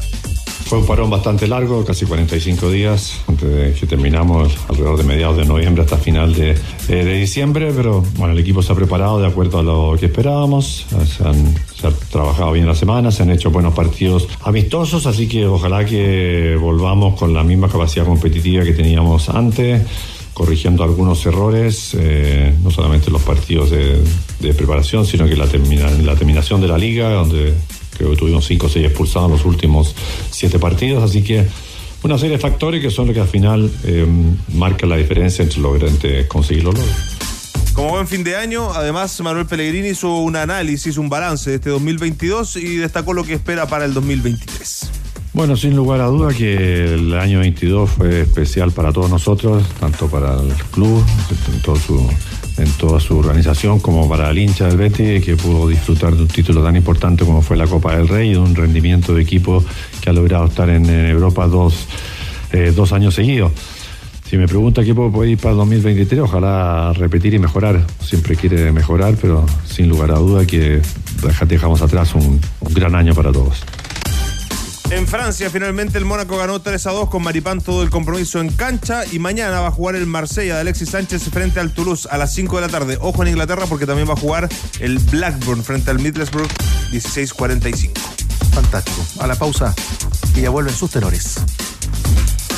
Fue 0.72 0.78
un 0.78 0.86
parón 0.86 1.10
bastante 1.10 1.46
largo, 1.46 1.84
casi 1.84 2.06
45 2.06 2.70
días, 2.70 3.20
antes 3.28 3.46
de 3.46 3.74
que 3.74 3.86
terminamos 3.86 4.56
alrededor 4.70 4.96
de 4.96 5.04
mediados 5.04 5.36
de 5.36 5.44
noviembre 5.44 5.82
hasta 5.82 5.98
final 5.98 6.32
de, 6.32 6.52
eh, 6.52 6.56
de 6.88 7.14
diciembre, 7.18 7.74
pero 7.76 8.02
bueno, 8.16 8.32
el 8.32 8.38
equipo 8.38 8.62
se 8.62 8.72
ha 8.72 8.74
preparado 8.74 9.20
de 9.20 9.26
acuerdo 9.26 9.58
a 9.58 9.62
lo 9.62 9.96
que 10.00 10.06
esperábamos, 10.06 10.86
se 10.88 11.28
han, 11.28 11.54
se 11.78 11.88
ha 11.88 11.90
trabajado 12.10 12.52
bien 12.52 12.66
la 12.66 12.74
semana, 12.74 13.10
se 13.10 13.22
han 13.22 13.30
hecho 13.30 13.50
buenos 13.50 13.74
partidos 13.74 14.26
amistosos, 14.44 15.04
así 15.04 15.28
que 15.28 15.44
ojalá 15.44 15.84
que 15.84 16.56
volvamos 16.58 17.18
con 17.18 17.34
la 17.34 17.44
misma 17.44 17.68
capacidad 17.68 18.06
competitiva 18.06 18.64
que 18.64 18.72
teníamos 18.72 19.28
antes 19.28 19.82
corrigiendo 20.32 20.84
algunos 20.84 21.26
errores, 21.26 21.94
eh, 22.00 22.50
no 22.62 22.70
solamente 22.70 23.10
los 23.10 23.20
partidos 23.20 23.70
de, 23.70 24.02
de 24.40 24.54
preparación, 24.54 25.04
sino 25.04 25.28
que 25.28 25.36
la, 25.36 25.46
termina, 25.46 25.90
la 25.90 26.16
terminación 26.16 26.62
de 26.62 26.68
la 26.68 26.78
liga, 26.78 27.10
donde 27.10 27.52
creo 28.02 28.10
que 28.10 28.16
tuvimos 28.16 28.44
5 28.46 28.66
o 28.66 28.68
6 28.68 28.86
expulsados 28.86 29.30
en 29.30 29.36
los 29.36 29.44
últimos 29.44 29.94
7 30.30 30.58
partidos, 30.58 31.02
así 31.04 31.22
que 31.22 31.46
una 32.02 32.18
serie 32.18 32.36
de 32.36 32.42
factores 32.42 32.82
que 32.82 32.90
son 32.90 33.06
los 33.06 33.14
que 33.14 33.20
al 33.20 33.28
final 33.28 33.70
eh, 33.84 34.06
marcan 34.54 34.88
la 34.88 34.96
diferencia 34.96 35.42
entre 35.44 35.60
lograr 35.60 35.88
entre 35.88 36.26
conseguir 36.26 36.64
los 36.64 36.74
logros. 36.74 36.96
Como 37.74 37.90
buen 37.90 38.08
fin 38.08 38.24
de 38.24 38.36
año, 38.36 38.70
además 38.72 39.18
Manuel 39.20 39.46
Pellegrini 39.46 39.88
hizo 39.88 40.18
un 40.18 40.36
análisis, 40.36 40.98
un 40.98 41.08
balance 41.08 41.48
de 41.48 41.56
este 41.56 41.70
2022 41.70 42.56
y 42.56 42.76
destacó 42.76 43.14
lo 43.14 43.24
que 43.24 43.34
espera 43.34 43.66
para 43.66 43.84
el 43.84 43.94
2023. 43.94 44.90
Bueno, 45.34 45.56
sin 45.56 45.74
lugar 45.74 46.02
a 46.02 46.06
duda 46.08 46.34
que 46.34 46.92
el 46.92 47.14
año 47.14 47.38
22 47.38 47.88
fue 47.88 48.20
especial 48.20 48.70
para 48.70 48.92
todos 48.92 49.08
nosotros, 49.08 49.66
tanto 49.80 50.06
para 50.06 50.34
el 50.34 50.52
club, 50.70 51.02
en, 51.30 51.80
su, 51.80 52.10
en 52.58 52.70
toda 52.72 53.00
su 53.00 53.16
organización, 53.16 53.80
como 53.80 54.06
para 54.06 54.28
el 54.28 54.38
hincha 54.38 54.66
del 54.66 54.76
Betis, 54.76 55.24
que 55.24 55.34
pudo 55.36 55.68
disfrutar 55.68 56.14
de 56.14 56.22
un 56.22 56.28
título 56.28 56.62
tan 56.62 56.76
importante 56.76 57.24
como 57.24 57.40
fue 57.40 57.56
la 57.56 57.66
Copa 57.66 57.96
del 57.96 58.08
Rey 58.08 58.28
y 58.28 58.32
de 58.32 58.40
un 58.40 58.54
rendimiento 58.54 59.14
de 59.14 59.22
equipo 59.22 59.64
que 60.02 60.10
ha 60.10 60.12
logrado 60.12 60.44
estar 60.44 60.68
en, 60.68 60.84
Europa 60.90 61.46
dos, 61.46 61.86
eh, 62.52 62.70
dos 62.76 62.92
años 62.92 63.14
seguidos. 63.14 63.52
Si 64.28 64.36
me 64.36 64.46
pregunta 64.46 64.84
qué 64.84 64.94
puede 64.94 65.30
ir 65.30 65.38
para 65.38 65.52
el 65.52 65.58
2023, 65.58 66.20
ojalá 66.20 66.92
repetir 66.92 67.32
y 67.32 67.38
mejorar. 67.38 67.80
Siempre 68.02 68.36
quiere 68.36 68.70
mejorar, 68.70 69.14
pero 69.20 69.46
sin 69.64 69.88
lugar 69.88 70.10
a 70.10 70.18
duda 70.18 70.44
que 70.44 70.82
dejamos 71.46 71.80
atrás 71.80 72.14
un, 72.14 72.38
un 72.60 72.74
gran 72.74 72.94
año 72.94 73.14
para 73.14 73.32
todos. 73.32 73.62
En 74.92 75.08
Francia, 75.08 75.48
finalmente 75.48 75.96
el 75.96 76.04
Mónaco 76.04 76.36
ganó 76.36 76.60
3 76.60 76.86
a 76.86 76.90
2 76.90 77.08
con 77.08 77.22
Maripán 77.22 77.62
todo 77.62 77.82
el 77.82 77.88
compromiso 77.88 78.40
en 78.40 78.52
cancha 78.52 79.04
y 79.10 79.18
mañana 79.18 79.60
va 79.60 79.68
a 79.68 79.70
jugar 79.70 79.96
el 79.96 80.06
Marsella 80.06 80.56
de 80.56 80.60
Alexis 80.60 80.90
Sánchez 80.90 81.22
frente 81.30 81.60
al 81.60 81.72
Toulouse 81.72 82.06
a 82.10 82.18
las 82.18 82.34
5 82.34 82.56
de 82.56 82.60
la 82.60 82.68
tarde. 82.68 82.98
Ojo 83.00 83.22
en 83.22 83.30
Inglaterra 83.30 83.64
porque 83.66 83.86
también 83.86 84.06
va 84.06 84.12
a 84.12 84.18
jugar 84.18 84.50
el 84.80 84.98
Blackburn 84.98 85.64
frente 85.64 85.90
al 85.90 85.98
Middlesbrough 85.98 86.46
16-45. 86.90 87.90
Fantástico. 88.52 89.02
A 89.20 89.26
la 89.26 89.34
pausa 89.34 89.74
y 90.36 90.42
ya 90.42 90.50
vuelven 90.50 90.74
sus 90.74 90.90
tenores. 90.90 91.36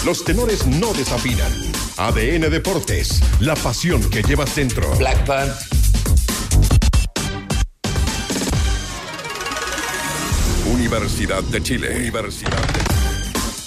Los 0.04 0.24
tenores 0.24 0.66
no 0.66 0.92
desafinan. 0.92 1.52
ADN 1.98 2.50
Deportes, 2.50 3.22
la 3.38 3.54
pasión 3.54 4.02
que 4.10 4.24
llevas 4.24 4.56
dentro. 4.56 4.90
Blackburn. 4.96 5.52
Universidad 10.74 11.42
de 11.44 11.62
Chile. 11.62 11.94
Universidad 11.96 12.50
de 12.50 12.72
Chile. 12.72 12.83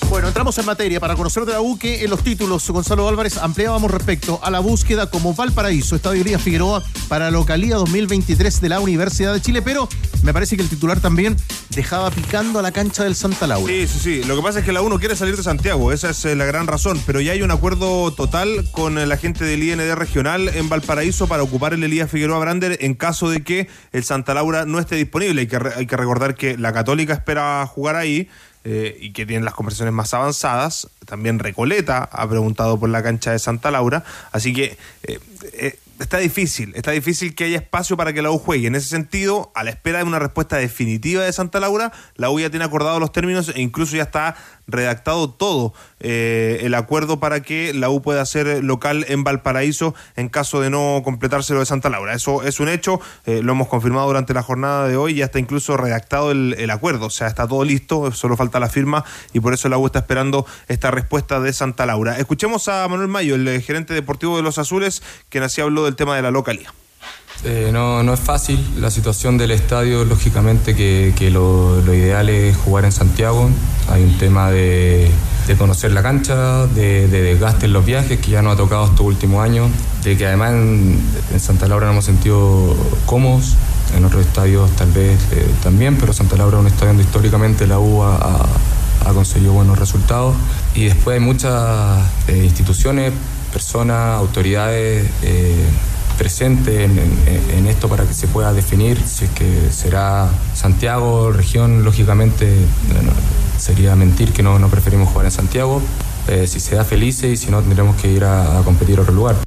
Bueno, 0.10 0.30
entramos 0.30 0.58
en 0.58 0.66
materia 0.66 1.02
para 1.02 1.16
conocer 1.16 1.44
de 1.44 1.52
la 1.52 1.62
U 1.62 1.78
que 1.78 2.04
en 2.04 2.10
los 2.10 2.24
títulos, 2.24 2.70
Gonzalo 2.70 3.10
Álvarez, 3.10 3.38
ampliábamos 3.38 3.92
respecto 3.92 4.40
a 4.42 4.50
la 4.50 4.60
búsqueda 4.60 5.10
como 5.10 5.34
Valparaíso, 5.34 5.98
Estadio 5.98 6.22
Elías 6.22 6.42
Figueroa 6.42 6.82
para 7.10 7.30
localía 7.30 7.76
2023 7.76 8.62
de 8.62 8.70
la 8.70 8.80
Universidad 8.80 9.34
de 9.34 9.42
Chile, 9.42 9.62
pero 9.62 9.90
me 10.24 10.34
parece 10.34 10.56
que 10.56 10.64
el 10.64 10.70
titular 10.70 11.02
también 11.02 11.36
dejaba 11.72 12.10
picando 12.10 12.60
a 12.60 12.62
la 12.62 12.72
cancha 12.72 13.04
del 13.04 13.16
Santa 13.16 13.48
Laura. 13.48 13.72
Sí, 13.72 13.86
sí, 13.86 14.00
sí. 14.00 14.24
Lo 14.24 14.38
que 14.38 14.42
pasa 14.42 14.60
es 14.60 14.66
que 14.66 14.72
la 14.72 14.82
U 14.82 14.98
quiere 14.98 15.16
salir 15.18 15.36
de 15.36 15.44
Santiago, 15.44 15.92
esa 15.92 16.12
es 16.12 16.24
eh, 16.24 16.36
la 16.38 16.46
gran 16.46 16.68
razón, 16.68 17.02
pero 17.06 17.20
ya 17.20 17.34
hay 17.34 17.42
un 17.42 17.52
acuerdo 17.52 18.12
total 18.14 18.66
con 18.72 18.98
eh, 18.98 19.06
la 19.06 19.18
gente 19.18 19.44
del 19.44 19.62
IND 19.62 19.94
regional 19.94 20.48
en 20.48 20.70
Valparaíso 20.70 21.28
para 21.28 21.44
ocupar 21.44 21.74
el 21.74 21.84
Elías 21.84 22.10
Figueroa 22.10 22.40
Brander 22.40 22.78
en 22.80 22.94
caso 22.94 23.30
de 23.30 23.44
que 23.44 23.68
el 23.92 24.06
Santa 24.06 24.34
Laura 24.34 24.66
no 24.66 24.80
esté 24.80 24.96
disponible. 24.96 25.48
Que, 25.50 25.60
hay 25.76 25.86
que 25.86 25.98
recordar 25.98 26.36
que 26.36 26.58
la 26.58 26.72
Católica 26.72 27.14
espera 27.14 27.66
jugar 27.68 27.98
ahí. 27.98 28.30
Eh, 28.70 28.98
y 29.00 29.14
que 29.14 29.26
tienen 29.26 29.46
las 29.46 29.54
conversaciones 29.54 29.94
más 29.94 30.14
avanzadas. 30.14 30.90
También 31.06 31.40
Recoleta 31.40 32.04
ha 32.12 32.28
preguntado 32.28 32.78
por 32.78 32.90
la 32.90 33.02
cancha 33.02 33.32
de 33.32 33.40
Santa 33.40 33.72
Laura. 33.72 34.04
Así 34.34 34.54
que 34.54 34.78
eh, 35.04 35.20
eh, 35.54 35.80
está 36.00 36.18
difícil, 36.18 36.74
está 36.76 36.92
difícil 36.92 37.34
que 37.34 37.46
haya 37.46 37.60
espacio 37.60 37.96
para 37.96 38.12
que 38.12 38.22
la 38.22 38.30
U 38.30 38.38
juegue. 38.38 38.68
En 38.68 38.76
ese 38.76 38.90
sentido, 38.90 39.54
a 39.56 39.64
la 39.64 39.70
espera 39.70 40.00
de 40.00 40.04
una 40.04 40.20
respuesta 40.20 40.58
definitiva 40.58 41.24
de 41.24 41.32
Santa 41.32 41.62
Laura, 41.62 41.94
la 42.16 42.30
U 42.30 42.42
ya 42.42 42.50
tiene 42.50 42.66
acordado 42.66 43.00
los 43.00 43.14
términos 43.14 43.54
e 43.56 43.62
incluso 43.62 43.96
ya 43.96 44.04
está 44.04 44.36
redactado 44.68 45.30
todo 45.30 45.74
eh, 46.00 46.60
el 46.62 46.76
acuerdo 46.76 47.20
para 47.20 47.42
que 47.42 47.74
la 47.74 47.90
U 47.90 48.02
pueda 48.02 48.26
ser 48.26 48.64
local 48.64 49.06
en 49.08 49.24
Valparaíso 49.24 49.96
en 50.16 50.30
caso 50.30 50.62
de 50.62 50.70
no 50.70 51.02
completarse 51.04 51.54
lo 51.54 51.62
de 51.62 51.66
Santa 51.66 51.90
Laura. 51.90 52.14
Eso 52.14 52.44
es 52.44 52.60
un 52.60 52.70
hecho, 52.70 53.00
eh, 53.26 53.42
lo 53.42 53.54
hemos 53.54 53.68
confirmado 53.68 54.08
durante 54.08 54.34
la 54.34 54.44
jornada 54.44 54.88
de 54.88 54.98
hoy, 54.98 55.16
ya 55.16 55.26
está 55.26 55.40
incluso 55.40 55.78
redactado 55.78 56.32
el, 56.32 56.56
el 56.58 56.70
acuerdo, 56.70 57.08
o 57.08 57.10
sea, 57.10 57.28
está 57.28 57.48
todo 57.48 57.64
listo, 57.64 58.12
solo 58.12 58.38
falta 58.38 58.60
la 58.60 58.70
firma 58.70 59.04
y 59.34 59.40
por 59.40 59.54
eso 59.54 59.70
la 59.70 59.78
U 59.78 59.86
está 59.86 60.00
esperando 60.00 60.46
esta 60.68 60.92
respuesta 60.92 61.40
de 61.40 61.54
Santa 61.54 61.86
Laura. 61.86 62.18
Escuchemos 62.18 62.68
a 62.68 62.88
Manuel 62.88 63.08
Mayo, 63.08 63.36
el 63.36 63.48
eh, 63.48 63.62
gerente 63.62 63.94
deportivo 63.94 64.38
de 64.38 64.44
los 64.44 64.58
Azules, 64.58 65.02
quien 65.30 65.44
así 65.44 65.62
habló 65.62 65.86
del 65.86 65.96
tema 65.96 66.16
de 66.16 66.22
la 66.22 66.32
localía. 66.32 66.74
Eh, 67.44 67.70
no, 67.72 68.02
no 68.02 68.14
es 68.14 68.20
fácil 68.20 68.60
la 68.80 68.90
situación 68.90 69.38
del 69.38 69.52
estadio, 69.52 70.06
lógicamente 70.06 70.76
que, 70.76 71.14
que 71.16 71.30
lo, 71.30 71.82
ideal 71.94 72.30
es 72.30 72.58
jugar 72.58 72.86
en 72.86 72.92
Santiago. 72.92 73.50
Hay 73.90 74.04
un 74.04 74.18
tema 74.18 74.50
de, 74.50 75.10
de 75.46 75.56
conocer 75.56 75.92
la 75.92 76.02
cancha, 76.02 76.66
de, 76.68 77.08
de 77.08 77.22
desgaste 77.22 77.68
en 77.68 77.74
los 77.74 77.86
viajes 77.86 78.20
que 78.20 78.32
ya 78.32 78.42
nos 78.42 78.56
ha 78.56 78.58
tocado 78.58 78.86
estos 78.86 79.02
últimos 79.02 79.44
años, 79.44 79.70
de 80.04 80.18
que 80.18 80.26
además 80.26 80.54
en, 80.54 81.00
Santa 81.40 81.68
Laura 81.68 81.86
nos 81.86 81.94
hemos 81.94 82.06
sentido 82.06 82.76
cómodos, 83.06 83.56
en 83.96 84.04
otros 84.04 84.26
estadios 84.26 84.70
tal 84.72 84.92
vez 84.92 85.18
eh, 85.32 85.48
también, 85.64 85.96
pero 85.98 86.12
Santa 86.14 86.36
Laura 86.36 86.58
es 86.58 86.62
un 86.62 86.68
estadio 86.68 86.88
donde 86.88 87.04
históricamente 87.04 87.68
la 87.68 87.80
U 87.80 88.04
ha 88.04 89.14
conseguido 89.14 89.54
buenos 89.54 89.78
resultados. 89.78 90.36
Y 90.76 90.86
después 90.86 91.16
hay 91.16 91.24
muchas 91.24 92.02
eh, 92.28 92.44
instituciones, 92.44 93.14
personas, 93.54 94.18
autoridades 94.18 95.10
presentes 96.18 96.90
en, 96.90 97.68
esto 97.68 97.88
para 97.88 98.06
que 98.06 98.14
se 98.14 98.28
pueda 98.28 98.54
definir 98.54 98.98
si 99.00 99.26
es 99.26 99.32
que 99.32 99.70
será 99.72 100.30
Santiago, 100.56 101.32
región, 101.32 101.84
lógicamente 101.84 102.52
sería 103.60 103.96
mentir 103.96 104.34
que 104.34 104.44
no, 104.44 104.60
no 104.60 104.70
preferimos 104.70 105.10
jugar 105.10 105.26
en 105.26 105.32
Santiago. 105.32 105.82
Eh, 106.28 106.46
si 106.46 106.60
se 106.60 106.76
da 106.76 106.84
felices 106.84 107.32
y 107.32 107.38
si 107.38 107.50
no 107.52 107.62
tendremos 107.62 107.96
que 108.02 108.12
ir 108.12 108.24
a, 108.26 108.62
competir 108.66 109.00
a 109.00 109.02
otro 109.02 109.14
lugar. 109.14 109.38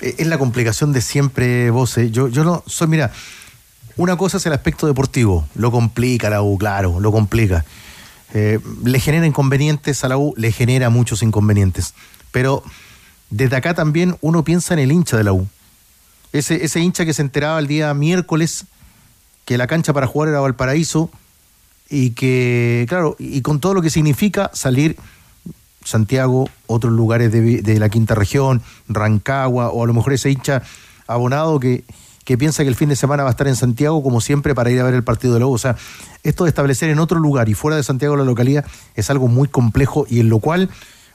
Eh, 0.00 0.14
Es 0.18 0.26
la 0.26 0.38
complicación 0.38 0.92
de 0.92 1.02
siempre, 1.02 1.70
vos. 1.70 1.98
eh. 1.98 2.10
Yo, 2.10 2.28
yo 2.28 2.44
no 2.44 2.64
soy, 2.66 2.88
mira, 2.88 3.12
una 3.96 4.16
cosa 4.16 4.38
es 4.38 4.46
el 4.46 4.54
aspecto 4.54 4.86
deportivo, 4.86 5.46
lo 5.54 5.70
complica 5.70 6.30
la 6.30 6.40
U, 6.42 6.56
claro, 6.56 6.98
lo 6.98 7.12
complica. 7.12 7.64
Eh, 8.32 8.58
le 8.84 9.00
genera 9.00 9.26
inconvenientes 9.26 10.02
a 10.04 10.08
la 10.08 10.16
U, 10.16 10.32
le 10.38 10.50
genera 10.50 10.88
muchos 10.88 11.22
inconvenientes. 11.22 11.92
Pero 12.30 12.62
desde 13.32 13.56
acá 13.56 13.72
también 13.72 14.16
uno 14.20 14.44
piensa 14.44 14.74
en 14.74 14.80
el 14.80 14.92
hincha 14.92 15.16
de 15.16 15.24
la 15.24 15.32
U. 15.32 15.48
Ese, 16.34 16.80
hincha 16.80 17.06
que 17.06 17.14
se 17.14 17.22
enteraba 17.22 17.58
el 17.58 17.66
día 17.66 17.92
miércoles 17.94 18.66
que 19.46 19.56
la 19.56 19.66
cancha 19.66 19.94
para 19.94 20.06
jugar 20.06 20.28
era 20.28 20.40
Valparaíso 20.40 21.10
y 21.88 22.10
que, 22.10 22.84
claro, 22.88 23.16
y 23.18 23.40
con 23.40 23.58
todo 23.58 23.72
lo 23.72 23.82
que 23.82 23.88
significa 23.88 24.50
salir 24.52 24.96
Santiago, 25.82 26.48
otros 26.66 26.92
lugares 26.92 27.32
de, 27.32 27.78
la 27.78 27.88
quinta 27.88 28.14
región, 28.14 28.62
Rancagua, 28.86 29.70
o 29.70 29.82
a 29.82 29.86
lo 29.86 29.94
mejor 29.94 30.12
ese 30.12 30.30
hincha 30.30 30.62
abonado 31.06 31.58
que, 31.58 31.84
que 32.24 32.36
piensa 32.36 32.62
que 32.62 32.68
el 32.68 32.76
fin 32.76 32.90
de 32.90 32.96
semana 32.96 33.22
va 33.22 33.30
a 33.30 33.32
estar 33.32 33.48
en 33.48 33.56
Santiago, 33.56 34.02
como 34.02 34.20
siempre, 34.20 34.54
para 34.54 34.70
ir 34.70 34.78
a 34.78 34.84
ver 34.84 34.94
el 34.94 35.04
partido 35.04 35.38
de 35.38 35.44
U. 35.44 35.52
O 35.52 35.58
sea, 35.58 35.76
esto 36.22 36.44
de 36.44 36.50
establecer 36.50 36.90
en 36.90 36.98
otro 36.98 37.18
lugar 37.18 37.48
y 37.48 37.54
fuera 37.54 37.78
de 37.78 37.82
Santiago 37.82 38.14
la 38.16 38.24
localidad 38.24 38.66
es 38.94 39.08
algo 39.08 39.26
muy 39.26 39.48
complejo 39.48 40.06
y 40.08 40.20
en 40.20 40.28
lo 40.28 40.38
cual 40.38 40.68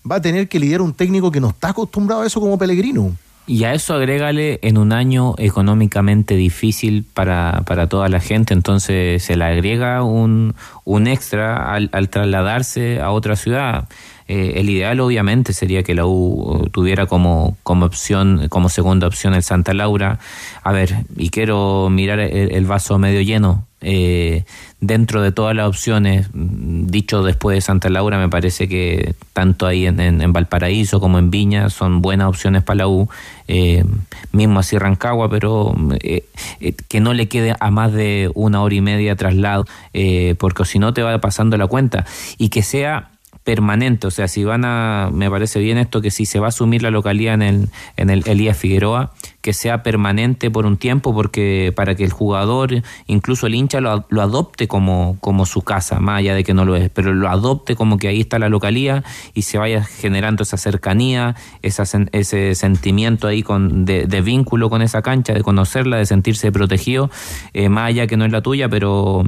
va 0.10 0.18
a 0.18 0.22
tener 0.22 0.48
que 0.48 0.60
lidiar 0.60 0.82
un 0.82 0.94
técnico 0.94 1.32
que 1.32 1.40
no 1.40 1.50
está 1.50 1.70
acostumbrado 1.70 2.22
a 2.22 2.28
eso 2.28 2.40
como 2.40 2.58
Pellegrino. 2.58 3.16
Y 3.50 3.64
a 3.64 3.74
eso 3.74 3.94
agrégale 3.94 4.60
en 4.62 4.78
un 4.78 4.92
año 4.92 5.34
económicamente 5.38 6.36
difícil 6.36 7.06
para, 7.14 7.64
para 7.66 7.88
toda 7.88 8.10
la 8.10 8.20
gente, 8.20 8.54
entonces 8.54 9.24
se 9.24 9.38
le 9.38 9.46
agrega 9.46 10.04
un, 10.04 10.54
un 10.84 11.08
extra 11.08 11.74
al, 11.74 11.90
al 11.94 12.10
trasladarse 12.10 13.00
a 13.00 13.12
otra 13.12 13.38
ciudad. 13.38 13.88
Eh, 14.28 14.54
el 14.56 14.70
ideal 14.70 15.00
obviamente 15.00 15.54
sería 15.54 15.84
que 15.84 15.96
la 15.96 16.06
U 16.06 16.70
tuviera 16.72 17.06
como, 17.06 17.58
como 17.64 17.86
opción, 17.86 18.48
como 18.50 18.70
segunda 18.70 19.08
opción 19.08 19.34
el 19.34 19.44
Santa 19.44 19.74
Laura. 19.74 20.20
A 20.64 20.72
ver, 20.72 21.06
y 21.16 21.30
quiero 21.30 21.90
mirar 21.90 22.20
el, 22.20 22.66
vaso 22.66 22.98
medio 22.98 23.22
lleno. 23.22 23.66
Eh, 23.82 24.44
dentro 24.80 25.22
de 25.22 25.32
todas 25.32 25.56
las 25.56 25.68
opciones, 25.68 26.30
mm, 26.34 26.88
dicho 26.88 27.24
después 27.24 27.56
de 27.56 27.62
Santa 27.62 27.90
Laura, 27.90 28.18
me 28.18 28.30
parece 28.30 28.68
que 28.68 29.14
tanto 29.34 29.66
ahí 29.66 29.86
en, 29.86 30.00
en, 30.00 30.34
Valparaíso 30.34 31.00
como 31.00 31.20
en 31.20 31.32
Viña 31.32 31.70
son 31.70 32.02
buenas 32.02 32.28
opciones 32.28 32.64
para 32.64 32.78
la 32.78 32.88
U, 32.88 33.10
eh, 33.48 33.84
mismo 34.32 34.60
así 34.60 34.78
Rancagua, 34.78 35.30
pero 35.30 35.76
eh, 36.02 36.26
eh, 36.60 36.74
que 36.88 37.00
no 37.00 37.14
le 37.14 37.28
quede 37.28 37.56
a 37.60 37.72
más 37.72 37.94
de 37.94 38.30
una 38.36 38.62
hora 38.62 38.76
y 38.76 38.82
media 38.82 39.16
traslado, 39.16 39.66
eh, 39.94 40.36
porque 40.38 40.66
si 40.66 40.80
no 40.80 40.94
te 40.94 41.02
va 41.02 41.20
pasando 41.20 41.58
la 41.58 41.68
cuenta, 41.68 42.06
y 42.38 42.50
que 42.50 42.62
sea 42.62 43.10
permanente, 43.48 44.08
o 44.08 44.12
sea, 44.12 44.28
si 44.28 44.44
van 44.44 44.66
a, 44.66 45.10
me 45.14 45.30
parece 45.30 45.62
bien 45.62 45.78
esto, 45.78 46.02
que 46.02 46.12
si 46.12 46.26
se 46.26 46.38
va 46.38 46.48
a 46.48 46.50
asumir 46.50 46.84
la 46.84 46.92
localidad 46.92 47.36
en 47.36 47.42
el, 47.42 47.70
en 47.96 48.10
el 48.10 48.28
Elías 48.28 48.58
Figueroa, 48.58 49.14
que 49.40 49.54
sea 49.54 49.84
permanente 49.84 50.52
por 50.52 50.66
un 50.66 50.76
tiempo, 50.76 51.14
porque 51.14 51.72
para 51.74 51.96
que 51.96 52.04
el 52.04 52.12
jugador, 52.12 52.84
incluso 53.06 53.48
el 53.48 53.56
hincha, 53.56 53.80
lo, 53.80 54.06
lo, 54.10 54.22
adopte 54.22 54.68
como, 54.68 55.16
como 55.22 55.46
su 55.46 55.62
casa, 55.62 56.02
más 56.02 56.20
allá 56.20 56.36
de 56.36 56.44
que 56.44 56.54
no 56.54 56.66
lo 56.66 56.76
es, 56.76 56.90
pero 56.90 57.14
lo 57.14 57.30
adopte 57.30 57.78
como 57.78 57.98
que 57.98 58.10
ahí 58.10 58.20
está 58.20 58.38
la 58.38 58.50
localidad 58.50 59.06
y 59.34 59.44
se 59.44 59.58
vaya 59.58 59.82
generando 59.82 60.44
esa 60.44 60.58
cercanía, 60.58 61.38
esa, 61.62 61.84
ese 62.12 62.54
sentimiento 62.54 63.28
ahí 63.28 63.44
con, 63.44 63.86
de, 63.86 64.08
de 64.08 64.22
vínculo 64.22 64.70
con 64.70 64.82
esa 64.82 65.02
cancha, 65.02 65.34
de 65.34 65.42
conocerla, 65.42 65.96
de 65.96 66.06
sentirse 66.06 66.52
protegido, 66.52 67.10
eh, 67.54 67.70
más 67.70 67.88
allá 67.88 68.08
que 68.08 68.18
no 68.18 68.26
es 68.26 68.34
la 68.34 68.42
tuya, 68.42 68.68
pero 68.68 69.24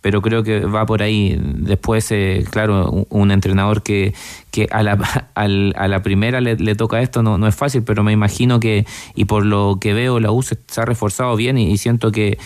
pero 0.00 0.22
creo 0.22 0.42
que 0.42 0.60
va 0.60 0.86
por 0.86 1.02
ahí. 1.02 1.38
Después, 1.40 2.10
eh, 2.10 2.44
claro, 2.50 3.06
un, 3.10 3.30
entrenador 3.30 3.82
que, 3.82 4.14
que 4.50 4.68
a, 4.70 4.82
la, 4.82 4.92
a, 5.34 5.48
la 5.48 6.02
primera 6.02 6.40
le, 6.40 6.74
toca 6.74 7.02
esto 7.02 7.22
no, 7.22 7.38
no 7.38 7.46
es 7.46 7.54
fácil, 7.54 7.82
pero 7.82 8.02
me 8.02 8.12
imagino 8.12 8.60
que, 8.60 8.86
y 9.14 9.26
por 9.26 9.44
lo 9.44 9.78
que 9.80 9.92
veo, 9.92 10.20
la 10.20 10.30
U 10.32 10.42
se, 10.42 10.58
ha 10.76 10.84
reforzado 10.84 11.36
bien 11.36 11.58
y, 11.58 11.76
siento 11.78 12.12
que 12.12 12.38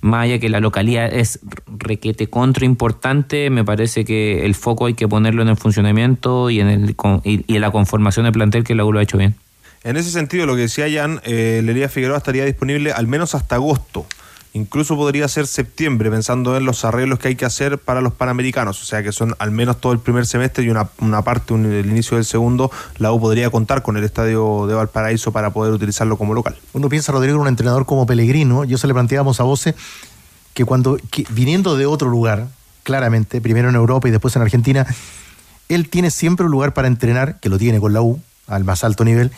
más 0.00 0.24
allá 0.24 0.38
que 0.38 0.48
la 0.48 0.60
localidad 0.60 1.12
es 1.12 1.40
requete 1.66 2.28
contra 2.28 2.64
importante, 2.64 3.50
me 3.50 3.64
parece 3.64 4.04
que 4.04 4.46
el 4.46 4.54
foco 4.54 4.86
hay 4.86 4.94
que 4.94 5.08
ponerlo 5.08 5.42
en 5.42 5.48
el 5.48 5.56
funcionamiento 5.56 6.50
y 6.50 6.60
en, 6.60 6.68
el, 6.68 6.96
y, 7.24 7.44
y 7.52 7.56
en 7.56 7.60
la 7.60 7.70
conformación 7.70 8.24
del 8.24 8.32
plantel 8.32 8.64
que 8.64 8.74
la 8.74 8.84
U 8.84 8.92
lo 8.92 9.00
ha 9.00 9.02
hecho 9.02 9.18
bien. 9.18 9.34
En 9.84 9.96
ese 9.96 10.10
sentido, 10.10 10.44
lo 10.46 10.56
que 10.56 10.62
decía 10.62 10.86
Jan, 10.92 11.20
eh, 11.24 11.62
Lería 11.64 11.88
Figueroa 11.88 12.18
estaría 12.18 12.44
disponible 12.44 12.92
al 12.92 13.06
menos 13.06 13.34
hasta 13.34 13.54
agosto. 13.54 14.06
Incluso 14.54 14.96
podría 14.96 15.28
ser 15.28 15.46
septiembre, 15.46 16.10
pensando 16.10 16.56
en 16.56 16.64
los 16.64 16.84
arreglos 16.84 17.18
que 17.18 17.28
hay 17.28 17.36
que 17.36 17.44
hacer 17.44 17.78
para 17.78 18.00
los 18.00 18.14
panamericanos. 18.14 18.82
O 18.82 18.84
sea 18.84 19.02
que 19.02 19.12
son 19.12 19.34
al 19.38 19.50
menos 19.50 19.80
todo 19.80 19.92
el 19.92 19.98
primer 19.98 20.26
semestre 20.26 20.64
y 20.64 20.70
una, 20.70 20.86
parte, 21.22 21.52
un, 21.52 21.66
el 21.66 21.86
inicio 21.86 22.16
del 22.16 22.24
segundo, 22.24 22.70
la 22.96 23.12
U 23.12 23.20
podría 23.20 23.50
contar 23.50 23.82
con 23.82 23.96
el 23.96 24.04
estadio 24.04 24.66
de 24.66 24.74
Valparaíso 24.74 25.32
para 25.32 25.50
poder 25.52 25.72
utilizarlo 25.72 26.16
como 26.16 26.34
local. 26.34 26.56
Uno 26.72 26.88
piensa, 26.88 27.12
Rodrigo, 27.12 27.36
en 27.36 27.42
un 27.42 27.48
entrenador 27.48 27.86
como 27.86 28.06
Pellegrino. 28.06 28.64
Yo 28.64 28.78
se 28.78 28.86
le 28.86 28.94
planteábamos 28.94 29.38
a 29.40 29.44
Voce 29.44 29.74
que 30.54 30.64
cuando, 30.64 30.98
que, 31.10 31.24
viniendo 31.30 31.76
de 31.76 31.86
otro 31.86 32.08
lugar, 32.08 32.48
claramente, 32.82 33.40
primero 33.40 33.68
en 33.68 33.74
Europa 33.74 34.08
y 34.08 34.10
después 34.10 34.34
en 34.34 34.42
Argentina, 34.42 34.86
él 35.68 35.88
tiene 35.88 36.10
siempre 36.10 36.46
un 36.46 36.52
lugar 36.52 36.72
para 36.72 36.88
entrenar, 36.88 37.38
que 37.40 37.48
lo 37.48 37.58
tiene 37.58 37.80
con 37.80 37.92
la 37.92 38.00
U, 38.00 38.20
al 38.46 38.64
más 38.64 38.82
alto 38.82 39.04
nivel. 39.04 39.30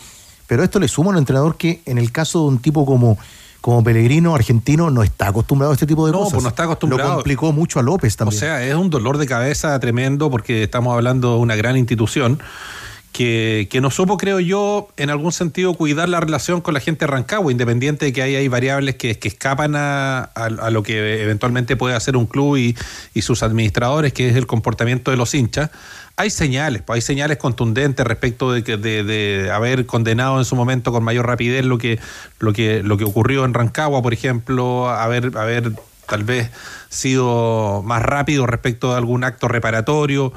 Pero 0.47 0.63
esto 0.63 0.79
le 0.79 0.87
suma 0.87 1.09
a 1.09 1.11
un 1.11 1.17
entrenador 1.17 1.57
que, 1.57 1.81
en 1.85 1.97
el 1.97 2.11
caso 2.11 2.39
de 2.39 2.45
un 2.45 2.59
tipo 2.59 2.85
como 2.85 3.17
como 3.61 3.83
Pellegrino 3.83 4.33
argentino 4.33 4.89
no 4.89 5.03
está 5.03 5.27
acostumbrado 5.27 5.71
a 5.71 5.75
este 5.75 5.85
tipo 5.85 6.05
de 6.07 6.11
no, 6.11 6.19
cosas. 6.19 6.33
Pues 6.33 6.43
no 6.43 6.49
está 6.49 6.63
acostumbrado. 6.63 7.09
Lo 7.09 7.15
complicó 7.17 7.53
mucho 7.53 7.79
a 7.79 7.83
López 7.83 8.17
también. 8.17 8.35
O 8.35 8.39
sea, 8.39 8.63
es 8.65 8.73
un 8.73 8.89
dolor 8.89 9.19
de 9.19 9.27
cabeza 9.27 9.79
tremendo 9.79 10.31
porque 10.31 10.63
estamos 10.63 10.93
hablando 10.93 11.35
de 11.35 11.39
una 11.39 11.55
gran 11.55 11.77
institución 11.77 12.39
que, 13.11 13.67
que 13.69 13.81
no 13.81 13.91
supo, 13.91 14.17
creo 14.17 14.39
yo, 14.39 14.89
en 14.97 15.09
algún 15.09 15.31
sentido 15.31 15.73
cuidar 15.73 16.09
la 16.09 16.19
relación 16.19 16.61
con 16.61 16.73
la 16.73 16.79
gente 16.79 17.05
de 17.05 17.11
Rancagua, 17.11 17.51
independiente 17.51 18.05
de 18.05 18.13
que 18.13 18.21
hay, 18.21 18.35
hay 18.35 18.47
variables 18.47 18.95
que, 18.95 19.19
escapan 19.21 19.73
a, 19.75 20.31
lo 20.71 20.83
que 20.83 21.21
eventualmente 21.23 21.75
puede 21.75 21.95
hacer 21.95 22.15
un 22.15 22.25
club 22.25 22.57
y, 22.57 22.75
y 23.13 23.21
sus 23.21 23.43
administradores, 23.43 24.13
que 24.13 24.29
es 24.29 24.35
el 24.35 24.47
comportamiento 24.47 25.11
de 25.11 25.17
los 25.17 25.33
hinchas 25.33 25.71
hay 26.17 26.29
señales, 26.29 26.81
pues 26.83 26.97
hay 26.97 27.01
señales 27.01 27.37
contundentes 27.37 28.05
respecto 28.05 28.51
de, 28.51 28.63
que, 28.63 28.77
de, 28.77 29.03
de, 29.03 29.49
haber 29.51 29.85
condenado 29.85 30.37
en 30.37 30.45
su 30.45 30.55
momento 30.55 30.91
con 30.91 31.03
mayor 31.03 31.25
rapidez 31.25 31.65
lo 31.65 31.77
que, 31.77 31.99
lo 32.39 32.53
que, 32.53 32.83
lo 32.83 32.97
que 32.97 33.05
ocurrió 33.05 33.45
en 33.45 33.53
Rancagua, 33.53 34.01
por 34.01 34.13
ejemplo, 34.13 34.89
haber, 34.89 35.35
haber 35.37 35.71
tal 36.07 36.23
vez 36.23 36.51
sido 36.89 37.81
más 37.85 38.01
rápido 38.03 38.45
respecto 38.45 38.91
de 38.91 38.97
algún 38.97 39.23
acto 39.23 39.47
reparatorio. 39.47 40.33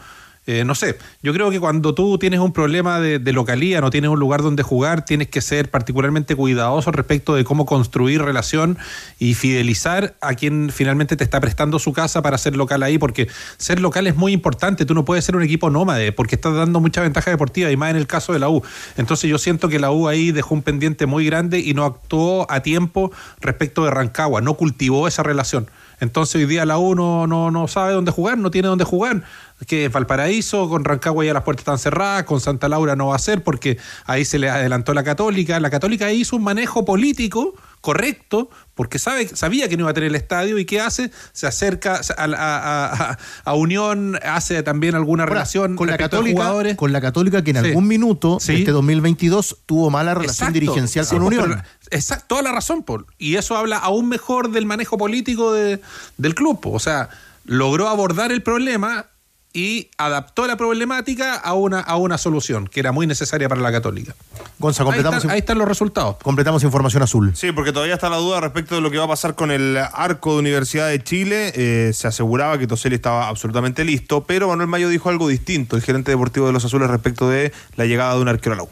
Eh, 0.46 0.64
no 0.64 0.74
sé, 0.74 0.98
yo 1.22 1.32
creo 1.32 1.50
que 1.50 1.58
cuando 1.58 1.94
tú 1.94 2.18
tienes 2.18 2.38
un 2.38 2.52
problema 2.52 3.00
de, 3.00 3.32
localía, 3.32 3.80
no 3.80 3.88
tienes 3.90 4.10
un 4.10 4.20
lugar 4.20 4.42
donde 4.42 4.62
jugar, 4.62 5.04
tienes 5.04 5.28
que 5.28 5.40
ser 5.40 5.70
particularmente 5.70 6.36
cuidadoso 6.36 6.92
respecto 6.92 7.34
de 7.34 7.44
cómo 7.44 7.64
construir 7.64 8.20
relación 8.20 8.76
y 9.18 9.34
fidelizar 9.34 10.16
a 10.20 10.34
quien 10.34 10.70
finalmente 10.70 11.16
te 11.16 11.24
está 11.24 11.40
prestando 11.40 11.78
su 11.78 11.94
casa 11.94 12.20
para 12.20 12.36
ser 12.36 12.56
local 12.56 12.82
ahí, 12.82 12.98
porque 12.98 13.28
ser 13.56 13.80
local 13.80 14.06
es 14.06 14.16
muy 14.16 14.32
importante, 14.32 14.84
tú 14.84 14.94
no 14.94 15.06
puedes 15.06 15.24
ser 15.24 15.34
un 15.34 15.42
equipo 15.42 15.70
nómade, 15.70 16.12
porque 16.12 16.34
estás 16.34 16.54
dando 16.54 16.78
mucha 16.78 17.00
ventaja 17.00 17.30
deportiva, 17.30 17.70
y 17.70 17.76
más 17.78 17.90
en 17.90 17.96
el 17.96 18.06
caso 18.06 18.34
de 18.34 18.38
la 18.38 18.50
U. 18.50 18.62
Entonces 18.98 19.30
yo 19.30 19.38
siento 19.38 19.70
que 19.70 19.78
la 19.78 19.90
U 19.90 20.08
ahí 20.08 20.30
dejó 20.30 20.54
un 20.54 20.62
pendiente 20.62 21.06
muy 21.06 21.24
grande 21.24 21.58
y 21.60 21.72
no 21.72 21.86
actuó 21.86 22.46
a 22.50 22.60
tiempo 22.60 23.10
respecto 23.40 23.84
de 23.84 23.90
Rancagua, 23.90 24.42
no 24.42 24.54
cultivó 24.54 25.08
esa 25.08 25.22
relación. 25.22 25.70
Entonces 26.00 26.34
hoy 26.36 26.46
día 26.46 26.66
la 26.66 26.76
U 26.76 26.94
no, 26.94 27.26
no, 27.26 27.50
no 27.50 27.68
sabe 27.68 27.92
dónde 27.94 28.10
jugar, 28.10 28.36
no 28.36 28.50
tiene 28.50 28.68
dónde 28.68 28.84
jugar. 28.84 29.22
Que 29.66 29.88
Valparaíso, 29.88 30.68
con 30.68 30.84
Rancagua 30.84 31.24
ya 31.24 31.32
las 31.32 31.42
puertas 31.42 31.62
están 31.62 31.78
cerradas, 31.78 32.24
con 32.24 32.40
Santa 32.40 32.68
Laura 32.68 32.96
no 32.96 33.08
va 33.08 33.16
a 33.16 33.18
ser 33.18 33.42
porque 33.42 33.78
ahí 34.04 34.24
se 34.24 34.38
le 34.38 34.50
adelantó 34.50 34.92
la 34.94 35.04
Católica. 35.04 35.58
La 35.60 35.70
Católica 35.70 36.10
hizo 36.12 36.36
un 36.36 36.42
manejo 36.42 36.84
político 36.84 37.54
correcto 37.80 38.48
porque 38.74 38.98
sabe, 38.98 39.28
sabía 39.28 39.68
que 39.68 39.76
no 39.76 39.82
iba 39.82 39.90
a 39.90 39.94
tener 39.94 40.08
el 40.08 40.16
estadio 40.16 40.58
y 40.58 40.64
¿qué 40.64 40.80
hace? 40.80 41.10
Se 41.32 41.46
acerca 41.46 42.00
a, 42.16 42.24
a, 42.24 43.10
a, 43.10 43.18
a 43.44 43.54
Unión, 43.54 44.18
hace 44.24 44.62
también 44.62 44.94
alguna 44.94 45.24
Ahora, 45.24 45.34
relación 45.34 45.76
con 45.76 45.88
la 45.88 45.98
Católica, 45.98 46.76
con 46.76 46.92
la 46.92 47.00
Católica 47.00 47.44
que 47.44 47.50
en 47.50 47.60
sí. 47.60 47.66
algún 47.68 47.86
minuto 47.86 48.38
sí. 48.40 48.54
este 48.54 48.70
2022 48.70 49.58
tuvo 49.66 49.90
mala 49.90 50.14
relación 50.14 50.48
exacto, 50.48 50.52
dirigencial 50.54 51.06
con 51.06 51.22
Unión. 51.22 51.62
Exacto, 51.90 52.24
toda 52.28 52.42
la 52.42 52.52
razón, 52.52 52.82
Paul. 52.82 53.06
Y 53.18 53.36
eso 53.36 53.56
habla 53.56 53.78
aún 53.78 54.08
mejor 54.08 54.50
del 54.50 54.66
manejo 54.66 54.98
político 54.98 55.52
de, 55.52 55.80
del 56.16 56.34
club. 56.34 56.58
O 56.64 56.78
sea, 56.78 57.10
logró 57.44 57.88
abordar 57.88 58.32
el 58.32 58.42
problema 58.42 59.06
y 59.54 59.88
adaptó 59.98 60.48
la 60.48 60.56
problemática 60.56 61.36
a 61.36 61.54
una, 61.54 61.78
a 61.78 61.96
una 61.96 62.18
solución 62.18 62.66
que 62.66 62.80
era 62.80 62.90
muy 62.90 63.06
necesaria 63.06 63.48
para 63.48 63.60
la 63.60 63.70
católica. 63.70 64.14
Gonza, 64.58 64.82
completamos. 64.82 65.14
Ahí 65.14 65.18
están, 65.18 65.30
ahí 65.30 65.38
están, 65.38 65.58
los 65.58 65.68
resultados. 65.68 66.16
Completamos 66.22 66.64
información 66.64 67.04
azul. 67.04 67.32
Sí, 67.36 67.52
porque 67.52 67.72
todavía 67.72 67.94
está 67.94 68.10
la 68.10 68.16
duda 68.16 68.40
respecto 68.40 68.74
de 68.74 68.80
lo 68.80 68.90
que 68.90 68.98
va 68.98 69.04
a 69.04 69.08
pasar 69.08 69.36
con 69.36 69.52
el 69.52 69.76
arco 69.76 70.32
de 70.32 70.40
Universidad 70.40 70.88
de 70.88 71.02
Chile. 71.02 71.52
Eh, 71.54 71.92
se 71.94 72.08
aseguraba 72.08 72.58
que 72.58 72.66
Toseli 72.66 72.96
estaba 72.96 73.28
absolutamente 73.28 73.84
listo, 73.84 74.24
pero 74.24 74.48
Manuel 74.48 74.68
Mayo 74.68 74.88
dijo 74.88 75.08
algo 75.08 75.28
distinto, 75.28 75.76
el 75.76 75.82
gerente 75.82 76.10
deportivo 76.10 76.48
de 76.48 76.52
los 76.52 76.64
azules, 76.64 76.90
respecto 76.90 77.28
de 77.28 77.52
la 77.76 77.86
llegada 77.86 78.16
de 78.16 78.22
un 78.22 78.28
arquero 78.28 78.54
a 78.54 78.56
la 78.56 78.62
U. 78.64 78.68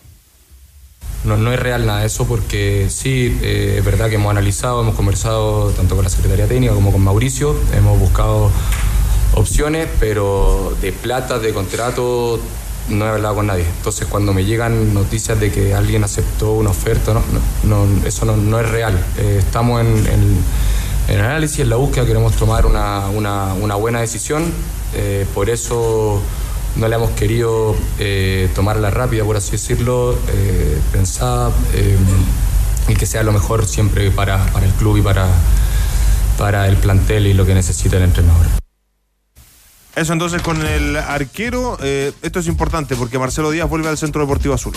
No, 1.25 1.37
no 1.37 1.53
es 1.53 1.61
real 1.61 1.87
nada 1.87 2.01
de 2.01 2.07
eso 2.07 2.27
porque 2.27 2.89
sí, 2.91 3.39
eh, 3.43 3.77
es 3.79 3.85
verdad 3.85 4.09
que 4.09 4.17
hemos 4.17 4.33
analizado, 4.33 4.83
hemos 4.83 4.97
conversado 4.97 5.71
tanto 5.71 5.95
con 5.95 6.03
la 6.03 6.11
Secretaría 6.11 6.49
Técnica 6.49 6.75
como 6.75 6.91
con 6.91 7.01
Mauricio, 7.01 7.55
hemos 7.73 8.01
buscado 8.01 8.51
opciones, 9.35 9.89
pero 9.99 10.77
de 10.81 10.93
plata, 10.93 11.39
de 11.39 11.53
contrato, 11.53 12.41
no 12.89 13.07
he 13.07 13.09
hablado 13.09 13.37
con 13.37 13.47
nadie. 13.47 13.65
Entonces, 13.77 14.07
cuando 14.09 14.33
me 14.33 14.45
llegan 14.45 14.95
noticias 14.95 15.39
de 15.39 15.51
que 15.51 15.75
alguien 15.75 16.05
aceptó 16.05 16.53
una 16.53 16.71
oferta, 16.71 17.15
no, 17.15 17.23
no, 17.65 18.07
eso 18.07 18.25
no, 18.25 18.61
es 18.61 18.69
real. 18.71 18.99
Eh, 19.19 19.37
estamos 19.39 19.81
en, 19.81 20.43
el 21.09 21.21
análisis, 21.21 21.61
en 21.61 21.71
la 21.71 21.77
búsqueda, 21.77 22.07
queremos 22.07 22.35
tomar 22.37 22.67
una, 22.67 23.75
buena 23.77 24.01
decisión. 24.01 24.53
Eh, 24.95 25.27
por 25.35 25.51
eso 25.51 26.21
no 26.77 26.89
le 26.89 26.97
hemos 26.97 27.11
querido 27.11 27.75
eh, 27.99 28.51
tomar 28.55 28.77
la 28.77 28.91
rápida, 28.91 29.25
por 29.25 29.37
así 29.37 29.53
decirlo, 29.53 30.19
eh, 30.29 30.79
pensada 30.93 31.51
y 32.89 32.95
que 32.95 33.07
sea 33.07 33.23
lo 33.23 33.33
mejor 33.33 33.67
siempre 33.67 34.11
para, 34.11 34.45
el 34.63 34.71
club 34.73 34.99
y 34.99 35.03
para 35.03 36.67
el 36.67 36.77
plantel 36.77 37.27
y 37.27 37.35
lo 37.35 37.47
que 37.47 37.55
necesita 37.55 37.97
el 37.97 38.05
entrenador. 38.05 38.47
Eso 39.94 40.12
entonces 40.14 40.40
con 40.40 40.64
el 40.64 40.97
arquero, 40.97 41.77
eh, 41.82 42.12
esto 42.23 42.40
es 42.40 42.47
importante 42.47 42.97
porque 42.97 43.19
Marcelo 43.19 43.51
Díaz 43.51 43.69
vuelve 43.69 43.89
al 43.89 43.98
Centro 43.98 44.23
Deportivo 44.23 44.55
Azul. 44.55 44.73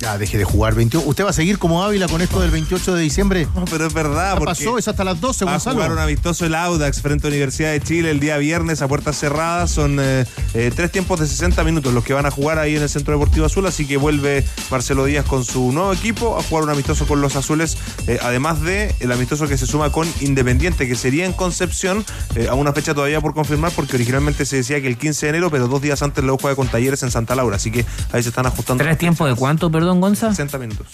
Ya, 0.00 0.16
deje 0.16 0.38
de 0.38 0.44
jugar 0.44 0.74
21. 0.74 1.06
¿Usted 1.06 1.26
va 1.26 1.28
a 1.28 1.32
seguir 1.34 1.58
como 1.58 1.84
Ávila 1.84 2.08
con 2.08 2.22
esto 2.22 2.40
del 2.40 2.50
28 2.50 2.94
de 2.94 3.02
diciembre? 3.02 3.46
No, 3.54 3.66
pero 3.66 3.86
es 3.86 3.92
verdad. 3.92 4.32
¿Qué 4.32 4.38
porque 4.38 4.50
pasó? 4.52 4.78
Es 4.78 4.88
hasta 4.88 5.04
las 5.04 5.20
12, 5.20 5.44
Va 5.44 5.50
a 5.50 5.54
Gonzalo. 5.56 5.74
jugar 5.76 5.92
un 5.92 5.98
amistoso 5.98 6.46
el 6.46 6.54
Audax 6.54 7.02
frente 7.02 7.26
a 7.26 7.28
Universidad 7.30 7.72
de 7.72 7.82
Chile 7.82 8.10
el 8.10 8.18
día 8.18 8.38
viernes 8.38 8.80
a 8.80 8.88
puertas 8.88 9.18
cerradas. 9.18 9.70
Son 9.72 9.98
eh, 10.00 10.24
eh, 10.54 10.72
tres 10.74 10.90
tiempos 10.90 11.20
de 11.20 11.26
60 11.26 11.62
minutos 11.64 11.92
los 11.92 12.02
que 12.02 12.14
van 12.14 12.24
a 12.24 12.30
jugar 12.30 12.58
ahí 12.58 12.76
en 12.76 12.82
el 12.82 12.88
Centro 12.88 13.12
Deportivo 13.12 13.44
Azul. 13.44 13.66
Así 13.66 13.86
que 13.86 13.98
vuelve 13.98 14.42
Marcelo 14.70 15.04
Díaz 15.04 15.26
con 15.26 15.44
su 15.44 15.70
nuevo 15.70 15.92
equipo 15.92 16.38
a 16.38 16.42
jugar 16.44 16.64
un 16.64 16.70
amistoso 16.70 17.06
con 17.06 17.20
los 17.20 17.36
azules. 17.36 17.76
eh, 18.06 18.18
además 18.22 18.62
de 18.62 18.94
el 19.00 19.12
amistoso 19.12 19.48
que 19.48 19.58
se 19.58 19.66
suma 19.66 19.92
con 19.92 20.08
Independiente, 20.22 20.88
que 20.88 20.94
sería 20.96 21.26
en 21.26 21.34
Concepción, 21.34 22.06
eh, 22.36 22.48
a 22.48 22.54
una 22.54 22.72
fecha 22.72 22.94
todavía 22.94 23.20
por 23.20 23.34
confirmar, 23.34 23.70
porque 23.76 23.96
originalmente 23.96 24.46
se 24.46 24.56
decía 24.56 24.80
que 24.80 24.86
el 24.86 24.96
15 24.96 25.26
de 25.26 25.30
enero, 25.30 25.50
pero 25.50 25.68
dos 25.68 25.82
días 25.82 26.00
antes 26.00 26.24
luego 26.24 26.38
juega 26.40 26.56
con 26.56 26.68
Talleres 26.68 27.02
en 27.02 27.10
Santa 27.10 27.34
Laura. 27.34 27.56
Así 27.56 27.70
que 27.70 27.84
ahí 28.12 28.22
se 28.22 28.30
están 28.30 28.46
ajustando. 28.46 28.82
¿Tres 28.82 28.96
tiempos 28.96 29.28
de 29.28 29.34
cuánto, 29.34 29.70
perdón, 29.70 29.89
Gonza? 29.98 30.28
60 30.30 30.58
minutos. 30.58 30.86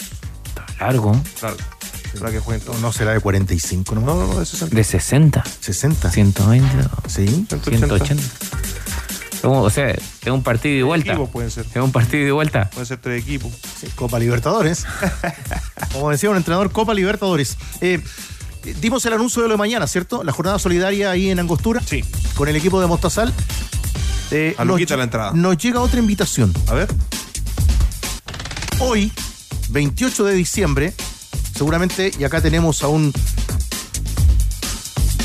Largo. 0.80 1.20
Claro. 1.40 1.56
Para 2.18 2.30
que 2.30 2.38
jueguen 2.40 2.64
todos. 2.64 2.80
No 2.80 2.92
será 2.92 3.12
de 3.12 3.20
45, 3.20 3.94
¿no? 3.96 4.00
No, 4.00 4.14
no, 4.14 4.26
no, 4.32 4.38
de 4.40 4.46
60. 4.46 4.74
De 4.74 4.84
60. 4.84 5.44
60. 5.60 6.10
120. 6.10 6.68
Sí. 7.08 7.46
180. 7.68 8.22
Como, 9.42 9.62
O 9.62 9.70
sea, 9.70 9.90
es 9.90 10.00
un 10.28 10.42
partido 10.42 10.76
de 10.76 10.82
vuelta. 10.82 11.10
equipos 11.12 11.28
pueden 11.28 11.50
ser. 11.50 11.66
Es 11.66 11.76
un 11.76 11.92
partido 11.92 12.24
de 12.24 12.32
vuelta. 12.32 12.70
Puede 12.70 12.86
ser 12.86 12.98
tres 12.98 13.22
equipos. 13.22 13.52
Sí, 13.80 13.86
Copa 13.94 14.18
Libertadores. 14.18 14.86
Como 15.92 16.10
decía 16.10 16.30
un 16.30 16.36
entrenador, 16.38 16.72
Copa 16.72 16.94
Libertadores. 16.94 17.58
Eh, 17.82 18.02
dimos 18.80 19.04
el 19.06 19.12
anuncio 19.12 19.42
de 19.42 19.48
lo 19.48 19.54
de 19.54 19.58
mañana, 19.58 19.86
¿cierto? 19.86 20.24
La 20.24 20.32
jornada 20.32 20.58
solidaria 20.58 21.10
ahí 21.10 21.30
en 21.30 21.38
Angostura. 21.38 21.82
Sí. 21.84 22.02
Con 22.34 22.48
el 22.48 22.56
equipo 22.56 22.80
de 22.80 22.86
Mostazal. 22.86 23.32
Eh, 24.30 24.54
A 24.58 24.64
nos, 24.64 24.74
Luquita 24.74 24.96
la 24.96 25.04
entrada. 25.04 25.32
nos 25.34 25.56
llega 25.58 25.80
otra 25.80 26.00
invitación. 26.00 26.52
A 26.68 26.74
ver. 26.74 26.88
Hoy, 28.78 29.10
28 29.70 30.24
de 30.24 30.34
diciembre, 30.34 30.92
seguramente, 31.56 32.12
y 32.18 32.24
acá 32.24 32.42
tenemos 32.42 32.82
a 32.82 32.88
un 32.88 33.10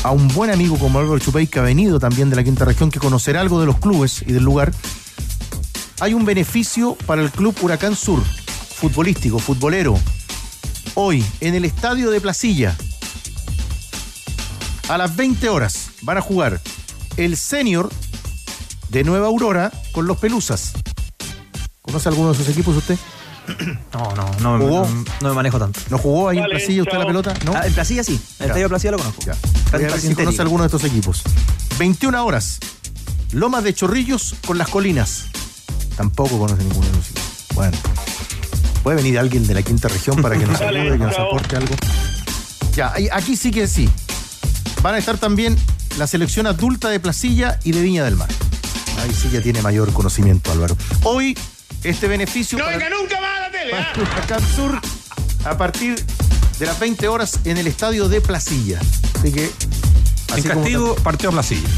a 0.04 0.10
un 0.10 0.26
buen 0.28 0.50
amigo 0.50 0.78
como 0.78 0.98
Álvaro 0.98 1.18
Chupay, 1.18 1.46
que 1.46 1.58
ha 1.58 1.62
venido 1.62 2.00
también 2.00 2.30
de 2.30 2.36
la 2.36 2.42
quinta 2.42 2.64
región, 2.64 2.90
que 2.90 2.98
conocerá 2.98 3.42
algo 3.42 3.60
de 3.60 3.66
los 3.66 3.78
clubes 3.78 4.22
y 4.26 4.32
del 4.32 4.42
lugar. 4.42 4.72
Hay 6.00 6.14
un 6.14 6.24
beneficio 6.24 6.96
para 7.06 7.22
el 7.22 7.30
Club 7.30 7.54
Huracán 7.60 7.94
Sur, 7.94 8.24
futbolístico, 8.24 9.38
futbolero. 9.38 9.98
Hoy, 10.94 11.24
en 11.40 11.54
el 11.54 11.66
estadio 11.66 12.10
de 12.10 12.22
Placilla, 12.22 12.74
a 14.88 14.96
las 14.96 15.14
20 15.14 15.48
horas, 15.50 15.90
van 16.00 16.16
a 16.16 16.22
jugar 16.22 16.60
el 17.18 17.36
senior 17.36 17.90
de 18.88 19.04
Nueva 19.04 19.26
Aurora 19.26 19.70
con 19.92 20.06
los 20.06 20.16
Pelusas. 20.16 20.72
¿Conoce 21.82 22.08
alguno 22.08 22.32
de 22.32 22.34
esos 22.34 22.48
equipos 22.48 22.76
usted? 22.76 22.98
No, 23.92 24.14
no, 24.14 24.30
no, 24.40 24.58
me- 24.58 24.64
¿Jugó? 24.64 24.86
no, 24.88 25.04
no 25.20 25.28
me 25.28 25.34
manejo 25.34 25.58
tanto. 25.58 25.80
¿No 25.90 25.98
jugó 25.98 26.28
ahí 26.28 26.38
en 26.38 26.44
Placilla 26.44 26.82
usted 26.82 26.92
chao. 26.92 27.00
la 27.00 27.06
pelota? 27.06 27.34
¿No? 27.44 27.54
Ah, 27.54 27.66
en 27.66 27.72
Placilla 27.74 28.04
sí. 28.04 28.12
En 28.38 28.44
el 28.44 28.46
estadio 28.50 28.64
de 28.64 28.68
Placilla 28.68 28.90
lo 28.92 28.98
conozco. 28.98 29.22
Ya. 29.22 29.32
Cancha 29.32 29.70
Voy 29.72 29.84
a 29.84 29.88
ver 29.90 30.00
si 30.00 30.14
conoce 30.14 30.42
alguno 30.42 30.62
de 30.64 30.66
estos 30.68 30.84
equipos. 30.84 31.22
21 31.78 32.24
horas. 32.24 32.58
Lomas 33.32 33.64
de 33.64 33.74
Chorrillos 33.74 34.34
con 34.46 34.58
las 34.58 34.68
colinas. 34.68 35.24
Tampoco 35.96 36.38
conoce 36.38 36.62
ninguno 36.64 36.86
de 36.86 36.96
los 36.96 37.06
equipos. 37.10 37.22
Bueno. 37.54 37.76
¿Puede 38.82 38.96
venir 38.96 39.18
alguien 39.18 39.46
de 39.46 39.54
la 39.54 39.62
quinta 39.62 39.88
región 39.88 40.20
para 40.22 40.36
que 40.38 40.46
nos 40.46 40.60
ayude, 40.60 40.92
que 40.92 40.98
nos 40.98 41.14
chao. 41.14 41.26
aporte 41.28 41.56
algo? 41.56 41.74
Ya, 42.74 42.92
ahí- 42.92 43.08
aquí 43.12 43.36
sí 43.36 43.50
que 43.50 43.66
sí. 43.66 43.88
Van 44.82 44.94
a 44.94 44.98
estar 44.98 45.18
también 45.18 45.56
la 45.98 46.06
selección 46.06 46.46
adulta 46.46 46.88
de 46.90 46.98
Placilla 47.00 47.58
y 47.64 47.72
de 47.72 47.80
Viña 47.82 48.04
del 48.04 48.16
Mar. 48.16 48.28
Ahí 49.02 49.12
sí 49.14 49.28
ya 49.30 49.40
tiene 49.40 49.62
mayor 49.62 49.92
conocimiento, 49.92 50.50
Álvaro. 50.52 50.76
Hoy, 51.04 51.36
este 51.84 52.08
beneficio. 52.08 52.58
No 52.58 52.64
para- 52.64 52.76
venga 52.78 52.90
nunca 52.90 53.20
para 53.70 53.92
Huracán 53.96 54.40
Sur 54.54 54.80
a 55.44 55.56
partir 55.58 56.04
de 56.58 56.66
las 56.66 56.78
20 56.78 57.08
horas 57.08 57.40
en 57.44 57.56
el 57.58 57.66
estadio 57.66 58.08
de 58.08 58.20
Placilla. 58.20 58.80
Así 59.18 59.32
que. 59.32 59.44
En 59.44 59.52
así 60.32 60.42
como- 60.42 60.54
castigo, 60.60 60.94
partió 60.96 61.28
a 61.28 61.32
Placilla. 61.32 61.68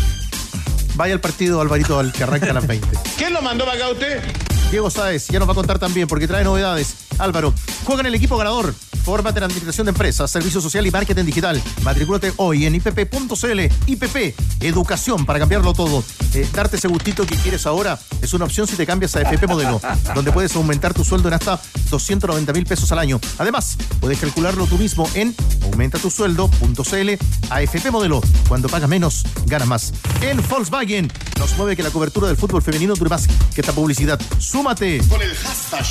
Vaya 0.97 1.15
al 1.15 1.21
partido, 1.21 1.61
Alvarito, 1.61 1.99
al 1.99 2.13
que 2.13 2.23
arranca 2.23 2.51
a 2.51 2.55
las 2.55 2.67
20. 2.67 2.87
¿Quién 3.17 3.33
lo 3.33 3.43
mandó 3.43 3.65
para 3.65 3.77
acá 3.77 3.91
usted? 3.91 4.23
Diego 4.71 4.91
Sáez 4.91 5.29
ya 5.29 5.39
nos 5.39 5.49
va 5.49 5.53
a 5.53 5.57
contar 5.57 5.79
también 5.79 6.07
porque 6.09 6.27
trae 6.27 6.45
novedades. 6.45 6.95
Álvaro, 7.19 7.53
juega 7.85 8.01
en 8.01 8.07
el 8.07 8.15
equipo 8.15 8.37
ganador. 8.37 8.75
Fórmate 9.05 9.39
en 9.39 9.45
Administración 9.45 9.85
de 9.85 9.91
Empresas, 9.91 10.31
Servicio 10.31 10.63
Social 10.63 10.87
y 10.87 10.91
Marketing 10.91 11.25
Digital. 11.25 11.63
Matricúlate 11.83 12.33
hoy 12.39 12.65
en 12.65 12.75
ipp.cl. 12.75 13.61
IPP, 13.87 14.35
educación 14.61 15.27
para 15.27 15.39
cambiarlo 15.39 15.75
todo. 15.75 16.03
Eh, 16.33 16.49
darte 16.55 16.79
ese 16.79 16.89
gustito 16.89 17.27
que 17.27 17.37
quieres 17.37 17.67
ahora 17.67 17.99
es 18.23 18.33
una 18.33 18.47
opción 18.47 18.67
si 18.67 18.77
te 18.77 18.87
cambias 18.87 19.15
a 19.15 19.21
FP 19.21 19.47
Modelo, 19.47 19.79
donde 20.15 20.33
puedes 20.33 20.57
aumentar 20.57 20.95
tu 20.95 21.05
sueldo 21.05 21.29
en 21.29 21.35
hasta 21.35 21.61
290 21.91 22.53
mil 22.55 22.65
pesos 22.65 22.91
al 22.93 22.99
año. 22.99 23.21
Además, 23.37 23.77
puedes 24.01 24.19
calcularlo 24.19 24.67
tú 24.67 24.79
mismo 24.79 25.07
en 25.15 25.35
aumentatusueldo.cl 25.65 27.11
a 27.51 27.63
FP 27.63 27.91
Modelo. 27.91 28.23
Cuando 28.49 28.71
pagas 28.71 28.89
menos, 28.89 29.25
ganas 29.45 29.69
más. 29.69 29.93
En 30.23 30.41
Volkswagen, 30.49 31.13
nos 31.39 31.55
mueve 31.59 31.77
que 31.77 31.83
la 31.83 31.91
cobertura 31.91 32.29
del 32.29 32.39
fútbol 32.39 32.63
femenino 32.63 32.95
dure 32.95 33.11
más 33.11 33.27
que 33.55 33.61
esta 33.61 33.73
publicidad. 33.73 34.19
Súmate. 34.39 34.99
Con 35.09 35.21
el 35.21 35.35
hashtag, 35.35 35.87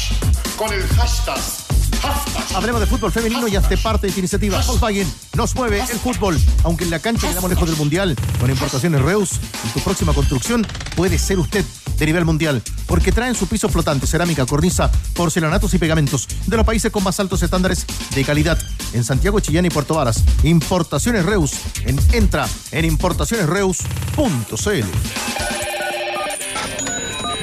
con 0.58 0.74
el 0.74 0.82
hashtag. 0.88 1.63
Hablemos 2.56 2.82
de 2.82 2.88
fútbol 2.88 3.12
femenino 3.12 3.48
y 3.48 3.56
hazte 3.56 3.78
parte 3.78 4.04
de 4.04 4.10
esta 4.10 4.20
iniciativa. 4.20 4.62
Volkswagen 4.62 5.12
nos 5.36 5.56
mueve 5.56 5.82
el 5.82 6.00
fútbol. 6.00 6.40
Aunque 6.64 6.84
en 6.84 6.92
la 6.92 7.00
cancha 7.00 7.28
quedamos 7.28 7.50
lejos 7.50 7.68
del 7.68 7.78
mundial, 7.78 8.16
con 8.40 8.50
importaciones 8.50 9.02
Reus, 9.02 9.40
en 9.66 9.74
tu 9.74 9.80
próxima 9.80 10.14
construcción 10.14 10.66
puede 10.96 11.18
ser 11.18 11.40
usted 11.40 11.66
de 11.98 12.06
nivel 12.06 12.26
mundial. 12.26 12.62
Porque 12.86 13.12
traen 13.12 13.36
su 13.36 13.48
piso 13.48 13.70
flotante, 13.70 14.06
cerámica, 14.06 14.46
cornisa, 14.46 14.92
porcelanatos 15.14 15.74
y 15.74 15.80
pegamentos 15.80 16.28
de 16.46 16.58
los 16.58 16.66
países 16.66 16.92
con 16.92 17.04
más 17.04 17.20
altos 17.20 17.42
estándares 17.42 17.86
de 18.14 18.24
calidad. 18.24 18.60
En 18.94 19.04
Santiago, 19.04 19.40
Chillán 19.40 19.66
y 19.66 19.70
Puerto 19.70 19.96
Varas. 19.96 20.24
Importaciones 20.44 21.26
Reus. 21.26 21.54
En, 21.86 22.00
entra 22.14 22.48
en 22.72 22.86
importacionesreus.cl. 22.86 25.73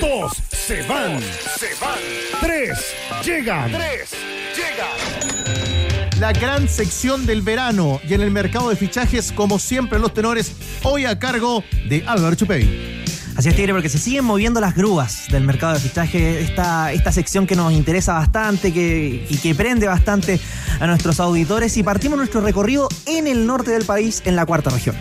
Dos 0.01 0.33
se 0.51 0.83
van, 0.83 1.21
se 1.21 1.69
van. 1.81 1.99
Tres 2.41 2.79
llegan. 3.25 3.71
Tres 3.71 4.11
llegan. 4.57 6.19
La 6.19 6.33
gran 6.33 6.69
sección 6.69 7.27
del 7.27 7.43
verano 7.43 8.01
y 8.09 8.15
en 8.15 8.21
el 8.23 8.31
mercado 8.31 8.71
de 8.71 8.77
fichajes, 8.77 9.33
como 9.33 9.59
siempre, 9.59 9.99
los 9.99 10.15
tenores, 10.15 10.53
hoy 10.83 11.05
a 11.05 11.19
cargo 11.19 11.65
de 11.89 12.05
Álvaro 12.07 12.35
Chupey. 12.35 13.05
Así 13.37 13.49
es, 13.49 13.57
Tigre, 13.57 13.73
porque 13.73 13.89
se 13.89 13.99
siguen 13.99 14.25
moviendo 14.25 14.61
las 14.61 14.75
grúas 14.75 15.27
del 15.31 15.45
mercado 15.45 15.75
de 15.75 15.81
fichaje, 15.81 16.41
esta, 16.41 16.93
esta 16.93 17.13
sección 17.13 17.47
que 17.47 17.57
nos 17.57 17.73
interesa 17.73 18.15
bastante 18.15 18.73
que, 18.73 19.27
y 19.29 19.37
que 19.39 19.55
prende 19.55 19.87
bastante 19.87 20.41
a 20.79 20.87
nuestros 20.87 21.21
auditores. 21.21 21.77
Y 21.77 21.83
partimos 21.83 22.19
nuestro 22.19 22.41
recorrido 22.41 22.89
en 23.07 23.27
el 23.27 23.47
norte 23.47 23.71
del 23.71 23.85
país, 23.85 24.23
en 24.25 24.37
la 24.37 24.47
cuarta 24.47 24.71
región. 24.71 24.97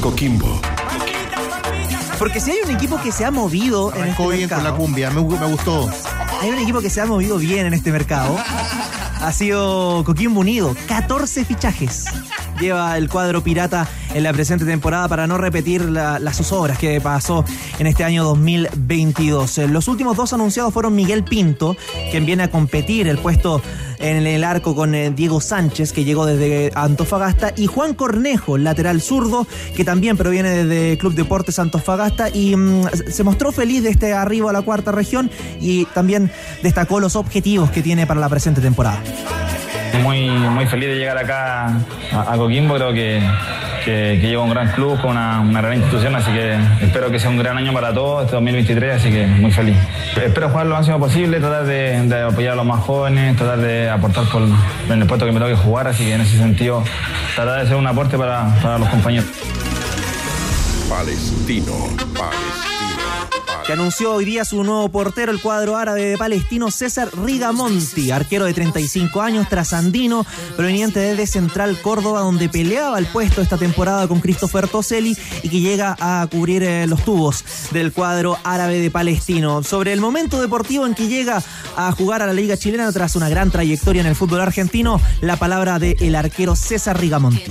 Coquimbo. 0.00 0.60
Porque 2.18 2.40
si 2.40 2.50
hay 2.50 2.58
un 2.64 2.70
equipo 2.70 3.00
que 3.02 3.12
se 3.12 3.24
ha 3.24 3.30
movido 3.30 3.94
en 3.94 4.04
este 4.04 4.22
bien 4.22 4.48
con 4.48 4.58
mercado, 4.58 4.62
la 4.62 4.74
cumbia, 4.74 5.10
me, 5.10 5.20
me 5.22 5.46
gustó. 5.46 5.88
hay 6.40 6.50
un 6.50 6.58
equipo 6.58 6.80
que 6.80 6.90
se 6.90 7.00
ha 7.00 7.06
movido 7.06 7.38
bien 7.38 7.66
en 7.66 7.74
este 7.74 7.92
mercado. 7.92 8.36
Ha 9.20 9.32
sido 9.32 10.02
Coquimbo 10.04 10.40
Unido, 10.40 10.74
14 10.88 11.44
fichajes. 11.44 12.06
Lleva 12.60 12.96
el 12.96 13.08
cuadro 13.08 13.42
pirata 13.42 13.86
en 14.14 14.22
la 14.22 14.32
presente 14.32 14.64
temporada 14.64 15.08
para 15.08 15.26
no 15.26 15.36
repetir 15.36 15.82
la- 15.90 16.18
las 16.18 16.36
zozobras 16.36 16.78
que 16.78 17.00
pasó 17.00 17.44
en 17.78 17.86
este 17.86 18.02
año 18.04 18.24
2022. 18.24 19.58
Eh, 19.58 19.68
Los 19.68 19.88
últimos 19.88 20.16
dos 20.16 20.32
anunciados 20.32 20.72
fueron 20.72 20.94
Miguel 20.94 21.22
Pinto, 21.24 21.76
quien 22.10 22.24
viene 22.24 22.44
a 22.44 22.50
competir 22.50 23.08
el 23.08 23.18
puesto 23.18 23.60
en 23.98 24.26
el 24.26 24.44
arco 24.44 24.74
con 24.74 24.94
eh, 24.94 25.10
Diego 25.10 25.40
Sánchez, 25.40 25.92
que 25.92 26.04
llegó 26.04 26.24
desde 26.26 26.70
Antofagasta, 26.74 27.52
y 27.56 27.66
Juan 27.66 27.94
Cornejo, 27.94 28.56
lateral 28.58 29.00
zurdo, 29.02 29.46
que 29.74 29.84
también 29.84 30.16
proviene 30.16 30.64
desde 30.64 30.96
Club 30.98 31.14
Deportes 31.14 31.58
Antofagasta 31.58 32.28
y 32.30 32.56
mm, 32.56 32.88
se 33.10 33.22
mostró 33.24 33.52
feliz 33.52 33.82
de 33.82 33.90
este 33.90 34.12
arribo 34.14 34.48
a 34.48 34.52
la 34.52 34.62
cuarta 34.62 34.92
región 34.92 35.30
y 35.60 35.84
también 35.86 36.30
destacó 36.62 37.00
los 37.00 37.16
objetivos 37.16 37.70
que 37.70 37.82
tiene 37.82 38.06
para 38.06 38.20
la 38.20 38.28
presente 38.28 38.60
temporada. 38.60 39.02
Muy, 40.02 40.28
muy 40.28 40.66
feliz 40.66 40.88
de 40.88 40.96
llegar 40.96 41.18
acá 41.18 41.66
a, 42.12 42.36
Coquimbo, 42.36 42.74
creo 42.74 42.92
que, 42.92 43.20
que, 43.84 44.18
lleva 44.18 44.42
un 44.42 44.50
gran 44.50 44.70
club 44.72 45.00
con 45.00 45.12
una, 45.12 45.40
una 45.40 45.60
gran 45.60 45.74
institución, 45.74 46.14
así 46.14 46.30
que 46.32 46.56
espero 46.82 47.10
que 47.10 47.18
sea 47.18 47.30
un 47.30 47.38
gran 47.38 47.56
año 47.56 47.72
para 47.72 47.92
todos 47.92 48.24
este 48.24 48.34
2023, 48.36 48.96
así 48.96 49.10
que 49.10 49.26
muy 49.26 49.50
feliz. 49.50 49.76
Espero 50.22 50.48
jugar 50.48 50.66
lo 50.66 50.74
máximo 50.74 50.98
posible, 50.98 51.40
tratar 51.40 51.64
de, 51.66 52.24
apoyar 52.24 52.52
a 52.52 52.56
los 52.56 52.66
más 52.66 52.80
jóvenes, 52.84 53.36
tratar 53.36 53.58
de 53.58 53.90
aportar 53.90 54.24
por, 54.24 54.42
el 54.42 55.06
puesto 55.06 55.26
que 55.26 55.32
me 55.32 55.40
toque 55.40 55.54
jugar, 55.54 55.88
así 55.88 56.04
que 56.04 56.14
en 56.14 56.20
ese 56.20 56.36
sentido 56.36 56.82
tratar 57.34 57.62
de 57.62 57.68
ser 57.68 57.76
un 57.76 57.86
aporte 57.86 58.18
para, 58.18 58.54
para 58.62 58.78
los 58.78 58.88
compañeros. 58.88 59.26
Palestino, 60.88 61.72
Palestino. 62.14 62.75
Que 63.66 63.72
anunció 63.72 64.12
hoy 64.12 64.24
día 64.24 64.44
su 64.44 64.62
nuevo 64.62 64.88
portero, 64.88 65.32
el 65.32 65.40
cuadro 65.40 65.76
árabe 65.76 66.04
de 66.04 66.16
Palestino, 66.16 66.70
César 66.70 67.08
Rigamonti, 67.16 68.12
arquero 68.12 68.44
de 68.44 68.54
35 68.54 69.20
años, 69.20 69.48
trasandino, 69.48 70.24
proveniente 70.56 71.00
desde 71.00 71.26
Central 71.26 71.80
Córdoba, 71.82 72.20
donde 72.20 72.48
peleaba 72.48 72.96
el 73.00 73.06
puesto 73.06 73.42
esta 73.42 73.58
temporada 73.58 74.06
con 74.06 74.20
Christopher 74.20 74.68
Toselli 74.68 75.16
y 75.42 75.48
que 75.48 75.60
llega 75.60 75.96
a 75.98 76.24
cubrir 76.30 76.62
eh, 76.62 76.86
los 76.86 77.04
tubos 77.04 77.44
del 77.72 77.92
cuadro 77.92 78.38
árabe 78.44 78.78
de 78.78 78.90
Palestino. 78.90 79.64
Sobre 79.64 79.92
el 79.92 80.00
momento 80.00 80.40
deportivo 80.40 80.86
en 80.86 80.94
que 80.94 81.08
llega 81.08 81.42
a 81.76 81.90
jugar 81.90 82.22
a 82.22 82.26
la 82.26 82.32
Liga 82.32 82.56
Chilena 82.56 82.92
tras 82.92 83.16
una 83.16 83.28
gran 83.28 83.50
trayectoria 83.50 84.00
en 84.00 84.06
el 84.06 84.14
fútbol 84.14 84.42
argentino, 84.42 85.00
la 85.20 85.36
palabra 85.36 85.80
del 85.80 86.14
arquero 86.14 86.54
César 86.54 87.00
Rigamonti. 87.00 87.42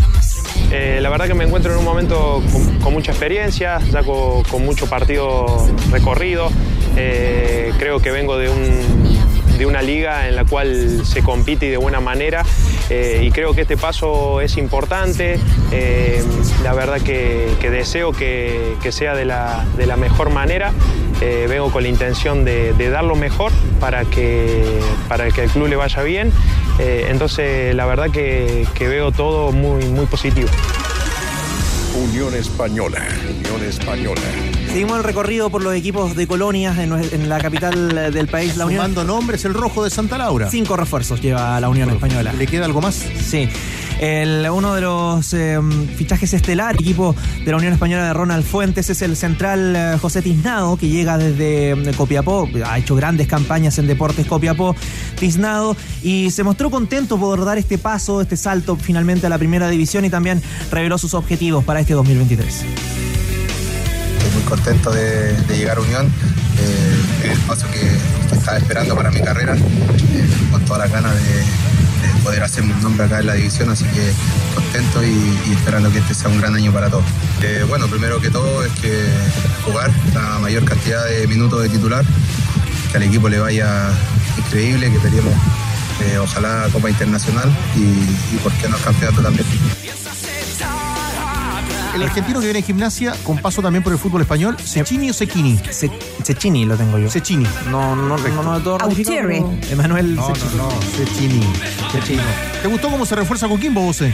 Eh, 0.72 1.00
la 1.02 1.10
verdad 1.10 1.28
que 1.28 1.34
me 1.34 1.44
encuentro 1.44 1.74
en 1.74 1.80
un 1.80 1.86
momento 1.86 2.42
con, 2.52 2.80
con 2.80 2.94
mucha 2.94 3.12
experiencia, 3.12 3.80
ya 3.92 4.02
con, 4.02 4.44
con 4.44 4.64
mucho 4.64 4.88
partido 4.88 5.46
recorrido. 5.92 6.05
Eh, 6.98 7.74
creo 7.80 8.00
que 8.00 8.12
vengo 8.12 8.38
de, 8.38 8.50
un- 8.50 9.58
de 9.58 9.66
una 9.66 9.82
liga 9.82 10.28
en 10.28 10.36
la 10.36 10.46
cual 10.46 11.02
se 11.06 11.22
compite 11.24 11.66
y 11.66 11.70
de 11.70 11.78
buena 11.78 12.00
manera 12.02 12.44
eh, 12.90 13.22
y 13.24 13.32
creo 13.32 13.54
que 13.54 13.62
este 13.62 13.76
paso 13.78 14.40
es 14.42 14.58
importante. 14.58 15.40
Eh, 15.72 16.22
la 16.64 16.74
verdad 16.74 17.02
que, 17.02 17.48
que 17.60 17.70
deseo 17.70 18.12
que, 18.12 18.76
que 18.84 18.92
sea 18.92 19.16
de 19.16 19.26
la, 19.26 19.66
de 19.78 19.86
la 19.88 19.98
mejor 19.98 20.30
manera. 20.30 20.72
Vengo 21.50 21.72
con 21.72 21.82
la 21.84 21.90
intención 21.90 22.44
de, 22.46 22.74
de 22.74 22.90
dar 22.90 23.04
lo 23.06 23.16
mejor 23.16 23.52
para 23.80 24.04
que, 24.06 24.64
para 25.08 25.30
que 25.32 25.44
el 25.46 25.50
club 25.50 25.68
le 25.70 25.76
vaya 25.78 26.04
bien. 26.04 26.32
Entonces 26.78 27.74
la 27.74 27.86
verdad 27.86 28.12
que, 28.12 28.68
que 28.76 28.88
veo 28.90 29.12
todo 29.12 29.52
muy, 29.54 29.86
muy 29.86 30.06
positivo. 30.06 30.50
Unión 31.96 32.36
Española, 32.36 33.00
Unión 33.40 33.64
Española. 33.68 34.22
Seguimos 34.76 34.98
el 34.98 35.06
recorrido 35.06 35.50
por 35.50 35.64
los 35.64 35.74
equipos 35.74 36.18
de 36.18 36.28
colonias 36.28 36.78
en, 36.80 37.30
la 37.30 37.38
capital 37.38 38.12
del 38.12 38.28
país, 38.28 38.58
la 38.58 38.66
Unión. 38.66 38.82
Sumando 38.82 39.06
nombres, 39.06 39.46
el 39.46 39.54
rojo 39.54 39.86
de 39.86 39.90
Santa 39.90 40.18
Laura. 40.18 40.50
Cinco 40.52 40.76
refuerzos 40.76 41.22
lleva 41.22 41.58
la 41.62 41.70
Unión 41.70 41.90
Española. 41.92 42.34
¿Le 42.34 42.46
queda 42.46 42.66
algo 42.66 42.82
más? 42.82 42.96
Sí. 42.96 43.48
El, 44.02 44.46
uno 44.52 44.76
de 44.76 44.82
los 44.82 45.34
eh, 45.34 45.58
fichajes 45.96 46.34
estelar, 46.34 46.76
equipo 46.76 47.16
de 47.46 47.52
la 47.52 47.56
Unión 47.56 47.72
Española 47.72 48.06
de 48.06 48.14
Ronald 48.14 48.44
Fuentes, 48.44 48.90
es 48.90 49.02
el 49.02 49.16
central 49.16 49.74
eh, 49.78 49.98
José 50.02 50.22
Tiznado, 50.22 50.76
que 50.76 50.90
llega 50.90 51.18
desde 51.18 51.72
eh, 51.72 51.94
Copiapó, 51.96 52.50
ha 52.66 52.78
hecho 52.78 52.98
grandes 52.98 53.30
campañas 53.30 53.80
en 53.80 53.88
Deportes 53.88 54.28
Copiapó, 54.28 54.76
Tiznado, 55.18 55.78
y 56.04 56.32
se 56.32 56.44
mostró 56.44 56.70
contento 56.70 57.18
por 57.18 57.46
dar 57.46 57.58
este 57.58 57.78
paso, 57.78 58.20
este 58.20 58.36
salto 58.36 58.76
finalmente 58.76 59.26
a 59.26 59.30
la 59.30 59.38
primera 59.38 59.70
división 59.70 60.04
y 60.04 60.10
también 60.10 60.42
reveló 60.70 60.98
sus 60.98 61.14
objetivos 61.14 61.64
para 61.64 61.80
este 61.80 61.94
2023. 61.94 63.15
Contento 64.48 64.92
de, 64.92 65.36
llegar 65.50 65.78
a 65.78 65.82
Unión, 65.82 66.06
eh, 66.06 67.32
el 67.32 67.40
paso 67.40 67.66
que, 67.72 68.36
estaba 68.36 68.58
esperando 68.58 68.96
para 68.96 69.10
mi 69.12 69.22
carrera, 69.22 69.56
eh, 69.56 70.28
con 70.52 70.64
todas 70.66 70.84
las 70.84 70.92
ganas 70.92 71.16
de, 71.16 71.36
de 71.38 72.22
poder 72.24 72.44
hacerme 72.44 72.74
un 72.74 72.82
nombre 72.82 73.06
acá 73.06 73.20
en 73.20 73.28
la 73.28 73.34
división, 73.34 73.70
así 73.70 73.86
que 73.86 74.12
contento 74.54 75.04
y, 75.04 75.54
esperando 75.54 75.92
que 75.92 76.00
este 76.00 76.14
sea 76.14 76.30
un 76.30 76.40
gran 76.40 76.56
año 76.56 76.72
para 76.72 76.90
todos. 76.90 77.06
Eh, 77.42 77.66
bueno, 77.68 77.88
primero 77.88 78.20
que 78.20 78.30
todo 78.30 78.64
es 78.64 78.72
que 78.74 79.06
jugar 79.64 79.92
la 80.14 80.40
mayor 80.40 80.64
cantidad 80.66 81.06
de 81.06 81.28
minutos 81.28 81.62
de 81.62 81.70
titular, 81.70 82.06
que 82.92 82.98
al 82.98 83.04
equipo 83.04 83.30
le 83.30 83.40
vaya 83.40 83.90
increíble, 84.38 84.92
que 84.92 85.00
peleemos 85.00 85.34
eh, 86.02 86.18
ojalá 86.18 86.68
Copa 86.72 86.90
Internacional 86.90 87.50
y, 87.76 88.36
y 88.36 88.40
por 88.44 88.52
qué 88.54 88.68
no 88.68 88.78
campeonato 88.78 89.22
también. 89.22 89.46
El 91.96 92.04
argentino 92.04 92.40
que 92.42 92.46
viene 92.48 92.60
en 92.60 92.66
gimnasia, 92.66 93.16
con 93.24 93.38
paso 93.38 93.62
también 93.62 93.82
por 93.82 93.94
el 93.94 93.98
fútbol 94.00 94.22
español, 94.22 94.58
Cecchini 94.60 95.10
o 95.10 95.14
Cecchini. 95.14 95.58
Cecchini 96.24 96.66
lo 96.66 96.76
tengo 96.76 96.98
yo. 97.00 97.10
Cecchini. 97.10 97.46
No, 97.72 97.96
no, 97.96 98.18
no, 98.18 98.44
no, 98.44 98.58
de 98.60 98.64
todo 98.64 98.78
pero 98.78 99.58
Emanuel 99.72 100.16
No, 100.16 100.28
no, 100.28 100.36
Cecchini. 100.36 100.58
no, 100.58 100.70
Cecchini. 100.98 101.42
Cecchini. 101.94 102.22
¿Te 102.62 102.68
gustó 102.68 102.90
cómo 102.90 103.06
se 103.06 103.16
refuerza 103.16 103.48
Coquimbo, 103.48 103.82
vos? 103.82 104.02
eh? 104.02 104.14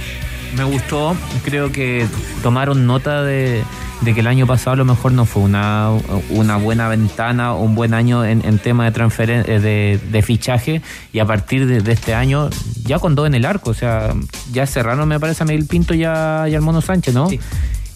Me 0.55 0.63
gustó, 0.63 1.15
creo 1.43 1.71
que 1.71 2.05
tomaron 2.43 2.85
nota 2.85 3.23
de, 3.23 3.63
de 4.01 4.13
que 4.13 4.19
el 4.21 4.27
año 4.27 4.47
pasado 4.47 4.71
a 4.73 4.75
lo 4.77 4.85
mejor 4.85 5.11
no 5.11 5.25
fue 5.25 5.43
una, 5.43 5.89
una 6.31 6.57
buena 6.57 6.87
ventana 6.87 7.53
un 7.53 7.75
buen 7.75 7.93
año 7.93 8.25
en, 8.25 8.43
en 8.45 8.57
tema 8.59 8.89
de, 8.89 8.93
transferen- 8.99 9.45
eh, 9.47 9.59
de, 9.59 9.99
de 10.11 10.21
fichaje 10.21 10.81
y 11.13 11.19
a 11.19 11.25
partir 11.25 11.67
de, 11.67 11.91
este 11.91 12.13
año 12.15 12.49
ya 12.83 12.97
con 12.99 13.13
dos 13.15 13.27
en 13.27 13.35
el 13.35 13.45
arco, 13.45 13.69
o 13.69 13.73
sea, 13.75 14.13
ya 14.51 14.65
cerraron 14.65 15.07
me 15.07 15.19
parece 15.19 15.43
a 15.43 15.45
Miguel 15.45 15.67
Pinto 15.67 15.93
y, 15.93 16.03
a, 16.03 16.47
y 16.49 16.55
al 16.55 16.61
Mono 16.61 16.81
Sánchez, 16.81 17.13
¿no? 17.13 17.27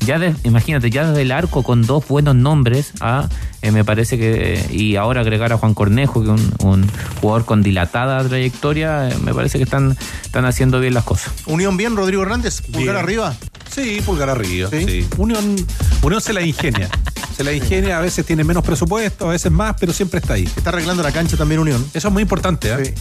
Ya 0.06 0.19
de- 0.19 0.36
imagínate, 0.44 0.90
ya 0.90 1.07
desde 1.07 1.23
el 1.23 1.32
arco 1.32 1.64
con 1.64 1.82
dos 1.86 2.07
buenos 2.07 2.36
nombres, 2.36 2.91
ah, 3.02 3.27
eh, 3.61 3.72
me 3.72 3.84
parece 3.84 4.18
que, 4.18 4.64
y 4.72 4.95
ahora 4.95 5.22
agregar 5.22 5.52
a 5.53 5.57
Juan 5.57 5.73
Cornejo, 5.73 6.22
que 6.23 6.27
es 6.34 6.40
un, 6.40 6.53
un 6.68 6.90
jugador 7.22 7.45
con 7.45 7.64
dilatada 7.64 8.23
trayectoria, 8.27 9.10
eh, 9.10 9.15
me 9.23 9.34
parece 9.34 9.57
que 9.57 9.64
están, 9.64 9.98
están 10.23 10.45
haciendo 10.45 10.80
bien 10.80 10.94
las 10.94 11.03
cosas. 11.03 11.34
Unión 11.48 11.76
bien, 11.77 11.95
Rodrigo 11.95 12.22
Hernández, 12.23 12.61
pulgar 12.61 12.84
Bien. 12.84 12.95
arriba. 12.98 13.36
Sí, 13.73 14.02
pulgar 14.06 14.30
arriba. 14.30 14.69
¿Sí? 14.69 14.86
Sí. 14.86 15.07
Unión, 15.18 15.56
Unión 16.02 16.22
se 16.22 16.34
la 16.34 16.41
ingenia. 16.41 16.90
Se 17.36 17.44
la 17.44 17.52
ingenia, 17.52 17.98
a 17.98 18.02
veces 18.02 18.26
tiene 18.26 18.44
menos 18.45 18.64
presupuesto, 18.64 19.27
a 19.27 19.32
veces 19.32 19.52
más, 19.52 19.76
pero 19.80 19.91
siempre 19.91 20.19
está 20.19 20.36
ahí. 20.36 20.45
Está 20.56 20.69
arreglando 20.69 21.03
la 21.03 21.11
cancha 21.11 21.36
también 21.36 21.60
Unión. 21.60 21.84
Eso 21.94 22.07
es 22.07 22.14
muy 22.14 22.22
importante, 22.23 22.72
¿eh? 22.72 22.94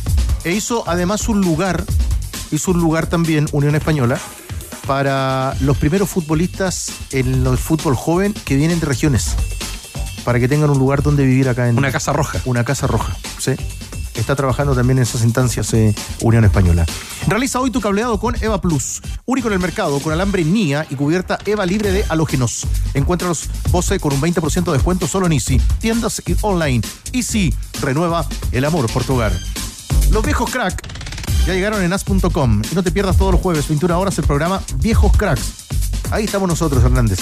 E 0.42 0.52
hizo 0.52 0.82
además 0.88 1.28
un 1.28 1.40
lugar, 1.40 1.84
hizo 2.50 2.72
un 2.72 2.80
lugar 2.80 3.06
también, 3.06 3.46
Unión 3.52 3.76
Española, 3.76 4.18
para 4.86 5.54
los 5.60 5.76
primeros 5.78 6.08
futbolistas 6.08 6.92
en 7.10 7.46
el 7.46 7.58
fútbol 7.58 7.94
joven 7.94 8.34
que 8.44 8.56
vienen 8.56 8.80
de 8.80 8.86
regiones. 8.86 9.34
Para 10.24 10.40
que 10.40 10.48
tengan 10.48 10.70
un 10.70 10.78
lugar 10.78 11.02
donde 11.02 11.24
vivir 11.24 11.48
acá 11.48 11.68
en. 11.68 11.76
Una 11.76 11.92
casa 11.92 12.12
roja. 12.12 12.40
Una 12.44 12.64
casa 12.64 12.86
roja, 12.86 13.16
sí. 13.38 13.52
Está 14.14 14.36
trabajando 14.36 14.74
también 14.74 14.98
en 14.98 15.02
esas 15.02 15.22
instancias 15.22 15.74
eh, 15.74 15.94
Unión 16.20 16.44
Española. 16.44 16.86
Realiza 17.26 17.58
hoy 17.60 17.70
tu 17.70 17.80
cableado 17.80 18.20
con 18.20 18.36
Eva 18.42 18.60
Plus, 18.60 19.02
único 19.26 19.48
en 19.48 19.54
el 19.54 19.60
mercado, 19.60 19.98
con 19.98 20.12
alambre 20.12 20.44
NIA 20.44 20.86
y 20.88 20.94
cubierta 20.94 21.38
Eva 21.44 21.66
libre 21.66 21.90
de 21.90 22.04
halógenos. 22.08 22.66
Encuéntralos 22.94 23.48
Bose 23.70 23.98
con 23.98 24.12
un 24.12 24.20
20% 24.20 24.64
de 24.64 24.72
descuento 24.72 25.08
solo 25.08 25.26
en 25.26 25.32
Easy, 25.32 25.60
tiendas 25.80 26.22
y 26.26 26.36
online. 26.42 26.82
Easy, 27.12 27.52
renueva 27.82 28.24
el 28.52 28.64
amor 28.64 28.90
por 28.92 29.02
tu 29.02 29.14
hogar. 29.14 29.32
Los 30.10 30.24
viejos 30.24 30.48
crack 30.50 31.03
ya 31.46 31.52
llegaron 31.52 31.82
en 31.82 31.92
as.com 31.92 32.62
y 32.70 32.74
no 32.74 32.82
te 32.82 32.90
pierdas 32.90 33.16
todos 33.16 33.32
los 33.32 33.40
jueves, 33.40 33.68
21 33.68 33.98
horas, 33.98 34.16
el 34.18 34.24
programa 34.24 34.62
Viejos 34.76 35.16
Cracks. 35.16 35.66
Ahí 36.10 36.24
estamos 36.24 36.48
nosotros, 36.48 36.82
Hernández. 36.82 37.18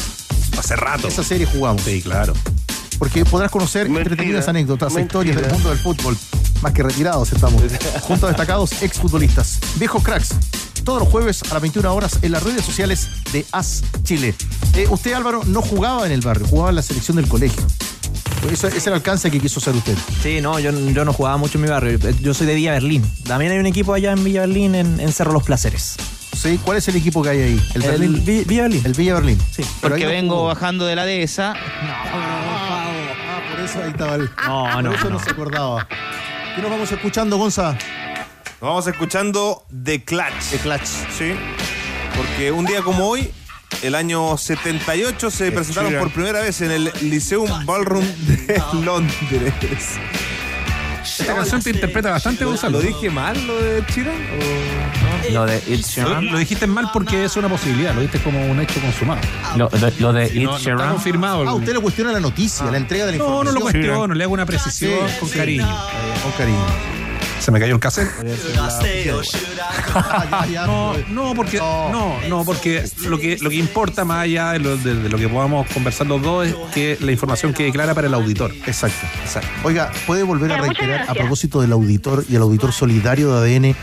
Hace 0.58 0.76
rato. 0.76 1.08
Esa 1.08 1.24
serie 1.24 1.46
jugamos. 1.46 1.82
Sí, 1.82 2.02
claro. 2.02 2.34
Porque 2.98 3.24
podrás 3.24 3.50
conocer 3.50 3.86
entretenidas 3.86 4.46
anécdotas, 4.48 4.92
mentira. 4.92 5.06
historias 5.06 5.36
del 5.36 5.52
mundo 5.52 5.70
del 5.70 5.78
fútbol. 5.78 6.16
Más 6.62 6.72
que 6.72 6.82
retirados 6.82 7.32
estamos. 7.32 7.62
Junto 8.02 8.26
a 8.26 8.28
destacados 8.28 8.82
exfutbolistas. 8.82 9.58
Viejos 9.76 10.02
cracks. 10.02 10.28
Todos 10.84 11.00
los 11.00 11.08
jueves 11.08 11.42
a 11.50 11.54
las 11.54 11.62
21 11.62 11.92
horas 11.92 12.18
en 12.22 12.32
las 12.32 12.42
redes 12.42 12.64
sociales 12.64 13.08
de 13.32 13.44
As 13.52 13.82
Chile. 14.04 14.34
Eh, 14.74 14.86
usted, 14.88 15.12
Álvaro, 15.14 15.42
no 15.46 15.62
jugaba 15.62 16.06
en 16.06 16.12
el 16.12 16.20
barrio, 16.20 16.46
jugaba 16.46 16.70
en 16.70 16.76
la 16.76 16.82
selección 16.82 17.16
del 17.16 17.28
colegio. 17.28 17.62
Eso- 18.50 18.68
ese 18.68 18.78
es 18.78 18.86
el 18.86 18.94
alcance 18.94 19.30
que 19.30 19.38
quiso 19.40 19.60
hacer 19.60 19.74
usted. 19.74 19.96
Sí, 20.22 20.40
no, 20.40 20.58
yo, 20.58 20.70
yo 20.72 21.04
no 21.04 21.12
jugaba 21.12 21.36
mucho 21.36 21.58
en 21.58 21.62
mi 21.62 21.68
barrio. 21.70 21.98
Yo 22.20 22.34
soy 22.34 22.46
de 22.46 22.54
Villa 22.54 22.72
Berlín. 22.72 23.04
También 23.26 23.52
hay 23.52 23.58
un 23.58 23.66
equipo 23.66 23.94
allá 23.94 24.12
en 24.12 24.22
Villa 24.24 24.40
Berlín, 24.40 24.74
en, 24.74 24.98
en 25.00 25.12
Cerro 25.12 25.32
Los 25.32 25.42
Placeres. 25.44 25.96
Sí, 26.36 26.58
¿cuál 26.64 26.78
es 26.78 26.88
el 26.88 26.96
equipo 26.96 27.22
que 27.22 27.28
hay 27.30 27.40
ahí? 27.40 27.60
¿El, 27.74 27.82
El 27.84 27.90
Berlín? 27.90 28.24
Vi- 28.24 28.44
Villa 28.44 28.62
Berlín. 28.62 28.82
El 28.84 28.92
Villa 28.94 29.14
Berlín. 29.14 29.38
Sí. 29.50 29.62
Pero 29.80 29.94
Porque 29.94 30.04
no 30.04 30.10
vengo 30.10 30.44
bajando 30.46 30.86
de 30.86 30.96
la 30.96 31.04
dehesa. 31.04 31.54
Ah, 31.56 33.40
por 33.50 33.60
eso 33.64 33.82
ahí 33.82 33.90
estaba 33.90 34.14
el. 34.16 34.22
No, 34.46 34.68
por 34.72 34.82
no, 34.84 34.92
eso 34.94 35.04
no, 35.04 35.10
no. 35.10 35.18
se 35.24 35.30
acordaba. 35.30 35.86
¿Qué 36.56 36.62
nos 36.62 36.70
vamos 36.70 36.90
escuchando, 36.90 37.36
Gonza? 37.38 37.72
Nos 37.72 38.60
vamos 38.60 38.86
escuchando 38.86 39.64
The 39.84 40.04
Clutch. 40.04 40.50
The 40.50 40.58
Clutch. 40.58 40.86
Sí. 41.16 41.32
Porque 42.16 42.52
un 42.52 42.64
día 42.66 42.82
como 42.82 43.06
hoy, 43.08 43.30
el 43.82 43.94
año 43.94 44.36
78, 44.38 45.30
se 45.30 45.52
presentaron 45.52 45.94
por 45.98 46.10
primera 46.12 46.40
vez 46.40 46.60
en 46.60 46.70
el 46.70 46.92
Lyceum 47.02 47.66
Ballroom 47.66 48.04
de 48.26 48.62
Londres. 48.84 49.98
Esta 51.18 51.34
canción 51.34 51.60
te 51.62 51.70
interpreta 51.70 52.10
bastante, 52.10 52.44
Gonzalo. 52.44 52.78
¿Lo 52.80 52.84
dije 52.86 53.10
mal, 53.10 53.46
lo 53.46 53.60
de 53.60 53.84
Chiran? 53.86 54.14
Lo 55.32 55.46
de 55.46 55.60
Lo, 55.68 55.76
Sheeran. 55.76 56.26
lo 56.32 56.38
dijiste 56.38 56.66
mal 56.66 56.90
porque 56.92 57.24
es 57.24 57.36
una 57.36 57.48
posibilidad, 57.48 57.94
lo 57.94 58.00
diste 58.00 58.18
como 58.20 58.44
un 58.46 58.60
hecho 58.60 58.80
consumado. 58.80 59.20
Lo, 59.56 59.68
lo- 59.70 59.92
lo 59.98 60.12
de 60.12 60.26
Ed 60.26 60.34
no, 60.42 60.50
no 60.52 60.56
está 60.56 60.70
Sheeran. 60.70 60.90
confirmado. 60.92 61.48
Ah, 61.48 61.54
usted 61.54 61.74
le 61.74 61.80
cuestiona 61.80 62.12
la 62.12 62.20
noticia, 62.20 62.66
la 62.70 62.76
entrega 62.76 63.06
de 63.06 63.12
la 63.12 63.18
No, 63.18 63.24
no 63.24 63.50
información. 63.50 63.54
lo 63.54 63.60
cuestiono, 63.60 64.14
le 64.14 64.24
hago 64.24 64.32
una 64.32 64.46
precisión 64.46 64.92
Sí, 65.08 65.16
con 65.20 65.28
sí. 65.28 65.36
cariño. 65.38 65.76
Con 66.22 66.32
cariño. 66.32 67.01
Se 67.42 67.50
me 67.50 67.58
cayó 67.58 67.74
el 67.74 67.80
cassette. 67.80 68.08
No, 70.66 70.94
no, 71.08 71.34
porque 71.34 71.58
no, 71.58 72.16
no, 72.28 72.44
porque 72.44 72.84
lo 73.08 73.18
que 73.18 73.38
lo 73.40 73.50
que 73.50 73.56
importa 73.56 74.04
más 74.04 74.24
allá 74.24 74.52
de 74.52 74.58
lo, 74.60 74.76
de- 74.76 74.94
de 74.94 75.08
lo 75.08 75.18
que 75.18 75.28
podamos 75.28 75.66
conversar 75.68 76.06
los 76.06 76.22
dos 76.22 76.46
es 76.46 76.54
que 76.74 76.96
la 77.00 77.12
información 77.12 77.52
quede 77.52 77.72
clara 77.72 77.94
para 77.94 78.06
el 78.06 78.14
auditor. 78.14 78.52
Exacto. 78.66 79.06
Exacto. 79.24 79.48
Oiga, 79.64 79.90
¿puede 80.06 80.22
volver 80.22 80.52
a 80.52 80.58
reiterar 80.60 81.06
a 81.08 81.14
propósito 81.14 81.60
del 81.60 81.72
auditor 81.72 82.24
y 82.28 82.36
el 82.36 82.42
auditor 82.42 82.72
solidario 82.72 83.34
de 83.40 83.56
ADN 83.56 83.76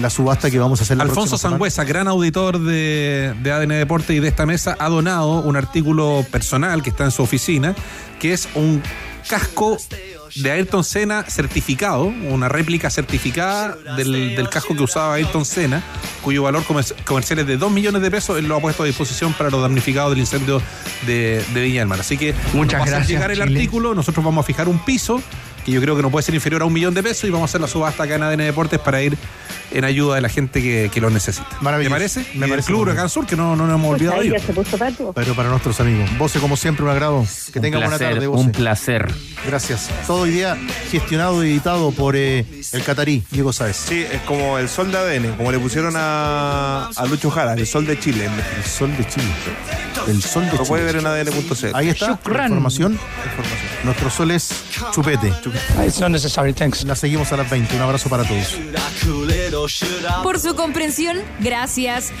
la 0.00 0.10
subasta 0.10 0.50
que 0.50 0.58
vamos 0.58 0.80
a 0.80 0.84
hacer 0.84 0.98
la 0.98 1.04
Alfonso. 1.04 1.38
Sangüesa, 1.38 1.84
gran 1.84 2.06
auditor 2.06 2.58
de, 2.60 3.34
de 3.42 3.52
ADN 3.52 3.68
Deporte 3.70 4.12
y 4.12 4.20
de 4.20 4.28
esta 4.28 4.44
mesa, 4.44 4.76
ha 4.78 4.88
donado 4.90 5.40
un 5.40 5.56
artículo 5.56 6.26
personal 6.30 6.82
que 6.82 6.90
está 6.90 7.04
en 7.04 7.10
su 7.10 7.22
oficina, 7.22 7.74
que 8.20 8.34
es 8.34 8.48
un 8.54 8.82
casco 9.28 9.78
de 10.36 10.50
Ayrton 10.50 10.82
Senna 10.84 11.24
certificado, 11.28 12.04
una 12.04 12.48
réplica 12.48 12.90
certificada 12.90 13.76
del, 13.96 14.34
del 14.36 14.48
casco 14.48 14.74
que 14.76 14.82
usaba 14.82 15.14
Ayrton 15.14 15.44
Senna, 15.44 15.82
cuyo 16.22 16.42
valor 16.42 16.64
comer- 16.64 16.94
comercial 17.04 17.40
es 17.40 17.46
de 17.46 17.56
2 17.56 17.70
millones 17.70 18.02
de 18.02 18.10
pesos, 18.10 18.38
él 18.38 18.46
lo 18.48 18.56
ha 18.56 18.60
puesto 18.60 18.82
a 18.82 18.86
disposición 18.86 19.32
para 19.34 19.50
los 19.50 19.60
damnificados 19.62 20.10
del 20.10 20.20
incendio 20.20 20.62
de, 21.06 21.44
de 21.52 21.60
Viña 21.62 21.80
del 21.80 21.88
Mar. 21.88 22.00
Así 22.00 22.16
que 22.16 22.34
Muchas 22.54 22.80
a 22.82 22.84
gracias, 22.86 23.08
llegar 23.08 23.30
el 23.30 23.38
Chile. 23.42 23.58
artículo, 23.58 23.94
nosotros 23.94 24.24
vamos 24.24 24.42
a 24.44 24.46
fijar 24.46 24.68
un 24.68 24.78
piso 24.84 25.20
que 25.64 25.70
yo 25.70 25.80
creo 25.80 25.94
que 25.94 26.02
no 26.02 26.10
puede 26.10 26.24
ser 26.24 26.34
inferior 26.34 26.62
a 26.62 26.64
un 26.64 26.72
millón 26.72 26.92
de 26.94 27.02
pesos 27.04 27.24
y 27.24 27.30
vamos 27.30 27.48
a 27.48 27.50
hacer 27.50 27.60
la 27.60 27.68
subasta 27.68 28.02
acá 28.02 28.16
en 28.16 28.22
ADN 28.24 28.38
Deportes 28.38 28.80
para 28.80 29.00
ir 29.00 29.16
en 29.74 29.84
ayuda 29.84 30.16
de 30.16 30.20
la 30.20 30.28
gente 30.28 30.60
que, 30.62 30.90
que 30.92 31.00
lo 31.00 31.10
necesita. 31.10 31.46
¿Me 31.60 31.88
parece? 31.88 32.20
Me 32.20 32.40
parece 32.40 32.48
parece 32.48 32.66
Club. 32.66 32.80
Huracán 32.82 33.08
Sur, 33.08 33.26
que 33.26 33.36
no, 33.36 33.56
no 33.56 33.66
nos 33.66 33.76
hemos 33.76 33.92
olvidado 33.94 34.20
de 34.20 34.26
ellos. 34.28 34.42
Pero 35.14 35.34
para 35.34 35.48
nuestros 35.48 35.80
amigos. 35.80 36.08
Vos, 36.18 36.32
como 36.40 36.56
siempre, 36.56 36.84
un 36.84 36.90
agrado. 36.90 37.26
Que 37.52 37.58
Un 37.58 37.62
tengan 37.62 37.80
buena 37.80 37.98
tarde, 37.98 38.28
un 38.28 38.36
Voce. 38.48 38.50
placer. 38.50 39.12
Gracias. 39.46 39.88
Todo 40.06 40.22
hoy 40.22 40.30
día 40.30 40.56
gestionado 40.90 41.44
y 41.44 41.50
editado 41.50 41.90
por 41.92 42.16
eh, 42.16 42.44
el 42.72 42.82
catarí, 42.84 43.22
Diego 43.30 43.52
Sáez. 43.52 43.76
Sí, 43.76 44.04
es 44.10 44.20
como 44.22 44.58
el 44.58 44.68
sol 44.68 44.90
de 44.92 44.98
ADN, 44.98 45.36
como 45.36 45.50
le 45.50 45.58
pusieron 45.58 45.94
a, 45.96 46.86
a 46.94 47.06
Lucho 47.06 47.30
Jara, 47.30 47.54
el 47.54 47.66
sol 47.66 47.86
de 47.86 47.98
Chile. 47.98 48.28
El 48.58 48.64
sol 48.64 48.96
de 48.96 49.06
Chile. 49.08 49.26
El 50.08 50.22
sol 50.22 50.44
de 50.44 50.50
Lo 50.52 50.56
Chile. 50.58 50.68
puede 50.68 50.84
ver 50.84 50.96
en 50.96 51.06
ADN.cl. 51.06 51.66
Ahí 51.74 51.88
está, 51.88 52.18
la 52.30 52.42
información. 52.44 52.98
Nuestro 53.84 54.10
sol 54.10 54.30
es 54.30 54.50
chupete. 54.92 55.32
It's 55.86 56.00
not 56.00 56.10
necessary, 56.10 56.52
thanks. 56.52 56.84
La 56.84 56.94
seguimos 56.94 57.32
a 57.32 57.36
las 57.36 57.48
20. 57.50 57.74
Un 57.76 57.82
abrazo 57.82 58.08
para 58.08 58.24
todos. 58.24 58.56
Por 60.22 60.40
su 60.40 60.54
comprensión, 60.54 61.18
gracias. 61.40 62.12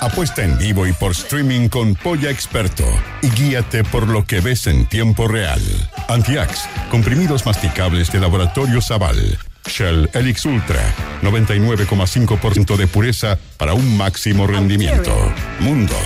Apuesta 0.00 0.44
en 0.44 0.58
vivo 0.58 0.86
y 0.86 0.92
por 0.92 1.12
streaming 1.12 1.68
con 1.68 1.94
Polla 1.94 2.30
Experto 2.30 2.84
y 3.22 3.30
guíate 3.30 3.84
por 3.84 4.06
lo 4.06 4.26
que 4.26 4.40
ves 4.40 4.66
en 4.66 4.86
tiempo 4.86 5.26
real. 5.26 5.62
Antiax, 6.08 6.68
comprimidos 6.90 7.46
masticables 7.46 8.12
de 8.12 8.20
Laboratorio 8.20 8.82
Zaval. 8.82 9.38
Shell 9.66 10.10
Helix 10.12 10.44
Ultra, 10.44 10.82
99,5% 11.22 12.76
de 12.76 12.86
pureza 12.86 13.38
para 13.56 13.72
un 13.72 13.96
máximo 13.96 14.46
rendimiento. 14.46 15.16
Mundo, 15.60 15.96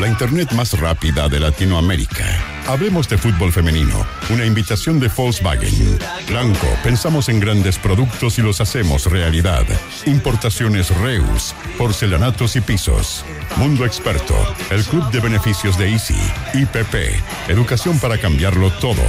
la 0.00 0.06
internet 0.06 0.52
más 0.52 0.78
rápida 0.78 1.28
de 1.28 1.40
Latinoamérica. 1.40 2.24
Hablemos 2.66 3.08
de 3.08 3.18
fútbol 3.18 3.52
femenino, 3.52 4.06
una 4.30 4.44
invitación 4.44 5.00
de 5.00 5.08
Volkswagen. 5.08 5.98
Blanco, 6.28 6.66
pensamos 6.84 7.28
en 7.28 7.40
grandes 7.40 7.78
productos 7.78 8.38
y 8.38 8.42
los 8.42 8.60
hacemos 8.60 9.06
realidad. 9.06 9.64
Importaciones 10.06 10.94
Reus, 10.98 11.54
porcelanatos 11.76 12.54
y 12.56 12.60
pisos. 12.60 13.24
Mundo 13.56 13.84
Experto, 13.84 14.34
el 14.70 14.84
club 14.84 15.10
de 15.10 15.20
beneficios 15.20 15.76
de 15.78 15.90
Easy. 15.90 16.18
IPP, 16.54 17.20
educación 17.48 17.98
para 17.98 18.18
cambiarlo 18.18 18.70
todo. 18.74 19.02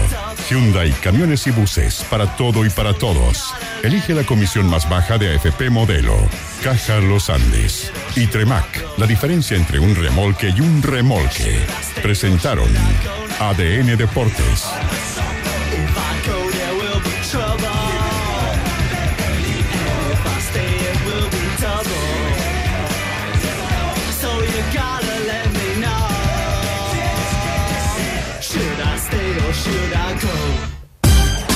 Hyundai, 0.49 0.91
camiones 1.03 1.45
y 1.45 1.51
buses, 1.51 2.03
para 2.09 2.35
todo 2.35 2.65
y 2.65 2.69
para 2.69 2.93
todos. 2.93 3.53
Elige 3.83 4.13
la 4.13 4.23
comisión 4.23 4.67
más 4.67 4.89
baja 4.89 5.17
de 5.17 5.35
AFP 5.35 5.69
Modelo. 5.69 6.17
Caja 6.63 6.99
Los 6.99 7.29
Andes. 7.29 7.91
Y 8.15 8.27
Tremac, 8.27 8.85
la 8.97 9.05
diferencia 9.05 9.55
entre 9.55 9.79
un 9.79 9.95
remolque 9.95 10.49
y 10.49 10.59
un 10.59 10.83
remolque. 10.83 11.59
Presentaron 12.01 12.69
ADN 13.39 13.97
Deportes. 13.97 14.65